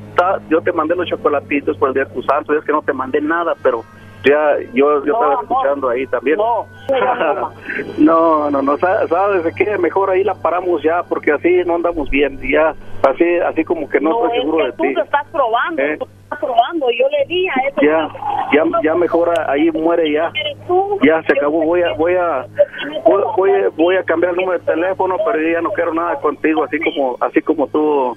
yo 0.50 0.60
te 0.62 0.72
mandé 0.72 0.96
los 0.96 1.08
chocolatitos 1.08 1.76
por 1.76 1.88
el 1.88 1.94
día 1.94 2.04
de 2.04 2.14
tu 2.14 2.22
santo. 2.22 2.52
Es 2.54 2.64
que 2.64 2.72
no 2.72 2.82
te 2.82 2.92
mandé 2.92 3.20
nada, 3.20 3.54
pero 3.62 3.84
ya 4.24 4.56
yo, 4.72 5.04
yo 5.04 5.12
No, 5.12 5.14
estaba 5.14 5.42
escuchando 5.42 5.88
ahí 5.90 6.06
también. 6.06 6.36
No, 6.38 6.66
no, 7.98 8.50
no, 8.50 8.62
no. 8.62 8.76
sa- 8.78 9.06
¿Sabes 9.08 9.44
de 9.44 9.52
qué? 9.52 9.76
Mejor 9.78 10.10
ahí 10.10 10.24
la 10.24 10.34
paramos 10.34 10.82
ya, 10.82 11.02
porque 11.02 11.32
así 11.32 11.62
no 11.66 11.74
andamos 11.76 12.08
bien. 12.10 12.38
Ya, 12.42 12.74
así, 13.08 13.24
así 13.46 13.64
como 13.64 13.88
que 13.88 14.00
no, 14.00 14.10
No, 14.10 14.24
estoy 14.26 14.38
es 14.38 14.44
seguro 14.44 14.58
que 14.58 14.64
de 14.64 14.72
tú 14.76 14.82
ti. 14.84 14.94
te 14.94 15.00
estás 15.02 15.26
probando, 15.30 15.82
¿Eh? 15.82 15.96
tú 15.98 16.06
te 16.06 16.12
estás 16.24 16.38
probando. 16.40 16.86
Yo 16.90 17.06
le 17.08 17.24
di 17.26 17.48
a 17.48 17.52
ese 17.68 17.86
Ya, 17.86 18.08
ya, 18.52 18.64
ya 18.82 18.94
mejor 18.94 19.32
ahí 19.48 19.70
muere 19.70 20.10
ya. 20.12 20.32
Ya 21.02 21.22
se 21.22 21.32
acabó. 21.32 21.62
Voy 21.64 21.82
a, 21.82 21.92
voy 21.94 22.14
a, 22.14 22.46
voy, 23.36 23.50
a- 23.52 23.68
voy 23.76 23.96
a 23.96 24.02
cambiar 24.04 24.32
el 24.32 24.38
número 24.38 24.58
de 24.58 24.64
teléfono, 24.64 25.16
pero 25.24 25.40
ya 25.40 25.60
no 25.60 25.70
quiero 25.70 25.92
nada 25.94 26.16
contigo, 26.16 26.64
así 26.64 26.78
como, 26.80 27.16
así 27.20 27.40
como 27.42 27.66
tú, 27.68 28.16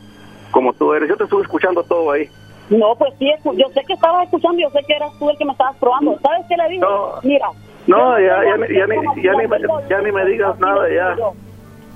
como 0.51 0.73
tú 0.73 0.93
eres. 0.93 1.09
Yo 1.09 1.17
te 1.17 1.23
estuve 1.25 1.41
escuchando 1.43 1.83
todo 1.83 2.11
ahí. 2.11 2.29
No, 2.69 2.95
pues 2.97 3.13
sí, 3.19 3.29
escu- 3.31 3.55
yo 3.57 3.67
sé 3.73 3.81
que 3.87 3.93
estabas 3.93 4.25
escuchando, 4.25 4.59
yo 4.61 4.69
sé 4.71 4.79
que 4.87 4.93
eras 4.95 5.11
tú 5.19 5.29
el 5.29 5.37
que 5.37 5.45
me 5.45 5.51
estabas 5.53 5.75
probando. 5.77 6.17
¿Sabes 6.21 6.45
qué 6.49 6.55
le 6.57 6.69
dije? 6.69 6.85
Mira. 7.23 7.47
No, 7.87 8.19
ya, 8.19 8.41
ni- 8.57 8.75
ya, 8.75 8.85
ni, 8.87 9.23
ya, 9.23 9.31
ni, 9.33 9.47
me- 9.47 9.59
ya 9.89 10.01
ni 10.01 10.11
me 10.11 10.25
digas 10.25 10.59
nada, 10.59 10.81
ya. 10.93 11.15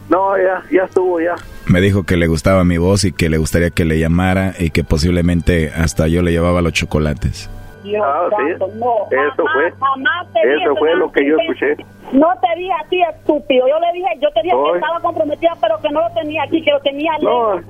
No, 0.09 0.37
ya, 0.37 0.63
ya 0.71 0.83
estuvo, 0.83 1.19
ya. 1.21 1.35
Me 1.67 1.79
dijo 1.81 2.03
que 2.03 2.17
le 2.17 2.27
gustaba 2.27 2.63
mi 2.63 2.77
voz 2.77 3.03
y 3.05 3.11
que 3.11 3.29
le 3.29 3.37
gustaría 3.37 3.69
que 3.69 3.85
le 3.85 3.99
llamara 3.99 4.53
y 4.59 4.69
que 4.71 4.83
posiblemente 4.83 5.71
hasta 5.75 6.07
yo 6.07 6.21
le 6.21 6.31
llevaba 6.31 6.61
los 6.61 6.73
chocolates. 6.73 7.49
Dios 7.83 8.03
Ah, 8.05 8.27
sí. 8.29 8.35
santo, 8.49 8.67
no, 8.75 8.95
Eso 9.11 9.45
jamás, 9.45 9.53
fue. 9.53 9.71
jamás 9.79 10.33
te 10.33 10.47
dije 10.47 10.63
Eso 10.63 10.75
fue 10.75 10.95
lo 10.95 11.11
que 11.11 11.25
yo 11.27 11.37
escuché. 11.37 11.75
No 12.11 12.27
te 12.41 12.59
dije 12.59 12.71
así, 12.83 13.01
estúpido. 13.01 13.67
Yo 13.69 13.79
le 13.79 13.91
dije, 13.93 14.07
yo 14.19 14.29
te 14.31 14.41
dije 14.43 14.53
Ay. 14.55 14.71
que 14.73 14.77
estaba 14.79 14.99
comprometida, 14.99 15.51
pero 15.61 15.79
que 15.81 15.89
no 15.89 16.01
lo 16.01 16.09
tenía 16.13 16.43
aquí, 16.43 16.61
que 16.61 16.71
lo 16.71 16.79
tenía 16.81 17.11
No, 17.21 17.53
lejos. 17.55 17.65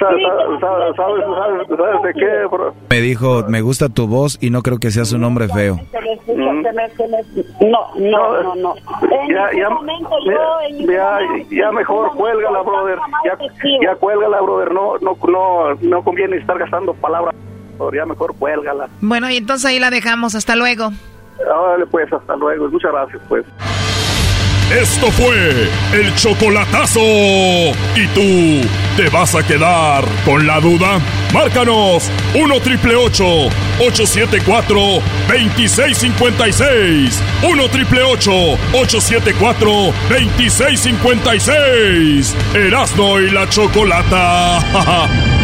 sabes, 0.00 0.22
sabes, 0.60 0.96
sabes 0.96 2.02
de 2.02 2.12
qué, 2.14 2.46
bro? 2.50 2.74
Me 2.90 2.96
dijo, 3.00 3.44
me 3.48 3.60
gusta 3.60 3.88
tu 3.88 4.08
voz 4.08 4.38
y 4.42 4.50
no 4.50 4.62
creo 4.62 4.78
que 4.78 4.90
seas 4.90 5.12
un 5.12 5.22
hombre 5.22 5.46
feo. 5.48 5.76
Me- 5.76 7.70
No, 7.70 7.88
no, 7.96 8.42
no, 8.42 8.54
no. 8.56 8.74
En 9.10 9.28
Ya, 9.28 9.50
ya, 9.56 9.70
momento 9.70 10.10
yo, 10.24 10.60
en 10.68 10.78
ningún 10.78 10.94
ya, 10.94 11.20
momento- 11.20 11.48
ya 11.54 11.72
mejor 11.72 12.14
cuélgala, 12.16 12.62
brother. 12.62 12.98
Ya, 13.24 13.38
ya 13.82 13.94
cuélgala, 13.96 14.40
brother. 14.40 14.72
No, 14.72 14.98
no, 14.98 15.16
no, 15.28 15.74
no 15.80 16.02
conviene 16.02 16.36
estar 16.38 16.58
gastando 16.58 16.92
palabras. 16.94 17.34
Brother. 17.76 18.00
Ya 18.00 18.06
mejor 18.06 18.34
cuélgala. 18.38 18.88
Bueno, 19.00 19.30
y 19.30 19.36
entonces 19.36 19.66
ahí 19.66 19.78
la 19.78 19.90
dejamos. 19.90 20.34
Hasta 20.34 20.56
luego. 20.56 20.92
Órale, 21.38 21.86
pues, 21.86 22.12
hasta 22.12 22.34
luego. 22.36 22.68
Muchas 22.68 22.90
gracias, 22.92 23.22
pues. 23.28 23.44
Esto 24.72 25.12
fue 25.12 25.68
el 25.92 26.12
chocolatazo. 26.16 26.98
¿Y 27.00 28.06
tú 28.14 28.66
te 28.96 29.08
vas 29.10 29.36
a 29.36 29.46
quedar 29.46 30.04
con 30.24 30.44
la 30.44 30.58
duda? 30.58 30.98
Márcanos 31.32 32.10
1 32.34 32.60
triple 32.60 32.96
874 32.96 34.76
2656. 35.28 37.22
1 37.48 37.68
triple 37.68 38.02
874 38.02 39.70
2656. 40.08 42.34
Erasno 42.54 43.20
y 43.20 43.30
la 43.30 43.48
chocolata. 43.48 44.58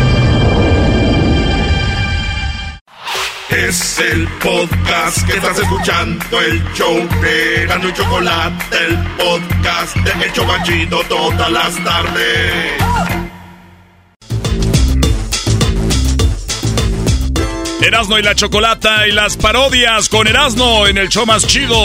Es 3.53 3.99
el 3.99 4.27
podcast 4.43 5.27
que 5.27 5.35
estás 5.37 5.59
escuchando, 5.59 6.41
el 6.41 6.63
show 6.73 6.97
de 7.21 7.65
y 7.65 7.93
Chocolate, 7.93 8.77
el 8.87 8.99
podcast 9.19 9.95
de 9.95 10.25
El 10.25 10.33
Chobachito 10.33 11.03
todas 11.07 11.53
las 11.53 11.85
tardes. 11.85 12.83
Erasno 17.83 18.19
y 18.19 18.23
la 18.23 18.35
chocolata 18.35 19.07
y 19.07 19.13
las 19.13 19.37
parodias 19.37 20.09
con 20.09 20.27
Erasno 20.27 20.87
en 20.87 20.97
el 20.97 21.11
show 21.11 21.27
más 21.27 21.47
chido. 21.47 21.77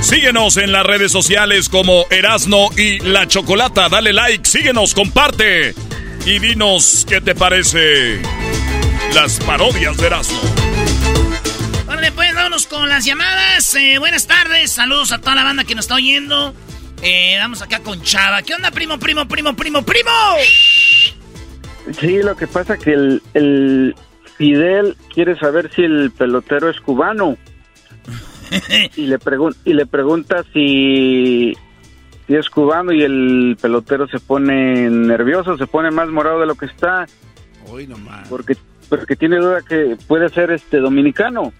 Síguenos 0.00 0.56
en 0.56 0.72
las 0.72 0.86
redes 0.86 1.12
sociales 1.12 1.68
como 1.68 2.06
Erasno 2.10 2.70
y 2.78 3.00
la 3.00 3.28
chocolata. 3.28 3.90
Dale 3.90 4.14
like, 4.14 4.48
síguenos, 4.48 4.94
comparte 4.94 5.74
y 6.24 6.38
dinos 6.38 7.04
qué 7.06 7.20
te 7.20 7.34
parece 7.34 8.22
las 9.14 9.38
parodias 9.40 9.96
de 9.96 10.06
Erasno. 10.06 10.38
Órale, 11.86 12.10
pues, 12.12 12.34
vámonos 12.34 12.66
con 12.66 12.88
las 12.88 13.04
llamadas. 13.04 13.74
Eh, 13.76 13.98
buenas 13.98 14.26
tardes, 14.26 14.72
saludos 14.72 15.12
a 15.12 15.20
toda 15.20 15.36
la 15.36 15.44
banda 15.44 15.64
que 15.64 15.74
nos 15.76 15.84
está 15.84 15.94
oyendo. 15.94 16.52
Eh, 17.00 17.36
vamos 17.38 17.62
acá 17.62 17.80
con 17.80 18.02
Chava. 18.02 18.42
¿Qué 18.42 18.54
onda, 18.54 18.72
primo, 18.72 18.98
primo, 18.98 19.26
primo, 19.28 19.54
primo, 19.54 19.82
primo? 19.84 20.10
Sí, 22.00 22.22
lo 22.22 22.34
que 22.36 22.48
pasa 22.48 22.76
que 22.76 22.92
el, 22.92 23.22
el 23.34 23.94
Fidel 24.36 24.96
quiere 25.12 25.38
saber 25.38 25.70
si 25.74 25.82
el 25.82 26.10
pelotero 26.10 26.68
es 26.68 26.80
cubano. 26.80 27.36
y 28.96 29.06
le 29.06 29.18
y 29.64 29.72
le 29.74 29.86
pregunta 29.86 30.44
si 30.52 31.52
si 32.26 32.34
es 32.34 32.50
cubano 32.50 32.92
y 32.92 33.02
el 33.02 33.56
pelotero 33.60 34.08
se 34.08 34.18
pone 34.18 34.88
nervioso, 34.90 35.56
se 35.56 35.66
pone 35.66 35.90
más 35.90 36.08
morado 36.08 36.40
de 36.40 36.46
lo 36.46 36.56
que 36.56 36.66
está. 36.66 37.06
Hoy 37.70 37.86
nomás. 37.86 38.28
Porque 38.28 38.56
porque 38.84 39.16
tiene 39.16 39.36
duda 39.36 39.60
que 39.66 39.96
puede 40.06 40.28
ser 40.28 40.50
este 40.50 40.78
dominicano. 40.78 41.52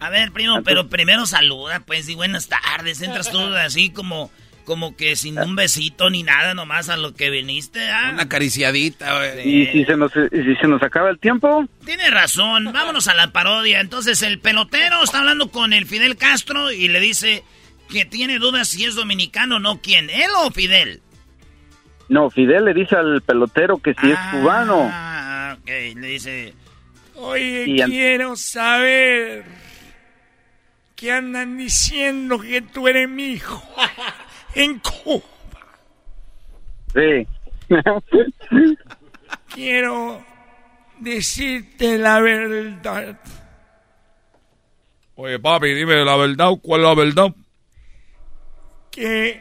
A 0.00 0.10
ver, 0.10 0.30
primo, 0.30 0.62
pero 0.62 0.88
primero 0.88 1.26
saluda, 1.26 1.80
pues, 1.80 2.08
y 2.08 2.14
buenas 2.14 2.48
tardes. 2.48 3.02
Entras 3.02 3.30
tú 3.30 3.38
así 3.56 3.90
como, 3.90 4.30
como 4.64 4.96
que 4.96 5.16
sin 5.16 5.38
un 5.38 5.56
besito 5.56 6.08
ni 6.10 6.22
nada, 6.22 6.54
nomás 6.54 6.88
a 6.88 6.96
lo 6.96 7.14
que 7.14 7.30
viniste. 7.30 7.90
¿ah? 7.90 8.10
Una 8.12 8.22
acariciadita, 8.24 9.16
güey. 9.16 9.48
¿Y 9.48 9.66
si 9.66 9.84
se, 9.84 9.96
nos, 9.96 10.12
y 10.14 10.42
si 10.42 10.54
se 10.56 10.68
nos 10.68 10.82
acaba 10.82 11.10
el 11.10 11.18
tiempo? 11.18 11.66
Tiene 11.84 12.10
razón, 12.10 12.72
vámonos 12.72 13.08
a 13.08 13.14
la 13.14 13.32
parodia. 13.32 13.80
Entonces, 13.80 14.22
el 14.22 14.38
pelotero 14.38 15.02
está 15.02 15.18
hablando 15.18 15.50
con 15.50 15.72
el 15.72 15.86
Fidel 15.86 16.16
Castro 16.16 16.70
y 16.70 16.88
le 16.88 17.00
dice 17.00 17.42
que 17.90 18.04
tiene 18.04 18.38
dudas 18.38 18.68
si 18.68 18.84
es 18.84 18.94
dominicano 18.94 19.56
o 19.56 19.58
no. 19.58 19.80
¿Quién? 19.80 20.10
¿Él 20.10 20.30
o 20.44 20.50
Fidel? 20.50 21.02
No, 22.08 22.30
Fidel 22.30 22.64
le 22.64 22.74
dice 22.74 22.96
al 22.96 23.20
pelotero 23.22 23.78
que 23.78 23.94
si 23.94 24.10
es 24.10 24.18
cubano. 24.30 24.90
Ok, 25.68 25.96
le 25.96 26.06
dice... 26.06 26.54
Oye, 27.14 27.64
Y 27.66 27.82
quiero 27.82 28.36
saber 28.36 29.44
qué 30.96 31.12
andan 31.12 31.58
diciendo 31.58 32.38
que 32.40 32.62
tú 32.62 32.88
eres 32.88 33.06
mi 33.06 33.32
hijo 33.32 33.62
en 34.54 34.78
Cuba. 34.78 35.24
Sí. 36.94 37.26
Quiero 39.54 40.24
decirte 41.00 41.98
la 41.98 42.20
verdad. 42.20 43.20
Oye, 45.16 45.38
papi, 45.38 45.74
dime 45.74 46.02
la 46.02 46.16
verdad. 46.16 46.52
¿Cuál 46.62 46.80
es 46.80 46.86
la 46.86 46.94
verdad? 46.94 47.34
que 48.90 49.40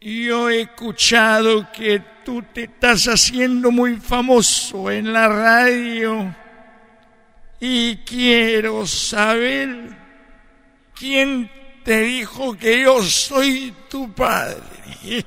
yo 0.00 0.50
he 0.50 0.62
escuchado 0.62 1.70
que 1.72 2.02
tú 2.24 2.42
te 2.52 2.64
estás 2.64 3.06
haciendo 3.06 3.70
muy 3.70 3.96
famoso 3.96 4.90
en 4.90 5.12
la 5.12 5.28
radio 5.28 6.34
y 7.60 7.96
quiero 7.98 8.86
saber 8.86 9.96
quién 10.94 11.50
te 11.84 12.00
dijo 12.00 12.56
que 12.56 12.82
yo 12.82 13.02
soy 13.02 13.74
tu 13.88 14.12
padre. 14.12 14.62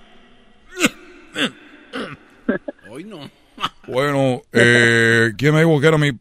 Hoy 2.89 3.03
no. 3.03 3.29
Bueno, 3.87 4.41
eh, 4.51 5.31
¿quién 5.37 5.53
me 5.53 5.61
dijo 5.61 5.79
que 5.79 5.87
era 5.87 5.97
mi...? 5.97 6.11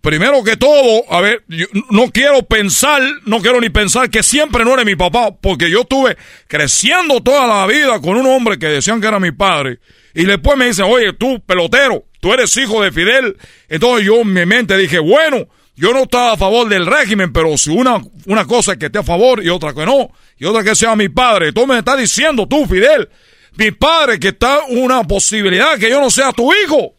Primero 0.00 0.42
que 0.42 0.56
todo, 0.56 1.04
a 1.10 1.20
ver, 1.20 1.44
yo 1.48 1.66
no 1.90 2.10
quiero 2.10 2.42
pensar, 2.42 3.02
no 3.26 3.40
quiero 3.40 3.60
ni 3.60 3.68
pensar 3.68 4.08
que 4.08 4.22
siempre 4.22 4.64
no 4.64 4.72
eres 4.72 4.86
mi 4.86 4.96
papá, 4.96 5.36
porque 5.38 5.70
yo 5.70 5.82
estuve 5.82 6.16
creciendo 6.48 7.20
toda 7.20 7.46
la 7.46 7.66
vida 7.66 8.00
con 8.00 8.16
un 8.16 8.26
hombre 8.26 8.58
que 8.58 8.66
decían 8.66 9.00
que 9.00 9.08
era 9.08 9.20
mi 9.20 9.32
padre, 9.32 9.78
y 10.14 10.24
después 10.24 10.56
me 10.56 10.66
dicen, 10.66 10.86
oye, 10.88 11.12
tú, 11.12 11.40
pelotero, 11.44 12.04
tú 12.20 12.32
eres 12.32 12.56
hijo 12.56 12.82
de 12.82 12.92
Fidel. 12.92 13.36
Entonces 13.68 14.06
yo 14.06 14.20
en 14.20 14.32
mi 14.32 14.46
mente 14.46 14.76
dije, 14.76 14.98
bueno, 14.98 15.46
yo 15.76 15.92
no 15.92 16.02
estaba 16.02 16.32
a 16.32 16.36
favor 16.36 16.68
del 16.68 16.86
régimen, 16.86 17.32
pero 17.32 17.56
si 17.56 17.70
una, 17.70 18.00
una 18.26 18.44
cosa 18.46 18.72
es 18.72 18.78
que 18.78 18.86
esté 18.86 18.98
a 18.98 19.02
favor 19.02 19.42
y 19.42 19.48
otra 19.48 19.72
que 19.72 19.86
no, 19.86 20.10
y 20.38 20.44
otra 20.44 20.64
que 20.64 20.74
sea 20.74 20.96
mi 20.96 21.08
padre, 21.08 21.52
tú 21.52 21.66
me 21.66 21.78
estás 21.78 21.98
diciendo 21.98 22.46
tú, 22.48 22.66
Fidel, 22.66 23.08
mi 23.56 23.70
padre, 23.70 24.18
que 24.18 24.28
está 24.28 24.60
una 24.68 25.04
posibilidad 25.04 25.78
que 25.78 25.90
yo 25.90 26.00
no 26.00 26.10
sea 26.10 26.32
tu 26.32 26.52
hijo. 26.52 26.94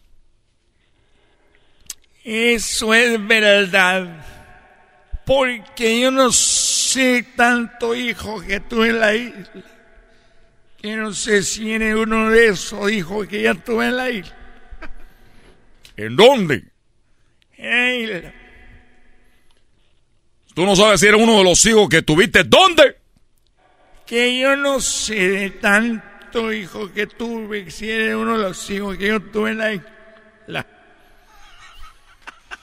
Eso 2.24 2.94
es 2.94 3.26
verdad. 3.26 4.24
Porque 5.24 6.00
yo 6.00 6.10
no 6.10 6.32
sé 6.32 7.26
tanto 7.36 7.94
hijo 7.94 8.40
que 8.40 8.60
tuve 8.60 8.90
en 8.90 9.00
la 9.00 9.14
isla. 9.14 9.50
Que 10.80 10.96
no 10.96 11.12
sé 11.12 11.42
si 11.42 11.72
eres 11.72 11.94
uno 11.94 12.30
de 12.30 12.48
esos 12.48 12.90
hijos 12.90 13.26
que 13.28 13.42
ya 13.42 13.54
tuve 13.54 13.86
en 13.86 13.96
la 13.96 14.10
isla. 14.10 14.36
¿En 15.96 16.16
dónde? 16.16 16.64
En 17.56 18.10
la 18.10 18.16
isla. 18.16 18.34
Tú 20.54 20.66
no 20.66 20.76
sabes 20.76 21.00
si 21.00 21.06
eres 21.06 21.20
uno 21.20 21.38
de 21.38 21.44
los 21.44 21.64
hijos 21.66 21.88
que 21.88 22.02
tuviste. 22.02 22.44
¿Dónde? 22.44 22.96
Que 24.06 24.38
yo 24.38 24.56
no 24.56 24.80
sé 24.80 25.14
de 25.14 25.50
tanto 25.50 26.52
hijo 26.52 26.92
que 26.92 27.06
tuve, 27.06 27.70
si 27.70 27.90
eres 27.90 28.14
uno 28.14 28.36
de 28.36 28.42
los 28.42 28.70
hijos 28.70 28.96
que 28.96 29.06
yo 29.08 29.20
tuve 29.20 29.52
en 29.52 29.58
la 29.58 29.72
isla. 29.72 30.66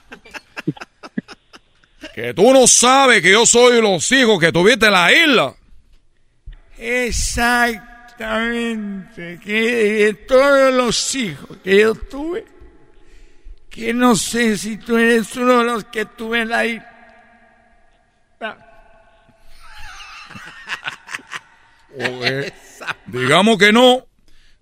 Que 2.14 2.34
tú 2.34 2.52
no 2.52 2.68
sabes 2.68 3.22
que 3.22 3.32
yo 3.32 3.46
soy 3.46 3.82
los 3.82 4.12
hijos 4.12 4.38
que 4.40 4.52
tuviste 4.52 4.88
en 4.88 4.92
la 4.92 5.14
isla. 5.14 5.56
Exactamente, 6.78 9.40
que 9.44 9.62
de 9.62 10.14
todos 10.14 10.74
los 10.74 11.16
hijos 11.16 11.58
que 11.64 11.80
yo 11.80 11.96
tuve, 11.96 12.46
que 13.70 13.94
no 13.94 14.16
sé 14.16 14.58
si 14.58 14.78
tú 14.78 14.98
eres 14.98 15.36
uno 15.36 15.60
de 15.60 15.66
los 15.66 15.84
que 15.86 16.06
tuve 16.06 16.42
en 16.42 16.50
la 16.50 16.66
isla. 16.66 16.86
Oye, 21.96 22.54
digamos 23.08 23.58
que 23.58 23.72
no. 23.72 24.06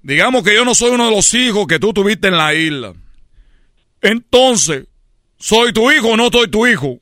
Digamos 0.02 0.44
que 0.44 0.53
yo 0.53 0.64
no 0.64 0.76
soy 0.76 0.91
uno 0.91 1.10
de 1.10 1.15
los 1.15 1.34
hijos 1.34 1.68
que 1.68 1.80
tú 1.80 1.91
tuviste 1.91 2.28
en 2.28 2.38
la 2.38 2.53
isla. 2.53 2.94
Entonces, 4.02 4.86
¿soy 5.38 5.73
tu 5.73 5.91
hijo 5.91 6.09
o 6.09 6.18
no 6.18 6.30
soy 6.30 6.49
tu 6.49 6.65
hijo? 6.68 6.99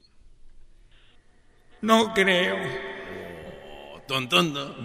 No 1.81 2.13
creo. 2.13 2.57
Tontondo. 4.07 4.75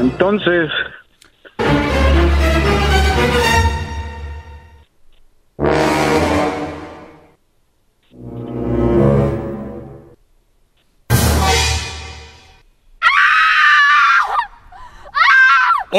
Entonces, 0.00 0.70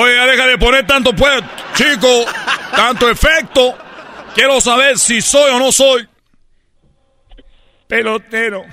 Oye, 0.01 0.15
ya 0.15 0.25
deja 0.27 0.47
de 0.47 0.57
poner 0.57 0.87
tanto 0.87 1.13
pues, 1.13 1.43
chico, 1.73 2.25
tanto 2.73 3.09
efecto. 3.09 3.77
Quiero 4.33 4.61
saber 4.61 4.97
si 4.97 5.21
soy 5.21 5.51
o 5.51 5.59
no 5.59 5.73
soy. 5.73 6.07
Pelotero. 7.85 8.63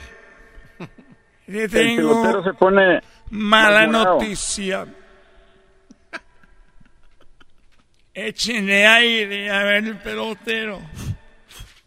Le 1.48 1.64
el 1.64 1.70
pelotero 1.70 2.42
tengo 2.42 2.44
se 2.44 2.52
pone 2.52 3.00
mala 3.30 3.88
noticia. 3.88 4.86
Échenle 8.14 8.86
aire 8.86 9.50
a 9.50 9.64
ver 9.64 9.84
el 9.84 9.98
pelotero. 9.98 10.80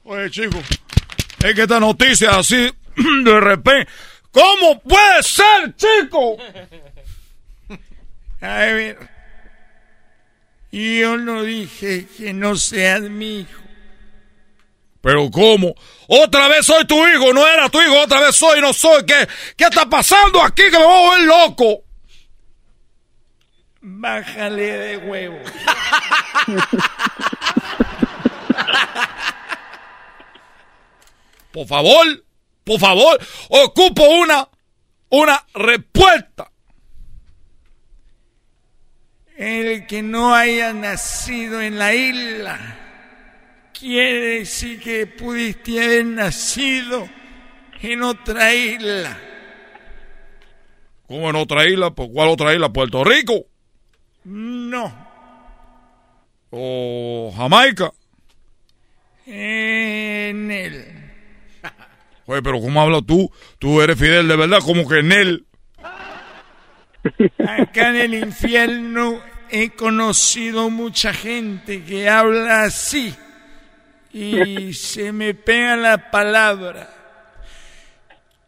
Oye, 0.03 0.29
chico, 0.31 0.57
es 0.57 1.55
que 1.55 1.61
esta 1.61 1.79
noticia 1.79 2.31
así, 2.31 2.69
de 3.23 3.39
repente... 3.39 3.89
¿Cómo 4.31 4.79
puede 4.81 5.23
ser, 5.23 5.75
chico? 5.75 6.37
A 8.41 8.57
ver. 8.57 9.18
Yo 10.71 11.17
no 11.17 11.43
dije 11.43 12.07
que 12.17 12.33
no 12.33 12.55
seas 12.55 13.01
mi 13.01 13.41
hijo. 13.41 13.61
Pero 15.01 15.31
¿cómo? 15.31 15.73
Otra 16.07 16.47
vez 16.47 16.65
soy 16.65 16.85
tu 16.85 16.95
hijo, 17.07 17.33
no 17.33 17.47
era 17.47 17.69
tu 17.69 17.81
hijo, 17.81 17.99
otra 18.01 18.19
vez 18.19 18.35
soy, 18.35 18.61
no 18.61 18.73
soy. 18.73 19.05
¿Qué, 19.05 19.27
qué 19.55 19.65
está 19.65 19.89
pasando 19.89 20.43
aquí 20.43 20.63
que 20.63 20.77
me 20.77 20.83
voy 20.85 20.93
a 20.93 21.09
volver 21.09 21.25
loco? 21.27 21.83
Bájale 23.81 24.77
de 24.77 24.97
huevo. 24.97 25.39
Por 31.51 31.67
favor, 31.67 32.23
por 32.63 32.79
favor, 32.79 33.19
ocupo 33.49 34.03
una, 34.03 34.47
una 35.09 35.45
respuesta. 35.53 36.48
El 39.39 39.87
que 39.87 40.01
no 40.01 40.35
haya 40.35 40.73
nacido 40.73 41.61
en 41.61 41.79
la 41.79 41.93
isla 41.93 42.59
quiere 43.71 44.39
decir 44.39 44.81
que 44.81 45.07
pudiste 45.07 45.81
haber 45.81 46.05
nacido 46.07 47.07
en 47.81 48.03
otra 48.03 48.53
isla. 48.53 49.17
¿Cómo 51.07 51.29
en 51.29 51.37
otra 51.37 51.65
isla? 51.65 51.91
¿Por 51.91 52.11
cuál 52.11 52.27
otra 52.27 52.53
isla? 52.53 52.67
¿Puerto 52.67 53.01
Rico? 53.05 53.45
No. 54.25 55.07
¿O 56.49 57.33
Jamaica? 57.33 57.93
En 59.25 60.51
él. 60.51 60.85
Oye, 62.25 62.41
pero 62.41 62.59
¿cómo 62.59 62.81
hablas 62.81 63.05
tú? 63.05 63.31
Tú 63.57 63.81
eres 63.81 63.97
Fidel 63.97 64.27
de 64.27 64.35
verdad, 64.35 64.59
como 64.65 64.85
que 64.85 64.99
en 64.99 65.13
él. 65.13 65.45
Acá 67.39 67.91
en 67.91 67.95
el 67.95 68.13
infierno 68.15 69.28
he 69.51 69.71
conocido 69.71 70.69
mucha 70.69 71.13
gente 71.13 71.83
que 71.83 72.09
habla 72.09 72.63
así. 72.63 73.15
y 74.11 74.73
se 74.75 75.11
me 75.11 75.33
pega 75.33 75.75
la 75.75 76.11
palabra. 76.11 76.89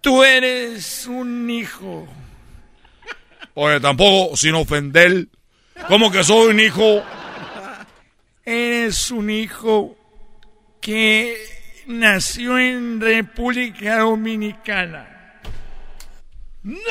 Tú 0.02 0.24
eres 0.24 1.06
un 1.08 1.50
hijo. 1.50 2.08
Oye, 3.54 3.80
tampoco 3.80 4.36
sin 4.36 4.56
ofender. 4.56 5.28
¿Cómo 5.88 6.12
que 6.12 6.24
soy 6.24 6.50
un 6.50 6.60
hijo? 6.60 7.04
Eres 8.44 9.12
un 9.12 9.30
hijo 9.30 9.96
que 10.80 11.38
nació 11.86 12.58
en 12.58 13.00
República 13.00 14.00
Dominicana. 14.00 15.08
¡No! 16.64 16.82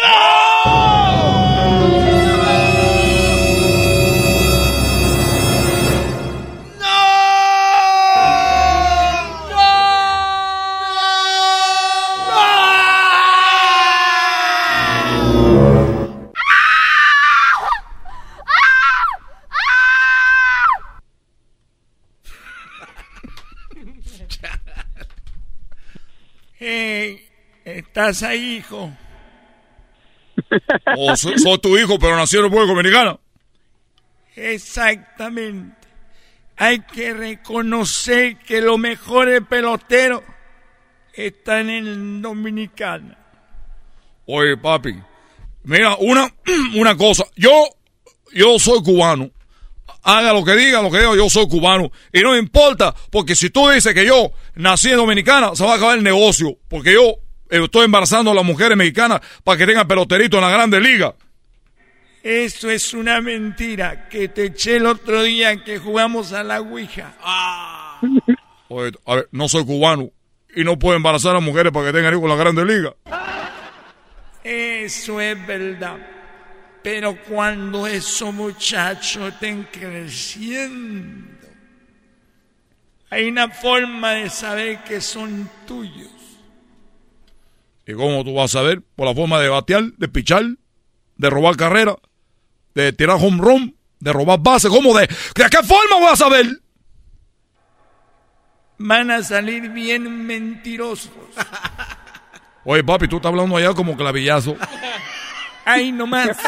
¿Estás 28.00 28.22
ahí, 28.22 28.56
hijo? 28.56 28.90
Oh, 30.96 31.14
soy, 31.16 31.38
soy 31.38 31.58
tu 31.58 31.76
hijo, 31.78 31.98
pero 31.98 32.16
nací 32.16 32.36
en 32.36 32.44
República 32.44 32.72
Dominicana. 32.72 33.18
Exactamente. 34.34 35.76
Hay 36.56 36.80
que 36.80 37.12
reconocer 37.12 38.38
que 38.38 38.60
los 38.60 38.78
mejores 38.78 39.42
peloteros 39.48 40.22
están 41.12 41.68
en 41.68 42.22
Dominicana. 42.22 43.16
Oye, 44.26 44.56
papi, 44.56 44.98
mira, 45.64 45.96
una, 45.96 46.32
una 46.74 46.96
cosa. 46.96 47.24
Yo, 47.36 47.52
yo 48.32 48.58
soy 48.58 48.82
cubano. 48.82 49.30
Haga 50.02 50.32
lo 50.32 50.42
que 50.42 50.56
diga, 50.56 50.80
lo 50.82 50.90
que 50.90 50.98
diga, 50.98 51.14
yo 51.14 51.28
soy 51.28 51.46
cubano. 51.48 51.92
Y 52.12 52.20
no 52.22 52.36
importa, 52.36 52.94
porque 53.10 53.36
si 53.36 53.50
tú 53.50 53.68
dices 53.68 53.92
que 53.92 54.06
yo 54.06 54.32
nací 54.54 54.90
en 54.90 54.96
Dominicana, 54.96 55.54
se 55.54 55.64
va 55.64 55.74
a 55.74 55.76
acabar 55.76 55.98
el 55.98 56.04
negocio. 56.04 56.56
Porque 56.68 56.94
yo 56.94 57.18
estoy 57.50 57.84
embarazando 57.84 58.30
a 58.30 58.34
las 58.34 58.44
mujeres 58.44 58.76
mexicanas 58.76 59.20
para 59.44 59.58
que 59.58 59.66
tengan 59.66 59.86
peloterito 59.86 60.36
en 60.36 60.42
la 60.42 60.50
Grande 60.50 60.80
Liga. 60.80 61.14
Eso 62.22 62.70
es 62.70 62.92
una 62.92 63.20
mentira 63.20 64.08
que 64.08 64.28
te 64.28 64.46
eché 64.46 64.76
el 64.76 64.86
otro 64.86 65.22
día 65.22 65.64
que 65.64 65.78
jugamos 65.78 66.32
a 66.32 66.44
la 66.44 66.60
Ouija. 66.60 67.14
Oye, 68.68 68.92
a 69.06 69.14
ver, 69.16 69.28
no 69.32 69.48
soy 69.48 69.64
cubano 69.64 70.10
y 70.54 70.62
no 70.62 70.78
puedo 70.78 70.96
embarazar 70.96 71.34
a 71.34 71.40
mujeres 71.40 71.72
para 71.72 71.86
que 71.86 71.92
tengan 71.92 72.12
hijos 72.12 72.24
en 72.24 72.28
la 72.30 72.36
Grande 72.36 72.64
Liga. 72.64 72.94
Eso 74.44 75.20
es 75.20 75.46
verdad. 75.46 75.98
Pero 76.82 77.16
cuando 77.28 77.86
esos 77.86 78.32
muchachos 78.32 79.32
estén 79.32 79.64
creciendo, 79.70 81.48
hay 83.10 83.28
una 83.28 83.48
forma 83.48 84.12
de 84.12 84.30
saber 84.30 84.82
que 84.84 85.00
son 85.00 85.48
tuyos. 85.66 86.19
¿Y 87.90 87.94
cómo 87.94 88.22
tú 88.22 88.34
vas 88.34 88.54
a 88.54 88.58
saber? 88.60 88.82
Por 88.94 89.08
la 89.08 89.14
forma 89.14 89.40
de 89.40 89.48
batear, 89.48 89.82
de 89.96 90.06
pichar, 90.06 90.44
de 91.16 91.30
robar 91.30 91.56
carrera, 91.56 91.96
de 92.72 92.92
tirar 92.92 93.16
home 93.20 93.38
run, 93.38 93.76
de 93.98 94.12
robar 94.12 94.38
base. 94.38 94.68
¿Cómo 94.68 94.96
de? 94.96 95.08
¿De 95.08 95.50
qué 95.50 95.58
forma 95.64 95.96
voy 95.98 96.12
a 96.12 96.16
saber? 96.16 96.46
Van 98.78 99.10
a 99.10 99.24
salir 99.24 99.70
bien 99.70 100.24
mentirosos. 100.24 101.10
Oye, 102.64 102.84
papi, 102.84 103.08
tú 103.08 103.16
estás 103.16 103.30
hablando 103.30 103.56
allá 103.56 103.74
como 103.74 103.96
clavillazo. 103.96 104.56
Ay, 105.64 105.90
no 105.90 106.06
más. 106.06 106.38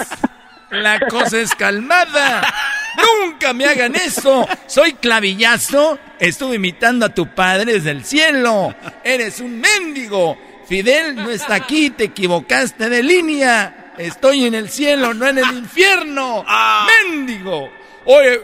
La 0.70 1.01
cosa 1.01 1.40
es 1.40 1.55
calmada. 1.56 2.55
Nunca 2.97 3.52
me 3.52 3.64
hagan 3.64 3.97
eso. 3.97 4.47
Soy 4.69 4.93
clavillazo. 4.93 5.98
Estuve 6.20 6.55
imitando 6.55 7.06
a 7.06 7.09
tu 7.09 7.35
padre 7.35 7.73
desde 7.73 7.90
el 7.90 8.05
cielo. 8.05 8.74
Eres 9.02 9.40
un 9.40 9.60
mendigo. 9.60 10.39
Fidel 10.72 11.16
no 11.16 11.28
está 11.28 11.56
aquí. 11.56 11.90
Te 11.90 12.04
equivocaste 12.04 12.88
de 12.88 13.02
línea. 13.02 13.92
Estoy 13.98 14.46
en 14.46 14.54
el 14.54 14.70
cielo, 14.70 15.12
no 15.12 15.28
en 15.28 15.36
el 15.36 15.52
infierno. 15.52 16.46
Mendigo. 16.86 17.68
Oye, 18.06 18.40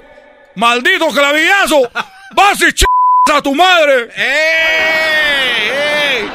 maldito 0.55 1.09
clavillazo. 1.09 1.91
Vas 2.35 2.61
y 2.61 2.71
ch 2.75 2.85
a 3.33 3.41
tu 3.41 3.55
madre. 3.55 4.11
¡Ey! 4.15 5.71
¡Ey! 5.73 6.31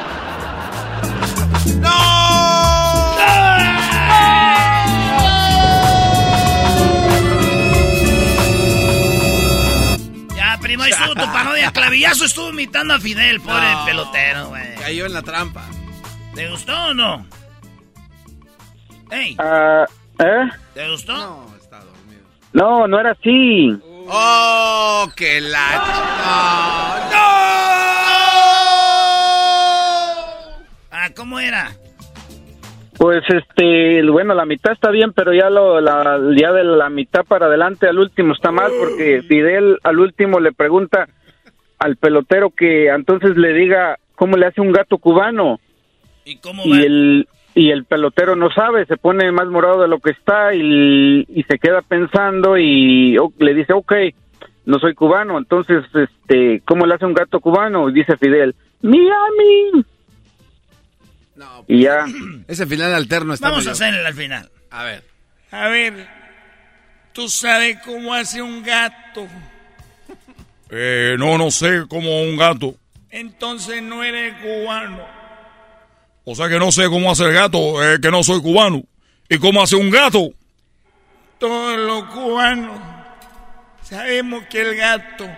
Ya, 10.36 10.58
primo, 10.60 10.84
estuvo 10.84 11.14
tu 11.14 11.32
parodia. 11.32 11.70
Clavillazo 11.70 12.24
estuvo 12.24 12.50
imitando 12.50 12.94
a 12.94 12.98
Fidel, 12.98 13.40
pobre 13.40 13.72
No. 13.72 13.84
pelotero, 13.84 14.48
güey. 14.48 14.74
Cayó 14.74 15.06
en 15.06 15.12
la 15.12 15.22
trampa. 15.22 15.64
¿Te 16.34 16.48
gustó 16.48 16.72
o 16.72 16.94
no? 16.94 17.26
¡Ey! 19.10 19.36
Ah, 19.38 19.86
¿Eh? 20.18 20.48
¿Te 20.74 20.90
gustó? 20.90 21.12
No, 21.14 21.46
No, 22.52 22.88
no 22.88 23.00
era 23.00 23.12
así. 23.12 23.78
Oh, 24.08 25.06
que 25.16 25.40
la... 25.40 25.60
Ah, 30.90 31.08
¿cómo 31.16 31.38
era? 31.38 31.70
Pues 32.96 33.22
este, 33.28 34.02
bueno, 34.08 34.34
la 34.34 34.44
mitad 34.44 34.72
está 34.72 34.90
bien, 34.90 35.12
pero 35.12 35.32
ya 35.32 35.50
lo, 35.50 35.80
la, 35.80 36.20
ya 36.36 36.52
de 36.52 36.64
la 36.64 36.88
mitad 36.90 37.24
para 37.24 37.46
adelante 37.46 37.88
al 37.88 37.98
último 37.98 38.34
está 38.34 38.50
mal 38.50 38.72
porque 38.78 39.22
Fidel 39.28 39.78
al 39.82 39.98
último 39.98 40.38
le 40.40 40.52
pregunta 40.52 41.08
al 41.78 41.96
pelotero 41.96 42.50
que 42.50 42.88
entonces 42.88 43.36
le 43.36 43.52
diga 43.52 43.98
cómo 44.14 44.36
le 44.36 44.46
hace 44.46 44.60
un 44.60 44.72
gato 44.72 44.98
cubano 44.98 45.58
¿Y 46.24 46.36
cómo 46.38 46.64
y 46.64 46.72
el 46.82 47.28
y 47.54 47.70
el 47.70 47.84
pelotero 47.84 48.34
no 48.34 48.50
sabe, 48.50 48.84
se 48.86 48.96
pone 48.96 49.30
más 49.30 49.46
morado 49.46 49.82
de 49.82 49.88
lo 49.88 50.00
que 50.00 50.10
está 50.10 50.54
y, 50.54 51.24
y 51.28 51.42
se 51.44 51.58
queda 51.58 51.82
pensando 51.82 52.58
y 52.58 53.16
oh, 53.16 53.32
le 53.38 53.54
dice, 53.54 53.72
ok, 53.72 53.92
no 54.66 54.78
soy 54.78 54.94
cubano, 54.94 55.38
entonces, 55.38 55.84
este, 55.94 56.62
¿cómo 56.64 56.86
le 56.86 56.94
hace 56.94 57.04
un 57.04 57.14
gato 57.14 57.40
cubano? 57.40 57.88
Y 57.88 57.92
dice 57.92 58.16
Fidel, 58.16 58.54
Miami. 58.82 59.84
y 61.68 61.82
ya. 61.82 62.06
Ese 62.48 62.66
final 62.66 62.94
alterno 62.94 63.34
está 63.34 63.50
Vamos 63.50 63.66
a 63.66 63.72
hacerle 63.72 64.06
al 64.06 64.14
final. 64.14 64.50
A 64.70 64.84
ver. 64.84 65.04
A 65.50 65.68
ver, 65.68 66.08
tú 67.12 67.28
sabes 67.28 67.78
cómo 67.84 68.12
hace 68.14 68.42
un 68.42 68.62
gato. 68.62 69.28
Eh, 70.70 71.14
no, 71.18 71.38
no 71.38 71.50
sé, 71.52 71.84
como 71.88 72.22
un 72.22 72.36
gato. 72.36 72.74
Entonces 73.10 73.80
no 73.82 74.02
eres 74.02 74.34
cubano. 74.42 75.13
O 76.24 76.34
sea 76.34 76.48
que 76.48 76.58
no 76.58 76.72
sé 76.72 76.88
cómo 76.88 77.10
hace 77.10 77.24
el 77.24 77.34
gato, 77.34 77.82
eh, 77.84 78.00
que 78.00 78.10
no 78.10 78.22
soy 78.22 78.40
cubano. 78.40 78.82
¿Y 79.28 79.38
cómo 79.38 79.62
hace 79.62 79.76
un 79.76 79.90
gato? 79.90 80.30
Todos 81.38 81.78
los 81.78 82.04
cubanos 82.04 82.80
sabemos 83.82 84.44
que 84.46 84.62
el 84.62 84.76
gato 84.76 85.28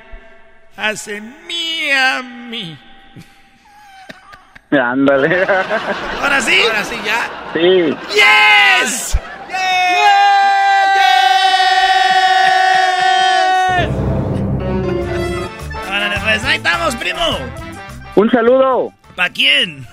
hace 0.76 1.20
Miami. 1.20 2.78
Ándale. 4.70 5.44
¿Ahora 6.22 6.40
sí? 6.40 6.56
Ahora 6.62 6.84
sí, 6.84 6.96
ya. 7.04 7.30
Sí. 7.52 7.96
¡Yes! 8.14 9.18
Órale, 15.88 16.20
pues 16.20 16.44
ahí 16.44 16.56
estamos, 16.56 16.96
primo. 16.96 17.38
Un 18.14 18.30
saludo 18.30 18.92
¿Para 19.16 19.30
quién? 19.30 19.86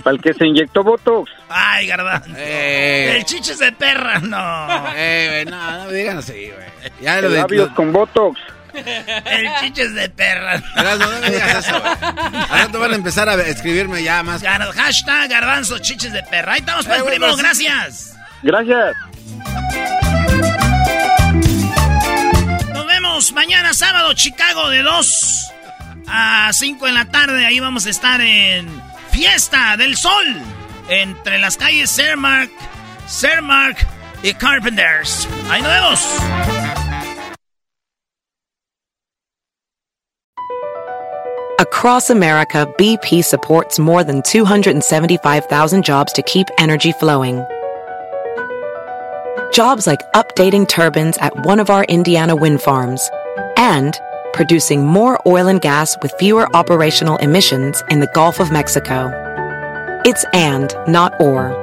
Para 0.00 0.16
el 0.16 0.22
que 0.22 0.34
se 0.34 0.46
inyectó 0.46 0.82
Botox. 0.82 1.30
Ay, 1.48 1.86
garbanzo. 1.86 2.30
Eh. 2.36 3.16
El 3.16 3.24
chiches 3.24 3.58
de 3.58 3.72
perra, 3.72 4.18
no. 4.20 4.92
Eh, 4.96 5.28
güey, 5.30 5.44
no, 5.46 5.70
no 5.78 5.84
me 5.86 5.92
digan 5.92 6.18
así, 6.18 6.50
güey. 6.54 6.92
Ya 7.00 7.20
lo 7.20 7.28
El 7.28 7.32
de... 7.34 7.38
labios 7.40 7.70
con 7.72 7.92
Botox. 7.92 8.38
El 8.72 9.48
chiches 9.60 9.94
de 9.94 10.08
perra. 10.10 10.62
Erasmo, 10.76 11.06
no 11.06 11.18
me 11.20 11.30
digas 11.30 11.66
eso, 11.66 11.82
rato 12.50 12.78
van 12.78 12.92
a 12.92 12.94
empezar 12.94 13.28
a 13.28 13.34
escribirme 13.34 14.02
ya 14.02 14.22
más. 14.22 14.42
Gar- 14.42 14.72
hashtag 14.72 15.28
garbanzo 15.28 15.78
chiches 15.80 16.12
de 16.12 16.22
perra. 16.22 16.52
Ahí 16.52 16.60
estamos, 16.60 16.86
pues, 16.86 17.00
Eh, 17.00 17.04
primo. 17.04 17.36
Gracias. 17.36 18.14
Gracias. 18.42 18.94
Nos 22.72 22.86
vemos 22.86 23.32
mañana 23.32 23.74
sábado, 23.74 24.12
Chicago, 24.14 24.70
de 24.70 24.82
2 24.82 25.50
a 26.06 26.50
5 26.52 26.88
en 26.88 26.94
la 26.94 27.06
tarde. 27.06 27.44
Ahí 27.46 27.60
vamos 27.60 27.86
a 27.86 27.90
estar 27.90 28.20
en 28.20 28.68
Fiesta 29.10 29.76
del 29.76 29.96
Sol. 29.96 30.26
Entre 30.88 31.38
las 31.38 31.56
calles 31.56 31.90
Cermark, 31.90 32.50
Cermark 33.06 33.86
y 34.22 34.32
Carpenters. 34.34 35.28
Ahí 35.50 35.62
nos 35.62 35.70
vemos. 35.72 36.60
Across 41.60 42.10
America, 42.10 42.66
BP 42.78 43.22
supports 43.22 43.78
more 43.78 44.02
than 44.02 44.22
275,000 44.22 45.84
jobs 45.84 46.12
to 46.14 46.22
keep 46.22 46.48
energy 46.58 46.92
flowing. 46.92 47.44
Jobs 49.52 49.86
like 49.86 50.00
updating 50.14 50.66
turbines 50.66 51.18
at 51.18 51.44
one 51.44 51.60
of 51.60 51.68
our 51.68 51.84
Indiana 51.84 52.34
wind 52.34 52.62
farms 52.62 53.10
and 53.56 54.00
producing 54.32 54.86
more 54.86 55.20
oil 55.26 55.48
and 55.48 55.60
gas 55.60 55.96
with 56.02 56.12
fewer 56.18 56.54
operational 56.54 57.16
emissions 57.18 57.82
in 57.90 58.00
the 58.00 58.10
Gulf 58.14 58.40
of 58.40 58.50
Mexico. 58.50 59.10
It's 60.04 60.24
and, 60.32 60.74
not 60.88 61.20
or. 61.20 61.54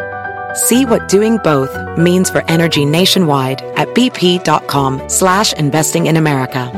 See 0.53 0.85
what 0.85 1.07
doing 1.07 1.37
both 1.43 1.75
means 1.97 2.29
for 2.29 2.43
energy 2.49 2.85
nationwide 2.85 3.61
at 3.75 3.87
bp.com 3.89 5.09
slash 5.09 5.53
investing 5.53 6.07
in 6.07 6.17
America. 6.17 6.71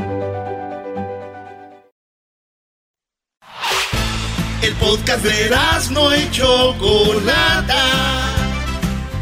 El 4.62 4.76
podcast 4.76 5.24
de 5.24 5.50
no 5.92 6.14
y 6.14 6.30
Chocolata. 6.32 7.86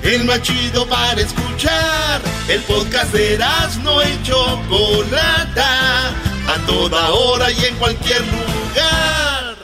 El 0.02 0.26
más 0.26 0.41
chido 0.41 0.88
para 0.88 1.22
escuchar. 1.22 2.22
El 2.49 2.60
podcast 2.61 3.14
de 3.14 3.38
no 3.84 4.02
y 4.02 4.19
Chocolata. 4.23 6.27
A 6.48 6.56
toda 6.65 7.10
hora 7.11 7.52
y 7.52 7.65
en 7.65 7.76
cualquier 7.76 8.22
lugar. 8.22 9.56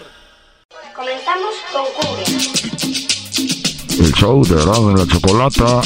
Comenzamos 0.94 1.56
con 1.72 1.86
Cumbia. 1.96 2.26
El 4.00 4.14
show 4.14 4.46
de 4.46 4.62
Erasmo 4.62 4.92
y 4.92 4.96
la 4.96 5.08
Chocolata 5.08 5.82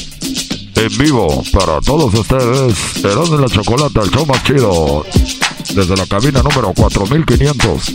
en 0.76 0.98
vivo 0.98 1.44
para 1.53 1.80
todos 1.82 2.14
ustedes. 2.14 3.03
Erasmo 3.03 3.38
y 3.38 3.41
la 3.41 3.48
Chocolata, 3.48 4.02
el 4.02 4.10
show 4.10 4.26
más 4.26 4.44
chido. 4.44 5.06
Desde 5.74 5.95
la 5.95 6.06
cabina 6.07 6.41
número 6.41 6.74
4500. 6.74 7.91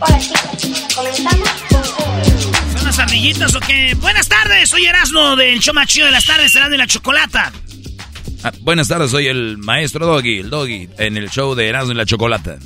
Hola 0.00 0.18
chicos, 0.18 0.94
comenzamos 0.94 1.48
con 1.68 1.82
Cumbia. 1.82 2.38
¿Son 2.74 2.84
las 2.84 2.98
ardillitas 2.98 3.54
o 3.54 3.60
qué? 3.60 3.94
Buenas 4.00 4.28
tardes, 4.28 4.70
soy 4.70 4.86
Erasmo 4.86 5.36
del 5.36 5.60
show 5.60 5.74
más 5.74 5.86
chido 5.88 6.06
de 6.06 6.12
las 6.12 6.24
tardes, 6.24 6.54
Erasmo 6.54 6.74
y 6.74 6.78
la 6.78 6.86
Chocolata. 6.86 7.52
Ah, 8.44 8.52
buenas 8.60 8.88
tardes, 8.88 9.10
soy 9.10 9.26
el 9.26 9.58
maestro 9.58 10.06
Doggy, 10.06 10.40
el 10.40 10.50
Doggy, 10.50 10.88
en 10.98 11.16
el 11.16 11.30
show 11.30 11.54
de 11.54 11.68
Erasmo 11.68 11.92
y 11.92 11.94
la 11.96 12.06
Chocolata. 12.06 12.58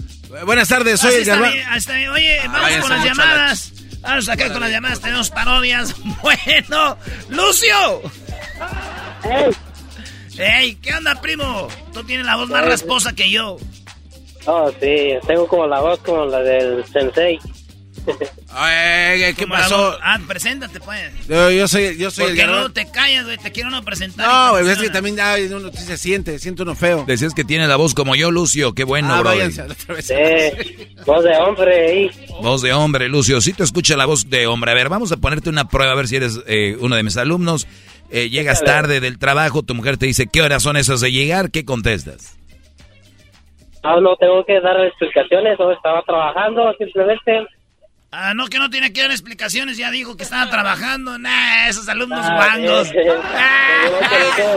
Buenas 0.45 0.69
tardes, 0.69 1.01
soy 1.01 1.11
Así 1.11 1.19
el 1.21 1.25
Garbanzo. 1.27 1.57
bien. 1.95 2.11
Oye, 2.11 2.39
vamos 2.45 2.61
váyanse 2.63 2.81
con 2.89 2.91
las 2.97 3.05
llamadas. 3.05 3.73
Vamos 4.01 4.29
acá 4.29 4.53
con 4.53 4.61
las 4.61 4.71
llamadas, 4.71 5.01
tenemos 5.01 5.31
parodias. 5.31 5.95
Bueno, 6.23 6.97
Lucio. 7.29 8.03
Ey, 10.39 10.75
¿qué 10.77 10.95
onda, 10.95 11.21
primo? 11.21 11.69
Tú 11.93 12.03
tienes 12.05 12.27
la 12.27 12.37
voz 12.37 12.49
más 12.49 12.65
rasposa 12.65 13.15
que 13.15 13.31
yo. 13.31 13.57
Oh, 14.47 14.71
sí, 14.81 15.11
tengo 15.27 15.47
como 15.47 15.67
la 15.67 15.81
voz 15.81 15.99
como 16.01 16.25
la 16.27 16.41
del 16.41 16.85
sensei. 16.87 17.39
Ay, 18.53 19.35
¿Qué 19.35 19.47
pasó? 19.47 19.97
Ah, 20.03 20.19
preséntate, 20.27 20.81
pues. 20.81 21.29
Yo, 21.29 21.51
yo 21.51 21.69
soy, 21.69 21.97
yo 21.97 22.11
soy 22.11 22.35
¿Por 22.35 22.39
el 22.39 22.47
no 22.51 22.73
te 22.73 22.91
callas, 22.91 23.25
güey? 23.25 23.39
Te 23.39 23.53
quiero 23.53 23.71
no 23.71 23.83
presentar. 23.83 24.27
No, 24.27 24.51
güey, 24.53 24.69
es 24.69 24.79
que 24.79 24.91
también 24.91 25.17
ya 25.17 25.37
uno 25.55 25.71
sí 25.73 25.85
se 25.85 25.97
siente, 25.97 26.39
siente 26.39 26.63
uno 26.63 26.75
feo. 26.75 27.05
Decías 27.07 27.33
que 27.33 27.45
tiene 27.45 27.67
la 27.69 27.77
voz 27.77 27.95
como 27.95 28.17
yo, 28.17 28.31
Lucio. 28.31 28.75
Qué 28.75 28.85
bueno, 28.85 29.15
ah, 29.15 29.21
bro. 29.21 29.31
váyanse 29.31 29.63
otra 29.63 29.95
vez. 29.95 30.07
Sí, 30.07 30.95
voz 31.07 31.25
de 31.25 31.37
hombre 31.37 31.91
ahí. 31.91 32.11
Voz 32.43 32.63
de 32.63 32.73
hombre, 32.73 33.09
Lucio. 33.09 33.41
Si 33.41 33.53
te 33.53 33.63
escucha 33.63 33.97
la 33.97 34.07
voz 34.07 34.29
de 34.29 34.47
hombre. 34.47 34.73
A 34.73 34.75
ver, 34.75 34.89
vamos 34.89 35.13
a 35.13 35.17
ponerte 35.17 35.49
una 35.49 35.69
prueba, 35.69 35.93
a 35.93 35.97
ver 35.97 36.09
si 36.09 36.17
eres 36.17 36.41
eh, 36.47 36.77
uno 36.81 36.97
de 36.97 37.03
mis 37.03 37.17
alumnos. 37.17 37.69
Eh, 38.11 38.29
llegas 38.29 38.65
tarde 38.65 38.99
del 38.99 39.21
trabajo, 39.21 39.63
tu 39.63 39.75
mujer 39.75 39.97
te 39.97 40.07
dice, 40.07 40.27
¿qué 40.27 40.43
horas 40.43 40.65
son 40.65 40.77
esas 40.77 41.01
de 41.01 41.13
llegar? 41.13 41.53
¿Qué 41.53 41.65
contestas? 41.65 42.37
Ah, 43.85 43.99
no 44.01 44.17
tengo 44.17 44.45
que 44.45 44.61
dar 44.61 44.85
explicaciones, 44.85 45.59
o 45.61 45.71
estaba 45.71 46.03
trabajando 46.03 46.75
simplemente. 46.77 47.47
Ah, 48.13 48.35
no, 48.35 48.49
que 48.49 48.59
no 48.59 48.69
tiene 48.71 48.93
que 48.93 49.03
dar 49.03 49.13
explicaciones. 49.13 49.77
Ya 49.77 49.89
dijo 49.93 50.17
que 50.17 50.25
estaba 50.25 50.51
trabajando. 50.51 51.17
Nah, 51.19 51.69
esos 51.69 51.89
alumnos 51.89 52.19
Ah, 52.25 52.35
guangos. 52.35 52.89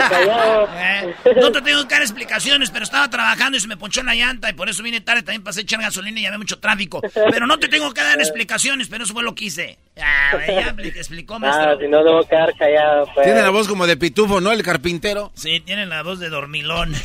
callado. 0.09 0.69
Eh, 0.75 1.15
no 1.39 1.51
te 1.51 1.61
tengo 1.61 1.88
que 1.88 1.93
dar 1.93 2.01
explicaciones, 2.01 2.71
pero 2.71 2.84
estaba 2.84 3.07
trabajando 3.11 3.55
y 3.57 3.61
se 3.61 3.67
me 3.67 3.77
ponchó 3.77 4.01
la 4.01 4.15
llanta 4.15 4.49
y 4.49 4.53
por 4.53 4.69
eso 4.69 4.81
vine 4.81 5.01
tarde. 5.01 5.21
También 5.21 5.43
pasé 5.43 5.59
a 5.59 5.63
echar 5.63 5.81
gasolina 5.81 6.19
y 6.19 6.25
había 6.25 6.39
mucho 6.39 6.57
tráfico. 6.59 6.99
Pero 7.13 7.45
no 7.45 7.59
te 7.59 7.67
tengo 7.67 7.93
que 7.93 8.01
dar 8.01 8.19
explicaciones, 8.21 8.88
pero 8.88 9.03
eso 9.03 9.13
fue 9.13 9.21
lo 9.23 9.35
que 9.35 9.45
hice. 9.45 9.77
Ah, 10.01 10.31
ya 10.47 10.71
expli- 10.73 10.88
explicó, 10.95 11.35
Ah, 11.35 11.39
maestro. 11.39 11.80
si 11.80 11.88
no 11.88 12.03
debo 12.03 12.23
quedar 12.27 12.55
callado. 12.57 13.07
Pues. 13.13 13.25
Tiene 13.25 13.43
la 13.43 13.51
voz 13.51 13.67
como 13.67 13.85
de 13.85 13.97
pitufo, 13.97 14.41
¿no? 14.41 14.51
El 14.51 14.63
carpintero. 14.63 15.31
Sí, 15.35 15.59
tiene 15.59 15.85
la 15.85 16.01
voz 16.01 16.17
de 16.19 16.30
dormilón. 16.30 16.93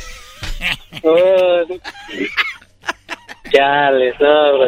Chales, 3.51 4.15
no. 4.19 4.59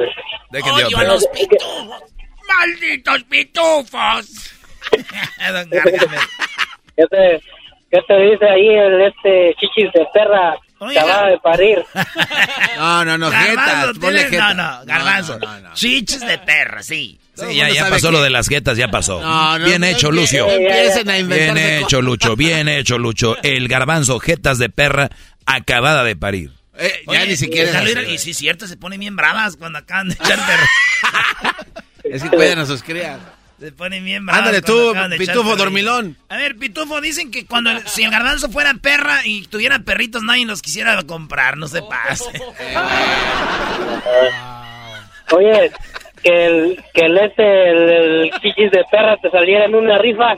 Dejen 0.52 0.72
¡Odio 0.74 0.98
a 0.98 1.04
los 1.04 1.28
pitufos! 1.28 2.04
¡Malditos 2.48 3.24
pitufos! 3.24 4.52
Don. 5.52 5.70
¿Qué 5.70 7.06
te, 7.10 7.42
¿Qué 7.90 8.00
te 8.08 8.18
dice 8.20 8.46
ahí 8.50 8.68
el 8.70 9.02
este 9.02 9.56
chichis 9.60 9.92
de 9.94 10.06
perra 10.14 10.56
que 10.80 10.86
Oiga. 10.86 11.02
acaba 11.04 11.28
de 11.30 11.38
parir? 11.40 11.86
No, 12.78 13.06
no, 13.06 13.18
no, 13.18 13.30
Garbanzo, 13.30 13.52
jetas, 13.68 13.98
ponle 14.00 14.20
tienes- 14.24 14.30
jetas. 14.32 14.56
No, 14.56 14.80
no, 14.80 14.86
garbanzo. 14.86 15.40
Chiches 15.74 16.22
de 16.22 16.38
perra, 16.40 16.82
sí. 16.82 17.20
Sí, 17.36 17.56
ya, 17.56 17.70
ya 17.70 17.88
pasó 17.90 18.12
lo 18.12 18.22
de 18.22 18.30
las 18.30 18.48
jetas, 18.48 18.76
ya 18.78 18.88
pasó. 18.90 19.22
No, 19.22 19.60
no, 19.60 19.66
bien 19.66 19.82
no 19.82 19.88
hecho, 19.88 20.12
Lucio. 20.12 20.48
empiecen 20.50 21.10
a 21.10 21.16
Bien 21.18 21.58
hecho, 21.58 22.02
Lucho. 22.02 22.36
Bien 22.36 22.68
hecho, 22.68 22.98
Lucho. 22.98 23.38
El 23.44 23.68
garbanzo, 23.68 24.20
jetas 24.20 24.58
de 24.58 24.70
perra, 24.70 25.10
acabada 25.46 26.04
de 26.04 26.16
parir. 26.16 26.52
Eh, 26.78 27.04
ya 27.08 27.26
ni 27.26 27.36
siquiera. 27.36 27.84
Y 28.04 28.18
sí, 28.18 28.34
cierto, 28.34 28.68
se 28.68 28.78
ponen 28.78 29.00
bien 29.00 29.16
bravas 29.16 29.58
cuando 29.58 29.80
acaban 29.80 30.10
de 30.10 30.16
echar. 30.16 30.40
Es 32.04 32.24
que 32.24 32.30
cuidan 32.30 32.60
a 32.60 32.66
sus 32.66 32.82
crías. 32.84 33.20
Se 33.60 33.72
ponen 33.72 34.04
bien 34.04 34.26
bravas. 34.26 34.40
Ándale 34.48 34.62
tú, 34.64 34.92
pitufo 35.20 35.56
dormilón. 35.56 36.18
A 36.30 36.38
ver, 36.38 36.56
Pitufo, 36.58 37.00
dicen 37.00 37.30
que 37.30 37.46
cuando 37.46 37.70
el- 37.72 37.88
si 37.88 38.04
el 38.04 38.10
garbanzo 38.10 38.50
fuera 38.50 38.74
perra 38.74 39.22
y 39.24 39.46
tuviera 39.48 39.78
perritos, 39.80 40.24
nadie 40.24 40.46
los 40.48 40.64
quisiera 40.64 41.02
comprar, 41.04 41.58
no 41.58 41.68
se 41.68 41.84
pase. 41.84 42.26
Oye, 45.34 45.72
que 46.24 46.46
el, 46.46 46.84
que 46.94 47.06
el 47.06 47.18
este, 47.18 47.70
el, 47.72 47.90
el 47.90 48.32
chichis 48.42 48.72
de 48.72 48.84
perra 48.92 49.18
te 49.22 49.30
saliera 49.30 49.66
en 49.66 49.76
una 49.76 49.98
rifa. 50.00 50.36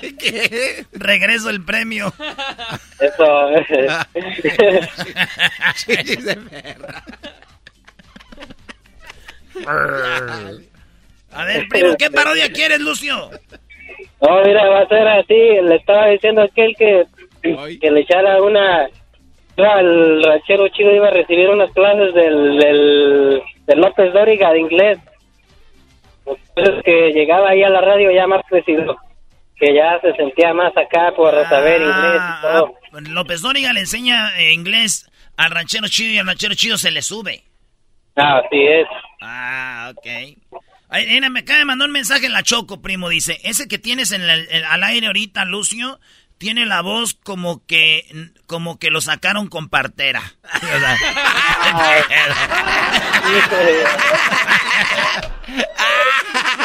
Regreso 0.92 1.50
el 1.50 1.64
premio. 1.64 2.12
Eso. 3.00 3.48
De 5.86 6.36
perra. 6.50 7.04
A 11.32 11.44
ver, 11.44 11.68
primo, 11.68 11.94
¿qué 11.98 12.10
parodia 12.10 12.50
quieres, 12.50 12.80
Lucio? 12.80 13.30
No, 14.20 14.42
mira, 14.44 14.68
va 14.68 14.80
a 14.80 14.88
ser 14.88 15.06
así. 15.08 15.34
Le 15.34 15.76
estaba 15.76 16.06
diciendo 16.08 16.42
a 16.42 16.44
aquel 16.44 16.74
que, 16.76 17.06
que 17.42 17.90
le 17.90 18.00
echara 18.00 18.42
una... 18.42 18.88
El 19.56 20.22
ranchero 20.22 20.68
chido 20.68 20.94
iba 20.94 21.08
a 21.08 21.12
recibir 21.12 21.48
unas 21.48 21.72
clases 21.72 22.14
del, 22.14 22.58
del, 22.58 23.42
del 23.66 23.80
López 23.80 24.12
Dóriga 24.12 24.52
de 24.52 24.60
inglés. 24.60 24.98
Entonces 26.24 26.84
que 26.84 27.12
llegaba 27.12 27.50
ahí 27.50 27.64
a 27.64 27.68
la 27.68 27.80
radio 27.80 28.12
ya 28.12 28.28
más 28.28 28.42
crecido. 28.48 28.96
Que 29.58 29.74
ya 29.74 30.00
se 30.00 30.12
sentía 30.16 30.54
más 30.54 30.72
acá 30.76 31.12
por 31.16 31.32
saber 31.48 31.82
inglés 31.82 32.22
y 32.38 32.42
todo. 32.42 32.74
Ah, 32.92 33.00
López 33.08 33.40
Dóriga 33.42 33.72
le 33.72 33.80
enseña 33.80 34.38
eh, 34.38 34.52
inglés 34.52 35.10
al 35.36 35.50
ranchero 35.50 35.88
chido 35.88 36.12
y 36.12 36.18
al 36.18 36.26
ranchero 36.26 36.54
chido 36.54 36.78
se 36.78 36.90
le 36.90 37.02
sube. 37.02 37.42
Ah, 38.16 38.38
así 38.44 38.56
es. 38.66 38.86
Ah, 39.20 39.92
ok. 39.96 40.06
Ay, 40.90 41.20
me 41.20 41.40
acaba 41.40 41.58
de 41.58 41.64
mandar 41.64 41.86
un 41.88 41.92
mensaje 41.92 42.26
en 42.26 42.32
la 42.32 42.42
Choco, 42.42 42.80
primo. 42.80 43.08
Dice, 43.08 43.38
ese 43.44 43.68
que 43.68 43.78
tienes 43.78 44.12
en 44.12 44.22
el- 44.22 44.48
en- 44.50 44.64
al 44.64 44.82
aire 44.84 45.08
ahorita, 45.08 45.44
Lucio, 45.44 46.00
tiene 46.38 46.64
la 46.66 46.80
voz 46.82 47.14
como 47.14 47.64
que 47.66 48.04
como 48.46 48.78
que 48.78 48.90
lo 48.90 49.00
sacaron 49.00 49.48
con 49.48 49.68
partera. 49.68 50.22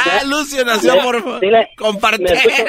Ah, 0.06 0.22
Lucio 0.26 0.64
nació 0.66 1.00
por 1.02 1.40
Dile, 1.40 1.70
con 1.78 1.96
me 1.96 2.02
partera. 2.02 2.34
escucho, 2.34 2.66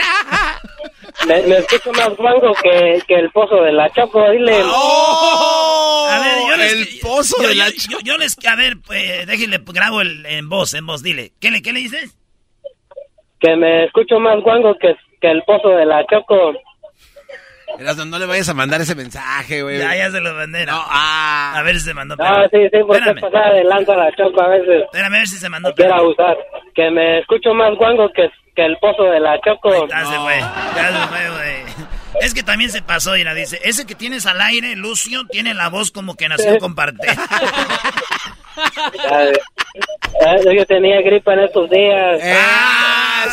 me, 1.27 1.43
me 1.43 1.57
escucho 1.59 1.93
más 1.93 2.17
guango 2.17 2.55
que, 2.63 3.03
que 3.07 3.15
el 3.15 3.31
pozo 3.31 3.57
de 3.63 3.73
la 3.73 3.91
Choco, 3.93 4.31
dile. 4.31 4.61
¡Oh! 4.65 6.09
a 6.11 6.19
ver, 6.21 6.39
yo 6.49 6.57
les, 6.57 6.73
el 6.73 6.99
pozo 7.01 7.37
yo, 7.43 7.49
de 7.49 7.55
la 7.55 7.69
yo- 7.71 7.75
yo- 7.91 7.99
yo 8.05 8.19
les, 8.19 8.37
a 8.47 8.57
ver, 8.57 8.77
pues, 8.85 9.27
déjenle, 9.27 9.61
grabo 9.67 10.01
el, 10.01 10.25
en 10.27 10.49
voz, 10.49 10.75
en 10.75 10.87
voz, 10.87 11.03
dile. 11.03 11.33
¿Qué 11.41 11.51
le, 11.51 11.63
qué 11.63 11.73
le 11.73 11.81
dices? 11.81 12.17
Que 13.41 13.57
me 13.57 13.85
escucho 13.85 14.19
más 14.21 14.41
guango 14.43 14.77
que, 14.79 14.95
que 15.21 15.31
el 15.31 15.43
pozo 15.43 15.69
de 15.71 15.87
la 15.87 16.05
Choco. 16.07 16.53
No 17.79 18.19
le 18.19 18.27
vayas 18.27 18.49
a 18.49 18.55
mandar 18.55 18.81
ese 18.81 18.95
mensaje, 18.95 19.63
güey. 19.63 19.79
Ya, 19.79 19.97
ya 19.97 20.11
se 20.11 20.21
lo 20.21 20.35
mandé. 20.35 20.67
No, 20.67 20.83
ah. 20.87 21.55
A 21.57 21.63
ver 21.63 21.79
si 21.79 21.87
se 21.87 21.95
mandó. 21.95 22.15
Ah, 22.19 22.45
sí, 22.51 22.59
sí, 22.73 22.79
porque 22.87 22.99
Espérame. 22.99 23.21
pasar 23.21 23.55
de 23.55 23.65
lanza 23.65 23.97
la 23.97 24.11
Choco 24.17 24.43
a 24.43 24.49
veces. 24.49 24.83
Espérame 24.85 25.15
a 25.15 25.19
ver 25.19 25.27
si 25.27 25.37
se 25.37 25.49
mandó. 25.49 25.69
Me 25.71 25.75
quiera 25.75 26.03
usar. 26.03 26.37
Que 26.75 26.91
me 26.91 27.21
escucho 27.21 27.55
más 27.55 27.75
guango 27.77 28.11
que, 28.11 28.31
que 28.55 28.65
el 28.65 28.77
pozo 28.79 29.05
de 29.05 29.21
la 29.21 29.41
Choco. 29.41 29.89
Ya 29.89 30.05
se 30.07 30.19
fue, 30.19 30.39
ya 30.39 30.89
se 30.89 31.09
fue, 31.09 31.31
güey. 31.31 31.65
Es 32.21 32.33
que 32.33 32.45
también 32.45 32.71
se 32.71 32.81
pasó, 32.81 33.17
y 33.17 33.25
la 33.25 33.35
dice, 33.35 33.59
ese 33.65 33.87
que 33.87 33.97
tienes 33.97 34.25
al 34.27 34.41
aire, 34.41 34.77
Lucio, 34.77 35.27
tiene 35.27 35.53
la 35.53 35.69
voz 35.69 35.91
como 35.91 36.15
que 36.15 36.29
nació 36.29 36.59
con 36.59 36.77
parte. 36.77 37.09
Yo 40.55 40.67
tenía 40.67 41.01
gripa 41.03 41.35
en 41.35 41.41
estos 41.41 41.69
días. 41.71 42.21
Ah, 42.23 42.84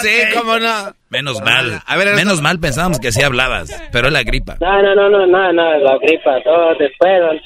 sí, 0.01 0.09
cómo 0.37 0.59
no. 0.59 0.93
Menos 1.09 1.41
mal. 1.41 1.81
A 1.85 1.97
ver, 1.97 2.15
Menos 2.15 2.41
mal 2.41 2.59
pensábamos 2.59 2.99
que 2.99 3.11
sí 3.11 3.21
hablabas, 3.21 3.71
pero 3.91 4.07
es 4.07 4.13
la 4.13 4.23
gripa. 4.23 4.57
No, 4.59 4.81
no, 4.81 4.95
no, 4.95 5.09
no, 5.09 5.27
no, 5.27 5.53
no 5.53 5.77
la 5.77 5.97
gripa, 5.97 6.41
todo 6.43 6.75
después. 6.79 7.41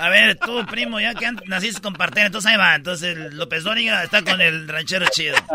A 0.00 0.10
ver, 0.10 0.36
tú, 0.36 0.64
primo, 0.66 1.00
ya 1.00 1.12
que 1.12 1.26
naciste 1.46 1.82
con 1.82 1.92
partera, 1.92 2.26
entonces 2.26 2.48
ahí 2.52 2.56
va. 2.56 2.76
Entonces, 2.76 3.34
López 3.34 3.64
Dóriga 3.64 4.04
está 4.04 4.22
con 4.22 4.40
el 4.40 4.68
ranchero 4.68 5.06
chido. 5.10 5.34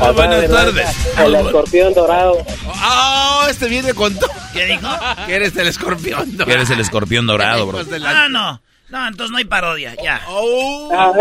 Ah, 0.00 0.10
buenas 0.12 0.48
tardes. 0.48 1.08
El 1.18 1.34
escorpión 1.34 1.94
dorado. 1.94 2.44
Oh, 2.66 3.46
este 3.48 3.68
viene 3.68 3.94
con 3.94 4.14
todo. 4.14 4.28
¿Qué 4.52 4.66
dijo? 4.66 4.86
Que 5.26 5.34
eres 5.34 5.56
el 5.56 5.66
escorpión 5.66 6.36
dorado. 6.36 6.46
Que 6.46 6.52
eres 6.52 6.70
el 6.70 6.80
escorpión 6.80 7.26
dorado, 7.26 7.66
bro. 7.66 7.80
Ah, 8.04 8.28
no. 8.30 8.60
No, 8.90 9.06
entonces 9.06 9.30
no 9.30 9.38
hay 9.38 9.44
parodia, 9.44 9.94
ya. 10.02 10.20
Oh. 10.28 10.90
Ah. 10.94 11.12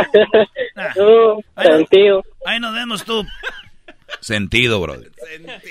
Ahí 2.45 2.60
nos 2.60 2.74
vemos 2.74 3.04
tú. 3.04 3.26
Sentido, 4.20 4.80
bro. 4.80 4.96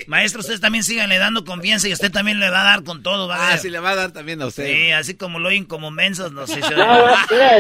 Maestro, 0.07 0.41
usted 0.41 0.61
también 0.61 0.85
síganle 0.85 1.19
dando 1.19 1.45
confianza 1.45 1.89
y 1.89 1.93
usted 1.93 2.13
también 2.13 2.39
le 2.39 2.51
va 2.51 2.63
a 2.63 2.65
dar 2.65 2.85
con 2.85 3.03
todo, 3.03 3.29
¿va? 3.29 3.53
Ah, 3.53 3.59
sí, 3.59 3.71
le 3.71 3.81
va 3.81 3.91
a 3.91 3.97
dar 3.97 4.13
también 4.13 4.41
a 4.43 4.47
usted. 4.47 4.67
Sí, 4.67 4.93
así 4.93 5.17
como 5.17 5.39
lo 5.39 5.49
oyen 5.49 5.65
como 5.65 5.91
mensos, 5.91 6.33
no 6.33 6.47
sé. 6.47 6.61
No, 6.61 7.07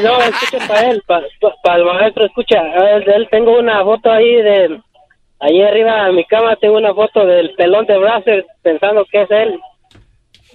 no, 0.03 0.23
escucha 0.23 0.66
para 0.69 0.90
él, 0.90 1.03
para 1.07 1.77
el 1.77 1.85
maestro, 1.85 2.27
escucha. 2.27 2.61
Él, 2.94 3.05
él, 3.09 3.28
tengo 3.31 3.59
una 3.59 3.82
foto 3.82 4.11
ahí 4.11 4.35
de... 4.43 4.81
Allí 5.39 5.62
arriba 5.62 6.09
en 6.09 6.16
mi 6.16 6.24
cama 6.24 6.57
tengo 6.57 6.78
una 6.78 6.94
foto 6.94 7.27
del 7.27 7.55
pelón 7.57 7.85
de 7.86 7.98
Brazzers 7.98 8.47
pensando 8.62 9.05
que 9.11 9.23
es 9.23 9.31
él. 9.31 9.61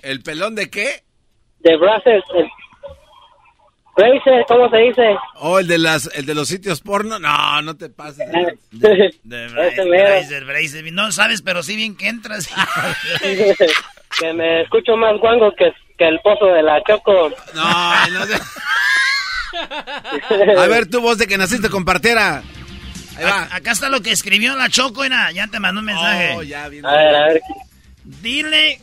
¿El 0.01 0.23
pelón 0.23 0.55
de 0.55 0.71
qué? 0.71 1.03
De 1.59 1.77
Brazzers, 1.77 2.23
el 2.35 2.47
¿cómo 4.47 4.69
se 4.69 4.77
dice? 4.77 5.15
Oh, 5.35 5.59
el 5.59 5.67
de 5.67 5.77
las, 5.77 6.09
el 6.13 6.25
de 6.25 6.35
los 6.35 6.47
sitios 6.47 6.81
porno. 6.81 7.19
No, 7.19 7.61
no 7.61 7.75
te 7.75 7.89
pases. 7.89 8.27
De, 8.71 9.13
de 9.23 9.47
Bracer. 10.45 10.93
No 10.93 11.11
sabes, 11.11 11.41
pero 11.41 11.63
sí 11.63 11.75
bien 11.75 11.95
que 11.95 12.07
entras. 12.07 12.47
que 14.19 14.33
me 14.33 14.61
escucho 14.61 14.95
más 14.95 15.17
guango 15.19 15.53
que, 15.55 15.71
que 15.97 16.07
el 16.07 16.19
pozo 16.19 16.47
de 16.47 16.63
la 16.63 16.81
Choco. 16.83 17.31
No, 17.53 18.09
no 18.09 18.25
sé. 18.25 18.35
A 20.57 20.67
ver, 20.67 20.89
tu 20.89 21.01
voz 21.01 21.17
de 21.17 21.27
que 21.27 21.37
naciste 21.37 21.69
con 21.69 21.85
partera. 21.85 22.43
Ahí 23.17 23.25
va. 23.25 23.49
acá 23.51 23.71
está 23.71 23.89
lo 23.89 24.01
que 24.01 24.11
escribió 24.11 24.55
la 24.55 24.69
Choco, 24.69 25.03
era. 25.03 25.31
Ya 25.31 25.47
te 25.47 25.59
mandó 25.59 25.79
un 25.79 25.85
mensaje. 25.85 26.35
Oh, 26.35 26.43
ya, 26.43 26.67
bien. 26.69 26.85
A 26.85 26.95
ver, 26.95 27.15
a 27.15 27.27
ver. 27.27 27.41
Dile 28.03 28.79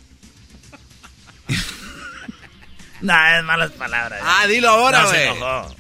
no, 3.01 3.37
es 3.37 3.45
malas 3.45 3.71
palabras. 3.73 4.21
Ah, 4.23 4.47
dilo 4.47 4.69
ahora, 4.69 5.05
güey. 5.05 5.27
No 5.27 5.35
se 5.35 5.39
enojó. 5.39 5.75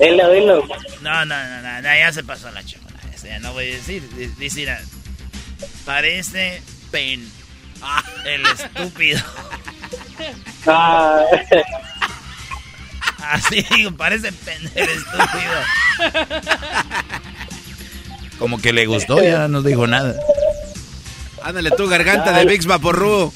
Dilo, 0.00 0.30
dilo. 0.30 0.68
No, 1.00 1.24
no, 1.24 1.44
no, 1.44 1.82
no, 1.82 1.82
ya 1.82 2.12
se 2.12 2.24
pasó 2.24 2.50
la 2.50 2.64
chola. 2.64 2.82
Ya 3.22 3.38
no 3.38 3.52
voy 3.52 3.70
a 3.70 3.76
decir. 3.76 4.02
Dice, 4.38 4.76
parece 5.84 6.62
pen. 6.90 7.30
Ah, 7.80 8.02
el 8.24 8.44
estúpido. 8.46 9.20
Ah. 10.66 11.20
Así 13.30 13.64
digo, 13.70 13.92
parece 13.96 14.32
pen, 14.32 14.70
el 14.74 14.88
estúpido. 14.88 15.52
Como 18.38 18.60
que 18.60 18.72
le 18.72 18.86
gustó, 18.86 19.22
ya 19.22 19.48
no 19.48 19.62
dijo 19.62 19.86
nada. 19.86 20.14
Ándale 21.42 21.70
tu 21.72 21.88
garganta 21.88 22.32
de 22.32 22.44
Bix 22.44 22.66
Vaporru. 22.66 23.32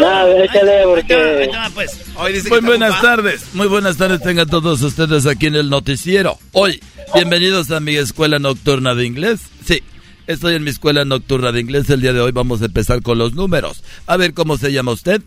No, 0.00 0.26
échale 0.42 0.82
porque... 0.84 1.50
Pues. 1.74 2.08
Muy 2.50 2.60
buenas 2.60 3.00
tardes, 3.00 3.54
muy 3.54 3.66
buenas 3.66 3.96
tardes 3.96 4.20
tengan 4.22 4.48
todos 4.48 4.80
ustedes 4.82 5.26
aquí 5.26 5.46
en 5.46 5.56
el 5.56 5.70
noticiero. 5.70 6.38
Hoy, 6.52 6.80
bienvenidos 7.14 7.70
a 7.70 7.80
mi 7.80 7.96
escuela 7.96 8.38
nocturna 8.38 8.94
de 8.94 9.06
inglés. 9.06 9.40
Sí, 9.64 9.82
estoy 10.26 10.54
en 10.54 10.64
mi 10.64 10.70
escuela 10.70 11.04
nocturna 11.04 11.52
de 11.52 11.60
inglés. 11.60 11.90
El 11.90 12.00
día 12.00 12.12
de 12.12 12.20
hoy 12.20 12.32
vamos 12.32 12.62
a 12.62 12.66
empezar 12.66 13.02
con 13.02 13.18
los 13.18 13.34
números. 13.34 13.82
A 14.06 14.16
ver, 14.16 14.34
¿cómo 14.34 14.56
se 14.56 14.72
llama 14.72 14.92
usted? 14.92 15.20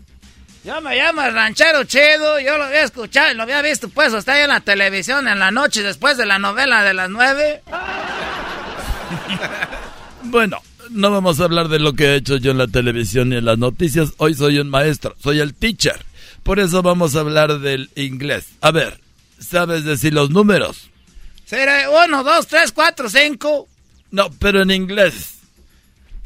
Yo 0.64 0.80
me 0.80 0.96
llamo 0.96 1.22
Ranchero 1.22 1.84
Chedo, 1.84 2.38
yo 2.38 2.56
lo 2.56 2.64
había 2.64 2.82
escuchado, 2.82 3.34
lo 3.34 3.42
había 3.42 3.62
visto 3.62 3.88
pues, 3.88 4.14
está 4.14 4.34
ahí 4.34 4.42
en 4.42 4.48
la 4.48 4.60
televisión 4.60 5.26
en 5.26 5.40
la 5.40 5.50
noche 5.50 5.82
después 5.82 6.16
de 6.16 6.24
la 6.24 6.38
novela 6.38 6.84
de 6.84 6.94
las 6.94 7.10
nueve. 7.10 7.62
bueno, 10.22 10.62
no 10.92 11.10
vamos 11.10 11.40
a 11.40 11.44
hablar 11.44 11.68
de 11.68 11.78
lo 11.78 11.94
que 11.94 12.04
he 12.06 12.16
hecho 12.16 12.36
yo 12.36 12.50
en 12.50 12.58
la 12.58 12.66
televisión 12.66 13.30
ni 13.30 13.36
en 13.36 13.44
las 13.44 13.58
noticias. 13.58 14.12
Hoy 14.18 14.34
soy 14.34 14.58
un 14.58 14.68
maestro, 14.68 15.14
soy 15.22 15.40
el 15.40 15.54
teacher. 15.54 16.04
Por 16.42 16.60
eso 16.60 16.82
vamos 16.82 17.16
a 17.16 17.20
hablar 17.20 17.60
del 17.60 17.90
inglés. 17.96 18.46
A 18.60 18.70
ver, 18.70 19.00
¿sabes 19.38 19.84
decir 19.84 20.12
los 20.12 20.30
números? 20.30 20.90
Será 21.44 21.88
uno, 22.04 22.24
dos, 22.24 22.46
tres, 22.46 22.72
cuatro, 22.72 23.08
cinco. 23.08 23.68
No, 24.10 24.30
pero 24.38 24.62
en 24.62 24.70
inglés. 24.70 25.38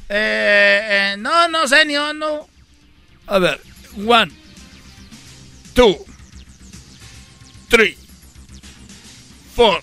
Eh, 0.08 0.80
eh, 0.82 1.16
no, 1.18 1.48
no 1.48 1.66
sé 1.66 1.84
ni 1.84 1.96
uno. 1.96 2.48
A 3.26 3.38
ver, 3.38 3.60
one, 4.06 4.32
two, 5.74 5.96
three, 7.68 7.96
four, 9.54 9.80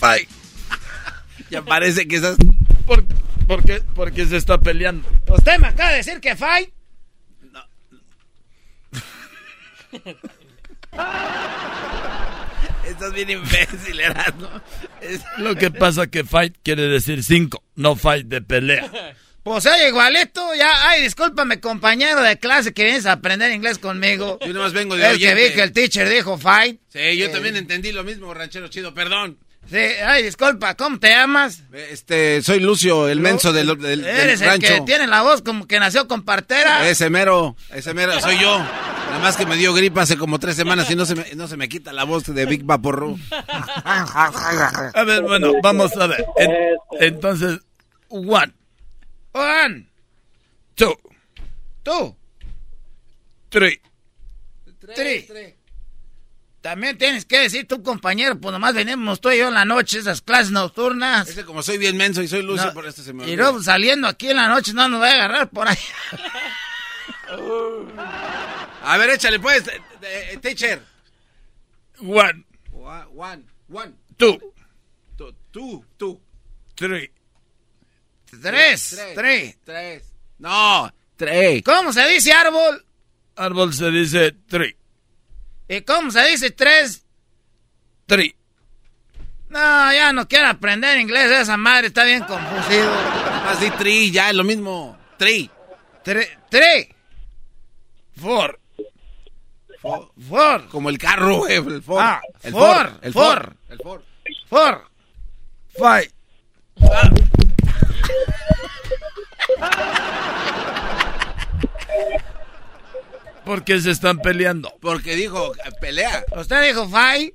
five. 0.00 0.28
ya 1.50 1.62
parece 1.62 2.06
que 2.06 2.16
esas 2.16 2.36
¿Por, 2.86 3.04
por, 3.46 3.64
qué, 3.64 3.80
¿Por, 3.94 4.12
qué, 4.12 4.26
se 4.26 4.36
está 4.36 4.58
peleando? 4.58 5.08
Usted 5.28 5.58
me 5.58 5.66
acaba 5.68 5.90
de 5.90 5.96
decir 5.96 6.20
que 6.20 6.36
fight. 6.36 6.70
No. 7.52 7.64
Estás 12.86 13.12
bien 13.12 13.30
imbécil, 13.30 14.00
¿no? 14.38 14.62
Es... 15.00 15.22
Lo 15.38 15.56
que 15.56 15.72
pasa 15.72 16.06
que 16.06 16.22
fight 16.24 16.56
quiere 16.62 16.82
decir 16.82 17.24
cinco, 17.24 17.64
no 17.74 17.96
fight 17.96 18.26
de 18.28 18.40
pelea. 18.42 18.88
Pues 19.42 19.66
oye, 19.66 19.88
igualito, 19.88 20.54
ya, 20.56 20.88
ay, 20.88 21.02
discúlpame, 21.02 21.60
compañero 21.60 22.20
de 22.22 22.38
clase 22.38 22.72
que 22.72 22.84
vienes 22.84 23.06
a 23.06 23.12
aprender 23.12 23.52
inglés 23.52 23.78
conmigo. 23.78 24.38
Yo 24.44 24.52
nomás 24.52 24.72
vengo 24.72 24.96
de 24.96 25.08
Es 25.08 25.18
que 25.18 25.34
vi 25.34 25.52
que 25.52 25.62
el 25.62 25.72
teacher 25.72 26.08
dijo 26.08 26.38
fight. 26.38 26.80
Sí, 26.88 27.16
yo 27.16 27.30
también 27.30 27.56
entendí 27.56 27.92
lo 27.92 28.02
mismo, 28.02 28.32
ranchero 28.34 28.68
chido, 28.68 28.94
perdón. 28.94 29.38
Sí, 29.68 29.76
ay, 29.76 30.22
disculpa, 30.22 30.76
¿cómo 30.76 31.00
te 31.00 31.08
llamas? 31.08 31.64
Este, 31.72 32.40
soy 32.42 32.60
Lucio, 32.60 33.08
el 33.08 33.20
menso 33.20 33.52
del, 33.52 33.76
del, 33.78 34.04
Eres 34.04 34.40
el 34.40 34.60
que 34.60 34.80
tiene 34.82 35.08
la 35.08 35.22
voz 35.22 35.42
como 35.42 35.66
que 35.66 35.80
nació 35.80 36.06
con 36.06 36.24
partera. 36.24 36.88
Ese 36.88 37.10
mero, 37.10 37.56
ese 37.72 37.92
mero, 37.92 38.20
soy 38.20 38.38
yo. 38.38 38.58
Nada 38.58 39.18
más 39.18 39.36
que 39.36 39.44
me 39.44 39.56
dio 39.56 39.74
gripa 39.74 40.02
hace 40.02 40.16
como 40.16 40.38
tres 40.38 40.54
semanas 40.54 40.88
y 40.90 40.94
no 40.94 41.04
se 41.04 41.16
me, 41.16 41.34
no 41.34 41.48
se 41.48 41.56
me 41.56 41.68
quita 41.68 41.92
la 41.92 42.04
voz 42.04 42.24
de 42.26 42.46
Big 42.46 42.64
Vaporru. 42.64 43.18
a 43.32 45.04
ver, 45.04 45.22
bueno, 45.22 45.52
vamos 45.62 45.96
a 45.96 46.06
ver. 46.06 46.24
entonces, 47.00 47.60
one. 48.08 48.52
One. 49.32 49.86
Two. 50.76 50.94
Two. 51.82 52.16
Three. 53.50 53.80
Three. 54.94 55.55
También 56.66 56.98
tienes 56.98 57.24
que 57.24 57.38
decir 57.38 57.68
tu 57.68 57.80
compañero, 57.80 58.40
pues 58.40 58.50
nomás 58.50 58.74
venimos 58.74 59.20
tú 59.20 59.30
y 59.30 59.38
yo 59.38 59.46
en 59.46 59.54
la 59.54 59.64
noche, 59.64 60.00
esas 60.00 60.20
clases 60.20 60.50
nocturnas. 60.50 61.28
Ese 61.28 61.44
como 61.44 61.62
soy 61.62 61.78
bien 61.78 61.96
menso 61.96 62.22
y 62.22 62.26
soy 62.26 62.42
lucio, 62.42 62.74
por 62.74 62.84
esto 62.88 63.04
se 63.04 63.12
me 63.12 63.24
Y 63.30 63.36
luego 63.36 63.62
saliendo 63.62 64.08
aquí 64.08 64.30
en 64.30 64.36
la 64.36 64.48
noche 64.48 64.72
no 64.72 64.88
nos 64.88 65.00
va 65.00 65.10
a 65.10 65.12
agarrar 65.12 65.48
por 65.48 65.68
ahí. 65.68 65.78
a 68.82 68.96
ver, 68.98 69.10
échale 69.10 69.38
pues, 69.38 69.62
teacher. 70.40 70.82
One. 72.00 72.44
One. 72.72 73.44
One. 73.72 73.92
Two. 74.16 74.36
Two. 75.52 75.84
Two. 75.96 76.20
Three. 76.74 77.12
Tres. 78.42 79.00
Tres. 79.14 79.58
Tres. 79.62 80.02
No, 80.38 80.92
tres. 81.14 81.62
¿Cómo 81.62 81.92
se 81.92 82.08
dice 82.08 82.32
árbol? 82.32 82.84
Árbol 83.36 83.72
se 83.72 83.88
dice 83.92 84.32
three. 84.48 84.76
¿Y 85.68 85.80
cómo 85.82 86.10
se 86.10 86.24
dice 86.26 86.50
tres? 86.50 87.04
Tri. 88.06 88.34
No, 89.48 89.92
ya 89.92 90.12
no 90.12 90.28
quiero 90.28 90.48
aprender 90.48 90.98
inglés. 90.98 91.30
Esa 91.30 91.56
madre 91.56 91.88
está 91.88 92.04
bien 92.04 92.24
confusido. 92.24 92.92
Así 93.48 93.70
tri, 93.72 94.10
ya 94.10 94.30
es 94.30 94.36
lo 94.36 94.44
mismo. 94.44 94.96
Tri. 95.16 95.50
Tri. 96.02 96.26
Tri. 96.50 96.94
Four. 98.20 98.58
Four. 100.28 100.68
Como 100.68 100.88
el 100.88 100.98
carro, 100.98 101.38
güey. 101.38 101.56
El 101.56 101.82
Ford. 101.82 102.00
Ah, 102.00 102.20
el 102.42 102.52
Ford. 102.52 102.92
El 103.02 103.12
Ford. 103.12 103.52
El 103.68 103.78
Ford. 103.78 104.02
Ford. 104.48 104.80
Five. 105.76 106.10
¿Por 113.46 113.62
qué 113.62 113.80
se 113.80 113.92
están 113.92 114.18
peleando? 114.18 114.76
Porque 114.80 115.14
dijo 115.14 115.52
pelea. 115.80 116.24
¿Usted 116.36 116.66
dijo 116.66 116.88
fight? 116.88 117.32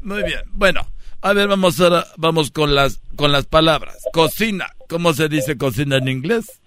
Muy 0.00 0.22
bien. 0.22 0.40
Bueno, 0.46 0.90
a 1.20 1.34
ver, 1.34 1.46
vamos 1.46 1.78
ahora, 1.78 2.06
vamos 2.16 2.50
con 2.50 2.74
las 2.74 3.02
con 3.16 3.30
las 3.30 3.44
palabras. 3.44 3.98
Cocina. 4.14 4.74
¿Cómo 4.88 5.12
se 5.12 5.28
dice 5.28 5.58
cocina 5.58 5.98
en 5.98 6.08
inglés? 6.08 6.60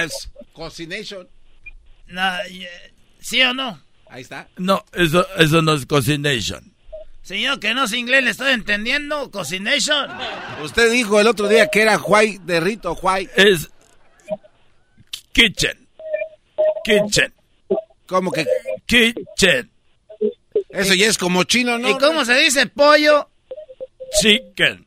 Es 0.00 0.30
Cocination. 0.52 1.28
No, 2.06 2.22
eh, 2.48 2.92
¿Sí 3.18 3.42
o 3.42 3.52
no? 3.52 3.82
Ahí 4.08 4.22
está. 4.22 4.46
No, 4.56 4.84
eso, 4.92 5.26
eso 5.36 5.60
no 5.60 5.74
es 5.74 5.84
cocination. 5.84 6.72
Señor, 7.22 7.58
que 7.58 7.74
no 7.74 7.84
es 7.86 7.92
inglés, 7.92 8.22
le 8.22 8.30
estoy 8.30 8.52
entendiendo. 8.52 9.32
Cocination. 9.32 10.10
Usted 10.62 10.92
dijo 10.92 11.18
el 11.18 11.26
otro 11.26 11.48
día 11.48 11.66
que 11.66 11.82
era 11.82 11.98
Huay 11.98 12.38
de 12.44 12.60
Rito, 12.60 12.92
Huay. 12.92 13.28
Es 13.34 13.68
kitchen. 15.32 15.88
Kitchen. 16.84 17.34
¿Cómo 18.06 18.30
que? 18.32 18.46
Kitchen. 18.86 19.70
Eso 20.70 20.94
ya 20.94 21.06
es 21.06 21.18
como 21.18 21.44
chino, 21.44 21.78
¿no? 21.78 21.90
¿Y 21.90 21.98
cómo 21.98 22.24
se 22.24 22.34
dice 22.34 22.66
pollo? 22.66 23.30
Chicken. 24.20 24.86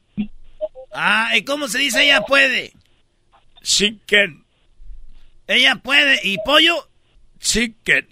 Ah, 0.93 1.31
¿y 1.35 1.43
cómo 1.43 1.67
se 1.67 1.79
dice 1.79 2.03
ella 2.03 2.21
puede? 2.21 2.73
Chicken. 3.61 4.45
Ella 5.47 5.75
puede. 5.75 6.19
¿Y 6.23 6.37
pollo? 6.43 6.89
Chicken. 7.39 8.07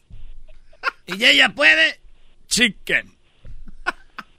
¿Y 1.07 1.23
ella 1.23 1.49
puede? 1.49 1.99
Chicken. 2.47 3.15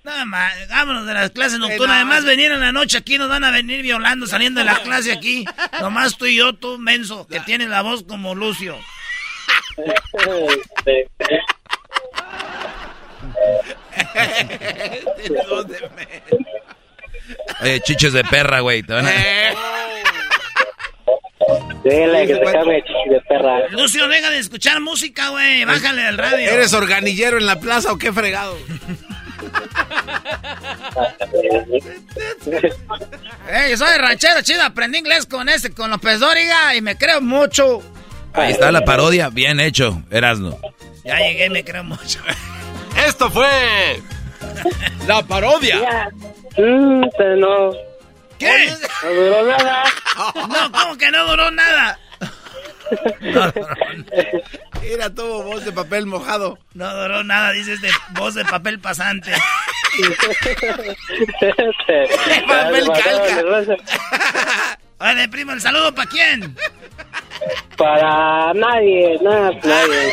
Nada 0.05 0.25
más, 0.25 0.69
vámonos 0.69 1.05
de 1.05 1.15
las 1.15 1.31
clases 1.33 1.59
nocturnas. 1.59 1.97
Además, 1.97 2.25
venir 2.25 2.53
en 2.53 2.61
la 2.61 2.71
noche 2.71 2.97
aquí 2.97 3.19
nos 3.19 3.29
van 3.29 3.43
a 3.43 3.51
venir 3.51 3.83
violando 3.83 4.27
saliendo 4.29 4.61
de 4.61 4.67
la 4.67 4.81
clase 4.83 5.11
aquí. 5.11 5.45
Nomás 5.81 6.17
tú 6.17 6.27
y 6.27 6.37
yo, 6.37 6.53
tú, 6.53 6.79
menso, 6.79 7.27
que 7.27 7.41
tienes 7.41 7.69
la 7.69 7.83
voz 7.83 8.05
como 8.05 8.35
Lucio. 8.35 8.79
Oye, 17.63 17.81
chiches 17.81 18.13
de 18.13 18.23
perra, 18.25 18.61
güey. 18.61 18.83
te 18.83 18.93
van 18.93 19.07
a- 19.07 19.11
Dile 21.85 22.27
que 22.27 22.35
se 22.35 22.41
cambie 22.53 22.83
chichi 22.83 23.09
de 23.11 23.21
perra. 23.29 23.69
Lucio, 23.71 24.09
deja 24.09 24.31
de 24.31 24.39
escuchar 24.39 24.81
música, 24.81 25.29
güey. 25.31 25.65
Bájale 25.65 26.03
al 26.03 26.19
radio. 26.19 26.51
¿Eres 26.51 26.73
organillero 26.73 27.39
en 27.39 27.47
la 27.47 27.57
plaza 27.61 27.93
o 27.93 27.99
qué 27.99 28.13
fregado? 28.13 28.57
Ey, 33.49 33.77
soy 33.77 33.97
ranchero 33.99 34.43
chido, 34.43 34.63
aprendí 34.65 34.99
inglés 34.99 35.27
con 35.27 35.49
este, 35.49 35.71
con 35.71 35.91
López 35.91 36.19
Dóriga 36.19 36.75
y 36.75 36.81
me 36.81 36.97
creo 36.99 37.21
mucho. 37.21 37.83
Ahí 38.37 38.53
está 38.53 38.71
la 38.71 38.83
parodia, 38.83 39.31
bien 39.31 39.61
hecho, 39.61 40.03
Erasno. 40.11 40.59
Ya 41.05 41.19
llegué 41.19 41.49
me 41.51 41.65
creo 41.65 41.85
mucho. 41.85 42.21
Esto 43.07 43.31
fue 43.31 44.03
la 45.07 45.23
parodia. 45.23 46.11
Mm, 46.57 47.05
pero 47.17 47.37
no. 47.37 47.73
¿Qué? 48.39 48.73
No 49.03 49.11
duró 49.11 49.47
nada. 49.47 49.85
No, 50.49 50.73
¿cómo 50.73 50.97
que 50.97 51.11
no 51.11 51.27
duró 51.29 51.51
nada? 51.51 51.99
Era 54.83 55.15
todo 55.15 55.43
voz 55.43 55.65
de 55.65 55.73
papel 55.73 56.07
mojado. 56.07 56.59
No 56.75 56.95
duró 56.95 57.23
nada, 57.25 57.53
dices 57.53 57.81
de 57.83 57.91
voz 58.13 58.35
de 58.35 58.45
papel 58.45 58.79
pasante. 58.79 59.33
papel 62.47 62.87
calca. 62.87 63.77
Oye, 64.99 65.29
primo, 65.29 65.53
¿el 65.53 65.61
saludo 65.61 65.95
para 65.95 66.09
quién? 66.09 66.57
Para 67.77 68.55
nadie, 68.55 69.19
nada, 69.23 69.51
nadie. 69.63 70.13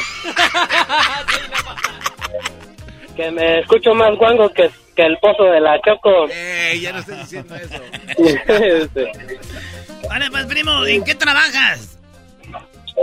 Que 3.16 3.32
me 3.32 3.60
escucho 3.60 3.94
más 3.94 4.16
guango 4.18 4.50
que, 4.50 4.70
que 4.96 5.04
el 5.04 5.18
pozo 5.20 5.44
de 5.46 5.62
la 5.62 5.80
Choco. 5.82 6.28
Ey, 6.30 6.82
ya 6.82 6.92
no 6.94 7.00
estoy 7.00 7.18
diciendo 7.18 7.56
eso. 7.56 7.82
Vale, 10.10 10.32
pues, 10.32 10.46
primo, 10.46 10.86
¿en 10.86 11.04
qué 11.04 11.16
trabajas? 11.16 11.98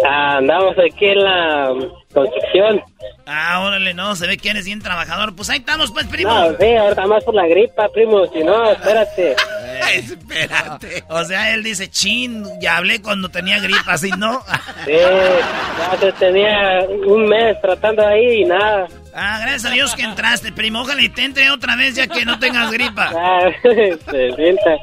Andamos 0.05 0.77
aquí 0.79 1.07
en 1.07 1.25
la 1.25 1.75
construcción. 2.13 2.83
Ah, 3.27 3.61
órale, 3.65 3.95
no, 3.95 4.17
se 4.17 4.27
ve 4.27 4.37
que 4.37 4.51
eres 4.51 4.65
bien 4.65 4.81
trabajador. 4.81 5.35
Pues 5.35 5.51
ahí 5.51 5.59
estamos, 5.59 5.93
pues, 5.93 6.07
primo. 6.07 6.31
No, 6.33 6.57
sí, 6.59 6.77
ahorita 6.77 7.07
más 7.07 7.25
por 7.25 7.35
la 7.35 7.47
gripa, 7.47 7.89
primo. 7.89 8.27
Si 8.27 8.43
no, 8.43 8.71
espérate. 8.71 9.37
Espérate. 9.95 11.03
O 11.09 11.25
sea, 11.25 11.53
él 11.53 11.65
dice, 11.65 11.89
chin, 11.89 12.45
ya 12.61 12.77
hablé 12.77 13.03
cuando 13.03 13.29
tenía 13.29 13.59
gripa, 13.59 13.93
así, 13.93 14.11
¿no? 14.11 14.43
Sí, 14.85 14.93
ya 14.93 15.99
se 15.99 16.13
tenía 16.13 16.81
un 17.07 17.25
mes 17.27 17.61
tratando 17.61 18.07
ahí 18.07 18.43
y 18.43 18.45
nada. 18.45 18.87
Ah, 19.15 19.39
gracias 19.41 19.65
a 19.67 19.71
Dios 19.71 19.95
que 19.95 20.03
entraste, 20.03 20.53
primo. 20.53 20.83
Ojalá 20.83 21.03
y 21.03 21.09
te 21.09 21.25
entre 21.25 21.51
otra 21.51 21.77
vez 21.77 21.97
ya 21.97 22.07
que 22.07 22.25
no 22.25 22.39
tengas 22.39 22.71
gripa. 22.71 23.11
Ah, 23.17 23.51
se 23.63 24.33
sienta. 24.33 24.77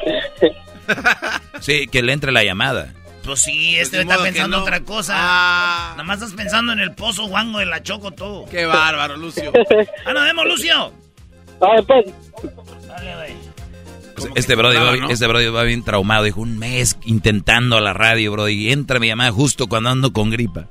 Sí, 1.59 1.87
que 1.87 2.01
le 2.01 2.13
entre 2.13 2.31
la 2.31 2.43
llamada. 2.43 2.89
Pues 3.27 3.41
sí, 3.41 3.77
este 3.77 3.97
de 3.97 4.03
está 4.03 4.23
pensando 4.23 4.55
no. 4.55 4.63
otra 4.63 4.79
cosa. 4.79 5.13
Ah. 5.17 5.89
Nada 5.91 6.03
más 6.03 6.21
estás 6.21 6.33
pensando 6.33 6.71
en 6.71 6.79
el 6.79 6.95
pozo 6.95 7.27
guango 7.27 7.59
de 7.59 7.65
la 7.65 7.83
choco 7.83 8.11
todo. 8.11 8.45
Qué 8.45 8.65
bárbaro, 8.65 9.17
Lucio. 9.17 9.51
Ah, 10.05 10.13
nos 10.13 10.23
vemos, 10.23 10.45
Lucio. 10.45 10.93
Vale, 11.59 11.83
pues. 11.83 12.05
Dale, 12.87 13.15
güey. 13.15 13.33
Pues 14.15 14.29
Este 14.35 14.55
brody, 14.55 14.77
va, 14.77 15.11
este 15.11 15.27
brody 15.27 15.47
va 15.49 15.63
bien 15.63 15.83
traumado. 15.83 16.23
Dijo 16.23 16.39
un 16.39 16.57
mes 16.57 16.97
intentando 17.03 17.81
la 17.81 17.91
radio, 17.91 18.31
brody. 18.31 18.53
Y 18.53 18.71
entra 18.71 18.99
mi 18.99 19.07
llamada 19.07 19.31
justo 19.33 19.67
cuando 19.67 19.89
ando 19.89 20.13
con 20.13 20.29
gripa. 20.29 20.67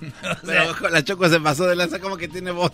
Pero 0.46 0.70
ojo, 0.70 0.88
la 0.88 1.02
Choco 1.02 1.30
se 1.30 1.40
pasó 1.40 1.66
de 1.66 1.76
lanza 1.76 1.98
como 1.98 2.18
que 2.18 2.28
tiene 2.28 2.50
voz. 2.50 2.72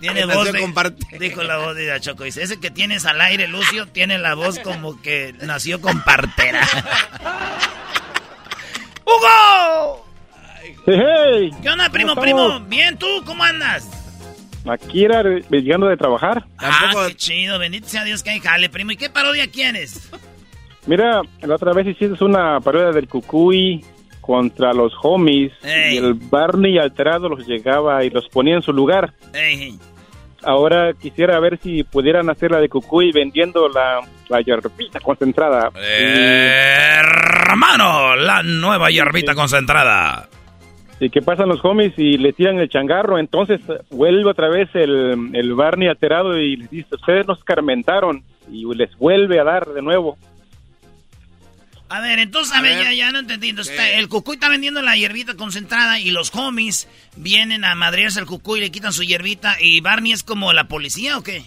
Tiene 0.00 0.24
voz 0.26 0.52
de. 0.52 1.18
Dijo 1.20 1.44
la 1.44 1.58
voz 1.58 1.76
de 1.76 1.86
la 1.86 2.00
Choco. 2.00 2.24
Dice, 2.24 2.42
ese 2.42 2.58
que 2.58 2.72
tienes 2.72 3.06
al 3.06 3.20
aire, 3.20 3.46
Lucio, 3.46 3.86
tiene 3.86 4.18
la 4.18 4.34
voz 4.34 4.58
como 4.58 5.00
que 5.00 5.32
nació 5.42 5.80
con 5.80 6.02
partera. 6.02 6.66
¡Hugo! 9.04 10.06
Hey, 10.86 11.50
¿Qué 11.62 11.68
onda, 11.68 11.88
primo, 11.90 12.10
¿Cómo 12.10 12.22
primo? 12.22 12.60
Bien, 12.60 12.96
¿tú? 12.96 13.06
¿Cómo 13.24 13.42
andas? 13.44 13.88
aquí 14.68 15.04
era 15.04 15.22
llegando 15.50 15.88
de 15.88 15.96
trabajar. 15.96 16.44
Ah, 16.58 16.92
qué 17.08 17.14
chido. 17.16 17.58
Bendito 17.58 17.88
sea 17.88 18.04
Dios 18.04 18.22
que 18.22 18.30
hay 18.30 18.40
jale, 18.40 18.68
primo. 18.68 18.92
¿Y 18.92 18.96
qué 18.96 19.10
parodia 19.10 19.50
quieres? 19.50 20.10
Mira, 20.86 21.22
la 21.40 21.54
otra 21.54 21.72
vez 21.72 21.86
hiciste 21.86 22.22
una 22.24 22.60
parodia 22.60 22.90
del 22.90 23.08
Cucuy 23.08 23.84
contra 24.20 24.72
los 24.72 24.92
homies 25.02 25.52
Ey. 25.62 25.94
y 25.94 25.96
el 25.98 26.14
Barney 26.14 26.78
alterado 26.78 27.28
los 27.28 27.46
llegaba 27.46 28.04
y 28.04 28.10
los 28.10 28.28
ponía 28.28 28.54
en 28.56 28.62
su 28.62 28.72
lugar. 28.72 29.12
Ey, 29.32 29.78
Ahora 30.44 30.92
quisiera 30.94 31.38
ver 31.40 31.58
si 31.58 31.84
pudieran 31.84 32.28
hacer 32.30 32.50
la 32.50 32.60
de 32.60 32.68
Cucuy 32.68 33.12
vendiendo 33.12 33.68
la, 33.68 34.00
la 34.28 34.40
yerbita 34.40 35.00
concentrada. 35.00 35.70
Hermano, 37.48 38.16
la 38.16 38.42
nueva 38.42 38.90
hierbita 38.90 39.34
concentrada. 39.34 40.28
¿Y 41.00 41.10
qué 41.10 41.20
pasan 41.20 41.48
los 41.48 41.64
homies 41.64 41.92
y 41.96 42.16
le 42.16 42.32
tiran 42.32 42.58
el 42.58 42.68
changarro? 42.68 43.18
Entonces 43.18 43.60
vuelve 43.90 44.30
otra 44.30 44.48
vez 44.48 44.68
el, 44.74 45.30
el 45.32 45.54
Barney 45.54 45.88
alterado 45.88 46.38
y 46.38 46.56
les 46.56 46.70
dice, 46.70 46.94
ustedes 46.94 47.26
nos 47.26 47.42
carmentaron 47.42 48.22
y 48.50 48.64
les 48.74 48.96
vuelve 48.98 49.40
a 49.40 49.44
dar 49.44 49.66
de 49.66 49.82
nuevo. 49.82 50.16
A 51.92 52.00
ver, 52.00 52.18
entonces, 52.20 52.56
a, 52.56 52.62
ver, 52.62 52.82
ya, 52.82 52.92
ya 52.94 53.12
no 53.12 53.18
entendí. 53.18 53.50
Entonces, 53.50 53.74
está- 53.74 53.90
el 53.90 54.08
cucuy 54.08 54.34
está 54.36 54.48
vendiendo 54.48 54.80
la 54.80 54.96
hierbita 54.96 55.34
concentrada 55.36 56.00
y 56.00 56.10
los 56.10 56.34
homies 56.34 56.88
vienen 57.16 57.64
a 57.64 57.74
madrearse 57.74 58.18
al 58.18 58.26
cucuy, 58.26 58.60
le 58.60 58.70
quitan 58.70 58.92
su 58.92 59.02
hierbita 59.02 59.56
y 59.60 59.80
Barney 59.82 60.12
es 60.12 60.22
como 60.22 60.52
la 60.52 60.64
policía 60.64 61.18
o 61.18 61.22
qué? 61.22 61.44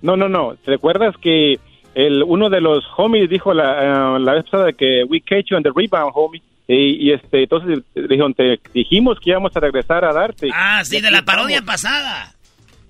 No, 0.00 0.16
no, 0.16 0.28
no. 0.28 0.54
¿Te 0.64 0.70
recuerdas 0.70 1.16
que 1.20 1.58
el, 1.94 2.22
uno 2.22 2.50
de 2.50 2.60
los 2.60 2.84
homies 2.96 3.28
dijo 3.28 3.52
la, 3.52 4.16
eh, 4.16 4.20
la 4.20 4.34
vez 4.34 4.44
pasada 4.44 4.72
que 4.72 5.02
we 5.08 5.20
catch 5.20 5.46
you 5.50 5.56
on 5.56 5.62
the 5.62 5.70
rebound, 5.74 6.12
homie? 6.14 6.42
Y, 6.68 7.08
y, 7.08 7.12
este, 7.12 7.42
entonces 7.42 7.80
dijeron, 7.94 8.32
te 8.32 8.58
dijimos 8.72 9.18
que 9.20 9.30
íbamos 9.30 9.54
a 9.56 9.60
regresar 9.60 10.04
a 10.04 10.12
darte. 10.12 10.48
Ah, 10.54 10.82
sí, 10.84 11.00
de 11.00 11.10
la 11.10 11.22
parodia 11.22 11.58
estamos. 11.58 11.82
pasada. 11.82 12.34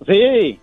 Sí. 0.06 0.61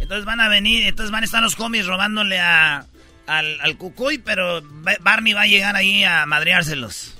Entonces 0.00 0.24
van 0.24 0.40
a 0.40 0.48
venir, 0.48 0.86
entonces 0.86 1.10
van 1.10 1.22
a 1.22 1.26
estar 1.26 1.42
los 1.42 1.58
homies 1.58 1.86
robándole 1.86 2.38
a, 2.38 2.86
al, 3.26 3.60
al 3.60 3.76
cucuy, 3.76 4.18
pero 4.18 4.62
Ba- 4.62 4.96
Barney 5.00 5.32
va 5.32 5.42
a 5.42 5.46
llegar 5.46 5.76
ahí 5.76 6.04
a 6.04 6.26
madreárselos. 6.26 7.16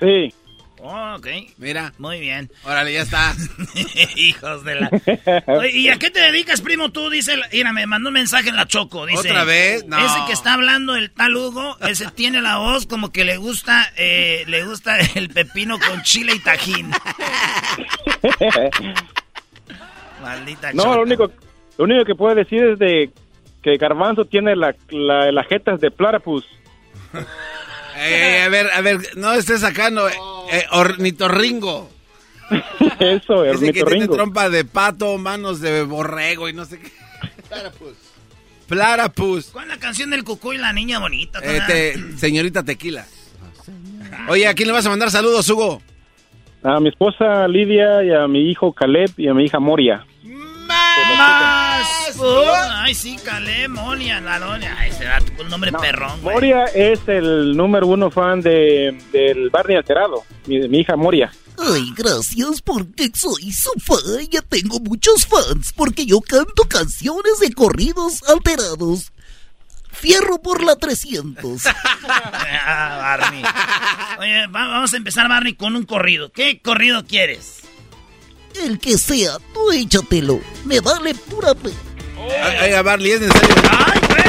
Sí. 0.00 0.32
Oh, 0.84 1.14
ok. 1.16 1.28
Mira. 1.58 1.92
Muy 1.98 2.18
bien. 2.18 2.50
Órale, 2.64 2.92
ya 2.92 3.02
está. 3.02 3.36
Hijos 4.16 4.64
de 4.64 4.74
la... 4.80 4.90
Oye, 5.46 5.70
¿Y 5.78 5.88
a 5.90 5.96
qué 5.96 6.10
te 6.10 6.18
dedicas, 6.18 6.60
primo? 6.60 6.90
Tú, 6.90 7.08
dice... 7.08 7.34
Mira, 7.52 7.72
me 7.72 7.86
mandó 7.86 8.08
un 8.08 8.14
mensaje 8.14 8.48
en 8.48 8.56
la 8.56 8.66
Choco. 8.66 9.06
Dice, 9.06 9.30
¿Otra 9.30 9.44
vez? 9.44 9.84
No. 9.86 9.96
Ese 10.04 10.18
que 10.26 10.32
está 10.32 10.54
hablando, 10.54 10.96
el 10.96 11.12
tal 11.12 11.36
Hugo, 11.36 11.76
ese 11.86 12.10
tiene 12.10 12.42
la 12.42 12.56
voz 12.56 12.86
como 12.86 13.12
que 13.12 13.22
le 13.24 13.36
gusta, 13.36 13.92
eh, 13.96 14.42
le 14.48 14.64
gusta 14.64 14.96
el 15.14 15.28
pepino 15.28 15.78
con 15.78 16.02
chile 16.02 16.32
y 16.34 16.40
tajín. 16.40 16.90
Maldita 20.20 20.72
No, 20.72 20.82
Choco. 20.84 20.96
lo 20.96 21.02
único, 21.02 21.32
lo 21.78 21.84
único 21.84 22.04
que 22.04 22.14
puedo 22.14 22.34
decir 22.34 22.62
es 22.64 22.78
de 22.78 23.10
que 23.62 23.76
Garbanzo 23.76 24.24
tiene 24.24 24.56
la, 24.56 24.74
la, 24.90 25.30
las 25.32 25.46
jetas 25.46 25.80
de 25.80 25.90
platypus. 25.90 26.44
Eh, 27.94 28.42
a 28.42 28.48
ver, 28.48 28.70
a 28.72 28.80
ver, 28.80 28.96
no 29.16 29.34
estés 29.34 29.60
sacando 29.60 30.08
eh, 30.08 30.14
eh, 30.50 30.64
ornitorringo. 30.72 31.90
Eso, 32.98 33.44
Ese 33.44 33.70
que 33.70 33.82
tiene 33.84 34.08
trompa 34.08 34.48
de 34.48 34.64
pato, 34.64 35.18
manos 35.18 35.60
de 35.60 35.82
borrego 35.82 36.48
y 36.48 36.54
no 36.54 36.64
sé 36.64 36.80
qué. 36.80 36.90
Platypus. 37.50 37.92
Platypus. 38.66 39.46
¿Cuál 39.52 39.66
es 39.66 39.74
la 39.74 39.78
canción 39.78 40.08
del 40.08 40.24
cucuy 40.24 40.56
y 40.56 40.58
la 40.58 40.72
niña 40.72 41.00
bonita? 41.00 41.38
Eh, 41.42 41.60
te- 41.66 42.16
señorita 42.18 42.62
Tequila. 42.62 43.04
Oye, 44.28 44.48
¿a 44.48 44.54
quién 44.54 44.68
le 44.68 44.72
vas 44.72 44.86
a 44.86 44.90
mandar 44.90 45.10
saludos, 45.10 45.48
Hugo? 45.50 45.82
A 46.62 46.80
mi 46.80 46.88
esposa 46.88 47.46
Lidia 47.46 48.02
y 48.04 48.10
a 48.12 48.26
mi 48.26 48.50
hijo 48.50 48.72
Caleb 48.72 49.10
y 49.18 49.28
a 49.28 49.34
mi 49.34 49.44
hija 49.44 49.60
Moria. 49.60 50.06
Ay, 52.74 52.94
sí, 52.94 53.16
Caleb, 53.24 53.70
Moria, 53.70 54.20
la 54.20 54.38
doña. 54.38 54.76
Ay, 54.78 54.92
se 54.92 55.04
da 55.04 55.18
un 55.40 55.48
nombre 55.48 55.72
perrón, 55.72 56.20
güey. 56.22 56.34
Moria 56.34 56.64
es 56.74 57.00
el 57.06 57.56
número 57.56 57.86
uno 57.86 58.10
fan 58.10 58.40
de, 58.40 58.96
del 59.12 59.50
Barney 59.50 59.76
Alterado, 59.76 60.24
mi, 60.46 60.58
mi 60.68 60.80
hija 60.80 60.96
Moria. 60.96 61.32
Ay, 61.58 61.92
gracias 61.96 62.62
porque 62.62 63.10
soy 63.14 63.52
su 63.52 63.70
fan. 63.80 63.98
Ya 64.30 64.42
tengo 64.42 64.80
muchos 64.80 65.26
fans 65.26 65.72
porque 65.76 66.06
yo 66.06 66.20
canto 66.20 66.64
canciones 66.68 67.38
de 67.40 67.52
corridos 67.52 68.22
alterados. 68.28 69.12
Fierro 69.90 70.40
por 70.40 70.62
la 70.62 70.76
300. 70.76 71.62
Ah, 72.64 73.16
Barney. 73.18 73.42
Oye, 74.18 74.46
va- 74.48 74.66
vamos 74.68 74.92
a 74.92 74.96
empezar, 74.96 75.28
Barney, 75.28 75.54
con 75.54 75.76
un 75.76 75.84
corrido. 75.84 76.30
¿Qué 76.32 76.60
corrido 76.60 77.04
quieres? 77.06 77.61
El 78.64 78.78
que 78.78 78.96
sea, 78.98 79.38
tú 79.54 79.70
échatelo. 79.72 80.40
Me 80.64 80.80
vale 80.80 81.14
pura 81.14 81.54
pe... 81.54 81.70
Oiga, 82.62 82.82
Barney, 82.82 83.12
es 83.12 83.20
necesario. 83.20 83.54
¡Ay, 83.70 84.00
güey! 84.08 84.22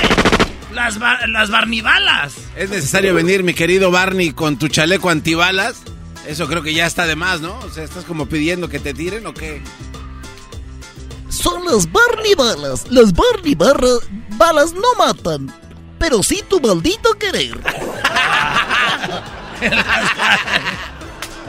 Las, 0.73 0.97
ba- 0.97 1.27
las 1.27 1.51
barnibalas. 1.51 2.33
Es 2.55 2.69
necesario 2.71 3.13
venir, 3.13 3.43
mi 3.43 3.53
querido 3.53 3.91
Barney, 3.91 4.31
con 4.31 4.57
tu 4.57 4.67
chaleco 4.69 5.09
antibalas. 5.09 5.75
Eso 6.27 6.47
creo 6.47 6.63
que 6.63 6.73
ya 6.73 6.87
está 6.87 7.05
de 7.05 7.15
más, 7.15 7.41
¿no? 7.41 7.59
O 7.59 7.69
sea, 7.69 7.83
¿estás 7.83 8.05
como 8.05 8.25
pidiendo 8.27 8.69
que 8.69 8.79
te 8.79 8.93
tiren 8.93 9.27
o 9.27 9.33
qué? 9.33 9.61
Son 11.29 11.63
las 11.65 11.91
Barney 11.91 12.33
balas. 12.35 12.85
Las 12.89 13.13
Barney 13.13 13.53
barra- 13.55 13.99
balas 14.37 14.73
no 14.73 14.95
matan. 14.97 15.53
Pero 15.99 16.23
sí 16.23 16.43
tu 16.49 16.59
maldito 16.59 17.13
querer. 17.19 17.59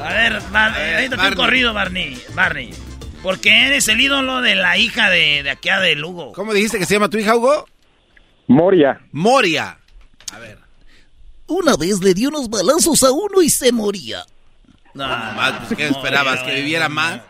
A 0.04 0.12
ver, 0.12 0.40
Bar- 0.52 0.74
ahí 0.76 1.08
te 1.08 1.16
un 1.16 1.34
corrido, 1.34 1.72
Barney. 1.72 2.20
Barney. 2.34 2.70
Porque 3.22 3.66
eres 3.66 3.88
el 3.88 4.00
ídolo 4.00 4.42
de 4.42 4.54
la 4.54 4.76
hija 4.76 5.08
de, 5.08 5.42
de 5.42 5.50
aquí 5.50 5.70
de 5.80 5.94
Lugo. 5.96 6.32
¿Cómo 6.32 6.52
dijiste 6.52 6.78
que 6.78 6.84
se 6.84 6.94
llama 6.94 7.08
tu 7.08 7.16
hija, 7.16 7.34
Hugo? 7.34 7.66
Moria. 8.48 9.00
Moria. 9.12 9.78
Una 11.46 11.76
vez 11.76 12.00
le 12.00 12.12
di 12.14 12.26
unos 12.26 12.48
balazos 12.50 13.02
a 13.02 13.10
uno 13.12 13.40
y 13.42 13.48
se 13.48 13.72
moría. 13.72 14.24
No, 14.92 15.06
más, 15.06 15.52
pues, 15.66 15.76
¿qué 15.78 15.88
esperabas? 15.88 16.42
¿Que 16.42 16.54
viviera 16.56 16.88
más? 16.88 17.20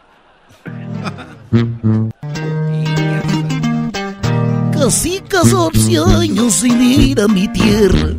Casi 4.73 5.21
14 5.21 5.99
años 5.99 6.53
sin 6.55 6.81
ir 6.83 7.21
a 7.21 7.29
mi 7.29 7.49
tierra, 7.49 8.11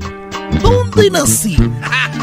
donde 0.61 1.09
nací. 1.11 1.57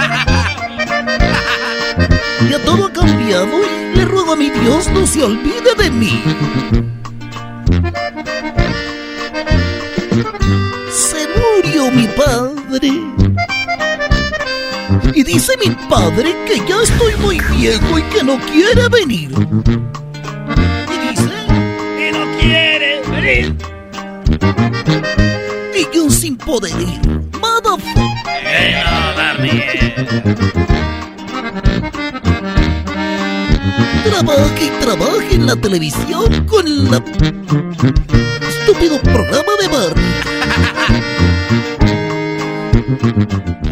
Ya 2.51 2.59
todo 2.64 2.86
ha 2.86 2.93
cambiado 2.93 3.59
y 3.62 3.97
le 3.97 4.05
ruego 4.05 4.32
a 4.32 4.36
mi 4.36 4.51
Dios 4.51 4.89
no 4.90 5.06
se 5.06 5.23
olvide 5.23 5.74
de 5.77 5.90
mí. 5.90 6.23
Se 10.90 11.28
murió 11.28 11.90
mi 11.90 12.06
padre. 12.09 12.90
Y 15.14 15.23
dice 15.24 15.52
mi 15.64 15.70
padre 15.89 16.35
que 16.47 16.59
ya 16.66 16.82
estoy 16.82 17.14
muy 17.16 17.40
viejo 17.56 17.98
y 17.98 18.02
que 18.02 18.23
no 18.23 18.39
quiere 18.40 18.89
venir. 18.89 19.31
Y 21.98 22.12
no 22.12 22.39
quiere 22.39 23.02
venir. 23.10 23.56
Y 25.74 25.97
yo 25.97 26.10
sin 26.10 26.36
poder 26.36 26.73
ir. 26.81 27.01
Motherfucker. 27.40 28.12
Eh. 34.05 34.11
Trabaje 34.11 34.65
y 34.66 34.70
trabaje 34.81 35.35
en 35.35 35.47
la 35.47 35.57
televisión 35.57 36.47
con 36.47 36.91
la 36.91 36.99
estúpido 38.49 39.01
programa 39.03 39.53
de 39.61 39.69
Barney. 39.69 40.12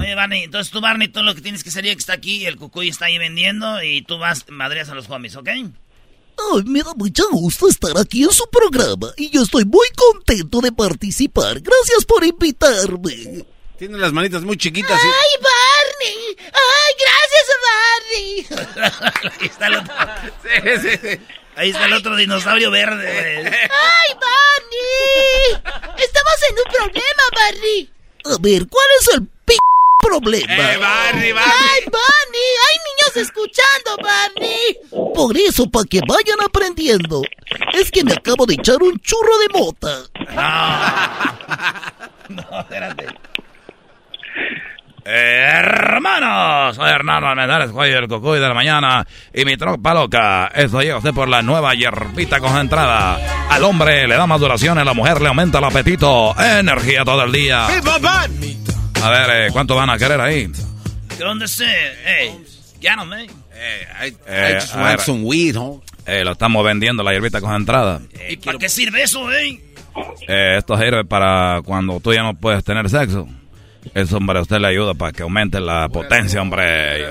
Oye, 0.01 0.15
Barney, 0.15 0.45
entonces 0.45 0.71
tú, 0.73 0.81
Barney, 0.81 1.09
todo 1.09 1.25
lo 1.25 1.35
que 1.35 1.41
tienes 1.41 1.65
que 1.65 1.71
sería 1.71 1.93
que 1.95 1.99
está 2.01 2.13
aquí, 2.15 2.47
el 2.47 2.57
cucuy 2.57 2.89
está 2.89 3.07
ahí 3.07 3.19
vendiendo 3.19 3.83
y 3.83 4.03
tú 4.03 4.19
vas, 4.19 4.45
madreas 4.49 4.89
a 4.89 4.95
los 4.95 5.09
homies, 5.11 5.37
¿ok? 5.37 5.49
Ay, 5.49 6.63
me 6.65 6.83
da 6.83 6.95
mucho 6.95 7.25
gusto 7.31 7.69
estar 7.69 7.97
aquí 7.99 8.23
en 8.23 8.31
su 8.33 8.45
programa 8.51 9.13
y 9.17 9.31
yo 9.31 9.43
estoy 9.43 9.65
muy 9.65 9.87
contento 9.97 10.61
de 10.61 10.73
participar. 10.73 11.61
Gracias 11.61 12.05
por 12.07 12.25
invitarme. 12.25 13.45
Tiene 13.79 13.99
las 13.99 14.13
manitas 14.13 14.43
muy 14.43 14.57
chiquitas. 14.57 14.91
y- 15.03 15.07
¡Ay, 15.07 15.43
Barney! 15.43 16.37
¡Ay, 16.39 16.95
gracias! 16.99 17.30
Ahí 18.17 19.47
está 19.47 19.67
el 19.67 19.77
otro. 19.77 19.95
Ahí 21.57 21.71
está 21.71 21.87
el 21.87 21.93
otro 21.93 22.17
dinosaurio 22.17 22.71
verde. 22.71 23.45
¡Ay, 23.45 24.15
Barney! 24.15 25.63
Estamos 25.99 26.43
en 26.49 26.57
un 26.59 26.73
problema, 26.73 27.23
Barney. 27.35 27.91
A 28.25 28.37
ver, 28.41 28.67
¿cuál 28.69 28.87
es 29.01 29.15
el 29.15 29.27
p 29.45 29.55
problema? 29.99 30.53
¡Eh, 30.53 30.77
Barney, 30.79 31.33
Barney! 31.33 31.55
¡Ay, 31.61 31.85
Barney! 31.85 32.51
¡Hay 32.69 32.77
niños 32.89 33.17
escuchando, 33.17 33.97
Barney! 34.03 34.79
Por 35.15 35.37
eso, 35.37 35.69
para 35.71 35.85
que 35.85 36.01
vayan 36.07 36.41
aprendiendo, 36.43 37.23
es 37.75 37.91
que 37.91 38.05
me 38.05 38.13
acabo 38.13 38.47
de 38.47 38.55
echar 38.55 38.83
un 38.83 38.99
churro 39.01 39.39
de 39.39 39.49
mota. 39.59 40.03
No, 42.29 42.61
espérate. 42.61 43.07
Eh, 45.13 45.45
hermanos, 45.55 46.77
soy 46.77 46.89
Hernando 46.89 47.27
Almendares, 47.27 47.71
soy 47.73 47.91
el 47.91 48.07
cucuy 48.07 48.39
de 48.39 48.47
la 48.47 48.55
mañana 48.55 49.05
y 49.35 49.45
mi 49.45 49.57
tropa 49.57 49.93
loca. 49.93 50.53
Esto 50.55 50.81
llega 50.83 50.99
usted 50.99 51.13
por 51.13 51.29
la 51.29 51.43
nueva 51.43 51.75
hierbita 51.75 52.39
concentrada. 52.39 53.19
Al 53.51 53.65
hombre 53.65 54.07
le 54.07 54.15
da 54.15 54.29
más 54.29 54.39
duración, 54.39 54.79
a 54.79 54.85
la 54.85 54.95
mujer 54.95 55.21
le 55.21 55.27
aumenta 55.27 55.59
el 55.59 55.65
apetito. 55.65 56.33
Energía 56.41 57.05
todo 57.05 57.25
el 57.25 57.33
día. 57.33 57.67
A 57.67 59.11
ver, 59.11 59.31
eh, 59.31 59.49
¿cuánto 59.53 59.75
van 59.75 59.91
a 59.91 59.99
querer 59.99 60.21
ahí? 60.21 60.49
¿Dónde 61.19 61.49
se? 61.49 61.67
Hey, 62.05 62.45
llámame. 62.81 63.25
I, 63.25 64.07
I 64.07 64.15
Eh, 64.29 64.59
just 64.61 64.77
want 64.77 64.87
ver. 64.91 65.01
some 65.01 65.23
weed, 65.25 65.55
¿no? 65.57 65.83
Eh, 66.07 66.23
lo 66.25 66.33
estamos 66.33 66.65
vendiendo, 66.65 67.03
la 67.03 67.11
hierbita 67.13 67.41
concentrada. 67.41 68.01
¿Y 68.29 68.37
para 68.37 68.59
qué 68.59 68.69
sirve 68.69 69.03
eso, 69.03 69.31
eh? 69.33 69.61
esto 70.29 70.79
sirve 70.79 71.05
para 71.05 71.63
cuando 71.65 71.99
tú 71.99 72.15
ya 72.15 72.23
no 72.23 72.35
puedes 72.35 72.63
tener 72.63 72.89
sexo. 72.89 73.27
Eso, 73.95 74.17
hombre, 74.19 74.39
a 74.39 74.43
usted 74.43 74.59
le 74.59 74.69
ayuda 74.69 74.95
para 74.95 75.13
que 75.13 75.23
aumente 75.23 75.61
la 75.61 75.89
potencia, 75.89 76.41
hombre. 76.43 77.05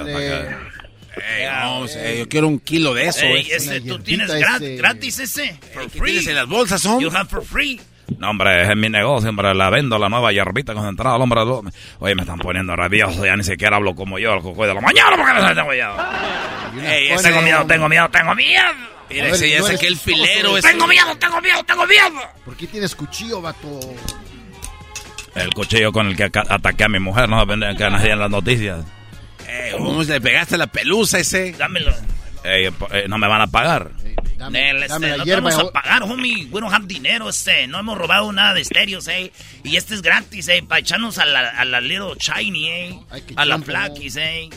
Ey, 1.16 1.48
no, 1.52 1.80
o 1.82 1.88
sea, 1.88 2.14
yo 2.16 2.30
quiero 2.30 2.48
un 2.48 2.60
kilo 2.60 2.94
de 2.94 3.08
eso. 3.08 3.26
Ey, 3.26 3.48
eh. 3.52 3.56
ese, 3.56 3.82
¿tú 3.82 4.00
tienes 4.00 4.30
grat- 4.30 4.78
gratis 4.78 5.20
ese? 5.20 5.58
For 5.74 5.90
¿Qué 5.90 6.00
tienes 6.00 6.28
en 6.28 6.36
las 6.36 6.48
bolsas, 6.48 6.82
son? 6.82 7.00
You 7.02 7.10
have 7.14 7.30
for 7.30 7.44
free. 7.44 7.80
No, 8.18 8.30
hombre, 8.32 8.64
es 8.72 8.76
mi 8.78 8.90
negocio, 8.90 9.30
hombre. 9.30 9.54
La 9.54 9.70
vendo, 9.70 10.00
la 10.00 10.08
nueva 10.10 10.32
hierbita 10.32 10.74
concentrada, 10.74 11.16
el 11.18 11.22
hombre. 11.22 11.42
Oye, 12.00 12.16
me 12.16 12.22
están 12.22 12.40
poniendo 12.40 12.76
rabioso. 12.76 13.26
Ya 13.26 13.36
ni 13.36 13.44
siquiera 13.44 13.76
hablo 13.76 13.96
como 13.96 14.18
yo, 14.18 14.34
el 14.34 14.42
cocoy 14.42 14.68
de 14.68 14.74
la 14.74 14.82
mañana, 14.82 15.16
porque 15.18 15.34
no 15.34 15.54
tengo 15.56 15.70
miedo. 15.70 15.96
Ey, 16.90 17.10
pone- 17.10 17.24
tengo 17.24 17.42
miedo, 17.42 17.66
tengo 17.66 17.90
miedo, 17.90 18.10
tengo 18.10 18.36
miedo. 18.36 18.64
Mira, 19.10 19.28
ese 19.30 19.50
ya 19.50 19.58
es 19.58 19.70
aquel 19.70 19.98
filero. 19.98 20.58
ese. 20.58 20.70
Tengo 20.70 20.88
miedo, 20.88 21.16
tengo 21.18 21.42
miedo, 21.42 21.64
tengo 21.66 21.86
miedo. 21.86 22.22
¿Por 22.46 22.56
qué 22.56 22.68
tienes 22.68 22.96
cuchillo, 22.96 23.42
vato? 23.42 23.80
El 25.36 25.54
cuchillo 25.54 25.92
con 25.92 26.08
el 26.08 26.16
que 26.16 26.24
ataqué 26.26 26.84
a 26.86 26.90
mi 26.90 27.00
mujer, 27.00 27.30
no 27.30 27.40
depende 27.40 27.76
que 27.76 27.84
en 27.84 28.20
las 28.20 28.30
noticias. 28.30 28.84
¿Cómo 29.72 30.04
le 30.04 30.22
pegaste 30.22 30.58
la 30.58 30.68
pelusa 30.68 31.20
ese? 31.20 31.54
Dámelo. 31.54 31.92
Po- 32.78 32.88
eh, 32.92 33.06
no 33.08 33.18
me 33.18 33.28
van 33.28 33.42
a 33.42 33.48
pagar. 33.48 33.92
Dame, 34.38 34.74
Nel, 34.74 34.88
dame 34.88 35.08
este, 35.08 35.10
la 35.10 35.18
no 35.18 35.24
te 35.26 35.36
vamos 35.36 35.60
a 35.60 35.72
pagar, 35.72 36.04
homie. 36.04 36.48
We 36.50 36.62
don't 36.62 36.74
have 36.74 36.88
dinero, 36.88 37.28
este. 37.30 37.68
No 37.68 37.80
hemos 37.80 37.98
robado 37.98 38.32
nada 38.32 38.54
de 38.54 38.62
estéreos, 38.62 39.08
eh. 39.10 39.32
Y 39.64 39.76
este 39.76 39.96
es 39.96 40.02
gratis, 40.02 40.48
eh. 40.48 40.64
Para 40.66 40.80
echarnos 40.80 41.18
a 41.18 41.26
la, 41.26 41.50
a 41.50 41.66
la 41.66 41.82
Little 41.82 42.14
Shiny, 42.18 42.68
eh. 42.70 43.00
A 43.36 43.46
la 43.46 43.56
chompo. 43.56 43.66
Flaquis, 43.66 44.16
eh. 44.16 44.50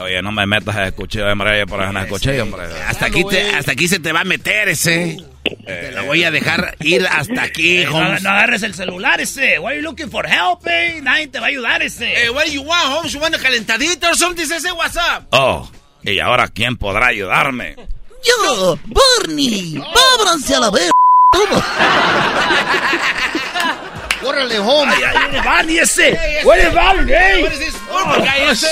Oye, 0.00 0.22
no 0.22 0.32
me 0.32 0.46
metas 0.46 0.76
el 0.76 0.94
cuchillo, 0.94 1.30
hombre, 1.30 1.66
por 1.66 1.82
el 1.82 2.08
cuchillo, 2.08 2.44
hombre. 2.44 2.64
Hasta 2.86 3.06
aquí, 3.06 3.24
te, 3.24 3.50
hasta 3.50 3.72
aquí 3.72 3.88
se 3.88 3.98
te 3.98 4.12
va 4.12 4.20
a 4.20 4.24
meter 4.24 4.68
ese. 4.68 5.18
Te 5.66 5.92
lo 5.92 6.04
voy 6.06 6.24
a 6.24 6.30
dejar 6.30 6.76
ir 6.80 7.06
hasta 7.06 7.42
aquí, 7.42 7.82
Eh, 7.82 7.86
no, 7.86 7.96
Holmes. 7.96 8.22
no 8.22 8.30
agarres 8.30 8.62
el 8.62 8.74
celular 8.74 9.20
ese. 9.20 9.58
Why 9.58 9.66
are 9.72 9.76
you 9.76 9.82
looking 9.82 10.10
for 10.10 10.26
help, 10.26 10.66
eh? 10.66 11.00
Nadie 11.02 11.28
te 11.28 11.38
va 11.38 11.46
a 11.46 11.48
ayudar 11.48 11.82
ese. 11.82 12.24
Eh, 12.24 12.30
what 12.30 12.44
do 12.46 12.52
you 12.52 12.62
want, 12.62 12.84
Holmes? 12.86 13.12
You 13.12 13.20
want 13.20 13.34
a 13.34 13.38
calentadito 13.38 14.08
or 14.08 14.16
something? 14.16 14.44
Ese 14.44 14.72
WhatsApp. 14.72 15.24
Oh, 15.32 15.68
y 16.02 16.18
ahora, 16.18 16.48
¿quién 16.48 16.76
podrá 16.76 17.08
ayudarme? 17.08 17.76
¡Yo! 18.24 18.78
¡Barney! 18.86 19.82
¡Ábranse 20.18 20.54
a 20.54 20.60
la 20.60 20.70
ver! 20.70 20.90
¡Todo! 21.32 21.62
¡Córrele, 24.22 24.58
home! 24.58 24.92
Ay, 24.94 25.02
ay, 25.04 25.16
ay, 25.32 25.40
Barney 25.44 25.78
ese. 25.78 26.18
Where 26.44 26.68
is 26.68 26.74
Barney, 26.74 27.12
eh? 27.12 27.42
What 27.42 27.52
is 27.52 27.58
this? 27.58 27.74
Oh, 27.90 28.14
guy 28.18 28.50
ese. 28.50 28.66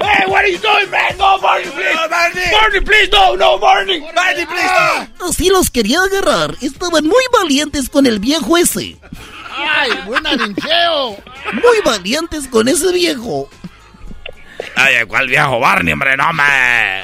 Hey, 0.00 0.24
what 0.28 0.44
are 0.44 0.48
you 0.48 0.58
doing, 0.58 0.90
man? 0.90 1.16
No, 1.18 1.38
Barney, 1.40 1.70
please. 1.70 2.52
Barney, 2.52 2.80
please, 2.80 3.10
no, 3.10 3.34
no, 3.34 3.58
Barney. 3.58 4.00
Barney, 4.14 4.46
please, 4.46 5.08
no. 5.18 5.28
Así 5.28 5.48
los 5.48 5.70
quería 5.70 6.00
agarrar. 6.02 6.56
Estaban 6.60 7.04
muy 7.04 7.24
valientes 7.32 7.88
con 7.88 8.06
el 8.06 8.18
viejo 8.20 8.56
ese. 8.56 8.96
¡Ay, 9.50 9.90
buena 10.06 10.36
ninjeo! 10.36 11.16
Muy 11.52 11.80
valientes 11.84 12.46
con 12.46 12.68
ese 12.68 12.92
viejo. 12.92 13.48
Ay, 14.76 15.04
¿cuál 15.06 15.26
viejo 15.26 15.58
Barney, 15.58 15.92
hombre? 15.92 16.16
No 16.16 16.32
me. 16.32 17.02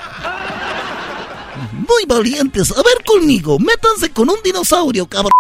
Muy 1.73 2.05
valientes. 2.07 2.71
A 2.71 2.77
ver 2.77 3.05
conmigo. 3.05 3.59
Métanse 3.59 4.13
con 4.13 4.31
un 4.31 4.41
dinosaurio, 4.45 5.07
cabrón. 5.07 5.33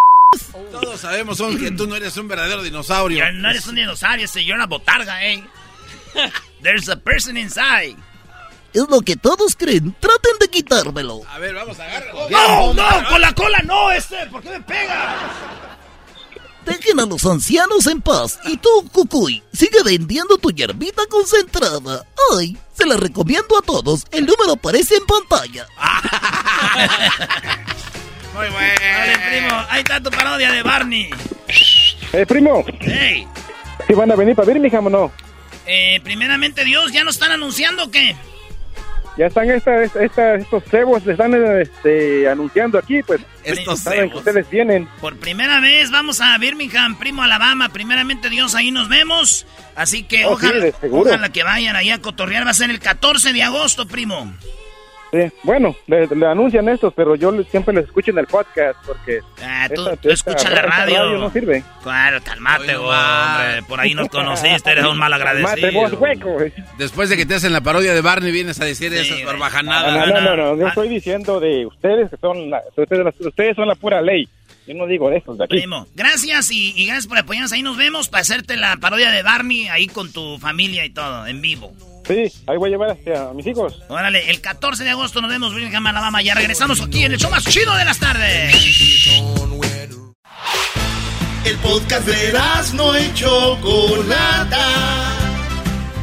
Todos 0.72 1.00
sabemos 1.00 1.38
son, 1.38 1.56
que 1.56 1.70
tú 1.70 1.86
no 1.86 1.94
eres 1.94 2.16
un 2.16 2.26
verdadero 2.26 2.62
dinosaurio. 2.62 3.24
Yo 3.24 3.32
no 3.32 3.50
eres 3.50 3.66
un 3.68 3.76
dinosaurio, 3.76 4.26
señor, 4.26 4.56
una 4.56 4.66
botarga, 4.66 5.24
eh. 5.24 5.44
There's 6.62 6.88
a 6.88 6.96
person 6.96 7.36
inside. 7.36 7.96
Es 8.72 8.88
lo 8.88 9.00
que 9.02 9.16
todos 9.16 9.54
creen. 9.54 9.94
Traten 10.00 10.38
de 10.40 10.48
quitármelo. 10.48 11.20
A 11.28 11.38
ver, 11.38 11.54
vamos 11.54 11.78
a 11.78 11.84
agarrar. 11.84 12.12
No, 12.30 12.74
no, 12.74 13.08
con 13.08 13.20
la 13.20 13.32
cola 13.32 13.60
no, 13.64 13.90
este. 13.92 14.26
¿Por 14.26 14.42
qué 14.42 14.50
me 14.50 14.60
pega? 14.62 15.30
Dejen 16.66 16.98
a 16.98 17.06
los 17.06 17.24
ancianos 17.26 17.86
en 17.86 18.00
paz. 18.00 18.40
Y 18.44 18.56
tú, 18.56 18.68
Cucuy, 18.90 19.42
sigue 19.52 19.82
vendiendo 19.84 20.38
tu 20.38 20.50
hierbita 20.50 21.02
concentrada. 21.08 22.04
Ay, 22.32 22.56
se 22.72 22.86
la 22.86 22.96
recomiendo 22.96 23.58
a 23.58 23.62
todos. 23.62 24.04
El 24.10 24.26
número 24.26 24.52
aparece 24.54 24.96
en 24.96 25.06
pantalla. 25.06 25.66
Muy 28.34 28.48
bueno. 28.48 28.80
Dale, 28.80 29.18
primo. 29.28 29.64
Ahí 29.68 29.80
está 29.80 30.02
tu 30.02 30.10
parodia 30.10 30.50
de 30.50 30.62
Barney. 30.62 31.10
Eh, 32.12 32.26
primo. 32.26 32.64
Hey. 32.80 33.28
¿Sí 33.86 33.92
van 33.92 34.10
a 34.10 34.16
venir 34.16 34.34
para 34.34 34.52
Birmingham 34.52 34.86
o 34.86 34.90
no? 34.90 35.12
Eh, 35.66 36.00
primeramente 36.02 36.64
Dios, 36.64 36.92
¿ya 36.92 37.04
nos 37.04 37.14
están 37.16 37.32
anunciando 37.32 37.84
o 37.84 37.90
qué? 37.90 38.16
Ya 39.16 39.26
están 39.26 39.48
esta, 39.48 39.84
esta, 39.84 40.34
estos 40.34 40.64
cebos, 40.64 41.06
le 41.06 41.12
están 41.12 41.32
este, 41.60 42.28
anunciando 42.28 42.78
aquí, 42.78 43.00
pues. 43.02 43.20
Estos 43.44 43.78
saben 43.80 44.10
que 44.10 44.16
ustedes 44.16 44.50
vienen. 44.50 44.88
Por 45.00 45.16
primera 45.18 45.60
vez 45.60 45.92
vamos 45.92 46.20
a 46.20 46.36
Birmingham, 46.38 46.98
primo 46.98 47.22
Alabama. 47.22 47.68
Primeramente 47.68 48.28
Dios, 48.28 48.56
ahí 48.56 48.72
nos 48.72 48.88
vemos. 48.88 49.46
Así 49.76 50.02
que 50.02 50.24
Oh, 50.24 50.32
ojalá, 50.32 50.66
ojalá 50.90 51.28
que 51.30 51.44
vayan 51.44 51.76
allá 51.76 51.94
a 51.94 52.00
cotorrear. 52.00 52.44
Va 52.44 52.50
a 52.50 52.54
ser 52.54 52.70
el 52.70 52.80
14 52.80 53.32
de 53.32 53.42
agosto, 53.44 53.86
primo. 53.86 54.34
Sí, 55.14 55.30
bueno, 55.44 55.76
le, 55.86 56.08
le 56.08 56.26
anuncian 56.26 56.68
estos, 56.68 56.92
pero 56.92 57.14
yo 57.14 57.30
siempre 57.44 57.72
les 57.72 57.84
escucho 57.84 58.10
en 58.10 58.18
el 58.18 58.26
podcast 58.26 58.76
porque. 58.84 59.20
Ah, 59.40 59.68
tú, 59.72 59.82
esta- 59.82 59.96
tú 59.96 60.10
esta- 60.10 60.30
escuchas 60.32 60.52
la 60.52 60.62
radio. 60.62 61.18
no 61.18 61.30
sirve. 61.30 61.62
Claro, 61.84 62.18
calmate, 62.24 62.74
hombre. 62.74 63.62
Por 63.68 63.78
ahí 63.78 63.94
nos 63.94 64.08
conociste, 64.08 64.72
eres 64.72 64.84
un 64.86 64.96
mal 64.98 65.12
vos, 65.12 65.20
agradecido. 65.20 65.98
hueco. 66.00 66.38
Después 66.78 67.10
de 67.10 67.16
que 67.16 67.26
te 67.26 67.34
hacen 67.36 67.52
la 67.52 67.60
parodia 67.60 67.94
de 67.94 68.00
Barney, 68.00 68.32
vienes 68.32 68.60
a 68.60 68.64
decir 68.64 68.92
esas 68.92 69.20
No, 69.20 69.26
barbajanadas. 69.26 70.08
no, 70.08 70.20
no, 70.20 70.36
no, 70.36 70.56
yo 70.58 70.66
estoy 70.66 70.88
diciendo 70.88 71.38
de 71.38 71.64
ustedes 71.66 72.10
que 72.10 72.16
son 72.16 72.50
la, 72.50 72.60
ustedes, 72.76 73.14
ustedes 73.20 73.54
son 73.54 73.68
la 73.68 73.76
pura 73.76 74.02
ley. 74.02 74.28
Yo 74.66 74.74
no 74.74 74.86
digo 74.86 75.10
de 75.10 75.18
estos 75.18 75.38
de 75.38 75.44
aquí. 75.44 75.58
Primo, 75.58 75.86
gracias 75.94 76.50
y, 76.50 76.72
y 76.74 76.86
gracias 76.86 77.06
por 77.06 77.18
apoyarnos. 77.18 77.52
Ahí 77.52 77.62
nos 77.62 77.76
vemos 77.76 78.08
para 78.08 78.22
hacerte 78.22 78.56
la 78.56 78.78
parodia 78.78 79.10
de 79.10 79.22
Barney 79.22 79.68
ahí 79.68 79.86
con 79.86 80.10
tu 80.12 80.38
familia 80.38 80.84
y 80.86 80.90
todo, 80.90 81.26
en 81.26 81.40
vivo. 81.40 81.70
Sí, 82.06 82.30
ahí 82.46 82.56
voy 82.58 82.68
a 82.68 82.70
llevar 82.70 82.90
a, 82.90 83.30
a 83.30 83.32
mis 83.32 83.46
hijos. 83.46 83.80
Órale, 83.88 84.30
el 84.30 84.40
14 84.40 84.84
de 84.84 84.90
agosto 84.90 85.20
nos 85.20 85.30
vemos, 85.30 85.54
Birmingham, 85.54 85.86
Alabama. 85.86 86.20
Ya 86.22 86.34
regresamos 86.34 86.80
aquí 86.80 87.04
en 87.04 87.12
el 87.12 87.18
show 87.18 87.30
más 87.30 87.44
chido 87.44 87.74
de 87.76 87.84
las 87.84 87.98
tardes. 87.98 88.54
El 91.44 91.56
podcast 91.58 92.06
de 92.06 92.32
no 92.74 92.98
y 92.98 93.12
Chocolata. 93.14 94.68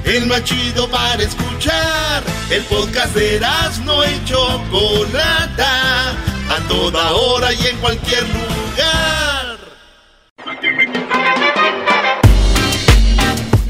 El 0.06 0.26
más 0.28 0.44
chido 0.44 0.90
para 0.90 1.22
escuchar. 1.22 2.24
El 2.50 2.64
podcast 2.64 3.16
de 3.16 3.40
no 3.84 4.04
y 4.04 4.26
Chocolata. 4.26 6.12
A 6.12 6.68
toda 6.68 7.12
hora 7.14 7.54
y 7.54 7.68
en 7.68 7.78
cualquier 7.78 8.24
lugar. 8.24 9.58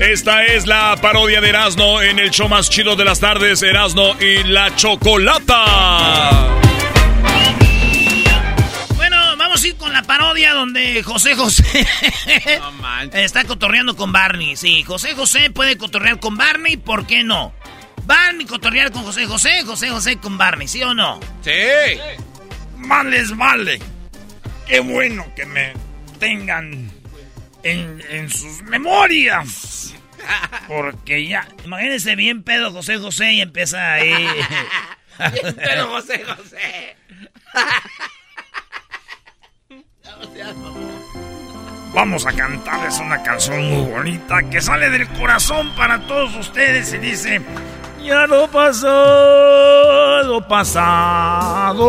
Esta 0.02 0.46
es 0.46 0.66
la 0.66 0.96
parodia 1.00 1.42
de 1.42 1.50
Erasmo 1.50 2.02
en 2.02 2.18
el 2.18 2.32
show 2.32 2.50
más 2.50 2.72
chido 2.72 2.96
de 2.96 3.06
las 3.06 3.20
tardes, 3.20 3.62
Erasmo 3.62 4.16
y 4.20 4.42
la 4.46 4.76
Chocolata. 4.76 6.58
Bueno, 8.96 9.38
vamos 9.38 9.64
a 9.64 9.68
ir 9.68 9.76
con 9.76 9.94
la 9.94 10.02
parodia 10.02 10.54
donde 10.54 11.04
José 11.04 11.36
José 11.36 11.86
está 13.14 13.44
cotorreando 13.44 13.96
con 13.96 14.12
Barney. 14.12 14.56
Sí, 14.56 14.82
José 14.82 15.14
José 15.14 15.52
puede 15.52 15.78
cotorrear 15.78 16.20
con 16.20 16.36
Barney, 16.36 16.78
¿por 16.78 17.06
qué 17.06 17.24
no? 17.24 17.54
Barney 18.04 18.48
cotorrear 18.48 18.92
con 18.92 19.04
José 19.04 19.28
José, 19.28 19.62
José 19.64 19.92
José 19.92 20.18
con 20.18 20.36
Barney, 20.36 20.68
¿sí 20.68 20.82
o 20.82 20.96
no? 20.96 21.20
Sí. 21.44 21.52
Más 22.78 23.06
les 23.06 23.38
vale. 23.38 23.80
Qué 24.66 24.80
bueno 24.80 25.28
que 25.36 25.46
me 25.46 25.74
tengan 26.20 27.01
en, 27.64 28.02
en 28.10 28.30
sus 28.30 28.62
memorias. 28.64 29.94
Porque 30.68 31.28
ya, 31.28 31.48
imagínense 31.66 32.16
bien 32.16 32.44
pedo 32.44 32.72
José 32.72 32.98
José 32.98 33.34
y 33.34 33.42
empieza 33.42 33.94
ahí. 33.94 34.28
Pero 35.56 35.90
José 35.90 36.24
José. 36.24 36.96
Vamos 41.94 42.26
a 42.26 42.32
cantarles 42.32 43.00
una 43.00 43.22
canción 43.22 43.70
muy 43.70 43.92
bonita 43.92 44.42
que 44.50 44.62
sale 44.62 44.90
del 44.90 45.10
corazón 45.10 45.76
para 45.76 46.00
todos 46.08 46.34
ustedes 46.36 46.94
y 46.94 47.00
dice... 47.00 47.42
Ya 48.02 48.26
lo 48.26 48.48
pasado, 48.48 50.48
pasado, 50.48 51.84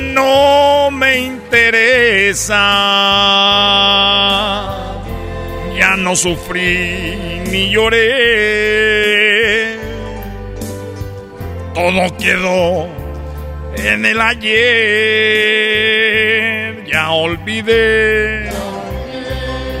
no 0.00 0.90
me 0.90 1.18
interesa. 1.18 2.56
Ya 5.76 5.96
no 5.96 6.16
sufrí 6.16 7.42
ni 7.50 7.70
lloré. 7.70 8.00
Todo 11.74 12.16
quedó 12.18 12.88
en 13.76 14.04
el 14.04 14.20
ayer. 14.20 14.60
Ya 16.86 17.10
olvidé. 17.10 18.50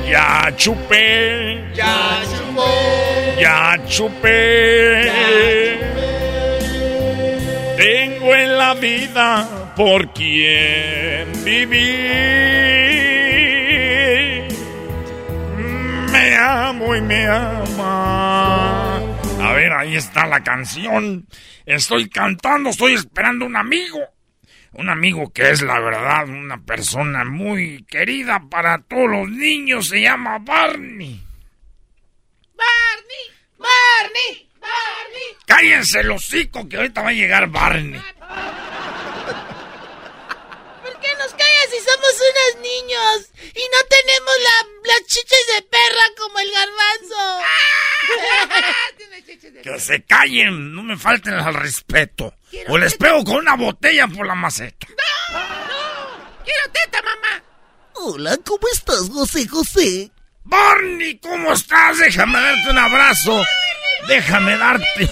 Ya 0.08 0.52
chupé. 0.56 1.64
Ya 1.74 2.22
Ya 3.38 3.78
chupé. 3.86 5.10
Tengo 7.76 8.34
en 8.34 8.58
la 8.58 8.74
vida 8.74 9.69
por 9.80 10.12
quien 10.12 11.32
vivir. 11.42 11.72
Me 16.12 16.36
amo 16.36 16.94
y 16.94 17.00
me 17.00 17.26
ama. 17.26 18.98
A 18.98 19.52
ver, 19.54 19.72
ahí 19.72 19.96
está 19.96 20.26
la 20.26 20.42
canción. 20.42 21.26
Estoy 21.64 22.10
cantando, 22.10 22.68
estoy 22.68 22.92
esperando 22.92 23.46
un 23.46 23.56
amigo. 23.56 24.00
Un 24.72 24.90
amigo 24.90 25.32
que 25.32 25.48
es 25.48 25.62
la 25.62 25.80
verdad 25.80 26.28
una 26.28 26.62
persona 26.62 27.24
muy 27.24 27.82
querida 27.84 28.38
para 28.50 28.82
todos 28.82 29.08
los 29.08 29.30
niños. 29.30 29.88
Se 29.88 30.02
llama 30.02 30.40
Barney. 30.40 31.24
Barney, 32.54 33.26
Barney, 33.56 34.46
Barney. 34.60 35.36
Cállense 35.46 36.00
el 36.00 36.10
hocico 36.10 36.68
que 36.68 36.76
ahorita 36.76 37.00
va 37.00 37.08
a 37.08 37.12
llegar 37.12 37.48
Barney. 37.48 37.98
¿Por 40.82 40.98
qué 40.98 41.08
nos 41.18 41.32
callas 41.32 41.68
si 41.70 41.78
somos 41.80 42.14
unos 42.30 42.62
niños 42.62 43.30
y 43.54 43.60
no 43.60 43.78
tenemos 43.88 44.34
la, 44.42 44.66
las 44.92 45.06
chiches 45.06 45.46
de 45.54 45.62
perra 45.62 46.06
como 46.16 46.38
el 46.38 46.50
garbanzo? 46.50 47.40
Que 49.62 49.79
se 49.90 50.04
callen, 50.04 50.72
no 50.72 50.84
me 50.84 50.96
falten 50.96 51.34
al 51.34 51.52
respeto. 51.52 52.32
O 52.68 52.78
les 52.78 52.94
pego 52.94 53.24
con 53.24 53.36
una 53.38 53.56
botella 53.56 54.06
por 54.06 54.24
la 54.24 54.36
maceta. 54.36 54.86
¡Quiero 54.86 56.72
teta, 56.72 57.02
mamá! 57.02 57.42
Hola, 57.94 58.38
¿cómo 58.44 58.68
estás, 58.72 59.10
José 59.12 59.48
José? 59.48 60.12
Barney, 60.44 61.18
¿cómo 61.18 61.52
estás? 61.52 61.98
Déjame 61.98 62.40
darte 62.40 62.70
un 62.70 62.78
abrazo. 62.78 63.44
Déjame 64.06 64.56
darte. 64.56 65.10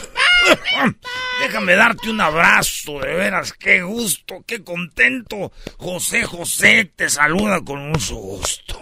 Déjame 1.43 1.75
darte 1.75 2.11
un 2.11 2.21
abrazo, 2.21 3.01
de 3.01 3.15
veras, 3.15 3.53
qué 3.55 3.83
gusto, 3.83 4.45
qué 4.47 4.63
contento. 4.63 5.51
José 5.77 6.25
José 6.25 6.93
te 6.95 7.09
saluda 7.09 7.61
con 7.65 7.91
mucho 7.91 8.15
gusto. 8.15 8.81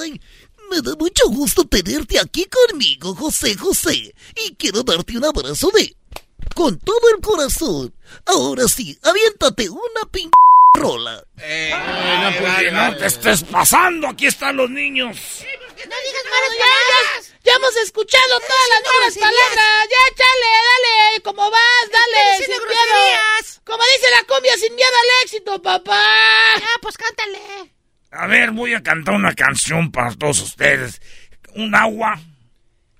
Ay, 0.00 0.20
me 0.70 0.80
da 0.80 0.94
mucho 0.96 1.28
gusto 1.28 1.64
tenerte 1.66 2.18
aquí 2.18 2.46
conmigo, 2.46 3.14
José 3.14 3.56
José. 3.56 4.14
Y 4.36 4.54
quiero 4.54 4.82
darte 4.82 5.16
un 5.18 5.24
abrazo 5.24 5.70
de... 5.74 5.94
Con 6.54 6.78
todo 6.78 7.10
el 7.14 7.20
corazón. 7.20 7.94
Ahora 8.26 8.66
sí, 8.66 8.98
aviéntate 9.02 9.68
una 9.68 10.02
pin... 10.10 10.30
rola. 10.74 11.16
no, 11.36 12.38
porque 12.38 12.70
no 12.70 12.96
te 12.96 13.06
estés 13.06 13.42
pasando, 13.44 14.08
aquí 14.08 14.26
están 14.26 14.56
los 14.56 14.70
niños. 14.70 15.16
¡No 15.16 15.96
digas 15.96 16.24
malas 16.30 16.56
palabras! 16.58 17.34
Ya 17.42 17.52
hemos 17.54 17.76
escuchado 17.76 18.40
todas 18.40 18.68
las 18.68 18.82
malas 18.92 19.14
palabras. 19.16 19.88
Ya, 19.90 20.14
chale, 20.14 20.46
dale. 20.68 21.20
¿Cómo 21.22 21.50
vas? 21.50 21.90
Dale, 21.90 22.44
sin 22.44 22.66
miedo. 22.66 23.20
Como 23.64 23.82
dice 23.82 24.10
la 24.10 24.24
cumbia, 24.24 24.56
sin 24.58 24.74
miedo 24.74 24.90
al 24.90 25.24
éxito, 25.24 25.62
papá. 25.62 26.58
Ya, 26.58 26.68
pues 26.82 26.98
cántale. 26.98 27.79
A 28.10 28.26
ver, 28.26 28.50
voy 28.50 28.74
a 28.74 28.82
cantar 28.82 29.14
una 29.14 29.34
canción 29.34 29.90
para 29.92 30.12
todos 30.14 30.40
ustedes. 30.40 31.00
¿Un 31.54 31.74
agua? 31.74 32.20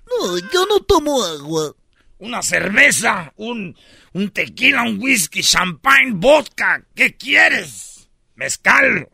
No, 0.07 0.37
yo 0.37 0.65
no 0.67 0.79
tomo 0.81 1.23
agua. 1.23 1.73
¿Una 2.19 2.41
cerveza? 2.41 3.33
¿Un, 3.35 3.75
un 4.13 4.29
tequila? 4.29 4.83
¿Un 4.83 5.01
whisky? 5.01 5.41
¿Champagne? 5.41 6.13
¿Vodka? 6.13 6.83
¿Qué 6.95 7.15
quieres? 7.17 8.09
¿Mezcal? 8.35 9.09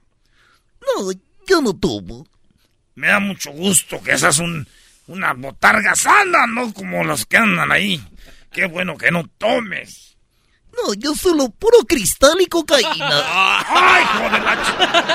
No, 0.81 1.11
yo 1.47 1.61
no 1.61 1.73
tomo. 1.75 2.27
Me 2.95 3.07
da 3.07 3.19
mucho 3.19 3.51
gusto 3.51 4.01
que 4.01 4.17
seas 4.17 4.39
un, 4.39 4.67
una 5.07 5.33
botarga 5.33 5.95
sana, 5.95 6.47
no 6.47 6.73
como 6.73 7.03
los 7.03 7.25
que 7.25 7.37
andan 7.37 7.71
ahí. 7.71 8.03
Qué 8.51 8.65
bueno 8.65 8.97
que 8.97 9.11
no 9.11 9.27
tomes. 9.37 10.06
No, 10.77 10.93
yo 10.93 11.15
solo 11.15 11.49
puro 11.49 11.79
cristal 11.87 12.39
y 12.39 12.45
cocaína. 12.45 12.87
¡Ay, 13.67 14.03
hijo 14.03 14.29
de 14.29 14.39
la 14.39 14.55
ch... 14.61 14.67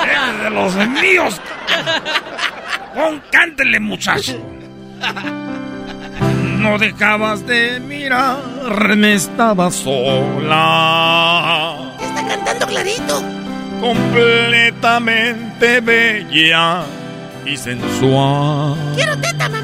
Eres 0.04 0.42
de 0.42 0.50
los 0.50 0.74
míos! 0.88 1.40
Pon, 2.94 3.22
cántele, 3.30 3.80
muchacho. 3.80 4.38
No 6.58 6.78
dejabas 6.78 7.46
de 7.46 7.80
mirarme, 7.80 9.14
estaba 9.14 9.70
sola. 9.70 11.76
Está 12.00 12.26
cantando 12.26 12.66
clarito. 12.66 13.22
Completamente 13.80 15.80
bella 15.80 16.82
y 17.44 17.56
sensual. 17.56 18.76
Quiero 18.94 19.16
teta, 19.18 19.48
mamá. 19.48 19.61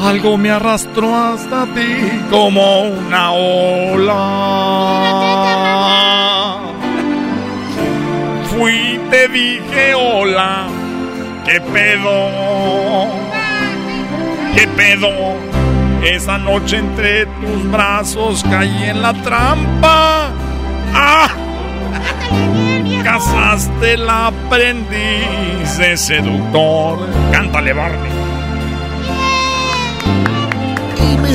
Algo 0.00 0.36
me 0.36 0.50
arrastró 0.50 1.14
hasta 1.14 1.64
ti 1.66 2.22
como 2.30 2.82
una 2.82 3.32
ola. 3.32 4.18
Fui 8.44 9.00
te 9.10 9.26
dije 9.26 9.94
hola, 9.94 10.68
qué 11.44 11.60
pedo, 11.60 13.08
qué 14.54 14.68
pedo. 14.68 15.08
Esa 16.04 16.38
noche 16.38 16.76
entre 16.76 17.26
tus 17.26 17.68
brazos 17.68 18.44
caí 18.44 18.84
en 18.84 19.02
la 19.02 19.12
trampa. 19.14 20.30
¡Ah! 20.94 21.28
Casaste 23.02 23.96
la 23.96 24.28
aprendiz 24.28 25.76
de 25.76 25.96
seductor. 25.96 27.00
Cántale, 27.32 27.72
Barney. 27.72 28.27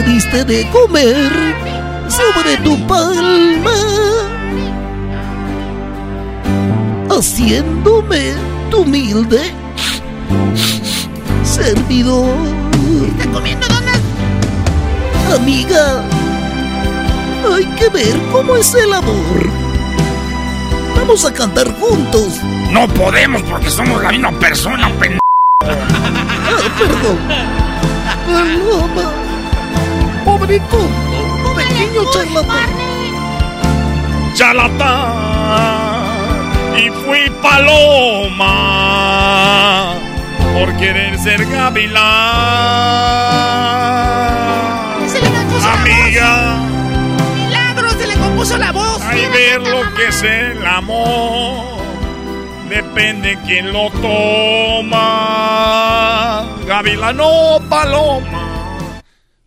Diste 0.05 0.43
de 0.45 0.69
comer 0.69 1.31
sobre 2.07 2.57
tu 2.57 2.87
palma. 2.87 3.73
Haciéndome 7.09 8.33
tu 8.69 8.81
humilde 8.81 9.63
servidor. 11.53 12.35
¿Está 13.07 13.31
comiendo 13.31 13.67
donas? 13.67 13.99
Amiga, 15.35 16.01
hay 17.53 17.65
que 17.77 17.89
ver 17.89 18.17
cómo 18.31 18.55
es 18.55 18.73
el 18.73 18.91
amor. 18.93 19.49
Vamos 20.95 21.25
a 21.25 21.33
cantar 21.33 21.71
juntos. 21.79 22.39
No 22.71 22.87
podemos 22.87 23.41
porque 23.43 23.69
somos 23.69 24.01
la 24.01 24.09
misma 24.11 24.31
persona, 24.39 24.89
pen... 24.99 25.19
Ah, 25.63 25.75
perdón. 26.79 27.17
Paloma. 28.25 29.22
Tonto. 30.45 30.89
Pequeño 31.55 32.03
charlatán. 32.11 32.69
charlatán 34.33 35.13
y 36.77 36.89
fui 36.89 37.29
paloma 37.41 38.53
por 40.53 40.75
querer 40.75 41.17
ser 41.19 41.45
gavilán. 41.45 42.03
Se 45.07 45.21
le 45.21 45.29
compuso 45.29 45.69
Amiga, 45.69 46.29
la 46.29 46.57
voz. 46.57 47.37
Milagro, 47.37 47.89
se 47.91 48.05
le 48.07 48.15
compuso 48.15 48.57
la 48.57 48.71
voz. 48.73 49.01
hay 49.01 49.25
ver 49.27 49.61
lo 49.61 49.77
mamá. 49.77 49.95
que 49.95 50.07
es 50.07 50.23
el 50.23 50.67
amor. 50.67 51.77
Depende 52.67 53.37
quién 53.45 53.71
lo 53.71 53.89
toma. 53.91 54.99
Gavilán 56.67 57.17
o 57.21 57.61
paloma. 57.69 58.42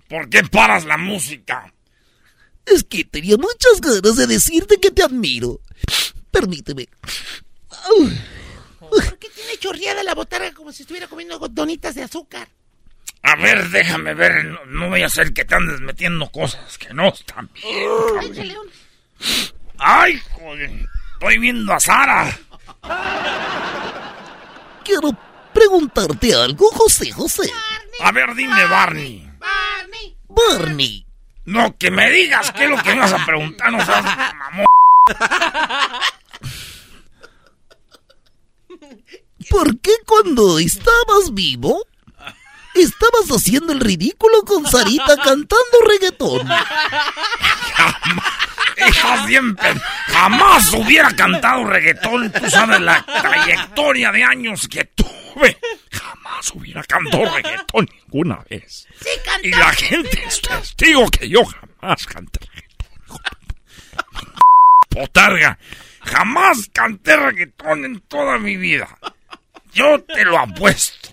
¿Por 0.09 0.29
qué 0.29 0.43
paras 0.45 0.85
la 0.85 0.97
música? 0.97 1.73
Es 2.65 2.85
que 2.85 3.05
tenía 3.05 3.37
muchas 3.37 3.81
ganas 3.81 4.17
de 4.17 4.27
decirte 4.27 4.79
que 4.81 4.91
te 4.91 5.03
admiro. 5.03 5.61
Permíteme. 6.31 6.89
¿Por 8.81 9.19
qué 9.19 9.29
tiene 9.31 9.57
chorreada 9.59 10.03
la 10.03 10.15
botarga 10.15 10.53
como 10.53 10.73
si 10.73 10.83
estuviera 10.83 11.07
comiendo 11.09 11.39
donitas 11.49 11.95
de 11.95 12.03
azúcar? 12.03 12.49
A 13.23 13.37
ver, 13.37 13.69
déjame 13.71 14.15
ver. 14.15 14.45
No, 14.45 14.65
no 14.67 14.89
voy 14.89 15.03
a 15.03 15.07
hacer 15.07 15.33
que 15.33 15.45
te 15.45 15.55
andes 15.55 15.81
metiendo 15.81 16.31
cosas 16.31 16.79
que 16.79 16.93
no 16.95 17.09
están 17.09 17.51
bien. 17.55 17.89
Échale 18.23 18.59
un- 18.59 18.71
¡Ay, 19.79 20.21
joder! 20.33 20.71
Estoy 21.15 21.39
viendo 21.39 21.73
a 21.73 21.81
Sara. 21.81 22.39
Quiero 24.85 25.11
preguntarte 25.53 26.35
algo, 26.35 26.69
José 26.71 27.11
José. 27.13 27.51
A 28.01 28.13
ver, 28.13 28.35
dime, 28.35 28.65
Barney. 28.67 29.26
Barney. 29.47 30.17
Barney, 30.29 31.07
No, 31.45 31.77
que 31.79 31.91
me 31.91 32.11
digas 32.11 32.53
qué 32.53 32.65
es 32.65 32.71
lo 32.71 32.83
que 32.83 32.95
me 32.95 33.01
vas 33.01 33.13
a 33.13 33.25
preguntar, 33.25 33.73
no 33.73 33.85
seas 33.85 34.05
mamón. 34.35 34.67
¿por 39.49 39.79
qué 39.81 39.93
cuando 40.05 40.59
estabas 40.59 41.33
vivo 41.33 41.87
estabas 42.75 43.29
haciendo 43.31 43.73
el 43.73 43.81
ridículo 43.81 44.43
con 44.45 44.67
Sarita 44.67 45.17
cantando 45.17 45.79
reggaetón? 45.87 46.49
Siempre. 49.27 49.75
Jamás 50.07 50.73
hubiera 50.75 51.11
cantado 51.15 51.65
reggaetón. 51.65 52.31
Tú 52.33 52.51
sabes 52.51 52.81
la 52.81 53.05
trayectoria 53.05 54.13
de 54.13 54.23
años 54.23 54.69
que 54.69 54.85
tuve. 54.85 55.59
Jamás 55.91 56.53
hubiera 56.55 56.83
cantado 56.85 57.25
reggaetón 57.35 57.89
ninguna 58.03 58.45
vez. 58.49 58.87
Sí. 59.01 59.09
Y 59.45 59.51
la 59.51 59.73
gente 59.73 60.23
es 60.27 60.41
testigo 60.43 61.09
que 61.11 61.29
yo 61.29 61.45
jamás 61.45 62.07
canté 62.07 62.41
reggaetón. 62.41 63.21
Potarga. 64.89 65.59
Jamás 66.01 66.71
canté 66.73 67.17
reggaetón 67.17 67.85
en 67.85 68.01
toda 68.01 68.39
mi 68.39 68.57
vida. 68.57 68.89
Yo 69.73 70.03
te 70.03 70.25
lo 70.25 70.39
apuesto. 70.39 71.11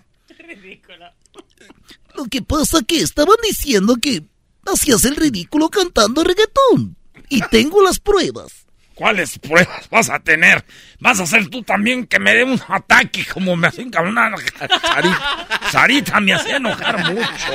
Lo 2.15 2.25
que 2.25 2.41
pasa 2.41 2.81
que 2.87 2.99
estaban 3.01 3.35
diciendo 3.41 3.95
que 3.99 4.23
hacías 4.71 5.03
el 5.05 5.15
ridículo 5.15 5.69
cantando 5.69 6.23
reggaetón. 6.23 6.95
Y 7.33 7.41
tengo 7.49 7.81
las 7.81 7.99
pruebas. 7.99 8.63
¿Cuáles 8.95 9.39
pruebas 9.39 9.89
vas 9.89 10.09
a 10.09 10.19
tener? 10.19 10.63
¿Vas 10.99 11.19
a 11.19 11.23
hacer 11.23 11.47
tú 11.49 11.63
también 11.63 12.05
que 12.05 12.19
me 12.19 12.35
dé 12.35 12.43
un 12.43 12.61
ataque 12.67 13.25
como 13.25 13.55
me 13.55 13.67
hacen 13.67 13.89
cabronar 13.89 14.33
Sarita? 14.81 15.47
Sarita 15.71 16.19
me 16.19 16.33
hacía 16.33 16.57
enojar 16.57 17.11
mucho. 17.11 17.53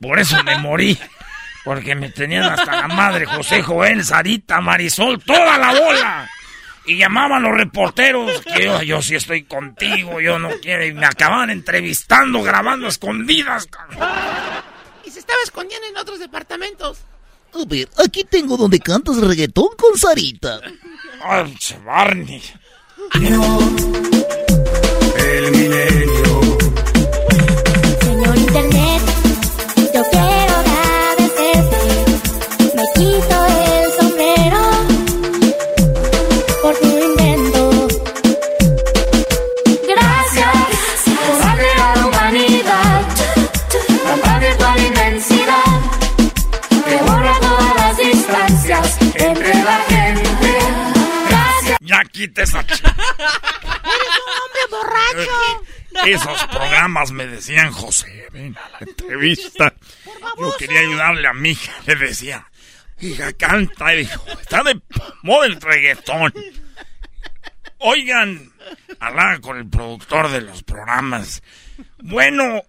Por 0.00 0.18
eso 0.18 0.42
me 0.42 0.56
morí. 0.58 0.98
Porque 1.64 1.94
me 1.94 2.10
tenían 2.10 2.44
hasta 2.44 2.76
la 2.76 2.88
madre 2.88 3.24
José 3.24 3.62
Joel, 3.62 4.04
Sarita, 4.04 4.60
Marisol, 4.60 5.22
toda 5.22 5.58
la 5.58 5.72
bola. 5.72 6.30
Y 6.86 6.98
llamaban 6.98 7.42
los 7.42 7.52
reporteros 7.52 8.42
que 8.42 8.64
yo, 8.64 8.82
yo 8.82 9.00
sí 9.00 9.14
estoy 9.14 9.44
contigo, 9.44 10.20
yo 10.20 10.38
no 10.38 10.50
quiero. 10.60 10.84
Y 10.84 10.92
me 10.92 11.06
acababan 11.06 11.48
entrevistando, 11.50 12.42
grabando 12.42 12.86
a 12.86 12.90
escondidas. 12.90 13.68
Y 15.04 15.10
se 15.10 15.18
estaba 15.18 15.38
escondiendo 15.42 15.86
en 15.88 15.96
otros 15.96 16.18
departamentos. 16.18 16.98
A 17.54 17.64
ver, 17.66 17.88
aquí 17.96 18.24
tengo 18.24 18.56
donde 18.56 18.80
cantas 18.80 19.16
reggaetón 19.16 19.68
con 19.76 19.96
Sarita. 19.96 20.60
Ay, 21.22 21.56
Barney. 21.84 22.42
El 25.16 25.50
milenio. 25.52 26.13
Quita 52.14 52.42
esa 52.44 52.62
ch- 52.64 52.80
¡Eres 53.84 54.18
un 54.22 54.32
hombre 54.40 54.62
borracho! 54.70 55.64
Esos 56.06 56.44
programas 56.46 57.10
me 57.12 57.26
decían, 57.26 57.70
José, 57.72 58.28
ven 58.32 58.56
a 58.56 58.68
la 58.70 58.78
entrevista. 58.80 59.74
Yo 60.38 60.56
quería 60.56 60.80
ayudarle 60.80 61.28
a 61.28 61.32
mi 61.32 61.50
hija. 61.50 61.72
Le 61.86 61.94
decía, 61.96 62.46
hija, 63.00 63.32
canta. 63.34 63.94
Y 63.94 63.98
dijo, 63.98 64.24
está 64.40 64.62
de 64.62 64.80
moda 65.22 65.46
el 65.46 65.60
reggaetón. 65.60 66.32
Oigan, 67.78 68.52
hablaba 69.00 69.38
con 69.40 69.58
el 69.58 69.68
productor 69.68 70.30
de 70.30 70.40
los 70.40 70.62
programas. 70.62 71.42
Bueno, 71.98 72.62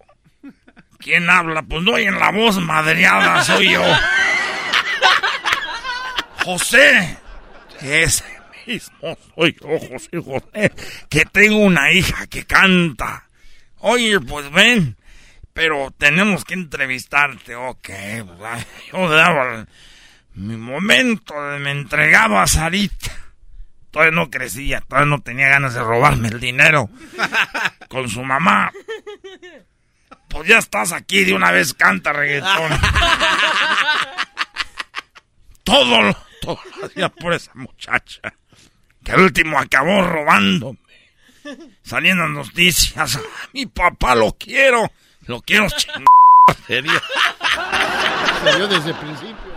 ¿quién 1.00 1.30
habla? 1.30 1.62
Pues 1.64 1.82
no 1.84 1.98
en 1.98 2.20
la 2.20 2.32
voz 2.32 2.58
madreada, 2.60 3.44
soy 3.44 3.72
yo. 3.72 3.82
José. 6.44 7.18
Ese 7.82 8.35
mismo 8.68 9.18
soy 9.36 9.56
yo, 9.62 9.80
José 9.80 10.18
José. 10.24 10.72
Que 11.10 11.26
tengo 11.26 11.58
una 11.60 11.92
hija 11.92 12.28
que 12.28 12.46
canta. 12.46 13.28
Oye, 13.80 14.20
pues 14.20 14.50
ven. 14.52 14.98
Pero 15.54 15.94
tenemos 15.98 16.44
que 16.44 16.54
entrevistarte. 16.54 17.56
Ok, 17.56 17.90
pues, 18.38 18.68
yo 18.92 19.10
daba 19.10 19.66
mi 20.34 20.58
momento, 20.58 21.34
me 21.60 21.72
entregaba 21.72 22.44
a 22.44 22.48
Sarita. 22.48 23.12
Todavía 23.92 24.12
no 24.16 24.30
crecía, 24.30 24.82
todavía 24.82 25.10
no 25.16 25.22
tenía 25.22 25.48
ganas 25.48 25.74
de 25.74 25.80
robarme 25.82 26.28
el 26.28 26.42
dinero 26.42 26.90
con 27.88 28.10
su 28.10 28.22
mamá. 28.24 28.70
Pues 30.28 30.50
ya 30.50 30.58
estás 30.58 30.92
aquí, 30.92 31.24
de 31.24 31.34
una 31.34 31.52
vez 31.52 31.74
canta 31.74 32.12
reggaetón. 32.12 32.72
todo, 35.64 36.02
lo- 36.02 36.18
todo 36.42 36.60
lo 36.80 36.86
hacía 36.88 37.10
por 37.10 37.34
esa 37.34 37.52
muchacha. 37.56 38.22
Que 39.06 39.12
al 39.12 39.22
último 39.22 39.60
acabó 39.60 40.02
robándome. 40.02 40.80
Saliendo 41.84 42.26
en 42.26 42.34
noticias. 42.34 43.20
Mi 43.54 43.68
papá 43.68 44.16
lo 44.16 44.34
quiero. 44.34 44.92
Lo 45.28 45.42
quiero 45.42 45.70
chingar. 45.70 46.04
Serio. 46.68 47.02
Se 48.44 48.56
vio 48.58 48.68
desde 48.68 48.90
el 48.90 48.96
principio. 48.98 49.56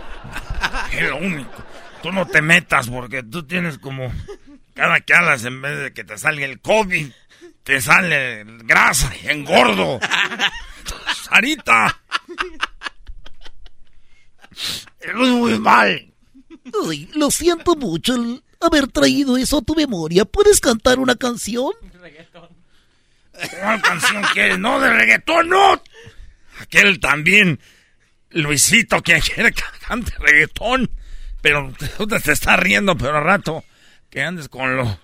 Es 0.91 1.09
lo 1.09 1.17
único. 1.17 1.63
Tú 2.03 2.11
no 2.11 2.27
te 2.27 2.41
metas 2.41 2.87
porque 2.87 3.23
tú 3.23 3.43
tienes 3.43 3.79
como... 3.79 4.13
Cada 4.75 5.01
que 5.01 5.13
hablas, 5.13 5.43
en 5.43 5.61
vez 5.61 5.77
de 5.79 5.93
que 5.93 6.03
te 6.03 6.17
salga 6.17 6.45
el 6.45 6.61
COVID, 6.61 7.11
te 7.63 7.81
sale 7.81 8.45
grasa 8.45 9.11
y 9.21 9.27
engordo. 9.27 9.99
Sarita. 11.23 11.99
Es 14.99 15.13
muy 15.15 15.59
mal. 15.59 16.13
Ay, 16.87 17.09
lo 17.15 17.29
siento 17.31 17.75
mucho 17.75 18.15
haber 18.61 18.87
traído 18.87 19.37
eso 19.37 19.59
a 19.59 19.61
tu 19.61 19.75
memoria. 19.75 20.25
¿Puedes 20.25 20.59
cantar 20.59 20.99
una 20.99 21.15
canción? 21.15 21.71
¿Cuál 23.61 23.81
canción 23.81 24.23
quieres? 24.33 24.59
No, 24.59 24.79
de 24.79 24.89
reggaetón, 24.91 25.49
no. 25.49 25.81
Aquel 26.61 26.99
también, 26.99 27.59
Luisito, 28.31 29.01
que 29.01 29.19
quiere 29.21 29.51
que 29.53 29.63
cante 29.87 30.11
reggaetón. 30.19 30.89
Pero 31.41 31.71
tú 31.97 32.05
te, 32.05 32.19
te 32.19 32.33
estás 32.33 32.59
riendo, 32.59 32.97
pero 32.97 33.17
al 33.17 33.23
rato 33.23 33.63
que 34.09 34.21
andes 34.23 34.49
con 34.49 34.75
lo 34.75 34.99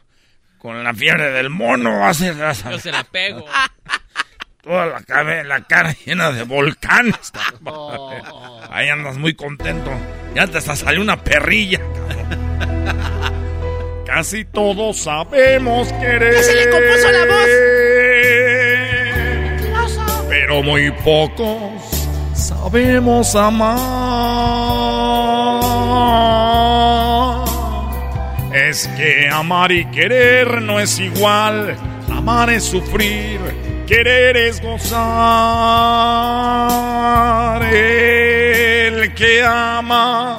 con 0.58 0.84
la 0.84 0.94
fiebre 0.94 1.32
del 1.32 1.50
mono, 1.50 2.06
a- 2.06 2.12
Yo 2.12 2.80
se 2.80 2.92
la 2.92 3.04
pego. 3.06 3.46
toda 4.62 4.88
la, 4.88 5.02
cabe- 5.04 5.44
la 5.46 5.62
cara 5.64 5.96
llena 6.06 6.32
de 6.32 6.44
volcanes. 6.44 7.32
Ahí 8.70 8.90
andas 8.90 9.16
muy 9.18 9.34
contento. 9.36 9.92
Ya 10.34 10.46
te 10.48 10.58
hasta 10.58 10.76
salió 10.76 11.02
una 11.02 11.24
perrilla. 11.24 11.80
Casi 14.16 14.46
todos 14.46 14.96
sabemos 14.96 15.92
querer. 15.92 16.36
¡Ya 16.36 16.44
se 16.44 16.56
le 16.56 16.70
compuso 16.70 17.12
la 17.12 17.26
voz! 17.26 17.50
Pero 20.30 20.64
muy 20.64 20.90
pocos 21.04 21.84
sabemos 22.34 23.36
amar. 23.36 23.76
Es 28.54 28.88
que 28.96 29.28
amar 29.28 29.74
y 29.74 29.84
querer 29.92 30.62
no 30.62 30.80
es 30.80 30.98
igual. 30.98 31.76
Amar 32.10 32.50
es 32.52 32.64
sufrir, 32.64 33.42
querer 33.86 34.38
es 34.38 34.62
gozar. 34.62 34.96
El 37.64 39.14
que 39.14 39.44
ama 39.44 40.38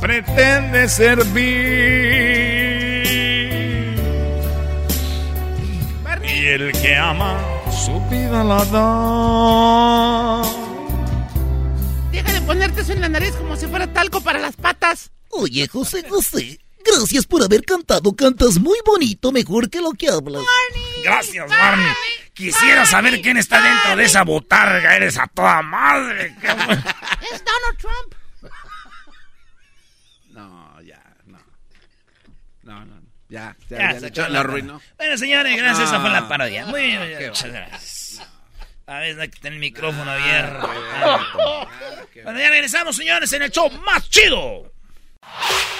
pretende 0.00 0.88
servir. 0.88 2.81
Y 6.42 6.48
el 6.48 6.72
que 6.72 6.96
ama 6.96 7.38
su 7.70 8.00
vida 8.10 8.42
la 8.42 8.64
da. 8.64 10.42
Deja 12.10 12.32
de 12.32 12.40
ponerte 12.40 12.80
eso 12.80 12.92
en 12.92 13.00
la 13.00 13.08
nariz 13.08 13.30
como 13.36 13.54
si 13.54 13.68
fuera 13.68 13.86
talco 13.92 14.20
para 14.20 14.40
las 14.40 14.56
patas. 14.56 15.12
Oye, 15.28 15.68
José 15.68 16.02
José, 16.08 16.58
gracias 16.84 17.26
por 17.26 17.44
haber 17.44 17.64
cantado. 17.64 18.16
Cantas 18.16 18.58
muy 18.58 18.76
bonito, 18.84 19.30
mejor 19.30 19.70
que 19.70 19.80
lo 19.80 19.92
que 19.92 20.08
hablas. 20.08 20.42
Gracias, 21.04 21.48
Barney. 21.48 21.92
Quisiera 22.34 22.86
saber 22.86 23.22
quién 23.22 23.36
está 23.36 23.62
dentro 23.62 23.94
de 23.94 24.04
esa 24.04 24.24
botarga. 24.24 24.96
Eres 24.96 25.18
a 25.18 25.28
toda 25.28 25.62
madre. 25.62 26.34
Es 27.32 27.44
Donald 27.44 27.78
Trump. 27.78 28.14
No, 30.32 30.82
ya, 30.82 31.00
no. 31.24 31.38
No, 32.64 32.84
no, 32.84 32.96
no. 32.96 33.12
Ya, 33.32 33.56
ya, 33.70 33.78
Ya, 33.78 33.92
ya, 33.98 34.08
se 34.10 34.20
la 34.20 34.28
la 34.28 34.40
arruinó. 34.40 34.80
Bueno, 34.98 35.16
señores, 35.16 35.56
gracias. 35.56 35.88
Esa 35.88 36.00
fue 36.00 36.10
Ah, 36.10 36.12
la 36.12 36.28
parodia. 36.28 36.66
Muy 36.66 36.82
bien, 36.82 37.28
muchas 37.28 37.50
gracias. 37.50 38.22
A 38.86 38.98
ver, 38.98 39.18
hay 39.18 39.28
que 39.30 39.38
tener 39.40 39.54
el 39.54 39.58
micrófono 39.60 40.10
abierto. 40.10 40.70
Bueno, 42.24 42.38
ya 42.38 42.50
regresamos, 42.50 42.94
señores, 42.94 43.32
en 43.32 43.42
el 43.42 43.50
show 43.50 43.70
más 43.86 44.08
chido. 44.10 44.70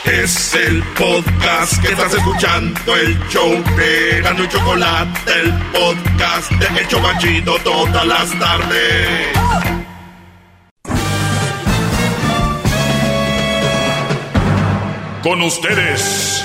Es 0.05 0.55
el 0.55 0.83
podcast 0.97 1.81
que 1.83 1.89
estás 1.93 2.15
escuchando, 2.15 2.97
el 2.97 3.19
show 3.29 3.63
de 3.77 4.21
Gano 4.23 4.45
y 4.45 4.49
Chocolate, 4.49 5.33
el 5.43 5.53
podcast 5.73 6.51
de 6.53 6.81
El 6.81 6.89
Chobachito 6.89 7.59
todas 7.59 8.07
las 8.07 8.39
tardes. 8.39 9.29
Con 15.23 15.41
ustedes. 15.43 16.45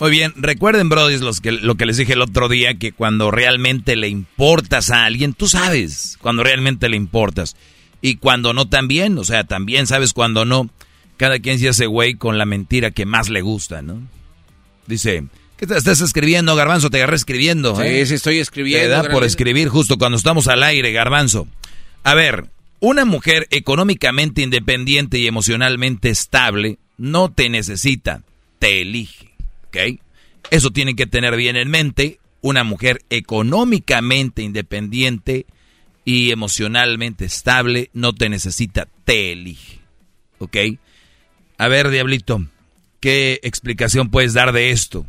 Muy 0.00 0.10
bien, 0.10 0.32
recuerden, 0.36 0.88
Brody, 0.88 1.18
los 1.18 1.42
que, 1.42 1.52
lo 1.52 1.74
que 1.74 1.84
les 1.84 1.98
dije 1.98 2.14
el 2.14 2.22
otro 2.22 2.48
día, 2.48 2.78
que 2.78 2.90
cuando 2.90 3.30
realmente 3.30 3.96
le 3.96 4.08
importas 4.08 4.90
a 4.90 5.04
alguien, 5.04 5.34
tú 5.34 5.46
sabes 5.46 6.16
cuando 6.22 6.42
realmente 6.42 6.88
le 6.88 6.96
importas. 6.96 7.54
Y 8.00 8.16
cuando 8.16 8.54
no 8.54 8.66
también, 8.66 9.18
o 9.18 9.24
sea, 9.24 9.44
también 9.44 9.86
sabes 9.86 10.14
cuando 10.14 10.46
no. 10.46 10.70
Cada 11.18 11.38
quien 11.38 11.58
se 11.58 11.68
hace 11.68 11.84
güey 11.84 12.14
con 12.14 12.38
la 12.38 12.46
mentira 12.46 12.92
que 12.92 13.04
más 13.04 13.28
le 13.28 13.42
gusta, 13.42 13.82
¿no? 13.82 14.00
Dice, 14.86 15.24
¿qué 15.58 15.66
te 15.66 15.76
estás 15.76 16.00
escribiendo, 16.00 16.56
Garbanzo? 16.56 16.88
Te 16.88 16.96
agarré 16.96 17.16
escribiendo. 17.16 17.76
Sí, 17.76 17.82
¿eh? 17.82 18.06
sí, 18.06 18.14
estoy 18.14 18.38
escribiendo, 18.38 19.02
Te 19.02 19.08
da 19.08 19.12
por 19.12 19.22
escribir 19.22 19.68
justo 19.68 19.98
cuando 19.98 20.16
estamos 20.16 20.48
al 20.48 20.62
aire, 20.62 20.92
Garbanzo. 20.92 21.46
A 22.04 22.14
ver, 22.14 22.46
una 22.80 23.04
mujer 23.04 23.46
económicamente 23.50 24.40
independiente 24.40 25.18
y 25.18 25.26
emocionalmente 25.26 26.08
estable 26.08 26.78
no 26.96 27.30
te 27.30 27.50
necesita, 27.50 28.22
te 28.58 28.80
elige, 28.80 29.29
Eso 30.50 30.70
tienen 30.70 30.96
que 30.96 31.06
tener 31.06 31.36
bien 31.36 31.56
en 31.56 31.70
mente. 31.70 32.18
Una 32.40 32.64
mujer 32.64 33.02
económicamente 33.10 34.42
independiente 34.42 35.46
y 36.04 36.30
emocionalmente 36.30 37.24
estable 37.24 37.90
no 37.92 38.14
te 38.14 38.28
necesita, 38.28 38.88
te 39.04 39.32
elige, 39.32 39.80
¿ok? 40.38 40.56
A 41.58 41.68
ver, 41.68 41.90
Diablito, 41.90 42.46
¿qué 43.00 43.38
explicación 43.42 44.10
puedes 44.10 44.32
dar 44.32 44.52
de 44.52 44.70
esto? 44.70 45.06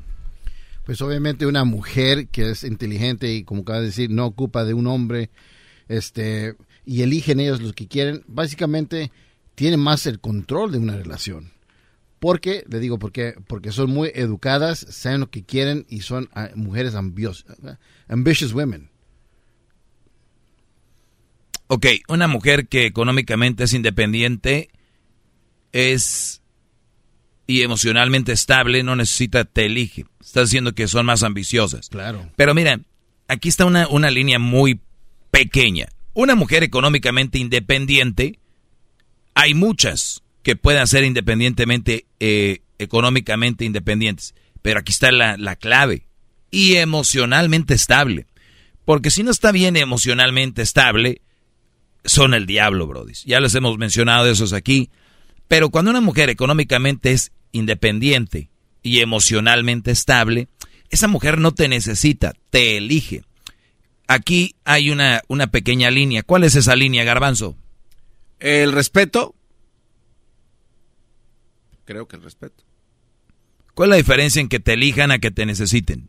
Pues 0.86 1.02
obviamente 1.02 1.46
una 1.46 1.64
mujer 1.64 2.28
que 2.28 2.52
es 2.52 2.64
inteligente 2.64 3.34
y 3.34 3.44
como 3.44 3.62
acaba 3.62 3.80
de 3.80 3.86
decir, 3.86 4.10
no 4.10 4.26
ocupa 4.26 4.66
de 4.66 4.74
un 4.74 4.88
hombre, 4.88 5.30
este, 5.88 6.56
y 6.86 7.04
eligen 7.04 7.40
ellos 7.40 7.62
los 7.62 7.74
que 7.74 7.88
quieren, 7.88 8.24
básicamente 8.28 9.12
tienen 9.56 9.80
más 9.80 10.06
el 10.06 10.20
control 10.20 10.72
de 10.72 10.80
una 10.80 10.98
relación. 10.98 11.52
Porque, 12.22 12.64
le 12.70 12.80
digo, 12.80 13.00
porque, 13.00 13.34
porque 13.48 13.72
son 13.72 13.90
muy 13.90 14.12
educadas, 14.14 14.78
saben 14.78 15.22
lo 15.22 15.32
que 15.32 15.44
quieren 15.44 15.88
y 15.90 16.02
son 16.02 16.30
ah, 16.36 16.52
mujeres 16.54 16.94
ambios, 16.94 17.48
ambitious 18.08 18.54
women. 18.54 18.92
Ok, 21.66 21.88
una 22.10 22.28
mujer 22.28 22.68
que 22.68 22.86
económicamente 22.86 23.64
es 23.64 23.74
independiente 23.74 24.70
es 25.72 26.44
y 27.48 27.64
emocionalmente 27.64 28.34
estable, 28.34 28.84
no 28.84 28.96
necesita, 28.96 29.44
te 29.44 29.66
elige. 29.66 30.06
Estás 30.20 30.50
diciendo 30.50 30.76
que 30.76 30.88
son 30.88 31.08
más 31.08 31.24
ambiciosas. 31.24 31.90
Claro. 31.90 32.30
Pero 32.36 32.54
mira, 32.54 32.82
aquí 33.30 33.50
está 33.50 33.66
una, 33.66 33.88
una 33.88 34.12
línea 34.12 34.38
muy 34.38 34.80
pequeña. 35.32 35.88
Una 36.14 36.36
mujer 36.36 36.62
económicamente 36.62 37.40
independiente 37.40 38.38
Hay 39.34 39.56
muchas 39.56 40.22
que 40.44 40.56
pueden 40.56 40.88
ser 40.88 41.04
independientemente, 41.04 42.06
eh, 42.20 42.62
económicamente 42.80 43.66
independientes. 43.66 44.34
Pero 44.62 44.80
aquí 44.80 44.92
está 44.92 45.12
la, 45.12 45.38
la 45.38 45.56
clave. 45.56 46.08
Y 46.50 46.76
emocionalmente 46.76 47.74
estable. 47.74 48.28
Porque 48.86 49.10
si 49.10 49.24
no 49.24 49.32
está 49.32 49.52
bien 49.52 49.78
emocionalmente 49.78 50.62
estable, 50.62 51.22
son 52.04 52.34
el 52.34 52.46
diablo, 52.46 52.88
Brody. 52.88 53.14
Ya 53.26 53.40
les 53.40 53.56
hemos 53.56 53.78
mencionado 53.78 54.30
esos 54.30 54.54
aquí. 54.54 54.90
Pero 55.48 55.70
cuando 55.70 55.92
una 55.92 56.02
mujer 56.02 56.30
económicamente 56.30 57.12
es 57.12 57.32
independiente 57.52 58.50
y 58.84 59.00
emocionalmente 59.00 59.92
estable, 59.92 60.48
esa 60.90 61.08
mujer 61.08 61.38
no 61.38 61.54
te 61.54 61.68
necesita, 61.68 62.34
te 62.50 62.78
elige. 62.78 63.24
Aquí 64.08 64.56
hay 64.66 64.92
una, 64.92 65.22
una 65.28 65.48
pequeña 65.48 65.92
línea. 65.92 66.24
¿Cuál 66.24 66.44
es 66.44 66.56
esa 66.56 66.76
línea, 66.76 67.04
Garbanzo? 67.04 67.56
El 68.40 68.72
respeto. 68.72 69.36
Creo 71.92 72.08
que 72.08 72.16
el 72.16 72.24
respeto. 72.24 72.64
¿Cuál 73.74 73.90
es 73.90 73.92
la 73.92 73.96
diferencia 73.98 74.40
en 74.40 74.48
que 74.48 74.62
te 74.62 74.72
elijan 74.72 75.12
a 75.12 75.20
que 75.20 75.30
te 75.30 75.46
necesiten? 75.46 76.08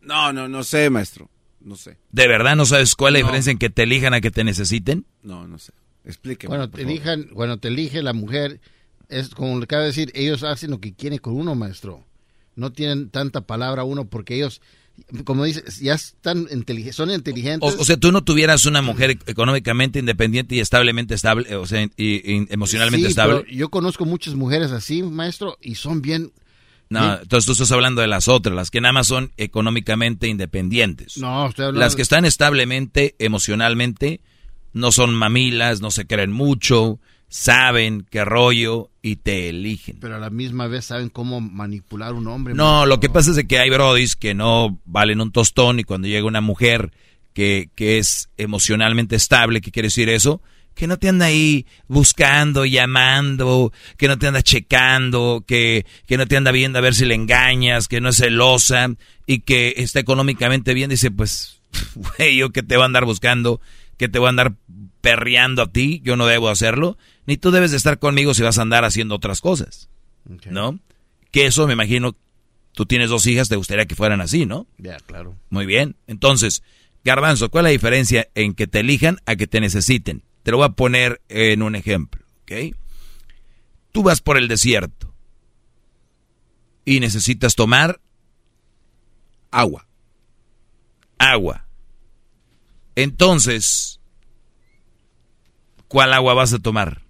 No, 0.00 0.32
no, 0.32 0.48
no 0.48 0.64
sé, 0.64 0.88
maestro. 0.88 1.28
No 1.60 1.76
sé. 1.76 1.98
¿De 2.10 2.26
verdad 2.26 2.56
no 2.56 2.64
sabes 2.64 2.94
cuál 2.94 3.16
es 3.16 3.20
la 3.20 3.26
diferencia 3.26 3.50
en 3.50 3.58
que 3.58 3.68
te 3.68 3.82
elijan 3.82 4.14
a 4.14 4.22
que 4.22 4.30
te 4.30 4.44
necesiten? 4.44 5.04
No, 5.22 5.46
no 5.46 5.58
sé. 5.58 5.74
Explíqueme. 6.06 6.48
Cuando 6.48 6.70
te, 6.70 6.80
elijan, 6.80 7.24
cuando 7.24 7.58
te 7.58 7.68
elige 7.68 8.02
la 8.02 8.14
mujer, 8.14 8.62
es 9.10 9.28
como 9.28 9.58
le 9.58 9.64
acaba 9.64 9.82
de 9.82 9.88
decir, 9.88 10.10
ellos 10.14 10.42
hacen 10.42 10.70
lo 10.70 10.80
que 10.80 10.94
quieren 10.94 11.18
con 11.18 11.34
uno, 11.34 11.54
maestro. 11.54 12.06
No 12.56 12.72
tienen 12.72 13.10
tanta 13.10 13.42
palabra 13.42 13.84
uno 13.84 14.06
porque 14.06 14.36
ellos, 14.36 14.62
como 15.24 15.44
dices, 15.44 15.80
ya 15.80 15.94
están 15.94 16.46
inteligentes, 16.50 16.96
son 16.96 17.10
inteligentes. 17.10 17.76
O, 17.78 17.84
sea, 17.84 17.96
tú 17.96 18.12
no 18.12 18.22
tuvieras 18.22 18.66
una 18.66 18.82
mujer 18.82 19.18
económicamente 19.26 19.98
independiente 19.98 20.54
y 20.54 20.60
establemente 20.60 21.14
estable, 21.14 21.54
o 21.56 21.66
sea, 21.66 21.88
y, 21.96 22.46
emocionalmente 22.52 23.06
Sí, 23.06 23.10
estable. 23.10 23.40
pero 23.44 23.56
yo 23.56 23.68
conozco 23.68 24.04
muchas 24.04 24.34
mujeres 24.34 24.70
así, 24.72 25.02
maestro, 25.02 25.58
y 25.60 25.74
son 25.76 26.02
bien... 26.02 26.32
No, 26.88 27.00
bien- 27.00 27.18
entonces 27.22 27.46
tú 27.46 27.52
estás 27.52 27.72
hablando 27.72 28.00
de 28.00 28.08
las 28.08 28.28
otras, 28.28 28.54
las 28.54 28.70
que 28.70 28.80
nada 28.80 28.92
más 28.92 29.06
son 29.06 29.32
económicamente 29.36 30.28
independientes. 30.28 31.16
No, 31.18 31.48
estoy 31.48 31.66
hablando... 31.66 31.80
Las 31.80 31.96
que 31.96 32.02
están 32.02 32.24
establemente, 32.24 33.14
emocionalmente, 33.18 34.20
no 34.72 34.92
son 34.92 35.14
mamilas, 35.14 35.80
no 35.80 35.90
se 35.90 36.06
creen 36.06 36.32
mucho, 36.32 36.98
saben 37.30 38.04
qué 38.10 38.24
rollo 38.24 38.90
y 39.02 39.16
te 39.16 39.48
eligen. 39.48 39.98
Pero 40.00 40.16
a 40.16 40.18
la 40.18 40.30
misma 40.30 40.66
vez 40.66 40.86
saben 40.86 41.08
cómo 41.08 41.40
manipular 41.40 42.12
un 42.12 42.26
hombre. 42.26 42.54
No, 42.54 42.84
lo 42.86 42.98
que 42.98 43.08
pasa 43.08 43.30
es 43.30 43.44
que 43.46 43.58
hay 43.58 43.70
brodis 43.70 44.16
que 44.16 44.34
no 44.34 44.80
valen 44.84 45.20
un 45.20 45.30
tostón 45.30 45.78
y 45.78 45.84
cuando 45.84 46.08
llega 46.08 46.26
una 46.26 46.40
mujer 46.40 46.92
que, 47.32 47.70
que 47.76 47.98
es 47.98 48.30
emocionalmente 48.36 49.14
estable, 49.14 49.60
¿qué 49.60 49.70
quiere 49.70 49.86
decir 49.86 50.08
eso? 50.08 50.42
Que 50.74 50.88
no 50.88 50.98
te 50.98 51.08
anda 51.08 51.26
ahí 51.26 51.66
buscando, 51.86 52.66
llamando, 52.66 53.72
que 53.96 54.08
no 54.08 54.18
te 54.18 54.26
anda 54.26 54.42
checando, 54.42 55.44
que, 55.46 55.86
que 56.06 56.16
no 56.16 56.26
te 56.26 56.36
anda 56.36 56.50
viendo 56.50 56.80
a 56.80 56.82
ver 56.82 56.94
si 56.94 57.04
le 57.04 57.14
engañas, 57.14 57.86
que 57.86 58.00
no 58.00 58.08
es 58.08 58.16
celosa 58.16 58.88
y 59.24 59.40
que 59.40 59.74
está 59.76 60.00
económicamente 60.00 60.74
bien. 60.74 60.90
Dice, 60.90 61.12
pues, 61.12 61.62
güey, 61.94 62.36
yo 62.36 62.50
que 62.50 62.64
te 62.64 62.74
voy 62.74 62.82
a 62.82 62.86
andar 62.86 63.04
buscando, 63.04 63.60
que 63.96 64.08
te 64.08 64.18
voy 64.18 64.26
a 64.26 64.30
andar 64.30 64.54
perreando 65.00 65.62
a 65.62 65.72
ti, 65.72 66.00
yo 66.04 66.16
no 66.16 66.26
debo 66.26 66.48
hacerlo, 66.48 66.98
ni 67.26 67.36
tú 67.36 67.50
debes 67.50 67.70
de 67.70 67.76
estar 67.76 67.98
conmigo 67.98 68.34
si 68.34 68.42
vas 68.42 68.58
a 68.58 68.62
andar 68.62 68.84
haciendo 68.84 69.14
otras 69.14 69.40
cosas, 69.40 69.88
¿no? 70.46 70.78
Que 71.30 71.46
eso 71.46 71.66
me 71.66 71.74
imagino, 71.74 72.16
tú 72.72 72.86
tienes 72.86 73.10
dos 73.10 73.26
hijas, 73.26 73.48
te 73.48 73.56
gustaría 73.56 73.86
que 73.86 73.94
fueran 73.94 74.20
así, 74.20 74.46
¿no? 74.46 74.66
Ya, 74.78 74.98
claro. 74.98 75.36
Muy 75.48 75.66
bien, 75.66 75.96
entonces, 76.06 76.62
Garbanzo, 77.04 77.50
¿cuál 77.50 77.66
es 77.66 77.70
la 77.70 77.72
diferencia 77.72 78.28
en 78.34 78.54
que 78.54 78.66
te 78.66 78.80
elijan 78.80 79.18
a 79.26 79.36
que 79.36 79.46
te 79.46 79.60
necesiten? 79.60 80.22
Te 80.42 80.50
lo 80.50 80.58
voy 80.58 80.66
a 80.66 80.70
poner 80.70 81.20
en 81.28 81.62
un 81.62 81.74
ejemplo, 81.74 82.24
¿ok? 82.42 82.74
Tú 83.92 84.02
vas 84.02 84.20
por 84.20 84.36
el 84.36 84.48
desierto 84.48 85.12
y 86.84 87.00
necesitas 87.00 87.54
tomar 87.54 88.00
agua. 89.50 89.86
Agua. 91.18 91.66
Entonces, 92.96 94.00
¿cuál 95.88 96.12
agua 96.12 96.34
vas 96.34 96.52
a 96.52 96.58
tomar? 96.58 97.02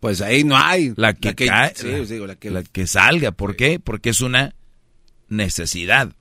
Pues 0.00 0.20
ahí 0.20 0.44
no 0.44 0.56
hay. 0.56 0.92
La 0.96 1.14
que, 1.14 1.28
La 1.30 1.34
que- 1.34 1.46
cae, 1.46 1.72
sí, 1.74 1.88
la, 1.90 1.98
digo, 1.98 2.26
la 2.26 2.36
que- 2.36 2.50
la 2.50 2.62
que 2.62 2.86
salga. 2.86 3.32
¿Por 3.32 3.56
qué? 3.56 3.80
Porque 3.80 4.10
es 4.10 4.20
una 4.20 4.54
necesidad. 5.28 6.12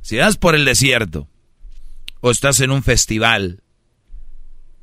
Si 0.00 0.16
vas 0.16 0.36
por 0.36 0.56
el 0.56 0.64
desierto 0.64 1.28
o 2.20 2.32
estás 2.32 2.60
en 2.60 2.72
un 2.72 2.82
festival 2.82 3.60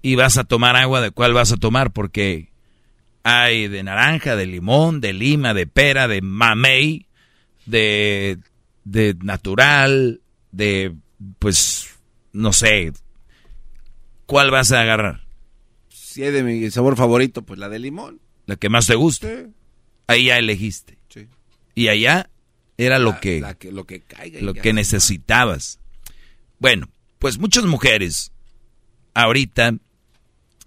y 0.02 0.16
vas 0.16 0.38
a 0.38 0.46
tomar 0.46 0.78
agua, 0.78 1.02
¿de 1.02 1.12
cuál 1.12 1.34
vas 1.34 1.52
a 1.52 1.58
tomar? 1.58 1.92
Porque 1.92 2.50
hay 3.24 3.68
de 3.68 3.84
naranja, 3.84 4.38
de 4.38 4.46
limón, 4.46 5.02
de 5.02 5.12
lima, 5.12 5.54
de 5.54 5.68
pera, 5.68 6.08
de 6.08 6.22
mamey, 6.22 7.06
de, 7.66 8.38
de 8.86 9.14
natural, 9.22 10.22
de, 10.54 10.96
pues, 11.38 11.90
no 12.32 12.54
sé. 12.54 12.94
¿Cuál 14.26 14.52
vas 14.52 14.72
a 14.72 14.80
agarrar? 14.82 15.22
Si 16.26 16.32
de 16.32 16.44
mi 16.44 16.70
sabor 16.72 16.96
favorito, 16.98 17.42
pues 17.44 17.60
la 17.60 17.70
de 17.70 17.80
limón. 17.80 18.20
La 18.46 18.56
que 18.56 18.70
más 18.70 18.88
te 18.88 18.96
guste. 18.96 19.48
Ahí 20.08 20.26
ya 20.26 20.38
elegiste. 20.38 20.98
Sí. 21.10 21.28
Y 21.76 21.88
allá 21.88 22.30
era 22.78 23.00
lo 23.00 23.12
La- 23.12 23.20
que, 23.20 23.40
la 23.42 23.54
que- 23.54 23.72
lo 23.72 23.86
que 23.86 24.02
caiga 24.02 24.42
lo 24.42 24.54
que 24.54 24.74
necesitabas. 24.74 25.80
Bueno, 26.60 26.90
pues 27.20 27.38
muchas 27.40 27.66
mujeres 27.66 28.32
ahorita 29.14 29.76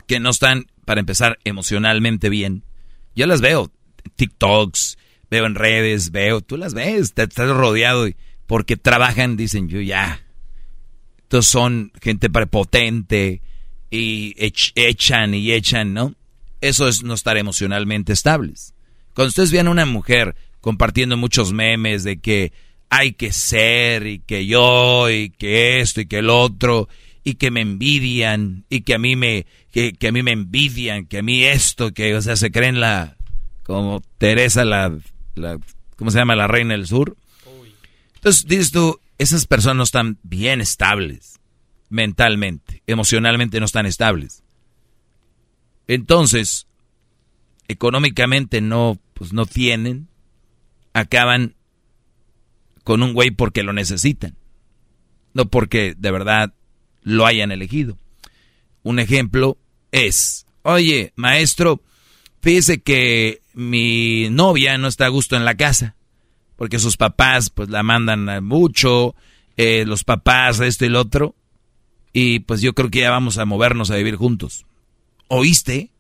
que 0.06 0.20
no 0.20 0.30
están, 0.30 0.66
para 0.84 1.00
empezar, 1.00 1.38
emocionalmente 1.44 2.28
bien, 2.28 2.64
yo 3.14 3.26
las 3.26 3.40
veo, 3.40 3.70
TikToks, 4.16 4.96
veo 5.30 5.46
en 5.46 5.54
redes, 5.54 6.10
veo, 6.12 6.40
tú 6.40 6.56
las 6.56 6.74
ves, 6.74 7.14
te 7.14 7.22
estás 7.24 7.50
rodeado 7.50 8.08
y 8.08 8.16
porque 8.46 8.76
trabajan, 8.76 9.36
dicen 9.36 9.68
yo 9.68 9.80
ya. 9.80 10.24
Entonces 11.22 11.50
son 11.50 11.92
gente 12.00 12.28
prepotente 12.30 13.42
y 13.92 14.34
ech- 14.36 14.72
echan 14.74 15.34
y 15.34 15.52
echan, 15.52 15.92
¿no? 15.92 16.14
Eso 16.62 16.88
es 16.88 17.02
no 17.02 17.12
estar 17.14 17.36
emocionalmente 17.36 18.12
estables. 18.12 18.72
Cuando 19.14 19.28
ustedes 19.28 19.52
vean 19.52 19.66
a 19.68 19.70
una 19.70 19.84
mujer 19.84 20.34
compartiendo 20.62 21.16
muchos 21.18 21.52
memes 21.52 22.02
de 22.02 22.18
que 22.18 22.52
hay 22.88 23.12
que 23.12 23.32
ser 23.32 24.06
y 24.06 24.18
que 24.20 24.46
yo 24.46 25.10
y 25.10 25.30
que 25.30 25.80
esto 25.80 26.00
y 26.00 26.06
que 26.06 26.18
el 26.18 26.30
otro 26.30 26.88
y 27.22 27.34
que 27.34 27.50
me 27.50 27.60
envidian 27.60 28.64
y 28.70 28.80
que 28.80 28.94
a 28.94 28.98
mí 28.98 29.14
me 29.14 29.44
que, 29.72 29.92
que 29.92 30.08
a 30.08 30.12
mí 30.12 30.22
me 30.22 30.32
envidian, 30.32 31.06
que 31.06 31.18
a 31.18 31.22
mí 31.22 31.44
esto, 31.44 31.92
que 31.92 32.14
o 32.14 32.22
sea, 32.22 32.36
se 32.36 32.50
creen 32.50 32.80
la 32.80 33.16
como 33.62 34.02
Teresa 34.18 34.64
la, 34.64 34.96
la 35.34 35.58
¿cómo 35.96 36.10
se 36.10 36.18
llama? 36.18 36.34
la 36.34 36.46
reina 36.48 36.72
del 36.74 36.86
sur. 36.86 37.16
Entonces 38.14 38.46
dices 38.46 38.70
tú, 38.70 39.00
esas 39.18 39.46
personas 39.46 39.76
no 39.76 39.82
están 39.82 40.18
bien 40.22 40.60
estables 40.62 41.38
mentalmente, 41.92 42.82
emocionalmente 42.86 43.60
no 43.60 43.66
están 43.66 43.84
estables. 43.84 44.42
Entonces, 45.86 46.66
económicamente 47.68 48.62
no, 48.62 48.98
pues 49.12 49.34
no 49.34 49.44
tienen, 49.44 50.08
acaban 50.94 51.54
con 52.82 53.02
un 53.02 53.12
güey 53.12 53.30
porque 53.30 53.62
lo 53.62 53.74
necesitan, 53.74 54.36
no 55.34 55.50
porque 55.50 55.94
de 55.96 56.10
verdad 56.10 56.54
lo 57.02 57.26
hayan 57.26 57.52
elegido. 57.52 57.98
Un 58.82 58.98
ejemplo 58.98 59.58
es, 59.90 60.46
oye, 60.62 61.12
maestro, 61.14 61.82
fíjese 62.40 62.80
que 62.80 63.42
mi 63.52 64.30
novia 64.30 64.78
no 64.78 64.88
está 64.88 65.04
a 65.06 65.10
gusto 65.10 65.36
en 65.36 65.44
la 65.44 65.56
casa, 65.56 65.94
porque 66.56 66.78
sus 66.78 66.96
papás 66.96 67.50
pues 67.50 67.68
la 67.68 67.82
mandan 67.82 68.42
mucho, 68.42 69.14
eh, 69.58 69.84
los 69.86 70.04
papás, 70.04 70.58
esto 70.60 70.86
y 70.86 70.88
lo 70.88 71.00
otro, 71.00 71.36
y 72.12 72.40
pues 72.40 72.60
yo 72.60 72.74
creo 72.74 72.90
que 72.90 73.00
ya 73.00 73.10
vamos 73.10 73.38
a 73.38 73.44
movernos 73.44 73.90
a 73.90 73.96
vivir 73.96 74.16
juntos. 74.16 74.66
¿Oíste? 75.28 75.90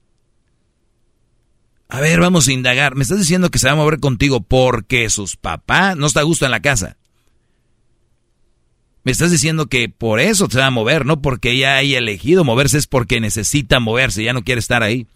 A 1.88 2.00
ver, 2.00 2.20
vamos 2.20 2.48
a 2.48 2.52
indagar. 2.52 2.94
Me 2.94 3.02
estás 3.02 3.18
diciendo 3.18 3.50
que 3.50 3.58
se 3.58 3.66
va 3.66 3.72
a 3.72 3.76
mover 3.76 4.00
contigo 4.00 4.40
porque 4.40 5.08
sus 5.10 5.36
papás 5.36 5.96
no 5.96 6.06
está 6.06 6.20
a 6.20 6.24
gusto 6.24 6.44
en 6.44 6.50
la 6.50 6.60
casa. 6.60 6.96
Me 9.04 9.12
estás 9.12 9.30
diciendo 9.30 9.66
que 9.66 9.88
por 9.88 10.20
eso 10.20 10.48
se 10.48 10.58
va 10.58 10.66
a 10.66 10.70
mover, 10.70 11.06
no 11.06 11.20
porque 11.20 11.50
ella 11.50 11.76
haya 11.76 11.98
elegido 11.98 12.44
moverse, 12.44 12.78
es 12.78 12.86
porque 12.86 13.20
necesita 13.20 13.80
moverse, 13.80 14.22
ya 14.22 14.32
no 14.32 14.44
quiere 14.44 14.60
estar 14.60 14.82
ahí. 14.82 15.06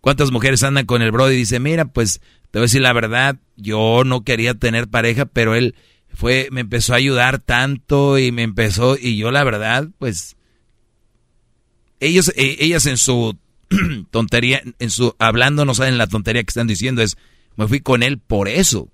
¿Cuántas 0.00 0.30
mujeres 0.30 0.62
andan 0.62 0.86
con 0.86 1.02
el 1.02 1.10
bro 1.10 1.30
y 1.30 1.36
dicen, 1.36 1.62
mira, 1.62 1.86
pues 1.86 2.20
te 2.50 2.58
voy 2.58 2.62
a 2.62 2.68
decir 2.68 2.82
la 2.82 2.92
verdad, 2.92 3.36
yo 3.56 4.04
no 4.04 4.22
quería 4.24 4.54
tener 4.54 4.88
pareja, 4.88 5.26
pero 5.26 5.54
él 5.54 5.74
fue, 6.14 6.48
me 6.50 6.60
empezó 6.60 6.92
a 6.92 6.96
ayudar 6.96 7.38
tanto 7.38 8.18
y 8.18 8.32
me 8.32 8.42
empezó, 8.42 8.96
y 8.96 9.16
yo 9.16 9.30
la 9.30 9.44
verdad, 9.44 9.88
pues, 9.98 10.36
ellos, 12.00 12.32
eh, 12.36 12.56
ellas 12.60 12.86
en 12.86 12.96
su 12.96 13.38
tontería, 14.10 14.62
en 14.78 14.90
su 14.90 15.14
hablando 15.18 15.64
no 15.64 15.74
saben 15.74 15.98
la 15.98 16.06
tontería 16.06 16.42
que 16.42 16.50
están 16.50 16.66
diciendo, 16.66 17.02
es, 17.02 17.16
me 17.56 17.68
fui 17.68 17.80
con 17.80 18.02
él 18.02 18.18
por 18.18 18.48
eso, 18.48 18.88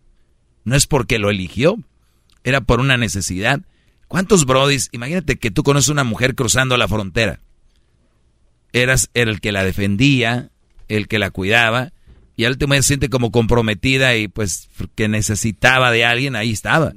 no 0.64 0.76
es 0.76 0.86
porque 0.86 1.18
lo 1.18 1.30
eligió, 1.30 1.78
era 2.44 2.60
por 2.60 2.80
una 2.80 2.96
necesidad. 2.96 3.60
¿Cuántos 4.06 4.46
brodis? 4.46 4.88
Imagínate 4.92 5.36
que 5.36 5.50
tú 5.50 5.62
conoces 5.62 5.90
una 5.90 6.04
mujer 6.04 6.34
cruzando 6.34 6.76
la 6.76 6.88
frontera. 6.88 7.40
Eras 8.72 9.10
el 9.12 9.40
que 9.40 9.52
la 9.52 9.64
defendía, 9.64 10.50
el 10.88 11.08
que 11.08 11.18
la 11.18 11.30
cuidaba, 11.30 11.92
y 12.36 12.44
al 12.44 12.52
último 12.52 12.74
se 12.74 12.82
siente 12.84 13.08
como 13.08 13.32
comprometida 13.32 14.16
y 14.16 14.28
pues 14.28 14.68
que 14.94 15.08
necesitaba 15.08 15.90
de 15.90 16.04
alguien, 16.04 16.36
ahí 16.36 16.52
estaba. 16.52 16.94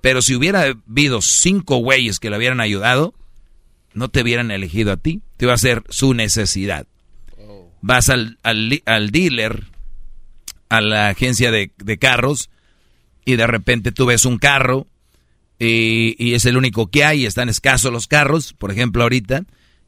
Pero 0.00 0.22
si 0.22 0.34
hubiera 0.34 0.62
habido 0.62 1.20
cinco 1.20 1.78
güeyes 1.78 2.20
que 2.20 2.30
le 2.30 2.36
hubieran 2.36 2.60
ayudado, 2.60 3.14
no 3.94 4.08
te 4.08 4.22
hubieran 4.22 4.50
elegido 4.50 4.92
a 4.92 4.96
ti, 4.96 5.22
te 5.36 5.46
iba 5.46 5.54
a 5.54 5.58
ser 5.58 5.82
su 5.88 6.14
necesidad. 6.14 6.86
Vas 7.80 8.08
al, 8.08 8.38
al, 8.42 9.10
dealer, 9.10 9.64
a 10.68 10.80
la 10.80 11.08
agencia 11.08 11.50
de, 11.50 11.70
de, 11.76 11.98
carros, 11.98 12.50
y 13.24 13.36
de 13.36 13.46
repente 13.46 13.92
tú 13.92 14.06
ves 14.06 14.24
un 14.24 14.38
carro 14.38 14.86
y, 15.58 16.16
y, 16.18 16.34
es 16.34 16.44
el 16.44 16.56
único 16.56 16.88
que 16.88 17.04
hay, 17.04 17.22
y 17.22 17.26
están 17.26 17.48
escasos 17.48 17.92
los 17.92 18.06
carros, 18.06 18.52
por 18.52 18.72
ejemplo 18.72 19.02
ahorita, 19.02 19.44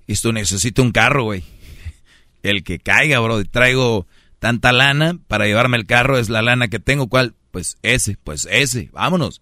y 0.07 0.15
tú 0.15 0.32
necesitas 0.32 0.85
un 0.85 0.93
carro, 0.93 1.24
güey. 1.24 1.45
El 2.43 2.65
que 2.65 2.78
caiga, 2.78 3.20
bro, 3.20 3.45
traigo 3.45 4.07
tanta 4.41 4.73
lana 4.73 5.19
para 5.28 5.47
llevarme 5.47 5.77
el 5.77 5.87
carro, 5.87 6.19
es 6.19 6.31
la 6.31 6.43
lana 6.43 6.69
que 6.69 6.81
tengo, 6.81 7.09
¿cuál? 7.09 7.35
Pues 7.51 7.77
ese, 7.82 8.16
pues 8.24 8.49
ese, 8.51 8.89
vámonos. 8.93 9.41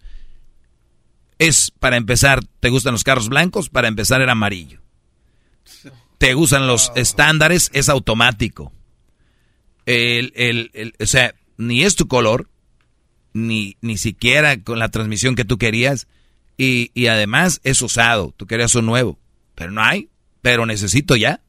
Es, 1.39 1.71
para 1.71 1.97
empezar, 1.97 2.45
¿te 2.61 2.69
gustan 2.69 2.93
los 2.93 3.05
carros 3.05 3.29
blancos? 3.29 3.69
Para 3.69 3.89
empezar 3.89 4.21
era 4.21 4.33
amarillo. 4.33 4.81
¿Te 6.19 6.35
gustan 6.35 6.67
los 6.67 6.91
estándares? 6.97 7.71
Es 7.73 7.89
automático. 7.89 8.73
El, 9.87 10.33
el, 10.35 10.71
el, 10.75 10.95
o 11.01 11.07
sea, 11.07 11.35
ni 11.57 11.85
es 11.85 11.95
tu 11.95 12.09
color, 12.09 12.49
ni, 13.33 13.77
ni 13.81 13.99
siquiera 13.99 14.61
con 14.63 14.79
la 14.79 14.89
transmisión 14.89 15.35
que 15.35 15.45
tú 15.45 15.59
querías, 15.59 16.09
y, 16.57 16.91
y 16.93 17.07
además 17.07 17.61
es 17.63 17.81
usado, 17.83 18.35
tú 18.37 18.47
querías 18.47 18.75
un 18.75 18.87
nuevo, 18.87 19.19
pero 19.55 19.71
no 19.71 19.83
hay, 19.83 20.09
pero 20.43 20.67
necesito 20.67 21.15
ya. 21.15 21.41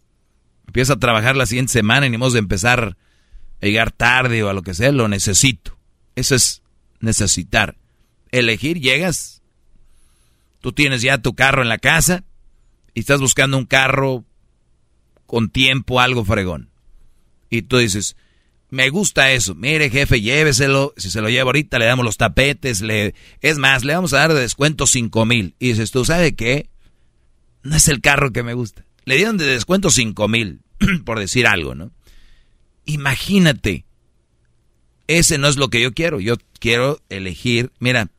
Empieza 0.68 0.94
a 0.94 1.00
trabajar 1.00 1.36
la 1.36 1.48
siguiente 1.48 1.74
semana 1.74 2.06
y 2.06 2.12
ni 2.12 2.18
modo 2.20 2.32
de 2.32 2.40
empezar 2.40 2.96
a 3.60 3.66
llegar 3.66 3.92
tarde 3.92 4.44
o 4.44 4.50
a 4.50 4.54
lo 4.54 4.62
que 4.62 4.76
sea, 4.76 4.92
lo 4.92 5.08
necesito. 5.08 5.78
Eso 6.16 6.36
es 6.36 6.62
necesitar. 7.00 7.76
Elegir, 8.32 8.80
llegas, 8.80 9.39
Tú 10.62 10.74
tienes 10.74 11.02
ya 11.02 11.20
tu 11.20 11.36
carro 11.36 11.62
en 11.62 11.70
la 11.70 11.78
casa 11.78 12.24
y 12.94 13.02
estás 13.02 13.20
buscando 13.20 13.58
un 13.58 13.66
carro 13.66 14.26
con 15.26 15.50
tiempo, 15.50 16.00
algo 16.00 16.26
fregón. 16.26 16.70
Y 17.50 17.64
tú 17.64 17.78
dices, 17.78 18.16
me 18.70 18.90
gusta 18.90 19.32
eso. 19.32 19.56
Mire, 19.56 19.90
jefe, 19.90 20.22
lléveselo. 20.22 20.94
Si 20.98 21.10
se 21.10 21.22
lo 21.22 21.30
lleva 21.30 21.48
ahorita, 21.48 21.80
le 21.80 21.86
damos 21.86 22.06
los 22.06 22.18
tapetes. 22.18 22.82
Le... 22.82 23.16
Es 23.42 23.58
más, 23.58 23.84
le 23.84 23.94
vamos 23.94 24.14
a 24.14 24.18
dar 24.18 24.34
de 24.34 24.42
descuento 24.42 24.86
cinco 24.86 25.26
mil. 25.26 25.56
Y 25.60 25.70
dices, 25.70 25.92
¿tú 25.92 26.06
sabes 26.06 26.34
qué? 26.36 26.70
No 27.64 27.76
es 27.76 27.88
el 27.88 28.02
carro 28.02 28.32
que 28.32 28.44
me 28.44 28.54
gusta. 28.54 28.86
Le 29.06 29.16
dieron 29.16 29.38
de 29.38 29.46
descuento 29.46 29.90
cinco 29.90 30.28
mil, 30.28 30.62
por 31.06 31.20
decir 31.20 31.48
algo, 31.48 31.74
¿no? 31.74 31.92
Imagínate. 32.86 33.86
Ese 35.08 35.40
no 35.40 35.48
es 35.48 35.58
lo 35.58 35.70
que 35.70 35.82
yo 35.82 35.94
quiero. 35.94 36.20
Yo 36.20 36.36
quiero 36.60 37.02
elegir, 37.10 37.72
mira, 37.80 38.10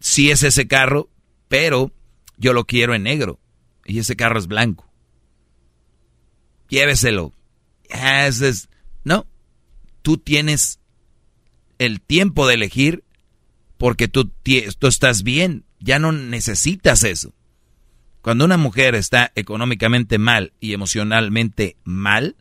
si 0.00 0.30
es 0.30 0.42
ese 0.42 0.66
carro, 0.66 1.08
pero 1.48 1.92
yo 2.36 2.52
lo 2.52 2.64
quiero 2.64 2.94
en 2.94 3.04
negro 3.04 3.38
y 3.84 3.98
ese 3.98 4.16
carro 4.16 4.38
es 4.38 4.46
blanco. 4.46 4.88
Lléveselo. 6.68 7.32
no, 9.04 9.26
tú 10.02 10.18
tienes 10.18 10.80
el 11.78 12.00
tiempo 12.00 12.46
de 12.46 12.54
elegir 12.54 13.04
porque 13.78 14.08
tú, 14.08 14.32
tú 14.78 14.86
estás 14.86 15.22
bien, 15.22 15.64
ya 15.80 15.98
no 15.98 16.12
necesitas 16.12 17.04
eso. 17.04 17.34
Cuando 18.22 18.44
una 18.44 18.56
mujer 18.56 18.94
está 18.94 19.30
económicamente 19.36 20.18
mal 20.18 20.52
y 20.58 20.72
emocionalmente 20.72 21.76
mal, 21.84 22.34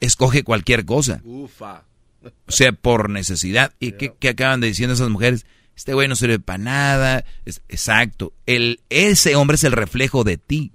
escoge 0.00 0.42
cualquier 0.42 0.84
cosa. 0.84 1.20
Ufa. 1.24 1.84
O 2.22 2.52
sea, 2.52 2.72
por 2.72 3.08
necesidad. 3.08 3.72
¿Y 3.78 3.92
qué, 3.92 4.12
qué, 4.18 4.30
acaban 4.30 4.60
de 4.60 4.66
diciendo 4.66 4.94
esas 4.94 5.08
mujeres? 5.08 5.46
Este 5.80 5.94
güey 5.94 6.08
no 6.08 6.14
sirve 6.14 6.38
para 6.38 6.58
nada. 6.58 7.24
Es, 7.46 7.62
exacto. 7.70 8.34
El, 8.44 8.80
ese 8.90 9.34
hombre 9.34 9.54
es 9.54 9.64
el 9.64 9.72
reflejo 9.72 10.24
de 10.24 10.36
ti. 10.36 10.72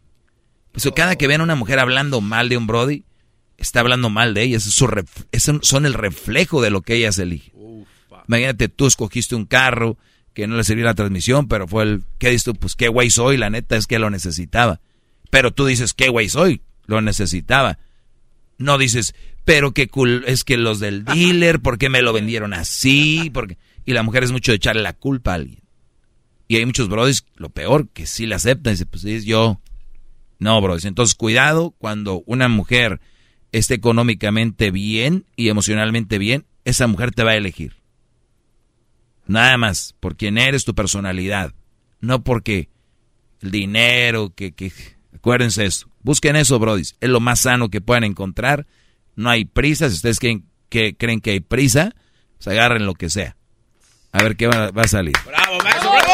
Eso 0.74 0.96
cada 0.96 1.16
que 1.16 1.28
vean 1.28 1.42
a 1.42 1.44
una 1.44 1.54
mujer 1.54 1.78
hablando 1.78 2.22
mal 2.22 2.50
de 2.50 2.58
un 2.58 2.66
Brody, 2.66 3.04
está 3.60 3.82
hablando 3.82 4.10
mal 4.10 4.34
de 4.34 4.42
ella. 4.42 4.58
Es 4.58 4.64
son 5.62 5.86
el 5.86 5.94
reflejo 5.94 6.60
de 6.60 6.72
lo 6.72 6.82
que 6.82 6.96
ellas 6.96 7.20
eligen. 7.20 7.54
Imagínate, 8.28 8.68
tú 8.68 8.88
escogiste 8.88 9.36
un 9.36 9.46
carro 9.46 9.96
que 10.34 10.48
no 10.48 10.58
le 10.58 10.64
sirvió 10.64 10.86
la 10.86 10.96
transmisión, 10.96 11.48
pero 11.48 11.68
fue 11.68 11.84
el, 11.84 12.02
¿qué 12.18 12.32
dices 12.32 12.46
tú? 12.46 12.56
Pues 12.56 12.74
qué 12.74 12.88
güey 12.88 13.12
soy, 13.12 13.38
la 13.38 13.52
neta 13.52 13.76
es 13.78 13.86
que 13.86 14.00
lo 14.00 14.10
necesitaba. 14.10 14.82
Pero 15.30 15.52
tú 15.52 15.68
dices, 15.68 15.94
qué 15.94 16.10
güey 16.10 16.30
soy, 16.30 16.64
lo 16.88 17.00
necesitaba. 17.02 17.78
No 18.58 18.80
dices, 18.80 19.14
pero 19.44 19.72
qué 19.72 19.88
cool, 19.88 20.24
es 20.26 20.44
que 20.44 20.58
los 20.58 20.80
del 20.80 21.06
dealer, 21.06 21.60
¿por 21.60 21.78
qué 21.78 21.90
me 21.90 22.02
lo 22.02 22.12
vendieron 22.12 22.56
así? 22.56 23.30
Porque 23.32 23.60
y 23.86 23.94
la 23.94 24.04
mujer 24.04 24.24
es 24.24 24.32
mucho 24.32 24.52
de 24.52 24.58
echarle 24.58 24.82
la 24.82 24.94
culpa 24.94 25.32
a 25.32 25.36
alguien. 25.36 25.62
Y 26.48 26.58
hay 26.58 26.66
muchos 26.66 26.90
brodis, 26.90 27.26
lo 27.36 27.50
peor, 27.50 27.90
que 27.90 28.06
sí 28.06 28.26
le 28.26 28.36
aceptan. 28.36 28.74
Dice, 28.74 28.86
pues 28.86 29.04
es 29.06 29.26
yo. 29.26 29.62
No, 30.40 30.60
brodis. 30.62 30.86
Entonces, 30.86 31.16
cuidado 31.16 31.72
cuando 31.78 32.24
una 32.26 32.48
mujer 32.48 33.00
esté 33.52 33.74
económicamente 33.76 34.70
bien 34.72 35.26
y 35.36 35.50
emocionalmente 35.50 36.18
bien, 36.18 36.46
esa 36.66 36.88
mujer 36.88 37.12
te 37.12 37.24
va 37.24 37.32
a 37.32 37.36
elegir. 37.36 37.78
Nada 39.28 39.58
más, 39.58 39.96
por 40.00 40.16
quién 40.16 40.38
eres, 40.38 40.66
tu 40.66 40.76
personalidad. 40.76 41.54
No 42.00 42.24
porque 42.24 42.70
el 43.42 43.52
dinero, 43.52 44.34
que, 44.36 44.54
que... 44.54 44.72
Acuérdense 45.14 45.66
eso. 45.66 45.90
Busquen 46.04 46.36
eso, 46.36 46.60
brodis. 46.60 46.96
Es 47.00 47.10
lo 47.10 47.20
más 47.20 47.40
sano 47.40 47.70
que 47.70 47.82
puedan 47.82 48.04
encontrar. 48.04 48.68
No 49.16 49.30
hay 49.30 49.46
prisa. 49.46 49.90
Si 49.90 49.96
ustedes 49.96 50.20
creen 50.20 50.46
que, 50.70 50.96
creen 50.96 51.22
que 51.22 51.32
hay 51.32 51.40
prisa, 51.40 51.96
pues 52.38 52.48
agarren 52.48 52.86
lo 52.86 52.94
que 52.94 53.10
sea. 53.10 53.36
A 54.16 54.24
ver 54.24 54.38
qué 54.38 54.48
va, 54.48 54.72
a 54.74 54.88
salir. 54.88 55.14
¡Bravo, 55.26 55.58
maestro! 55.62 55.92
¡Bravo! 55.92 56.14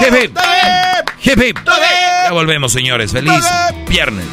¡Hip, 0.00 0.24
hip! 0.24 0.38
¡Hip, 1.22 1.40
hip! 1.40 1.58
Ya 1.64 2.32
volvemos, 2.32 2.72
señores. 2.72 3.12
¡Feliz 3.12 3.44
viernes! 3.86 4.24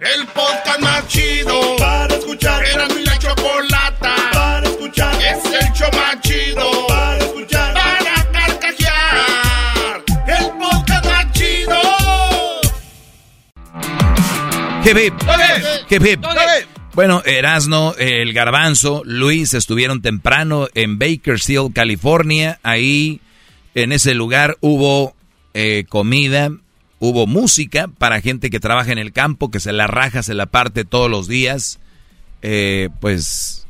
El 0.00 0.24
podcast 0.28 0.78
más 0.82 1.08
chido 1.08 1.74
para 1.78 2.14
escuchar. 2.14 2.64
Era 2.64 2.86
mi 2.86 3.02
la 3.02 3.18
chocolata 3.18 4.14
para 4.32 4.68
escuchar. 4.68 5.14
Es 5.20 5.44
el 5.46 5.72
show 5.72 5.90
más 5.96 6.20
chido 6.20 6.86
para 6.86 7.18
escuchar. 7.18 7.74
Para 7.74 8.30
carcajear. 8.30 10.04
El 10.28 10.50
podcast 10.60 11.06
más 11.06 11.32
chido. 11.32 11.80
Hip, 14.84 14.96
hip. 14.96 15.14
Hip, 15.90 16.06
hip. 16.06 16.24
Bueno, 16.92 17.22
Erasno, 17.24 17.94
el 17.98 18.32
Garbanzo, 18.32 19.02
Luis 19.04 19.54
estuvieron 19.54 20.02
temprano 20.02 20.66
en 20.74 20.98
Bakersfield, 20.98 21.72
California. 21.72 22.58
Ahí, 22.64 23.20
en 23.76 23.92
ese 23.92 24.14
lugar, 24.14 24.58
hubo 24.60 25.14
eh, 25.54 25.84
comida, 25.88 26.50
hubo 26.98 27.28
música 27.28 27.86
para 27.86 28.20
gente 28.20 28.50
que 28.50 28.58
trabaja 28.58 28.90
en 28.90 28.98
el 28.98 29.12
campo, 29.12 29.52
que 29.52 29.60
se 29.60 29.72
la 29.72 29.86
raja, 29.86 30.24
se 30.24 30.34
la 30.34 30.46
parte 30.46 30.84
todos 30.84 31.08
los 31.08 31.28
días. 31.28 31.78
Eh, 32.42 32.88
pues, 33.00 33.68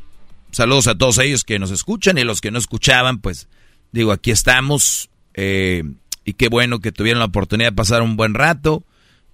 saludos 0.50 0.86
a 0.86 0.96
todos 0.96 1.18
ellos 1.18 1.44
que 1.44 1.58
nos 1.58 1.70
escuchan 1.70 2.16
y 2.16 2.24
los 2.24 2.40
que 2.40 2.50
no 2.50 2.58
escuchaban, 2.58 3.18
pues, 3.18 3.48
digo, 3.92 4.12
aquí 4.12 4.30
estamos. 4.30 5.10
Eh, 5.34 5.84
y 6.24 6.32
qué 6.32 6.48
bueno 6.48 6.80
que 6.80 6.90
tuvieron 6.90 7.18
la 7.18 7.26
oportunidad 7.26 7.70
de 7.70 7.76
pasar 7.76 8.00
un 8.00 8.16
buen 8.16 8.32
rato. 8.32 8.82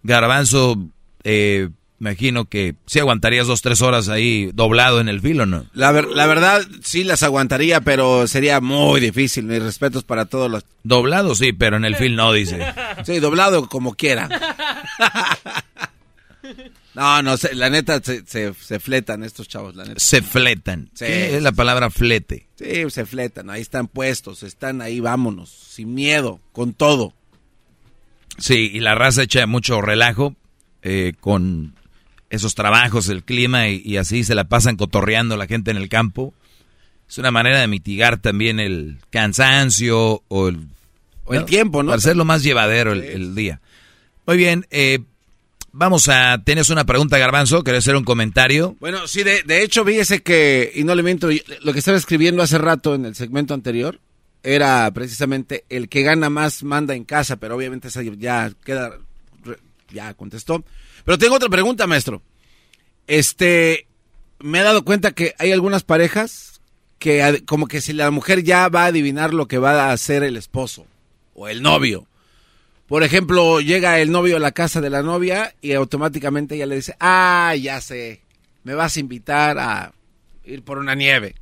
Garbanzo, 0.02 0.88
eh, 1.22 1.68
Imagino 1.98 2.44
que 2.44 2.74
sí 2.84 2.98
aguantarías 2.98 3.46
dos, 3.46 3.62
tres 3.62 3.80
horas 3.80 4.10
ahí 4.10 4.50
doblado 4.52 5.00
en 5.00 5.08
el 5.08 5.22
filo, 5.22 5.46
¿no? 5.46 5.64
La, 5.72 5.92
la 5.92 6.26
verdad, 6.26 6.62
sí 6.82 7.04
las 7.04 7.22
aguantaría, 7.22 7.80
pero 7.80 8.26
sería 8.26 8.60
muy 8.60 9.00
difícil. 9.00 9.44
Mis 9.44 9.62
respetos 9.62 10.04
para 10.04 10.26
todos 10.26 10.50
los... 10.50 10.64
Doblado 10.82 11.34
sí, 11.34 11.54
pero 11.54 11.78
en 11.78 11.86
el 11.86 11.96
fil 11.96 12.14
no, 12.16 12.32
dice. 12.32 12.66
Sí, 13.04 13.18
doblado 13.18 13.68
como 13.68 13.94
quiera. 13.94 14.28
No, 16.96 17.22
no, 17.22 17.34
la 17.52 17.68
neta 17.68 18.00
se, 18.02 18.54
fletan 18.54 19.22
estos 19.22 19.46
chavos, 19.48 19.76
la 19.76 19.84
neta. 19.84 20.00
Se 20.00 20.22
fletan. 20.22 20.88
Sí, 20.94 21.04
es 21.04 21.42
la 21.42 21.52
palabra 21.52 21.90
flete? 21.90 22.48
Sí, 22.54 22.88
se 22.88 23.04
fletan, 23.04 23.50
ahí 23.50 23.60
están 23.60 23.86
puestos, 23.86 24.42
están 24.42 24.80
ahí, 24.80 25.00
vámonos, 25.00 25.50
sin 25.50 25.92
miedo, 25.92 26.40
con 26.52 26.72
todo. 26.72 27.12
Sí, 28.38 28.70
y 28.72 28.80
la 28.80 28.94
raza 28.94 29.24
echa 29.24 29.46
mucho 29.46 29.82
relajo 29.82 30.36
eh, 30.80 31.12
con 31.20 31.75
esos 32.30 32.54
trabajos, 32.54 33.08
el 33.08 33.22
clima 33.22 33.68
y, 33.68 33.96
así 33.96 34.24
se 34.24 34.34
la 34.34 34.44
pasan 34.44 34.76
cotorreando 34.76 35.36
la 35.36 35.46
gente 35.46 35.70
en 35.70 35.76
el 35.76 35.88
campo. 35.88 36.34
Es 37.08 37.18
una 37.18 37.30
manera 37.30 37.60
de 37.60 37.68
mitigar 37.68 38.18
también 38.18 38.58
el 38.58 38.98
cansancio 39.10 40.22
o 40.28 40.48
el, 40.48 40.66
el 41.30 41.44
tiempo, 41.44 41.82
¿no? 41.82 41.90
Para 41.90 41.98
hacerlo 41.98 42.24
más 42.24 42.42
llevadero 42.42 42.92
el, 42.92 43.34
día. 43.34 43.60
Muy 44.26 44.36
bien, 44.36 44.66
eh, 44.70 44.98
vamos 45.70 46.08
a... 46.08 46.42
¿Tienes 46.44 46.68
una 46.70 46.84
pregunta, 46.84 47.16
Garbanzo? 47.16 47.62
¿Querés 47.62 47.84
hacer 47.84 47.94
un 47.94 48.04
comentario? 48.04 48.76
Bueno, 48.80 49.06
sí, 49.06 49.22
de, 49.22 49.44
de 49.44 49.62
hecho, 49.62 49.84
fíjese 49.84 50.22
que, 50.22 50.72
y 50.74 50.82
no 50.82 50.96
le 50.96 51.04
miento, 51.04 51.28
lo 51.60 51.72
que 51.72 51.78
estaba 51.78 51.96
escribiendo 51.96 52.42
hace 52.42 52.58
rato 52.58 52.96
en 52.96 53.06
el 53.06 53.14
segmento 53.14 53.54
anterior, 53.54 54.00
era 54.46 54.88
precisamente 54.92 55.64
el 55.68 55.88
que 55.88 56.02
gana 56.02 56.30
más 56.30 56.62
manda 56.62 56.94
en 56.94 57.04
casa, 57.04 57.36
pero 57.36 57.56
obviamente 57.56 57.88
esa 57.88 58.02
ya 58.02 58.52
queda, 58.64 58.96
ya 59.90 60.14
contestó. 60.14 60.64
Pero 61.04 61.18
tengo 61.18 61.36
otra 61.36 61.48
pregunta, 61.48 61.86
maestro. 61.86 62.22
Este, 63.06 63.86
me 64.38 64.60
he 64.60 64.62
dado 64.62 64.84
cuenta 64.84 65.12
que 65.12 65.34
hay 65.38 65.52
algunas 65.52 65.82
parejas 65.84 66.60
que 66.98 67.42
como 67.46 67.66
que 67.66 67.80
si 67.80 67.92
la 67.92 68.10
mujer 68.10 68.42
ya 68.42 68.68
va 68.68 68.84
a 68.84 68.86
adivinar 68.86 69.34
lo 69.34 69.46
que 69.46 69.58
va 69.58 69.86
a 69.86 69.92
hacer 69.92 70.22
el 70.22 70.36
esposo 70.36 70.86
o 71.34 71.48
el 71.48 71.62
novio. 71.62 72.06
Por 72.86 73.02
ejemplo, 73.02 73.60
llega 73.60 73.98
el 73.98 74.12
novio 74.12 74.36
a 74.36 74.40
la 74.40 74.52
casa 74.52 74.80
de 74.80 74.90
la 74.90 75.02
novia 75.02 75.54
y 75.60 75.72
automáticamente 75.72 76.54
ella 76.54 76.66
le 76.66 76.76
dice, 76.76 76.96
ah, 77.00 77.54
ya 77.60 77.80
sé, 77.80 78.22
me 78.62 78.74
vas 78.74 78.96
a 78.96 79.00
invitar 79.00 79.58
a 79.58 79.92
ir 80.44 80.62
por 80.62 80.78
una 80.78 80.94
nieve. 80.94 81.34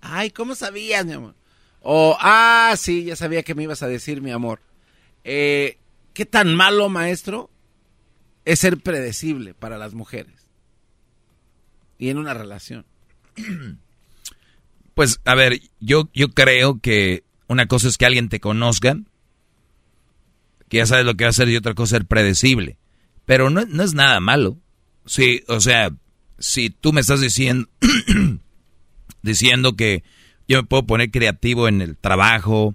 Ay, 0.00 0.30
¿cómo 0.30 0.54
sabías, 0.54 1.04
mi 1.04 1.12
amor? 1.12 1.34
O, 1.82 2.16
ah, 2.18 2.74
sí, 2.78 3.04
ya 3.04 3.14
sabía 3.14 3.42
que 3.42 3.54
me 3.54 3.64
ibas 3.64 3.82
a 3.82 3.88
decir, 3.88 4.22
mi 4.22 4.30
amor. 4.30 4.60
Eh, 5.22 5.78
¿Qué 6.14 6.24
tan 6.24 6.54
malo, 6.54 6.88
maestro, 6.88 7.50
es 8.46 8.60
ser 8.60 8.78
predecible 8.78 9.52
para 9.52 9.76
las 9.76 9.92
mujeres? 9.92 10.46
Y 11.98 12.08
en 12.08 12.16
una 12.16 12.32
relación. 12.32 12.86
Pues, 14.94 15.20
a 15.26 15.34
ver, 15.34 15.60
yo, 15.78 16.08
yo 16.14 16.30
creo 16.30 16.80
que 16.80 17.22
una 17.48 17.66
cosa 17.66 17.86
es 17.86 17.98
que 17.98 18.06
alguien 18.06 18.30
te 18.30 18.40
conozca, 18.40 18.96
que 20.70 20.78
ya 20.78 20.86
sabes 20.86 21.04
lo 21.04 21.18
que 21.18 21.24
va 21.24 21.28
a 21.28 21.30
hacer, 21.32 21.50
y 21.50 21.56
otra 21.56 21.74
cosa 21.74 21.96
es 21.96 22.00
ser 22.00 22.06
predecible. 22.06 22.78
Pero 23.26 23.50
no, 23.50 23.66
no 23.66 23.82
es 23.82 23.92
nada 23.92 24.20
malo. 24.20 24.56
Sí, 25.04 25.42
o 25.48 25.60
sea, 25.60 25.90
si 26.38 26.70
tú 26.70 26.94
me 26.94 27.02
estás 27.02 27.20
diciendo, 27.20 27.68
diciendo 29.22 29.76
que 29.76 30.02
yo 30.48 30.62
me 30.62 30.66
puedo 30.66 30.86
poner 30.86 31.10
creativo 31.10 31.68
en 31.68 31.82
el 31.82 31.98
trabajo, 31.98 32.74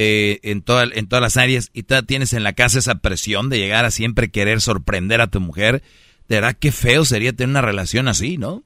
eh, 0.00 0.38
en, 0.44 0.62
toda, 0.62 0.84
en 0.84 1.08
todas 1.08 1.20
las 1.20 1.36
áreas, 1.36 1.70
y 1.72 1.82
tú 1.82 2.00
tienes 2.04 2.32
en 2.32 2.44
la 2.44 2.52
casa 2.52 2.78
esa 2.78 3.00
presión 3.00 3.48
de 3.48 3.58
llegar 3.58 3.84
a 3.84 3.90
siempre 3.90 4.30
querer 4.30 4.60
sorprender 4.60 5.20
a 5.20 5.26
tu 5.26 5.40
mujer, 5.40 5.82
de 6.28 6.36
verdad 6.36 6.56
qué 6.56 6.70
feo 6.70 7.04
sería 7.04 7.32
tener 7.32 7.50
una 7.50 7.62
relación 7.62 8.06
así, 8.06 8.38
¿no? 8.38 8.62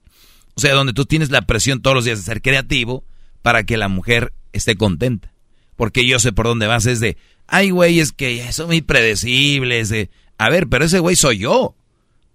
O 0.52 0.60
sea, 0.60 0.74
donde 0.74 0.92
tú 0.92 1.06
tienes 1.06 1.30
la 1.30 1.40
presión 1.40 1.80
todos 1.80 1.94
los 1.94 2.04
días 2.04 2.18
de 2.18 2.26
ser 2.26 2.42
creativo 2.42 3.02
para 3.40 3.64
que 3.64 3.78
la 3.78 3.88
mujer 3.88 4.34
esté 4.52 4.76
contenta. 4.76 5.32
Porque 5.74 6.06
yo 6.06 6.18
sé 6.18 6.32
por 6.32 6.44
dónde 6.44 6.66
vas, 6.66 6.84
es 6.84 7.00
de, 7.00 7.16
ay, 7.46 7.70
güey, 7.70 8.00
es 8.00 8.12
que 8.12 8.52
son 8.52 8.66
muy 8.66 8.82
predecibles, 8.82 9.88
de, 9.88 10.10
a 10.36 10.50
ver, 10.50 10.66
pero 10.68 10.84
ese 10.84 10.98
güey 10.98 11.16
soy 11.16 11.38
yo. 11.38 11.74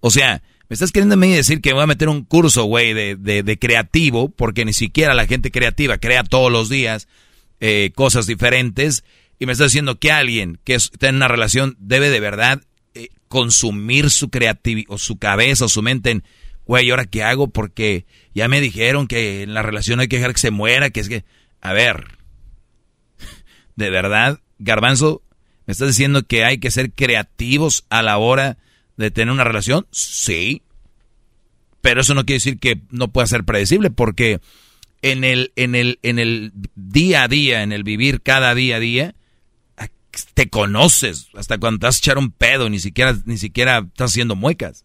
O 0.00 0.10
sea, 0.10 0.42
me 0.68 0.74
estás 0.74 0.90
queriendo 0.90 1.16
decir 1.16 1.60
que 1.60 1.72
voy 1.72 1.84
a 1.84 1.86
meter 1.86 2.08
un 2.08 2.24
curso, 2.24 2.64
güey, 2.64 2.94
de, 2.94 3.14
de, 3.14 3.58
creativo, 3.60 4.28
porque 4.28 4.64
ni 4.64 4.72
siquiera 4.72 5.14
la 5.14 5.28
gente 5.28 5.52
creativa 5.52 5.98
crea 5.98 6.24
todos 6.24 6.50
los 6.50 6.68
días 6.68 7.06
eh, 7.60 7.92
cosas 7.94 8.26
diferentes, 8.26 9.04
y 9.38 9.46
me 9.46 9.52
estás 9.52 9.68
diciendo 9.68 9.98
que 9.98 10.12
alguien 10.12 10.58
que 10.64 10.74
está 10.74 11.08
en 11.08 11.16
una 11.16 11.28
relación 11.28 11.76
debe 11.78 12.10
de 12.10 12.20
verdad 12.20 12.62
eh, 12.94 13.08
consumir 13.28 14.10
su 14.10 14.30
creatividad, 14.30 14.90
o 14.90 14.98
su 14.98 15.18
cabeza, 15.18 15.66
o 15.66 15.68
su 15.68 15.82
mente 15.82 16.10
en 16.10 16.24
güey, 16.68 16.90
¿ahora 16.90 17.06
qué 17.06 17.24
hago? 17.24 17.48
Porque 17.48 18.04
ya 18.34 18.46
me 18.46 18.60
dijeron 18.60 19.08
que 19.08 19.42
en 19.42 19.54
la 19.54 19.62
relación 19.62 20.00
hay 20.00 20.06
que 20.06 20.16
dejar 20.16 20.34
que 20.34 20.40
se 20.40 20.50
muera, 20.52 20.90
que 20.90 21.00
es 21.00 21.08
que... 21.08 21.24
A 21.60 21.72
ver, 21.72 22.18
de 23.74 23.90
verdad, 23.90 24.40
garbanzo, 24.58 25.22
¿me 25.66 25.72
estás 25.72 25.88
diciendo 25.88 26.22
que 26.24 26.44
hay 26.44 26.58
que 26.58 26.70
ser 26.70 26.92
creativos 26.92 27.86
a 27.88 28.02
la 28.02 28.18
hora 28.18 28.58
de 28.98 29.10
tener 29.10 29.32
una 29.32 29.44
relación? 29.44 29.86
Sí. 29.90 30.62
Pero 31.80 32.02
eso 32.02 32.14
no 32.14 32.26
quiere 32.26 32.36
decir 32.36 32.58
que 32.58 32.82
no 32.90 33.08
pueda 33.08 33.26
ser 33.26 33.44
predecible, 33.44 33.90
porque 33.90 34.40
en 35.12 35.24
el, 35.24 35.52
en 35.56 35.74
el, 35.74 35.98
en 36.02 36.18
el 36.18 36.52
día 36.74 37.24
a 37.24 37.28
día, 37.28 37.62
en 37.62 37.72
el 37.72 37.84
vivir 37.84 38.22
cada 38.22 38.54
día 38.54 38.76
a 38.76 38.80
día, 38.80 39.14
te 40.34 40.48
conoces. 40.48 41.28
Hasta 41.34 41.58
cuando 41.58 41.80
te 41.80 41.86
vas 41.86 41.96
a 41.96 41.98
echar 41.98 42.18
un 42.18 42.30
pedo, 42.30 42.68
ni 42.68 42.80
siquiera, 42.80 43.16
ni 43.24 43.38
siquiera 43.38 43.78
estás 43.78 44.12
haciendo 44.12 44.36
muecas. 44.36 44.84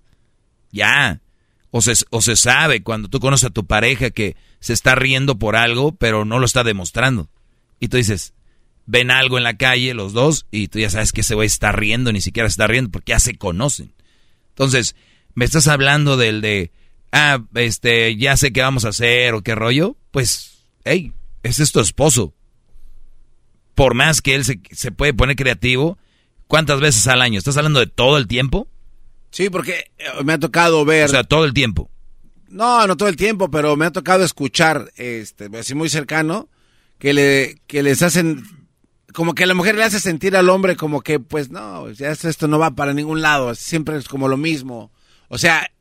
Ya. 0.72 1.22
O 1.72 1.82
se, 1.82 1.94
o 2.12 2.22
se 2.22 2.36
sabe 2.36 2.84
cuando 2.84 3.08
tú 3.08 3.20
conoces 3.20 3.50
a 3.50 3.54
tu 3.54 3.66
pareja 3.66 4.12
que 4.12 4.36
se 4.60 4.74
está 4.74 4.96
riendo 4.96 5.40
por 5.40 5.56
algo, 5.56 5.94
pero 5.96 6.26
no 6.26 6.40
lo 6.40 6.46
está 6.46 6.64
demostrando. 6.64 7.30
Y 7.80 7.88
tú 7.88 7.98
dices, 7.98 8.34
ven 8.86 9.12
algo 9.12 9.38
en 9.38 9.44
la 9.44 9.58
calle 9.58 9.94
los 9.94 10.14
dos 10.14 10.46
y 10.52 10.68
tú 10.68 10.80
ya 10.80 10.90
sabes 10.90 11.12
que 11.12 11.22
ese 11.22 11.36
güey 11.36 11.48
está 11.48 11.72
riendo, 11.72 12.12
ni 12.12 12.22
siquiera 12.22 12.48
está 12.48 12.68
riendo 12.68 12.92
porque 12.92 13.12
ya 13.12 13.20
se 13.20 13.36
conocen. 13.36 13.94
Entonces, 14.50 14.96
me 15.34 15.46
estás 15.46 15.68
hablando 15.68 16.16
del 16.16 16.42
de, 16.42 16.72
ah, 17.14 17.42
este, 17.54 18.18
ya 18.18 18.36
sé 18.36 18.52
qué 18.52 18.62
vamos 18.62 18.84
a 18.84 18.90
hacer 18.90 19.34
o 19.36 19.42
qué 19.42 19.56
rollo. 19.56 19.96
Pues, 20.12 20.66
hey, 20.84 21.14
ese 21.44 21.64
es 21.64 21.72
tu 21.72 21.80
esposo. 21.80 22.34
Por 23.76 23.94
más 23.94 24.22
que 24.22 24.36
él 24.36 24.44
se, 24.44 24.60
se 24.72 24.92
puede 24.92 25.14
poner 25.14 25.36
creativo, 25.36 25.98
¿cuántas 26.48 26.82
veces 26.82 27.08
al 27.08 27.22
año? 27.22 27.40
¿Estás 27.40 27.56
hablando 27.56 27.80
de 27.80 27.88
todo 27.88 28.18
el 28.18 28.28
tiempo? 28.28 28.68
Sí, 29.32 29.50
porque 29.50 29.92
eh, 29.98 30.24
me 30.24 30.34
ha 30.34 30.40
tocado 30.40 30.84
ver. 30.86 31.06
O 31.06 31.10
sea, 31.10 31.24
todo 31.24 31.46
el 31.46 31.54
tiempo. 31.54 31.90
No, 32.50 32.86
no 32.86 32.98
todo 32.98 33.10
el 33.10 33.16
tiempo, 33.16 33.50
pero 33.50 33.76
me 33.76 33.86
ha 33.86 33.92
tocado 33.92 34.24
escuchar, 34.24 34.92
este, 34.96 35.50
así 35.58 35.74
muy 35.74 35.90
cercano, 35.90 36.50
que 37.00 37.14
le, 37.14 37.58
que 37.66 37.82
les 37.82 38.04
hacen, 38.04 38.44
como 39.12 39.34
que 39.34 39.44
a 39.44 39.48
la 39.48 39.56
mujer 39.56 39.76
le 39.76 39.84
hace 39.84 40.00
sentir 40.00 40.36
al 40.36 40.50
hombre 40.50 40.76
como 40.76 41.02
que, 41.02 41.20
pues 41.20 41.50
no, 41.50 41.90
ya 41.90 42.12
esto 42.12 42.48
no 42.48 42.60
va 42.60 42.76
para 42.76 42.94
ningún 42.94 43.24
lado, 43.24 43.56
siempre 43.56 43.98
es 43.98 44.08
como 44.08 44.28
lo 44.28 44.38
mismo. 44.38 44.92
O 45.30 45.40
sea, 45.40 45.73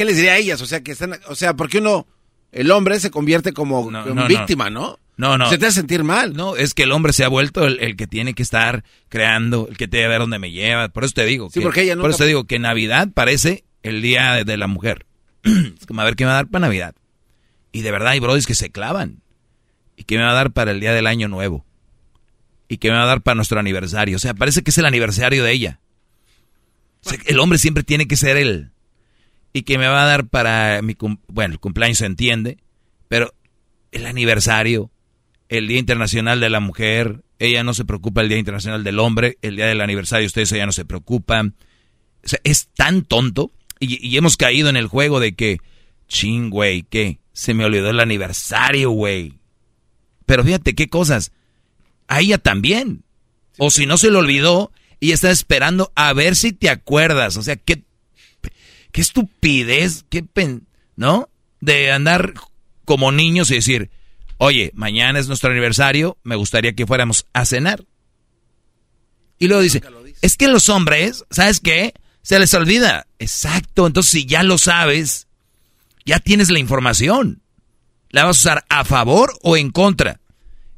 ¿qué 0.00 0.06
les 0.06 0.16
diría 0.16 0.32
a 0.32 0.38
ellas? 0.38 0.62
O 0.62 0.66
sea, 0.66 0.82
que 0.82 0.92
están, 0.92 1.20
o 1.28 1.34
sea, 1.34 1.56
porque 1.56 1.76
uno, 1.76 2.06
el 2.52 2.70
hombre 2.70 2.98
se 3.00 3.10
convierte 3.10 3.52
como 3.52 3.90
víctima, 4.26 4.70
¿no? 4.70 4.98
No, 5.18 5.36
no. 5.36 5.50
Se 5.50 5.58
te 5.58 5.66
hace 5.66 5.80
sentir 5.80 6.04
mal. 6.04 6.32
No, 6.32 6.56
es 6.56 6.72
que 6.72 6.84
el 6.84 6.92
hombre 6.92 7.12
se 7.12 7.22
ha 7.22 7.28
vuelto 7.28 7.66
el, 7.66 7.96
que 7.96 8.06
tiene 8.06 8.32
que 8.32 8.42
estar 8.42 8.82
creando, 9.10 9.68
el 9.68 9.76
que 9.76 9.88
tiene 9.88 10.06
que 10.06 10.08
ver 10.08 10.20
dónde 10.20 10.38
me 10.38 10.52
lleva. 10.52 10.88
Por 10.88 11.04
eso 11.04 11.12
te 11.12 11.26
digo. 11.26 11.50
Sí, 11.52 11.60
porque 11.60 11.82
ella 11.82 11.98
Por 11.98 12.08
eso 12.08 12.20
te 12.20 12.24
digo 12.24 12.44
que 12.44 12.58
Navidad 12.58 13.10
parece 13.12 13.64
el 13.82 14.00
día 14.00 14.42
de, 14.42 14.56
la 14.56 14.68
mujer. 14.68 15.04
es 15.42 15.84
como 15.84 16.00
a 16.00 16.04
ver 16.04 16.16
qué 16.16 16.24
me 16.24 16.28
va 16.28 16.36
a 16.36 16.36
dar 16.36 16.48
para 16.48 16.66
Navidad. 16.66 16.94
Y 17.70 17.82
de 17.82 17.90
verdad 17.90 18.12
hay 18.12 18.20
brodis 18.20 18.46
que 18.46 18.54
se 18.54 18.70
clavan. 18.70 19.20
¿Y 19.98 20.04
qué 20.04 20.16
me 20.16 20.24
va 20.24 20.30
a 20.30 20.34
dar 20.34 20.52
para 20.52 20.70
el 20.70 20.80
día 20.80 20.94
del 20.94 21.08
año 21.08 21.28
nuevo? 21.28 21.66
¿Y 22.68 22.78
qué 22.78 22.88
me 22.88 22.96
va 22.96 23.02
a 23.02 23.06
dar 23.06 23.20
para 23.20 23.34
nuestro 23.34 23.60
aniversario? 23.60 24.16
O 24.16 24.18
sea, 24.18 24.32
parece 24.32 24.62
que 24.62 24.70
es 24.70 24.78
el 24.78 24.86
aniversario 24.86 25.44
de 25.44 25.52
ella. 25.52 25.80
el 27.26 27.38
hombre 27.38 27.58
siempre 27.58 27.82
tiene 27.82 28.08
que 28.08 28.16
ser 28.16 28.38
él. 28.38 28.70
¿Y 29.52 29.62
qué 29.62 29.78
me 29.78 29.86
va 29.86 30.02
a 30.02 30.06
dar 30.06 30.26
para 30.28 30.80
mi... 30.82 30.96
Bueno, 31.28 31.54
el 31.54 31.60
cumpleaños 31.60 31.98
se 31.98 32.06
entiende. 32.06 32.58
Pero 33.08 33.34
el 33.92 34.06
aniversario 34.06 34.90
el 35.50 35.66
Día 35.66 35.78
Internacional 35.78 36.40
de 36.40 36.48
la 36.48 36.60
Mujer, 36.60 37.24
ella 37.40 37.64
no 37.64 37.74
se 37.74 37.84
preocupa 37.84 38.22
el 38.22 38.28
Día 38.28 38.38
Internacional 38.38 38.84
del 38.84 39.00
Hombre, 39.00 39.36
el 39.42 39.56
día 39.56 39.66
del 39.66 39.80
aniversario 39.80 40.26
ustedes 40.26 40.52
ella 40.52 40.64
no 40.64 40.72
se 40.72 40.84
preocupan. 40.84 41.56
O 42.24 42.28
sea, 42.28 42.38
es 42.44 42.68
tan 42.68 43.02
tonto 43.02 43.52
y, 43.80 44.16
hemos 44.16 44.36
caído 44.36 44.68
en 44.68 44.76
el 44.76 44.86
juego 44.86 45.18
de 45.18 45.34
que, 45.34 45.58
ching, 46.06 46.50
güey, 46.50 46.84
¿qué? 46.84 47.18
Se 47.32 47.52
me 47.52 47.64
olvidó 47.64 47.90
el 47.90 47.98
aniversario, 47.98 48.90
güey. 48.90 49.34
Pero 50.24 50.44
fíjate 50.44 50.74
qué 50.74 50.88
cosas. 50.88 51.32
A 52.06 52.20
ella 52.20 52.38
también. 52.38 53.02
O 53.58 53.70
si 53.70 53.86
no 53.86 53.98
se 53.98 54.10
le 54.10 54.18
olvidó 54.18 54.70
y 55.00 55.10
está 55.10 55.32
esperando 55.32 55.92
a 55.96 56.12
ver 56.12 56.36
si 56.36 56.52
te 56.52 56.70
acuerdas. 56.70 57.36
O 57.36 57.42
sea, 57.42 57.56
qué, 57.56 57.82
qué 58.92 59.00
estupidez, 59.00 60.04
qué 60.08 60.22
pen, 60.22 60.66
¿no? 60.96 61.28
De 61.60 61.92
andar 61.92 62.34
como 62.84 63.12
niños 63.12 63.50
y 63.50 63.54
decir, 63.54 63.90
oye, 64.38 64.72
mañana 64.74 65.18
es 65.18 65.28
nuestro 65.28 65.50
aniversario, 65.50 66.16
me 66.22 66.36
gustaría 66.36 66.74
que 66.74 66.86
fuéramos 66.86 67.26
a 67.32 67.44
cenar. 67.44 67.84
Y 69.38 69.48
luego 69.48 69.62
dice, 69.62 69.82
es 70.22 70.36
que 70.36 70.48
los 70.48 70.68
hombres, 70.68 71.24
¿sabes 71.30 71.60
qué? 71.60 71.94
Se 72.22 72.38
les 72.38 72.52
olvida. 72.54 73.06
Exacto, 73.18 73.86
entonces 73.86 74.12
si 74.12 74.26
ya 74.26 74.42
lo 74.42 74.58
sabes, 74.58 75.28
ya 76.04 76.18
tienes 76.18 76.50
la 76.50 76.58
información. 76.58 77.42
¿La 78.10 78.24
vas 78.24 78.38
a 78.38 78.40
usar 78.40 78.64
a 78.68 78.84
favor 78.84 79.32
o 79.42 79.56
en 79.56 79.70
contra? 79.70 80.20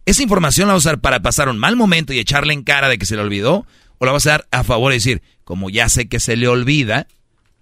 ¿Esa 0.05 0.23
información 0.23 0.69
la 0.69 0.75
vas 0.75 0.85
a 0.85 0.91
usar 0.91 1.01
para 1.01 1.23
pasar 1.23 1.49
un 1.49 1.59
mal 1.59 1.77
momento 1.77 2.13
y 2.13 2.19
echarle 2.19 2.53
en 2.53 2.63
cara 2.63 2.89
de 2.89 2.99
que 2.99 3.07
se 3.07 3.17
le 3.17 3.23
olvidó? 3.23 3.67
¿O 3.99 4.07
la 4.07 4.13
vas 4.13 4.27
a 4.27 4.31
dar 4.31 4.49
a 4.51 4.65
favor 4.65 4.93
y 4.93 4.97
decir, 4.97 5.23
como 5.45 5.71
ya 5.71 5.89
sé 5.89 6.09
que 6.09 6.21
se 6.21 6.37
le 6.37 6.49
olvida, 6.49 7.07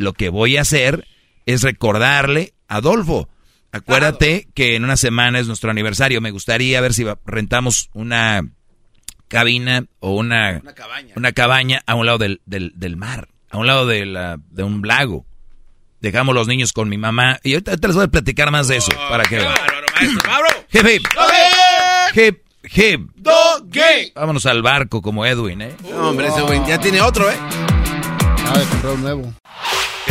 lo 0.00 0.12
que 0.12 0.28
voy 0.28 0.56
a 0.56 0.62
hacer 0.62 1.06
es 1.46 1.62
recordarle 1.62 2.54
a 2.68 2.76
Adolfo, 2.76 3.28
Acuérdate 3.72 4.48
que 4.54 4.74
en 4.74 4.84
una 4.84 4.96
semana 4.96 5.38
es 5.38 5.46
nuestro 5.46 5.70
aniversario. 5.70 6.20
Me 6.20 6.32
gustaría 6.32 6.80
ver 6.80 6.92
si 6.92 7.06
rentamos 7.24 7.88
una 7.92 8.42
cabina 9.28 9.84
o 10.00 10.14
una, 10.14 10.60
una, 11.14 11.32
cabaña. 11.32 11.82
a 11.86 11.94
un 11.94 12.06
lado 12.06 12.18
del, 12.18 12.40
del, 12.46 12.96
mar, 12.96 13.28
a 13.48 13.58
un 13.58 13.68
lado 13.68 13.86
de, 13.86 14.06
la, 14.06 14.38
de 14.50 14.64
un 14.64 14.82
lago. 14.86 15.24
Dejamos 16.00 16.34
los 16.34 16.48
niños 16.48 16.72
con 16.72 16.88
mi 16.88 16.98
mamá. 16.98 17.38
Y 17.44 17.52
ahorita, 17.52 17.76
les 17.86 17.94
voy 17.94 18.06
a 18.06 18.08
platicar 18.08 18.50
más 18.50 18.66
de 18.66 18.78
eso. 18.78 18.90
Oh, 18.92 19.08
para 19.08 19.24
que 19.24 19.38
Hip, 20.72 20.86
hip. 20.86 21.06
Hip, 22.14 22.42
hip. 22.64 23.10
Vámonos 24.16 24.46
al 24.46 24.62
barco 24.62 25.00
como 25.00 25.24
Edwin, 25.26 25.62
¿eh? 25.62 25.76
No, 25.88 26.08
hombre, 26.08 26.26
ese 26.28 26.40
güey 26.40 26.60
ya 26.66 26.80
tiene 26.80 27.00
otro, 27.00 27.30
¿eh? 27.30 27.36
Ah, 27.38 28.58
de 28.58 28.64
comprar 28.64 28.94
un 28.94 29.02
nuevo. 29.02 29.34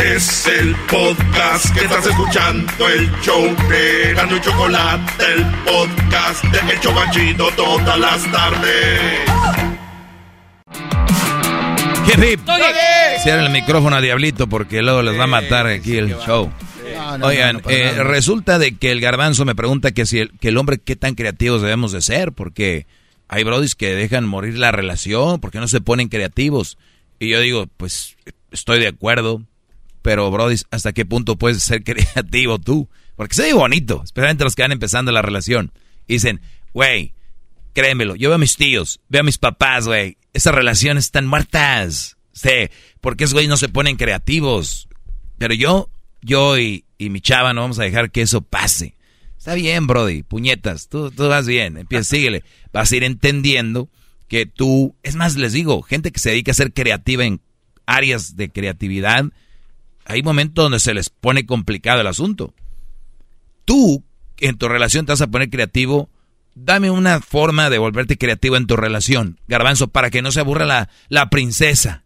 Es 0.02 0.46
el 0.46 0.74
podcast 0.90 1.74
que 1.74 1.84
estás 1.84 2.06
escuchando, 2.06 2.88
el 2.88 3.10
show 3.20 3.44
de 3.68 4.14
Gano 4.14 4.36
y 4.36 4.40
Chocolate, 4.40 5.24
el 5.34 5.44
podcast 5.64 6.42
de 6.44 6.72
El 6.72 6.80
Chobachito 6.80 7.50
todas 7.54 7.98
las 7.98 8.32
tardes. 8.32 9.00
Hip, 12.06 12.24
hip. 12.24 12.40
Cierra 13.22 13.44
el 13.44 13.52
micrófono 13.52 13.96
a 13.96 14.00
Diablito 14.00 14.46
porque 14.46 14.80
luego 14.80 15.02
les 15.02 15.18
va 15.18 15.24
a 15.24 15.26
matar 15.26 15.66
aquí 15.66 15.98
el 15.98 16.16
show. 16.16 16.50
Oigan, 17.22 17.60
eh, 17.68 18.02
resulta 18.02 18.58
de 18.58 18.76
que 18.76 18.92
el 18.92 19.02
garbanzo 19.02 19.44
me 19.44 19.54
pregunta 19.54 19.92
que 19.92 20.06
si 20.06 20.20
el, 20.20 20.38
que 20.38 20.48
el 20.48 20.56
hombre 20.56 20.78
qué 20.78 20.96
tan 20.96 21.14
creativos 21.14 21.60
debemos 21.60 21.92
de 21.92 22.00
ser, 22.00 22.32
porque 22.32 22.86
hay 23.28 23.44
brodis 23.44 23.74
que 23.74 23.94
dejan 23.94 24.26
morir 24.26 24.56
la 24.56 24.72
relación, 24.72 25.40
porque 25.40 25.60
no 25.60 25.68
se 25.68 25.82
ponen 25.82 26.08
creativos. 26.08 26.78
Y 27.18 27.28
yo 27.28 27.40
digo, 27.40 27.66
pues 27.76 28.16
estoy 28.50 28.80
de 28.80 28.88
acuerdo, 28.88 29.42
pero 30.02 30.30
brodis, 30.30 30.66
¿hasta 30.70 30.92
qué 30.92 31.04
punto 31.04 31.36
puedes 31.36 31.62
ser 31.62 31.82
creativo 31.84 32.58
tú? 32.58 32.88
Porque 33.16 33.40
ve 33.42 33.52
bonito, 33.52 34.02
especialmente 34.04 34.44
los 34.44 34.56
que 34.56 34.62
van 34.62 34.72
empezando 34.72 35.12
la 35.12 35.22
relación. 35.22 35.72
Y 36.06 36.14
dicen, 36.14 36.40
güey, 36.72 37.14
créemelo, 37.72 38.16
yo 38.16 38.30
veo 38.30 38.36
a 38.36 38.38
mis 38.38 38.56
tíos, 38.56 39.00
veo 39.08 39.20
a 39.20 39.24
mis 39.24 39.38
papás, 39.38 39.86
güey, 39.86 40.16
esas 40.32 40.54
relaciones 40.54 41.04
están 41.04 41.26
muertas. 41.26 42.16
Sí, 42.32 42.68
porque 43.00 43.24
esos 43.24 43.34
güeyes 43.34 43.50
no 43.50 43.56
se 43.56 43.68
ponen 43.68 43.96
creativos. 43.96 44.88
Pero 45.38 45.54
yo, 45.54 45.90
yo 46.22 46.58
y, 46.58 46.84
y 46.98 47.10
mi 47.10 47.20
chava 47.20 47.52
no 47.52 47.62
vamos 47.62 47.78
a 47.78 47.84
dejar 47.84 48.10
que 48.10 48.22
eso 48.22 48.40
pase. 48.40 48.94
Está 49.36 49.54
bien, 49.54 49.86
Brody, 49.86 50.22
puñetas, 50.22 50.88
tú, 50.88 51.10
tú 51.10 51.26
vas 51.28 51.46
bien, 51.46 51.78
empieza, 51.78 52.04
síguele. 52.16 52.44
Vas 52.72 52.92
a 52.92 52.96
ir 52.96 53.04
entendiendo 53.04 53.88
que 54.28 54.46
tú, 54.46 54.94
es 55.02 55.16
más, 55.16 55.36
les 55.36 55.52
digo, 55.52 55.82
gente 55.82 56.12
que 56.12 56.20
se 56.20 56.30
dedica 56.30 56.52
a 56.52 56.54
ser 56.54 56.72
creativa 56.72 57.24
en 57.24 57.40
áreas 57.86 58.36
de 58.36 58.50
creatividad, 58.50 59.24
hay 60.04 60.22
momentos 60.22 60.64
donde 60.64 60.80
se 60.80 60.94
les 60.94 61.10
pone 61.10 61.46
complicado 61.46 62.00
el 62.00 62.06
asunto. 62.06 62.54
Tú, 63.64 64.04
en 64.38 64.56
tu 64.56 64.68
relación, 64.68 65.06
te 65.06 65.12
vas 65.12 65.20
a 65.20 65.28
poner 65.28 65.50
creativo, 65.50 66.08
dame 66.54 66.90
una 66.90 67.20
forma 67.20 67.70
de 67.70 67.78
volverte 67.78 68.18
creativo 68.18 68.56
en 68.56 68.66
tu 68.66 68.76
relación, 68.76 69.38
garbanzo, 69.48 69.88
para 69.88 70.10
que 70.10 70.22
no 70.22 70.32
se 70.32 70.40
aburra 70.40 70.66
la, 70.66 70.88
la 71.08 71.30
princesa. 71.30 72.04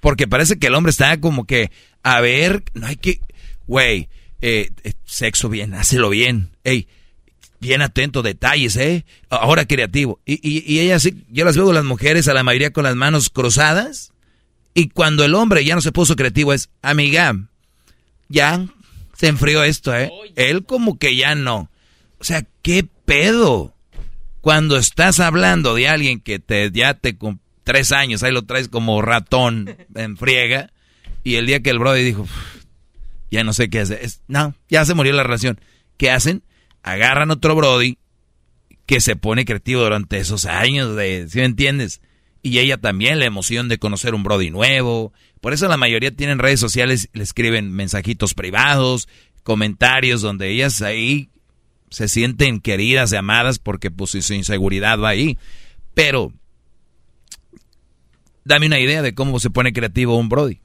Porque 0.00 0.26
parece 0.28 0.58
que 0.58 0.66
el 0.66 0.74
hombre 0.74 0.90
está 0.90 1.20
como 1.20 1.46
que, 1.46 1.70
a 2.02 2.20
ver, 2.20 2.64
no 2.74 2.86
hay 2.86 2.96
que, 2.96 3.20
güey, 3.66 4.08
eh, 4.40 4.70
eh, 4.82 4.92
sexo 5.04 5.48
bien, 5.48 5.74
hácelo 5.74 6.10
bien. 6.10 6.50
Ey, 6.64 6.88
bien 7.60 7.80
atento, 7.80 8.22
detalles, 8.22 8.76
¿eh? 8.76 9.04
Ahora 9.30 9.66
creativo. 9.66 10.20
Y, 10.26 10.34
y, 10.42 10.64
y 10.66 10.80
ella 10.80 10.98
sí, 10.98 11.24
yo 11.30 11.44
las 11.44 11.56
veo 11.56 11.72
las 11.72 11.84
mujeres 11.84 12.26
a 12.26 12.34
la 12.34 12.42
mayoría 12.42 12.72
con 12.72 12.84
las 12.84 12.96
manos 12.96 13.30
cruzadas. 13.30 14.11
Y 14.74 14.88
cuando 14.88 15.24
el 15.24 15.34
hombre 15.34 15.64
ya 15.64 15.74
no 15.74 15.80
se 15.80 15.92
puso 15.92 16.16
creativo 16.16 16.52
es, 16.52 16.70
amiga, 16.80 17.36
ya 18.28 18.66
se 19.16 19.28
enfrió 19.28 19.62
esto, 19.62 19.94
¿eh? 19.94 20.10
Él 20.36 20.64
como 20.64 20.98
que 20.98 21.16
ya 21.16 21.34
no. 21.34 21.70
O 22.18 22.24
sea, 22.24 22.46
¿qué 22.62 22.86
pedo? 23.04 23.74
Cuando 24.40 24.76
estás 24.76 25.20
hablando 25.20 25.74
de 25.74 25.88
alguien 25.88 26.20
que 26.20 26.38
te 26.38 26.70
ya 26.72 26.94
te 26.94 27.16
con 27.16 27.40
tres 27.64 27.92
años, 27.92 28.22
ahí 28.22 28.32
lo 28.32 28.42
traes 28.42 28.68
como 28.68 29.02
ratón 29.02 29.76
en 29.94 30.16
friega, 30.16 30.72
y 31.24 31.36
el 31.36 31.46
día 31.46 31.60
que 31.60 31.70
el 31.70 31.78
brother 31.78 32.04
dijo, 32.04 32.26
ya 33.30 33.44
no 33.44 33.52
sé 33.52 33.70
qué 33.70 33.80
hacer. 33.80 34.00
Es, 34.02 34.22
no, 34.28 34.54
ya 34.68 34.84
se 34.84 34.94
murió 34.94 35.12
la 35.12 35.22
relación. 35.22 35.60
¿Qué 35.96 36.10
hacen? 36.10 36.42
Agarran 36.82 37.30
otro 37.30 37.54
Brody 37.54 37.98
que 38.86 39.00
se 39.00 39.14
pone 39.14 39.44
creativo 39.44 39.82
durante 39.82 40.18
esos 40.18 40.44
años, 40.46 40.96
de, 40.96 41.28
¿sí 41.28 41.38
me 41.38 41.44
entiendes? 41.44 42.00
Y 42.42 42.58
ella 42.58 42.76
también, 42.76 43.20
la 43.20 43.24
emoción 43.24 43.68
de 43.68 43.78
conocer 43.78 44.14
un 44.14 44.24
Brody 44.24 44.50
nuevo. 44.50 45.12
Por 45.40 45.52
eso 45.52 45.68
la 45.68 45.76
mayoría 45.76 46.10
tienen 46.10 46.40
redes 46.40 46.58
sociales, 46.58 47.08
le 47.12 47.22
escriben 47.22 47.72
mensajitos 47.72 48.34
privados, 48.34 49.08
comentarios 49.44 50.22
donde 50.22 50.50
ellas 50.50 50.82
ahí 50.82 51.30
se 51.90 52.08
sienten 52.08 52.60
queridas 52.60 53.12
y 53.12 53.16
amadas 53.16 53.58
porque 53.58 53.90
pues 53.90 54.10
su 54.10 54.34
inseguridad 54.34 54.98
va 54.98 55.10
ahí. 55.10 55.38
Pero, 55.94 56.32
dame 58.44 58.66
una 58.66 58.80
idea 58.80 59.02
de 59.02 59.14
cómo 59.14 59.38
se 59.38 59.50
pone 59.50 59.72
creativo 59.72 60.16
un 60.16 60.28
Brody. 60.28 60.58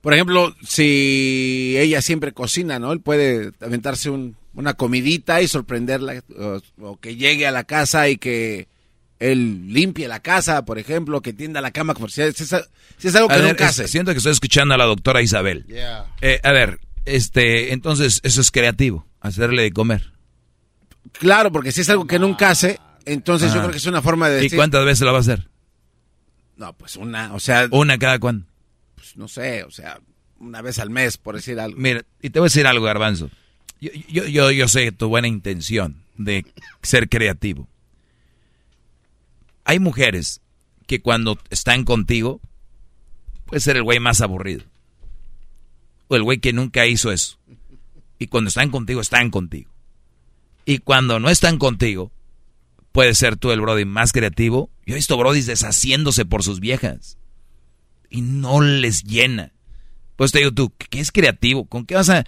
Por 0.00 0.14
ejemplo, 0.14 0.54
si 0.66 1.74
ella 1.76 2.00
siempre 2.00 2.32
cocina, 2.32 2.78
¿no? 2.78 2.92
Él 2.92 3.00
puede 3.00 3.52
aventarse 3.60 4.10
un, 4.10 4.36
una 4.54 4.74
comidita 4.74 5.42
y 5.42 5.48
sorprenderla, 5.48 6.22
o, 6.36 6.60
o, 6.80 6.96
que 6.98 7.16
llegue 7.16 7.46
a 7.46 7.50
la 7.50 7.64
casa 7.64 8.08
y 8.08 8.16
que 8.16 8.68
él 9.20 9.72
limpie 9.72 10.06
la 10.08 10.20
casa, 10.20 10.64
por 10.64 10.78
ejemplo, 10.78 11.20
que 11.20 11.32
tienda 11.32 11.60
la 11.60 11.70
cama, 11.70 11.94
si 12.08 12.22
es, 12.22 12.36
si 12.36 13.08
es 13.08 13.14
algo 13.16 13.28
que 13.28 13.34
a 13.34 13.38
nunca 13.38 13.64
es, 13.64 13.70
hace. 13.70 13.88
Siento 13.88 14.12
que 14.12 14.18
estoy 14.18 14.32
escuchando 14.32 14.74
a 14.74 14.78
la 14.78 14.84
doctora 14.84 15.22
Isabel. 15.22 15.64
Yeah. 15.66 16.06
Eh, 16.20 16.40
a 16.42 16.52
ver, 16.52 16.80
este, 17.04 17.72
entonces 17.72 18.20
eso 18.22 18.40
es 18.40 18.50
creativo, 18.50 19.06
hacerle 19.20 19.62
de 19.62 19.72
comer. 19.72 20.12
Claro, 21.12 21.50
porque 21.50 21.72
si 21.72 21.80
es 21.80 21.90
algo 21.90 22.06
que 22.06 22.18
nunca 22.18 22.50
hace, 22.50 22.78
entonces 23.06 23.50
Ah. 23.50 23.54
yo 23.54 23.60
creo 23.60 23.70
que 23.72 23.78
es 23.78 23.86
una 23.86 24.02
forma 24.02 24.28
de 24.28 24.36
decir... 24.36 24.52
¿Y 24.52 24.56
cuántas 24.56 24.84
veces 24.84 25.04
la 25.04 25.12
va 25.12 25.18
a 25.18 25.22
hacer? 25.22 25.48
No, 26.56 26.72
pues 26.74 26.96
una, 26.96 27.34
o 27.34 27.40
sea... 27.40 27.66
¿Una 27.70 27.98
cada 27.98 28.18
cuándo? 28.18 28.46
Pues 28.94 29.16
no 29.16 29.26
sé, 29.28 29.64
o 29.64 29.70
sea, 29.70 30.00
una 30.38 30.60
vez 30.62 30.78
al 30.78 30.90
mes, 30.90 31.16
por 31.16 31.34
decir 31.34 31.58
algo. 31.58 31.78
Mira, 31.78 32.02
y 32.20 32.30
te 32.30 32.38
voy 32.38 32.46
a 32.46 32.50
decir 32.50 32.66
algo, 32.66 32.84
Garbanzo. 32.84 33.30
Yo, 33.80 33.90
yo, 34.08 34.26
yo, 34.26 34.50
yo 34.50 34.68
sé 34.68 34.90
tu 34.92 35.08
buena 35.08 35.28
intención 35.28 36.02
de 36.16 36.44
ser 36.82 37.08
creativo. 37.08 37.68
Hay 39.68 39.80
mujeres 39.80 40.40
que 40.86 41.02
cuando 41.02 41.38
están 41.50 41.84
contigo, 41.84 42.40
puede 43.44 43.60
ser 43.60 43.76
el 43.76 43.82
güey 43.82 44.00
más 44.00 44.22
aburrido. 44.22 44.64
O 46.08 46.16
el 46.16 46.22
güey 46.22 46.38
que 46.38 46.54
nunca 46.54 46.86
hizo 46.86 47.12
eso. 47.12 47.38
Y 48.18 48.28
cuando 48.28 48.48
están 48.48 48.70
contigo, 48.70 49.02
están 49.02 49.30
contigo. 49.30 49.70
Y 50.64 50.78
cuando 50.78 51.20
no 51.20 51.28
están 51.28 51.58
contigo, 51.58 52.10
puede 52.92 53.14
ser 53.14 53.36
tú 53.36 53.50
el 53.50 53.60
Brody 53.60 53.84
más 53.84 54.12
creativo. 54.12 54.70
Yo 54.86 54.94
he 54.94 54.96
visto 54.96 55.18
Brodis 55.18 55.44
deshaciéndose 55.44 56.24
por 56.24 56.42
sus 56.42 56.60
viejas. 56.60 57.18
Y 58.08 58.22
no 58.22 58.62
les 58.62 59.04
llena. 59.04 59.52
Pues 60.16 60.32
te 60.32 60.38
digo 60.38 60.52
tú, 60.52 60.72
¿qué 60.78 60.98
es 60.98 61.12
creativo? 61.12 61.66
¿Con 61.66 61.84
qué 61.84 61.94
vas 61.94 62.08
a...? 62.08 62.24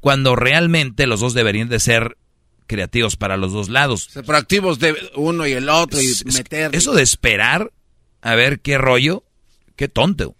Cuando 0.00 0.36
realmente 0.36 1.06
los 1.06 1.20
dos 1.20 1.32
deberían 1.32 1.70
de 1.70 1.80
ser 1.80 2.18
creativos 2.66 3.16
para 3.16 3.36
los 3.36 3.52
dos 3.52 3.68
lados. 3.68 4.08
Ser 4.10 4.24
proactivos 4.24 4.78
de 4.78 4.94
uno 5.16 5.46
y 5.46 5.52
el 5.52 5.68
otro 5.68 6.00
y 6.00 6.06
es- 6.06 6.24
meter... 6.26 6.74
Eso 6.74 6.92
de 6.94 7.02
esperar 7.02 7.72
a 8.22 8.34
ver 8.34 8.60
qué 8.60 8.78
rollo, 8.78 9.24
qué 9.76 9.88
tonto. 9.88 10.34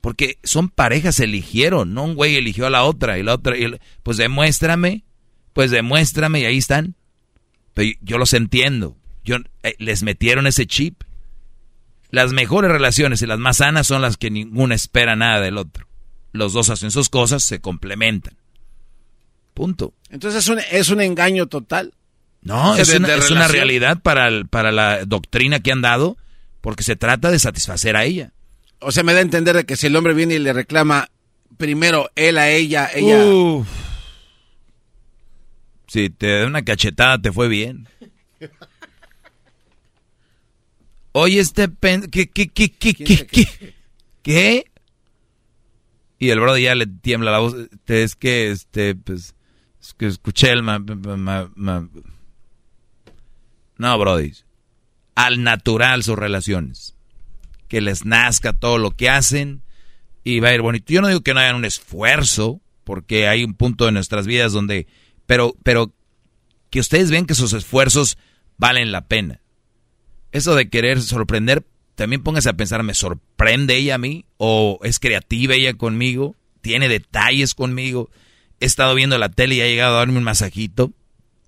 Porque 0.00 0.38
son 0.44 0.70
parejas 0.70 1.20
eligieron, 1.20 1.92
no 1.92 2.04
un 2.04 2.14
güey 2.14 2.36
eligió 2.36 2.66
a 2.66 2.70
la 2.70 2.84
otra 2.84 3.18
y 3.18 3.22
la 3.22 3.34
otra, 3.34 3.56
y 3.58 3.64
el- 3.64 3.80
pues 4.02 4.16
demuéstrame, 4.16 5.04
pues 5.52 5.70
demuéstrame 5.70 6.40
y 6.40 6.44
ahí 6.46 6.56
están. 6.58 6.94
Pero 7.74 7.92
yo 8.00 8.16
los 8.16 8.32
entiendo, 8.32 8.96
yo, 9.24 9.36
eh, 9.62 9.74
les 9.78 10.02
metieron 10.02 10.46
ese 10.46 10.66
chip. 10.66 11.02
Las 12.10 12.32
mejores 12.32 12.70
relaciones 12.70 13.20
y 13.22 13.26
las 13.26 13.38
más 13.38 13.58
sanas 13.58 13.86
son 13.86 14.00
las 14.02 14.16
que 14.16 14.30
ninguna 14.30 14.74
espera 14.74 15.16
nada 15.16 15.40
del 15.40 15.58
otro. 15.58 15.86
Los 16.32 16.52
dos 16.54 16.70
hacen 16.70 16.90
sus 16.90 17.08
cosas, 17.10 17.44
se 17.44 17.60
complementan. 17.60 18.36
Punto. 19.54 19.94
Entonces 20.10 20.42
es 20.44 20.48
un, 20.48 20.58
es 20.70 20.88
un 20.90 21.00
engaño 21.00 21.46
total. 21.46 21.94
No, 22.42 22.74
es, 22.76 22.88
de- 22.88 22.96
una, 22.96 23.08
de 23.08 23.14
es 23.18 23.30
una 23.30 23.40
relación. 23.40 23.52
realidad 23.54 24.00
para, 24.02 24.28
el- 24.28 24.46
para 24.48 24.72
la 24.72 25.04
doctrina 25.04 25.60
que 25.60 25.72
han 25.72 25.82
dado, 25.82 26.16
porque 26.60 26.82
se 26.82 26.96
trata 26.96 27.30
de 27.30 27.38
satisfacer 27.38 27.96
a 27.96 28.04
ella. 28.04 28.32
O 28.78 28.92
sea, 28.92 29.02
me 29.02 29.12
da 29.12 29.18
a 29.18 29.22
entender 29.22 29.54
de 29.56 29.66
que 29.66 29.76
si 29.76 29.88
el 29.88 29.96
hombre 29.96 30.14
viene 30.14 30.34
y 30.34 30.38
le 30.38 30.52
reclama 30.54 31.10
primero 31.58 32.10
él 32.16 32.38
a 32.38 32.48
ella, 32.50 32.88
ella... 32.94 33.22
Uf. 33.24 33.68
Si 35.86 36.08
te 36.08 36.38
da 36.40 36.46
una 36.46 36.62
cachetada, 36.64 37.18
te 37.20 37.30
fue 37.32 37.48
bien. 37.48 37.88
Oye, 41.12 41.40
este 41.40 41.68
pen... 41.68 42.02
¿Qué, 42.10 42.30
qué, 42.30 42.48
qué, 42.48 42.70
qué, 42.72 42.94
qué, 42.94 43.26
qué? 43.26 43.74
¿Qué? 44.22 44.64
Y 46.18 46.30
el 46.30 46.38
brother 46.40 46.62
ya 46.62 46.74
le 46.74 46.86
tiembla 46.86 47.32
la 47.32 47.38
voz. 47.40 47.56
Es 47.86 48.14
que, 48.14 48.50
este, 48.50 48.94
pues... 48.94 49.34
Escuché 49.80 50.50
el... 50.50 50.62
ma- 50.62 50.78
ma- 50.78 51.88
No, 53.78 53.98
brody. 53.98 54.32
Al 55.14 55.42
natural 55.42 56.02
sus 56.02 56.18
relaciones. 56.18 56.94
Que 57.68 57.80
les 57.80 58.04
nazca 58.04 58.52
todo 58.52 58.78
lo 58.78 58.90
que 58.92 59.08
hacen 59.08 59.62
y 60.24 60.40
va 60.40 60.48
a 60.48 60.54
ir 60.54 60.60
bonito. 60.60 60.92
Yo 60.92 61.00
no 61.00 61.08
digo 61.08 61.22
que 61.22 61.34
no 61.34 61.40
hagan 61.40 61.56
un 61.56 61.64
esfuerzo, 61.64 62.60
porque 62.84 63.28
hay 63.28 63.44
un 63.44 63.54
punto 63.54 63.86
de 63.86 63.92
nuestras 63.92 64.26
vidas 64.26 64.52
donde, 64.52 64.86
pero, 65.26 65.54
pero 65.62 65.92
que 66.70 66.80
ustedes 66.80 67.10
ven 67.10 67.26
que 67.26 67.34
sus 67.34 67.52
esfuerzos 67.52 68.18
valen 68.58 68.92
la 68.92 69.06
pena. 69.06 69.40
Eso 70.32 70.54
de 70.54 70.68
querer 70.68 71.00
sorprender, 71.00 71.64
también 71.94 72.22
póngase 72.22 72.48
a 72.48 72.54
pensar, 72.56 72.82
¿me 72.82 72.94
sorprende 72.94 73.76
ella 73.76 73.94
a 73.96 73.98
mí? 73.98 74.24
¿O 74.36 74.78
es 74.82 74.98
creativa 74.98 75.54
ella 75.54 75.74
conmigo? 75.74 76.36
¿Tiene 76.60 76.88
detalles 76.88 77.54
conmigo? 77.54 78.10
He 78.60 78.66
estado 78.66 78.94
viendo 78.94 79.18
la 79.18 79.28
tele 79.30 79.56
y 79.56 79.60
ha 79.62 79.66
llegado 79.66 79.96
a 79.96 79.98
darme 80.00 80.18
un 80.18 80.24
masajito. 80.24 80.92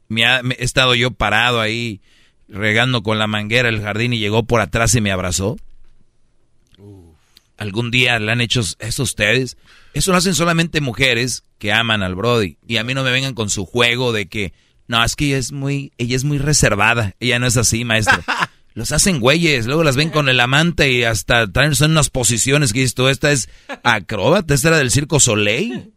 Me 0.08 0.24
ha- 0.26 0.42
me- 0.42 0.57
he 0.58 0.65
estado 0.65 0.94
yo 0.94 1.10
parado 1.10 1.60
ahí 1.60 2.00
regando 2.49 3.02
con 3.02 3.18
la 3.18 3.26
manguera 3.26 3.68
el 3.68 3.81
jardín 3.82 4.12
y 4.12 4.18
llegó 4.18 4.42
por 4.44 4.60
atrás 4.60 4.94
y 4.94 5.00
me 5.00 5.12
abrazó. 5.12 5.57
¿Algún 7.58 7.91
día 7.91 8.18
le 8.18 8.32
han 8.32 8.41
hecho 8.41 8.60
eso 8.81 9.02
ustedes? 9.02 9.57
Eso 9.94 10.10
lo 10.10 10.18
hacen 10.18 10.34
solamente 10.34 10.81
mujeres 10.81 11.44
que 11.58 11.73
aman 11.73 12.02
al 12.02 12.15
Brody. 12.15 12.57
Y 12.66 12.78
a 12.78 12.84
mí 12.84 12.92
no 12.94 13.05
me 13.05 13.12
vengan 13.12 13.34
con 13.34 13.50
su 13.50 13.66
juego 13.66 14.12
de 14.12 14.26
que, 14.26 14.52
no, 14.89 15.05
es 15.05 15.15
que 15.15 15.26
ella 15.26 15.39
es 15.39 15.52
muy, 15.52 15.92
ella 15.99 16.16
es 16.16 16.24
muy 16.24 16.39
reservada. 16.39 17.15
Ella 17.20 17.39
no 17.39 17.47
es 17.47 17.57
así, 17.57 17.84
maestro. 17.84 18.18
Los 18.74 18.91
hacen 18.91 19.20
güeyes, 19.20 19.66
luego 19.66 19.84
las 19.84 19.97
ven 19.97 20.08
con 20.08 20.31
el 20.31 20.41
amante 20.41 20.91
y 20.91 21.05
hasta 21.05 21.47
traen 21.47 21.74
en 21.78 21.91
unas 21.91 22.08
posiciones 22.08 22.73
que 22.73 22.78
dices 22.78 22.94
tú, 22.94 23.08
esta 23.08 23.31
es 23.31 23.50
acróbata, 23.82 24.55
esta 24.55 24.68
era 24.68 24.78
del 24.78 24.91
circo 24.91 25.20
Soleil. 25.20 25.92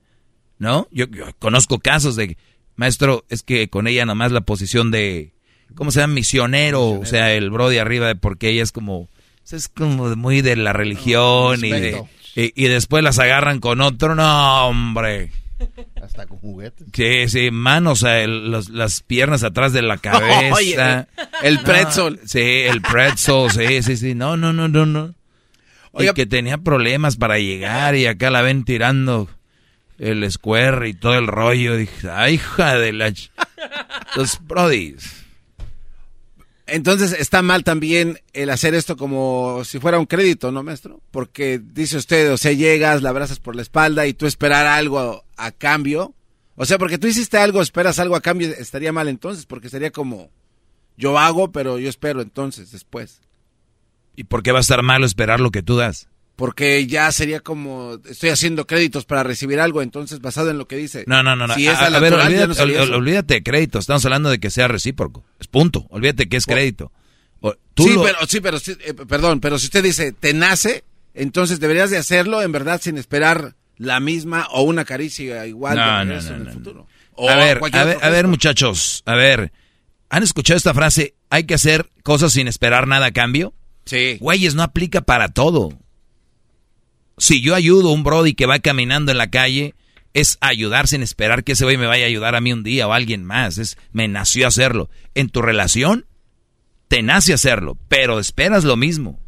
¿No? 0.57 0.87
Yo, 0.91 1.05
yo 1.07 1.25
conozco 1.39 1.79
casos 1.79 2.15
de, 2.15 2.37
maestro, 2.75 3.25
es 3.29 3.43
que 3.43 3.69
con 3.69 3.87
ella 3.87 4.05
nomás 4.05 4.31
la 4.31 4.41
posición 4.41 4.91
de, 4.91 5.33
¿cómo 5.75 5.91
se 5.91 6.01
llama? 6.01 6.13
Misionero, 6.15 6.89
o 6.91 7.05
sea, 7.05 7.33
el 7.33 7.49
Brody 7.49 7.77
arriba, 7.77 8.13
porque 8.15 8.49
ella 8.49 8.63
es 8.63 8.71
como, 8.71 9.09
es 9.49 9.67
como 9.69 10.15
muy 10.15 10.41
de 10.41 10.55
la 10.55 10.73
religión 10.73 11.63
y, 11.63 11.71
de, 11.71 12.03
y, 12.35 12.67
después 12.67 13.03
las 13.03 13.19
agarran 13.19 13.59
con 13.59 13.81
otro, 13.81 14.15
no, 14.15 14.67
hombre. 14.67 15.31
Hasta 16.01 16.27
con 16.27 16.37
juguetes. 16.39 16.87
Sí, 16.93 17.29
sí, 17.29 17.51
manos, 17.51 18.03
las 18.03 19.01
piernas 19.03 19.43
atrás 19.43 19.71
de 19.71 19.81
la 19.81 19.97
cabeza. 19.99 21.07
el 21.43 21.59
pretzel. 21.61 22.19
sí, 22.25 22.41
el 22.41 22.81
pretzel, 22.81 23.49
sí, 23.51 23.81
sí, 23.81 23.97
sí. 23.97 24.15
No, 24.15 24.35
no, 24.35 24.51
no, 24.51 24.67
no, 24.67 24.85
no. 24.85 25.15
Oye, 25.91 26.13
que 26.13 26.25
tenía 26.25 26.57
problemas 26.57 27.15
para 27.15 27.39
llegar 27.39 27.95
y 27.95 28.05
acá 28.05 28.29
la 28.29 28.41
ven 28.41 28.65
tirando 28.65 29.29
el 29.97 30.29
square 30.31 30.89
y 30.89 30.93
todo 30.93 31.17
el 31.17 31.27
rollo. 31.27 31.75
Dije, 31.75 32.09
ay, 32.09 32.35
hija 32.35 32.77
de 32.77 32.93
la... 32.93 33.13
Los 34.15 34.39
brodis. 34.45 35.25
Entonces 36.67 37.11
está 37.11 37.41
mal 37.43 37.63
también 37.63 38.19
el 38.33 38.49
hacer 38.49 38.73
esto 38.73 38.97
como 38.97 39.63
si 39.65 39.79
fuera 39.79 39.99
un 39.99 40.07
crédito, 40.07 40.51
¿no, 40.51 40.63
maestro? 40.63 40.99
Porque 41.11 41.61
dice 41.63 41.97
usted, 41.97 42.31
o 42.31 42.37
sea, 42.37 42.53
llegas, 42.53 43.03
la 43.03 43.09
abrazas 43.09 43.39
por 43.39 43.55
la 43.55 43.61
espalda 43.61 44.07
y 44.07 44.13
tú 44.13 44.25
esperar 44.25 44.65
algo 44.65 45.23
a 45.37 45.51
cambio. 45.51 46.15
O 46.55 46.65
sea, 46.65 46.79
porque 46.79 46.97
tú 46.97 47.07
hiciste 47.07 47.37
algo, 47.37 47.61
esperas 47.61 47.99
algo 47.99 48.15
a 48.15 48.21
cambio, 48.21 48.47
estaría 48.47 48.91
mal 48.91 49.09
entonces, 49.09 49.45
porque 49.45 49.69
sería 49.69 49.91
como, 49.91 50.31
yo 50.97 51.19
hago, 51.19 51.51
pero 51.51 51.77
yo 51.77 51.89
espero 51.89 52.21
entonces, 52.21 52.71
después. 52.71 53.21
¿Y 54.15 54.23
por 54.23 54.41
qué 54.41 54.51
va 54.51 54.59
a 54.59 54.61
estar 54.61 54.81
malo 54.81 55.05
esperar 55.05 55.41
lo 55.41 55.51
que 55.51 55.61
tú 55.61 55.75
das? 55.75 56.07
Porque 56.35 56.85
ya 56.85 57.11
sería 57.11 57.39
como 57.39 57.97
estoy 58.09 58.29
haciendo 58.29 58.67
créditos 58.67 59.05
para 59.05 59.23
recibir 59.23 59.59
algo, 59.59 59.81
entonces 59.81 60.19
basado 60.19 60.49
en 60.49 60.57
lo 60.57 60.67
que 60.67 60.75
dice. 60.75 61.05
No, 61.07 61.23
no, 61.23 61.35
no, 61.35 61.47
no. 61.47 61.53
a, 61.53 61.99
ver, 61.99 62.13
olvídate, 62.13 63.35
de 63.35 63.43
crédito, 63.43 63.79
estamos 63.79 64.03
hablando 64.05 64.29
de 64.29 64.39
que 64.39 64.49
sea 64.49 64.67
recíproco. 64.67 65.23
Es 65.39 65.47
punto. 65.47 65.85
Olvídate 65.89 66.27
que 66.27 66.37
es 66.37 66.45
crédito. 66.45 66.91
sí, 67.77 67.95
pero 68.03 68.27
sí, 68.27 68.41
pero 68.41 68.57
eh, 68.57 68.93
perdón, 69.07 69.39
pero 69.39 69.57
si 69.59 69.65
usted 69.65 69.83
dice 69.83 70.11
te 70.11 70.33
nace, 70.33 70.83
entonces 71.13 71.59
deberías 71.59 71.89
de 71.89 71.97
hacerlo 71.97 72.41
en 72.41 72.51
verdad 72.51 72.81
sin 72.81 72.97
esperar 72.97 73.55
la 73.77 73.99
misma 73.99 74.47
o 74.51 74.63
una 74.63 74.83
caricia 74.83 75.45
igual 75.45 75.77
en 75.77 76.11
el 76.11 76.51
futuro. 76.51 76.87
a 77.17 77.35
ver, 77.35 77.59
a 77.71 77.83
ver, 77.85 77.97
a 78.01 78.09
ver, 78.09 78.27
muchachos, 78.27 79.03
a 79.05 79.15
ver, 79.15 79.53
¿han 80.09 80.23
escuchado 80.23 80.57
esta 80.57 80.73
frase? 80.73 81.15
Hay 81.29 81.45
que 81.45 81.53
hacer 81.53 81.89
cosas 82.03 82.33
sin 82.33 82.47
esperar 82.47 82.87
nada 82.87 83.07
a 83.07 83.11
cambio. 83.11 83.53
Sí. 83.85 84.17
Güeyes, 84.19 84.55
no 84.55 84.63
aplica 84.63 85.01
para 85.01 85.29
todo 85.29 85.77
si 87.17 87.41
yo 87.41 87.55
ayudo 87.55 87.89
a 87.89 87.93
un 87.93 88.03
Brody 88.03 88.33
que 88.33 88.45
va 88.45 88.59
caminando 88.59 89.11
en 89.11 89.17
la 89.17 89.29
calle, 89.29 89.75
es 90.13 90.37
ayudar 90.39 90.87
sin 90.87 91.03
esperar 91.03 91.43
que 91.43 91.51
ese 91.51 91.65
güey 91.65 91.77
me 91.77 91.87
vaya 91.87 92.05
a 92.05 92.07
ayudar 92.07 92.35
a 92.35 92.41
mí 92.41 92.53
un 92.53 92.63
día 92.63 92.87
o 92.87 92.93
a 92.93 92.95
alguien 92.95 93.25
más. 93.25 93.57
Es, 93.57 93.77
me 93.91 94.07
nació 94.07 94.47
hacerlo. 94.47 94.89
En 95.13 95.29
tu 95.29 95.41
relación, 95.41 96.05
te 96.87 97.03
nace 97.03 97.33
hacerlo, 97.33 97.77
pero 97.89 98.19
esperas 98.19 98.63
lo 98.63 98.77
mismo. 98.77 99.19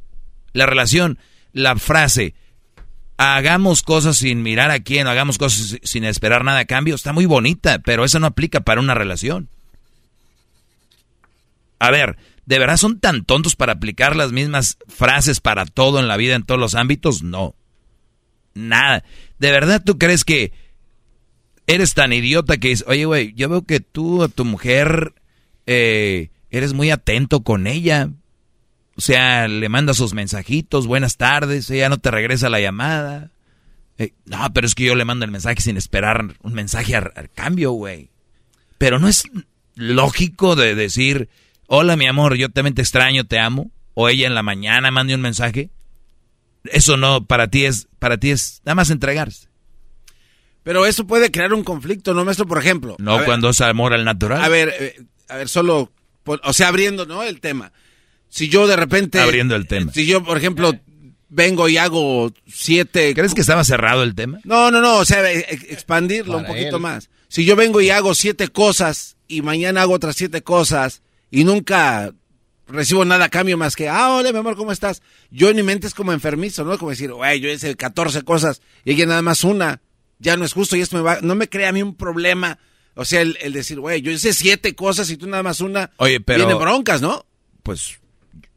La 0.53 0.65
relación, 0.65 1.19
la 1.51 1.75
frase, 1.75 2.35
hagamos 3.17 3.83
cosas 3.83 4.17
sin 4.17 4.43
mirar 4.43 4.71
a 4.71 4.79
quién, 4.79 5.07
hagamos 5.07 5.37
cosas 5.37 5.77
sin 5.83 6.05
esperar 6.05 6.45
nada 6.45 6.59
a 6.59 6.65
cambio, 6.65 6.95
está 6.95 7.11
muy 7.11 7.25
bonita, 7.25 7.79
pero 7.79 8.05
eso 8.05 8.19
no 8.19 8.27
aplica 8.27 8.61
para 8.61 8.79
una 8.79 8.93
relación. 8.93 9.49
A 11.79 11.91
ver, 11.91 12.17
¿de 12.45 12.59
verdad 12.59 12.77
son 12.77 13.01
tan 13.01 13.25
tontos 13.25 13.57
para 13.57 13.73
aplicar 13.73 14.15
las 14.15 14.31
mismas 14.31 14.77
frases 14.87 15.41
para 15.41 15.65
todo 15.65 15.99
en 15.99 16.07
la 16.07 16.15
vida, 16.15 16.35
en 16.35 16.43
todos 16.43 16.61
los 16.61 16.75
ámbitos? 16.75 17.23
No 17.23 17.56
nada. 18.57 19.03
¿De 19.39 19.51
verdad 19.51 19.81
tú 19.85 19.97
crees 19.97 20.23
que 20.23 20.51
eres 21.67 21.93
tan 21.93 22.13
idiota 22.13 22.57
que 22.57 22.71
es, 22.71 22.83
oye, 22.87 23.05
güey, 23.05 23.33
yo 23.33 23.49
veo 23.49 23.63
que 23.63 23.79
tú 23.79 24.23
a 24.23 24.27
tu 24.27 24.45
mujer 24.45 25.13
eh, 25.65 26.29
eres 26.49 26.73
muy 26.73 26.91
atento 26.91 27.41
con 27.43 27.67
ella? 27.67 28.09
O 28.95 29.01
sea, 29.01 29.47
le 29.47 29.69
manda 29.69 29.93
sus 29.93 30.13
mensajitos, 30.13 30.87
buenas 30.87 31.17
tardes, 31.17 31.69
ella 31.69 31.89
no 31.89 31.99
te 31.99 32.09
regresa 32.09 32.49
la 32.49 32.59
llamada. 32.59 33.31
Eh, 33.99 34.13
no, 34.25 34.51
pero 34.53 34.67
es 34.67 34.75
que 34.75 34.85
yo 34.85 34.95
le 34.95 35.05
mando 35.05 35.25
el 35.25 35.31
mensaje 35.31 35.61
sin 35.61 35.77
esperar 35.77 36.35
un 36.41 36.53
mensaje 36.53 36.95
al 36.95 37.29
cambio, 37.33 37.71
güey. 37.71 38.09
Pero 38.77 38.99
no 38.99 39.07
es 39.07 39.23
lógico 39.75 40.55
de 40.55 40.75
decir, 40.75 41.29
hola 41.67 41.95
mi 41.95 42.07
amor, 42.07 42.35
yo 42.35 42.49
también 42.49 42.75
te 42.75 42.81
extraño, 42.81 43.25
te 43.25 43.39
amo. 43.39 43.71
O 43.93 44.09
ella 44.09 44.27
en 44.27 44.35
la 44.35 44.43
mañana 44.43 44.91
mande 44.91 45.15
un 45.15 45.21
mensaje. 45.21 45.69
Eso 46.71 46.97
no, 46.97 47.25
para 47.25 47.47
ti 47.49 47.65
es, 47.65 47.87
para 47.99 48.17
ti 48.17 48.31
es 48.31 48.61
nada 48.65 48.75
más 48.75 48.89
entregarse. 48.89 49.47
Pero 50.63 50.85
eso 50.85 51.07
puede 51.07 51.31
crear 51.31 51.53
un 51.53 51.63
conflicto, 51.63 52.13
¿no, 52.13 52.25
maestro? 52.25 52.45
Por 52.45 52.57
ejemplo. 52.57 52.97
No 52.99 53.23
cuando 53.23 53.49
es 53.49 53.61
amor 53.61 53.93
al 53.93 54.03
natural. 54.03 54.43
A 54.43 54.49
ver, 54.49 54.73
eh, 54.77 55.01
a 55.29 55.37
ver, 55.37 55.47
solo, 55.47 55.93
o 56.25 56.53
sea, 56.53 56.67
abriendo, 56.67 57.05
¿no? 57.05 57.23
El 57.23 57.39
tema. 57.39 57.71
Si 58.27 58.49
yo 58.49 58.67
de 58.67 58.75
repente... 58.75 59.19
Abriendo 59.19 59.55
el 59.55 59.65
tema. 59.65 59.93
Si 59.93 60.05
yo, 60.05 60.23
por 60.23 60.37
ejemplo, 60.37 60.73
vengo 61.29 61.69
y 61.69 61.77
hago 61.77 62.33
siete... 62.47 63.13
¿Crees 63.15 63.33
que 63.33 63.39
estaba 63.39 63.63
cerrado 63.63 64.03
el 64.03 64.13
tema? 64.13 64.39
No, 64.43 64.69
no, 64.69 64.81
no, 64.81 64.97
o 64.97 65.05
sea, 65.05 65.31
e, 65.31 65.39
e, 65.39 65.53
expandirlo 65.69 66.37
un 66.37 66.45
poquito 66.45 66.79
más. 66.79 67.09
Si 67.29 67.45
yo 67.45 67.55
vengo 67.55 67.79
y 67.79 67.89
hago 67.89 68.13
siete 68.13 68.49
cosas 68.49 69.15
y 69.27 69.41
mañana 69.41 69.83
hago 69.83 69.93
otras 69.93 70.17
siete 70.17 70.41
cosas 70.41 71.01
y 71.31 71.43
nunca 71.45 72.13
recibo 72.67 73.05
nada 73.05 73.25
a 73.25 73.29
cambio 73.29 73.57
más 73.57 73.75
que, 73.75 73.89
ah, 73.89 74.13
hola, 74.15 74.31
mi 74.31 74.39
amor, 74.39 74.55
¿cómo 74.55 74.71
estás? 74.71 75.01
Yo 75.31 75.49
en 75.49 75.55
mi 75.55 75.63
mente 75.63 75.87
es 75.87 75.93
como 75.93 76.13
enfermizo, 76.13 76.63
¿no? 76.63 76.77
Como 76.77 76.91
decir, 76.91 77.11
güey, 77.11 77.39
yo 77.39 77.49
hice 77.49 77.75
14 77.75 78.23
cosas 78.23 78.61
y 78.85 78.93
ella 78.93 79.05
nada 79.05 79.21
más 79.21 79.43
una. 79.43 79.81
Ya 80.19 80.35
no 80.35 80.45
es 80.45 80.53
justo 80.53 80.75
y 80.75 80.81
esto 80.81 80.97
me 80.97 81.03
va, 81.03 81.19
no 81.21 81.35
me 81.35 81.47
crea 81.47 81.69
a 81.69 81.71
mí 81.71 81.81
un 81.81 81.95
problema. 81.95 82.59
O 82.95 83.05
sea, 83.05 83.21
el, 83.21 83.53
decir, 83.53 83.79
güey, 83.79 84.01
yo 84.01 84.11
hice 84.11 84.33
siete 84.33 84.73
cosas 84.73 85.09
y 85.11 85.17
tú 85.17 85.27
nada 85.27 85.43
más 85.43 85.61
una. 85.61 85.91
Oye, 85.97 86.19
pero. 86.19 86.45
Tiene 86.45 86.59
broncas, 86.59 87.01
¿no? 87.01 87.25
Pues 87.61 87.99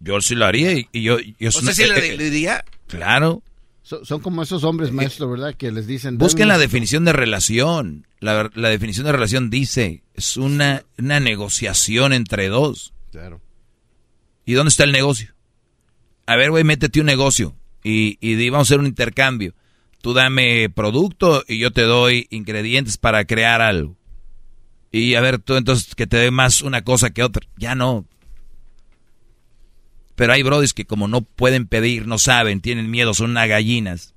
yo 0.00 0.20
sí 0.20 0.34
lo 0.34 0.46
haría 0.46 0.72
y, 0.72 0.88
yo. 0.92 1.18
yo 1.38 1.48
¿O 1.48 1.52
sea, 1.52 1.74
sí 1.74 1.84
le, 1.84 2.16
diría? 2.16 2.64
Claro. 2.86 3.42
son 3.82 4.20
como 4.20 4.42
esos 4.42 4.64
hombres, 4.64 4.92
maestro, 4.92 5.30
¿verdad? 5.30 5.54
Que 5.54 5.70
les 5.70 5.86
dicen... 5.86 6.16
Busquen 6.16 6.48
la 6.48 6.58
definición 6.58 7.04
de 7.04 7.12
relación. 7.12 8.06
La, 8.18 8.50
la, 8.54 8.68
definición 8.70 9.06
de 9.06 9.12
relación 9.12 9.50
dice, 9.50 10.02
es 10.14 10.36
una, 10.36 10.84
una 10.98 11.20
negociación 11.20 12.12
entre 12.12 12.48
dos. 12.48 12.94
Claro. 13.10 13.40
¿Y 14.50 14.54
dónde 14.54 14.70
está 14.70 14.82
el 14.82 14.90
negocio? 14.90 15.32
A 16.26 16.34
ver, 16.34 16.50
güey, 16.50 16.64
métete 16.64 16.98
un 16.98 17.06
negocio 17.06 17.54
y, 17.84 18.18
y 18.20 18.50
vamos 18.50 18.66
a 18.66 18.68
hacer 18.68 18.80
un 18.80 18.86
intercambio. 18.86 19.54
Tú 20.02 20.12
dame 20.12 20.68
producto 20.68 21.44
y 21.46 21.60
yo 21.60 21.70
te 21.70 21.82
doy 21.82 22.26
ingredientes 22.30 22.98
para 22.98 23.24
crear 23.24 23.60
algo. 23.60 23.96
Y 24.90 25.14
a 25.14 25.20
ver, 25.20 25.38
tú 25.38 25.54
entonces 25.54 25.94
que 25.94 26.08
te 26.08 26.16
dé 26.16 26.32
más 26.32 26.62
una 26.62 26.82
cosa 26.82 27.10
que 27.10 27.22
otra. 27.22 27.46
Ya 27.58 27.76
no. 27.76 28.06
Pero 30.16 30.32
hay 30.32 30.42
brodis 30.42 30.74
que 30.74 30.84
como 30.84 31.06
no 31.06 31.20
pueden 31.20 31.68
pedir, 31.68 32.08
no 32.08 32.18
saben, 32.18 32.60
tienen 32.60 32.90
miedo, 32.90 33.14
son 33.14 33.30
unas 33.30 33.48
gallinas. 33.48 34.14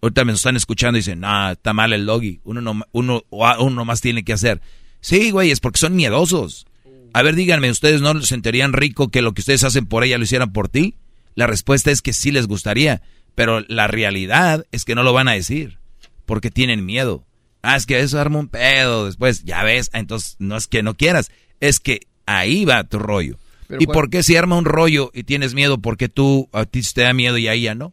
Ahorita 0.00 0.24
me 0.24 0.34
están 0.34 0.54
escuchando 0.54 0.98
y 0.98 1.00
dicen, 1.00 1.18
no, 1.18 1.50
está 1.50 1.72
mal 1.72 1.92
el 1.92 2.06
logi. 2.06 2.40
Uno, 2.44 2.60
no, 2.60 2.80
uno, 2.92 3.24
uno 3.28 3.84
más 3.84 4.00
tiene 4.00 4.22
que 4.22 4.34
hacer. 4.34 4.60
Sí, 5.00 5.32
güey, 5.32 5.50
es 5.50 5.58
porque 5.58 5.80
son 5.80 5.96
miedosos. 5.96 6.64
A 7.12 7.22
ver, 7.22 7.34
díganme, 7.34 7.70
¿ustedes 7.70 8.00
no 8.00 8.14
les 8.14 8.26
sentirían 8.26 8.72
rico 8.72 9.08
que 9.08 9.22
lo 9.22 9.32
que 9.32 9.40
ustedes 9.40 9.64
hacen 9.64 9.86
por 9.86 10.04
ella 10.04 10.18
lo 10.18 10.24
hicieran 10.24 10.52
por 10.52 10.68
ti? 10.68 10.96
La 11.34 11.46
respuesta 11.46 11.90
es 11.90 12.02
que 12.02 12.12
sí 12.12 12.30
les 12.30 12.46
gustaría, 12.46 13.02
pero 13.34 13.60
la 13.68 13.86
realidad 13.86 14.66
es 14.72 14.84
que 14.84 14.94
no 14.94 15.02
lo 15.02 15.12
van 15.12 15.28
a 15.28 15.32
decir, 15.32 15.78
porque 16.26 16.50
tienen 16.50 16.84
miedo. 16.84 17.24
Ah, 17.62 17.76
es 17.76 17.86
que 17.86 18.00
eso 18.00 18.20
arma 18.20 18.38
un 18.38 18.48
pedo 18.48 19.06
después, 19.06 19.44
ya 19.44 19.62
ves, 19.64 19.90
ah, 19.92 19.98
entonces 19.98 20.36
no 20.38 20.56
es 20.56 20.66
que 20.66 20.82
no 20.82 20.94
quieras, 20.94 21.30
es 21.60 21.80
que 21.80 22.00
ahí 22.26 22.64
va 22.64 22.84
tu 22.84 22.98
rollo. 22.98 23.38
¿Y 23.78 23.86
por 23.86 24.08
qué 24.10 24.22
si 24.22 24.36
arma 24.36 24.56
un 24.56 24.64
rollo 24.64 25.10
y 25.12 25.24
tienes 25.24 25.54
miedo, 25.54 25.78
por 25.78 25.96
qué 25.96 26.08
tú 26.08 26.48
a 26.52 26.64
ti 26.64 26.80
te 26.82 27.02
da 27.02 27.12
miedo 27.12 27.36
y 27.36 27.48
a 27.48 27.52
ella 27.52 27.74
no? 27.74 27.92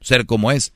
Ser 0.00 0.24
como 0.24 0.52
es. 0.52 0.72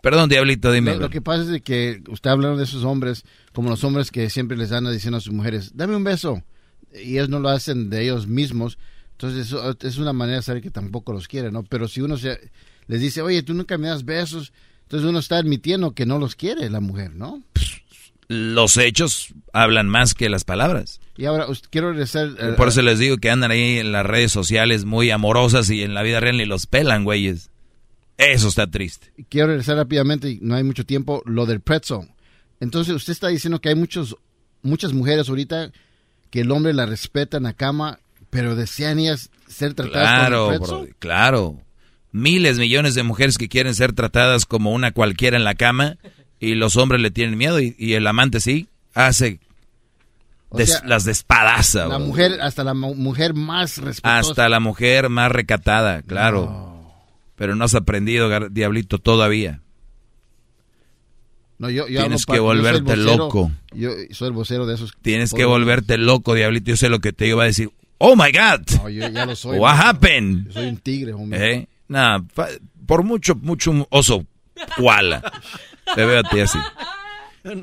Perdón, 0.00 0.28
Diablito, 0.28 0.72
dime. 0.72 0.96
Lo, 0.96 1.10
que 1.10 1.20
pasa 1.20 1.54
es 1.54 1.62
que 1.62 2.02
usted 2.08 2.30
hablando 2.30 2.56
de 2.56 2.64
esos 2.64 2.84
hombres, 2.84 3.24
como 3.52 3.68
los 3.68 3.84
hombres 3.84 4.10
que 4.10 4.30
siempre 4.30 4.56
les 4.56 4.70
dan 4.70 4.90
diciendo 4.90 5.18
a 5.18 5.20
sus 5.20 5.34
mujeres, 5.34 5.72
dame 5.74 5.96
un 5.96 6.04
beso 6.04 6.42
y 6.94 7.14
ellos 7.14 7.28
no 7.28 7.40
lo 7.40 7.48
hacen 7.48 7.90
de 7.90 8.02
ellos 8.02 8.26
mismos, 8.26 8.78
entonces 9.12 9.48
eso 9.48 9.76
es 9.80 9.98
una 9.98 10.12
manera 10.12 10.38
de 10.38 10.42
saber 10.42 10.62
que 10.62 10.70
tampoco 10.70 11.12
los 11.12 11.26
quiere, 11.26 11.50
¿no? 11.50 11.64
Pero 11.64 11.88
si 11.88 12.00
uno 12.00 12.16
se, 12.16 12.50
les 12.86 13.00
dice, 13.00 13.20
oye, 13.20 13.42
tú 13.42 13.52
nunca 13.52 13.76
me 13.76 13.88
das 13.88 14.04
besos, 14.04 14.52
entonces 14.82 15.08
uno 15.08 15.18
está 15.18 15.38
admitiendo 15.38 15.92
que 15.92 16.06
no 16.06 16.18
los 16.18 16.36
quiere 16.36 16.70
la 16.70 16.80
mujer, 16.80 17.14
¿no? 17.14 17.42
Los 18.28 18.76
hechos 18.76 19.34
hablan 19.52 19.88
más 19.88 20.14
que 20.14 20.28
las 20.28 20.44
palabras. 20.44 21.00
Y 21.16 21.24
ahora 21.24 21.46
quiero 21.70 21.90
regresar... 21.90 22.28
Eh, 22.38 22.54
Por 22.56 22.68
eso 22.68 22.82
les 22.82 22.98
digo 22.98 23.16
que 23.16 23.30
andan 23.30 23.50
ahí 23.50 23.78
en 23.78 23.90
las 23.90 24.06
redes 24.06 24.30
sociales 24.30 24.84
muy 24.84 25.10
amorosas 25.10 25.68
y 25.70 25.82
en 25.82 25.94
la 25.94 26.02
vida 26.02 26.20
real 26.20 26.36
ni 26.36 26.44
los 26.44 26.66
pelan, 26.66 27.04
güeyes. 27.04 27.50
Eso 28.18 28.48
está 28.48 28.70
triste. 28.70 29.12
Quiero 29.28 29.48
regresar 29.48 29.76
rápidamente, 29.76 30.30
y 30.30 30.38
no 30.42 30.54
hay 30.54 30.62
mucho 30.62 30.86
tiempo, 30.86 31.22
lo 31.24 31.46
del 31.46 31.60
pretzel. 31.60 32.08
Entonces, 32.60 32.94
usted 32.94 33.12
está 33.12 33.28
diciendo 33.28 33.60
que 33.60 33.70
hay 33.70 33.74
muchos, 33.74 34.16
muchas 34.62 34.92
mujeres 34.92 35.28
ahorita 35.28 35.72
que 36.30 36.40
el 36.40 36.50
hombre 36.50 36.72
la 36.74 36.86
respeta 36.86 37.36
en 37.38 37.44
la 37.44 37.52
cama, 37.54 37.98
pero 38.30 38.54
desean 38.56 38.98
ellas 38.98 39.30
ser 39.46 39.74
tratadas 39.74 40.08
Claro, 40.28 40.46
como. 40.58 40.66
Brody, 40.66 40.92
claro. 40.98 41.60
Miles, 42.12 42.58
millones 42.58 42.94
de 42.94 43.02
mujeres 43.02 43.38
que 43.38 43.48
quieren 43.48 43.74
ser 43.74 43.92
tratadas 43.92 44.46
como 44.46 44.72
una 44.72 44.92
cualquiera 44.92 45.36
en 45.36 45.44
la 45.44 45.54
cama 45.54 45.96
y 46.40 46.54
los 46.54 46.76
hombres 46.76 47.00
le 47.02 47.10
tienen 47.10 47.36
miedo 47.38 47.60
y, 47.60 47.74
y 47.78 47.94
el 47.94 48.06
amante 48.06 48.40
sí 48.40 48.68
hace 48.94 49.40
O 50.48 50.56
des- 50.58 50.70
sea, 50.72 50.82
las 50.86 51.04
despadaza. 51.04 51.86
La 51.86 51.98
mujer, 51.98 52.40
hasta 52.40 52.64
la 52.64 52.72
mu- 52.74 52.94
mujer 52.94 53.34
más 53.34 53.76
respetuosa. 53.78 54.18
Hasta 54.18 54.48
la 54.48 54.58
mujer 54.60 55.08
más 55.10 55.30
recatada, 55.30 56.02
claro. 56.02 56.66
Pero 57.36 57.54
no 57.54 57.64
has 57.64 57.74
aprendido, 57.74 58.48
diablito, 58.48 58.98
todavía. 58.98 59.60
No, 61.58 61.68
yo, 61.70 61.88
yo 61.88 62.00
Tienes 62.00 62.22
hablo 62.22 62.32
que 62.32 62.36
yo 62.36 62.42
volverte 62.44 62.82
vocero- 62.94 63.16
loco. 63.16 63.50
Yo 63.72 63.90
soy 64.12 64.28
el 64.28 64.34
vocero 64.34 64.64
de 64.66 64.74
esos. 64.76 64.92
Tienes 65.02 65.32
que 65.32 65.44
volverte 65.44 65.98
loco, 65.98 66.34
diablito. 66.34 66.70
Yo 66.70 66.76
sé 66.76 66.88
lo 66.88 67.00
que 67.00 67.12
te 67.12 67.26
iba 67.26 67.42
a 67.42 67.46
decir. 67.46 67.70
Oh 67.98 68.14
my 68.14 68.30
God. 68.30 68.60
No, 68.82 68.88
yo 68.88 69.08
ya 69.08 69.26
lo 69.26 69.34
soy. 69.34 69.58
What 69.60 69.74
happened? 69.76 70.46
Yo 70.46 70.52
soy 70.52 70.66
un 70.68 70.76
tigre, 70.76 71.12
hombre. 71.14 71.52
¿Eh? 71.54 71.68
Nah, 71.88 72.20
fa- 72.32 72.48
por 72.86 73.02
mucho, 73.02 73.34
mucho 73.34 73.86
oso 73.90 74.24
koala. 74.76 75.20
Te 75.96 76.04
veo 76.04 76.20
a 76.20 76.22
ti 76.22 76.38
así. 76.40 76.58
Yo 77.42 77.54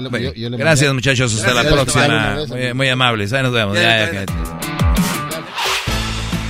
le- 0.00 0.22
yo- 0.22 0.32
yo 0.34 0.50
le 0.50 0.56
gracias, 0.56 0.90
mandé- 0.90 0.94
muchachos. 0.94 1.32
Hasta 1.34 1.52
Gracias, 1.52 1.72
la 1.74 1.82
próxima. 1.84 2.34
vez, 2.56 2.74
Muy, 2.74 2.88
amables. 2.88 3.32
Ahí 3.32 3.42
nos 3.44 3.52
vemos. 3.52 3.76
Ya, 3.76 3.82
Ya, 3.82 4.12
ya, 4.12 4.24
ya. 4.26 4.60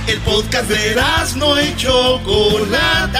El 0.07 0.17
podcast 0.21 0.69
de 0.69 0.95
no 1.37 1.61
y 1.61 1.75
Chocolata. 1.75 3.19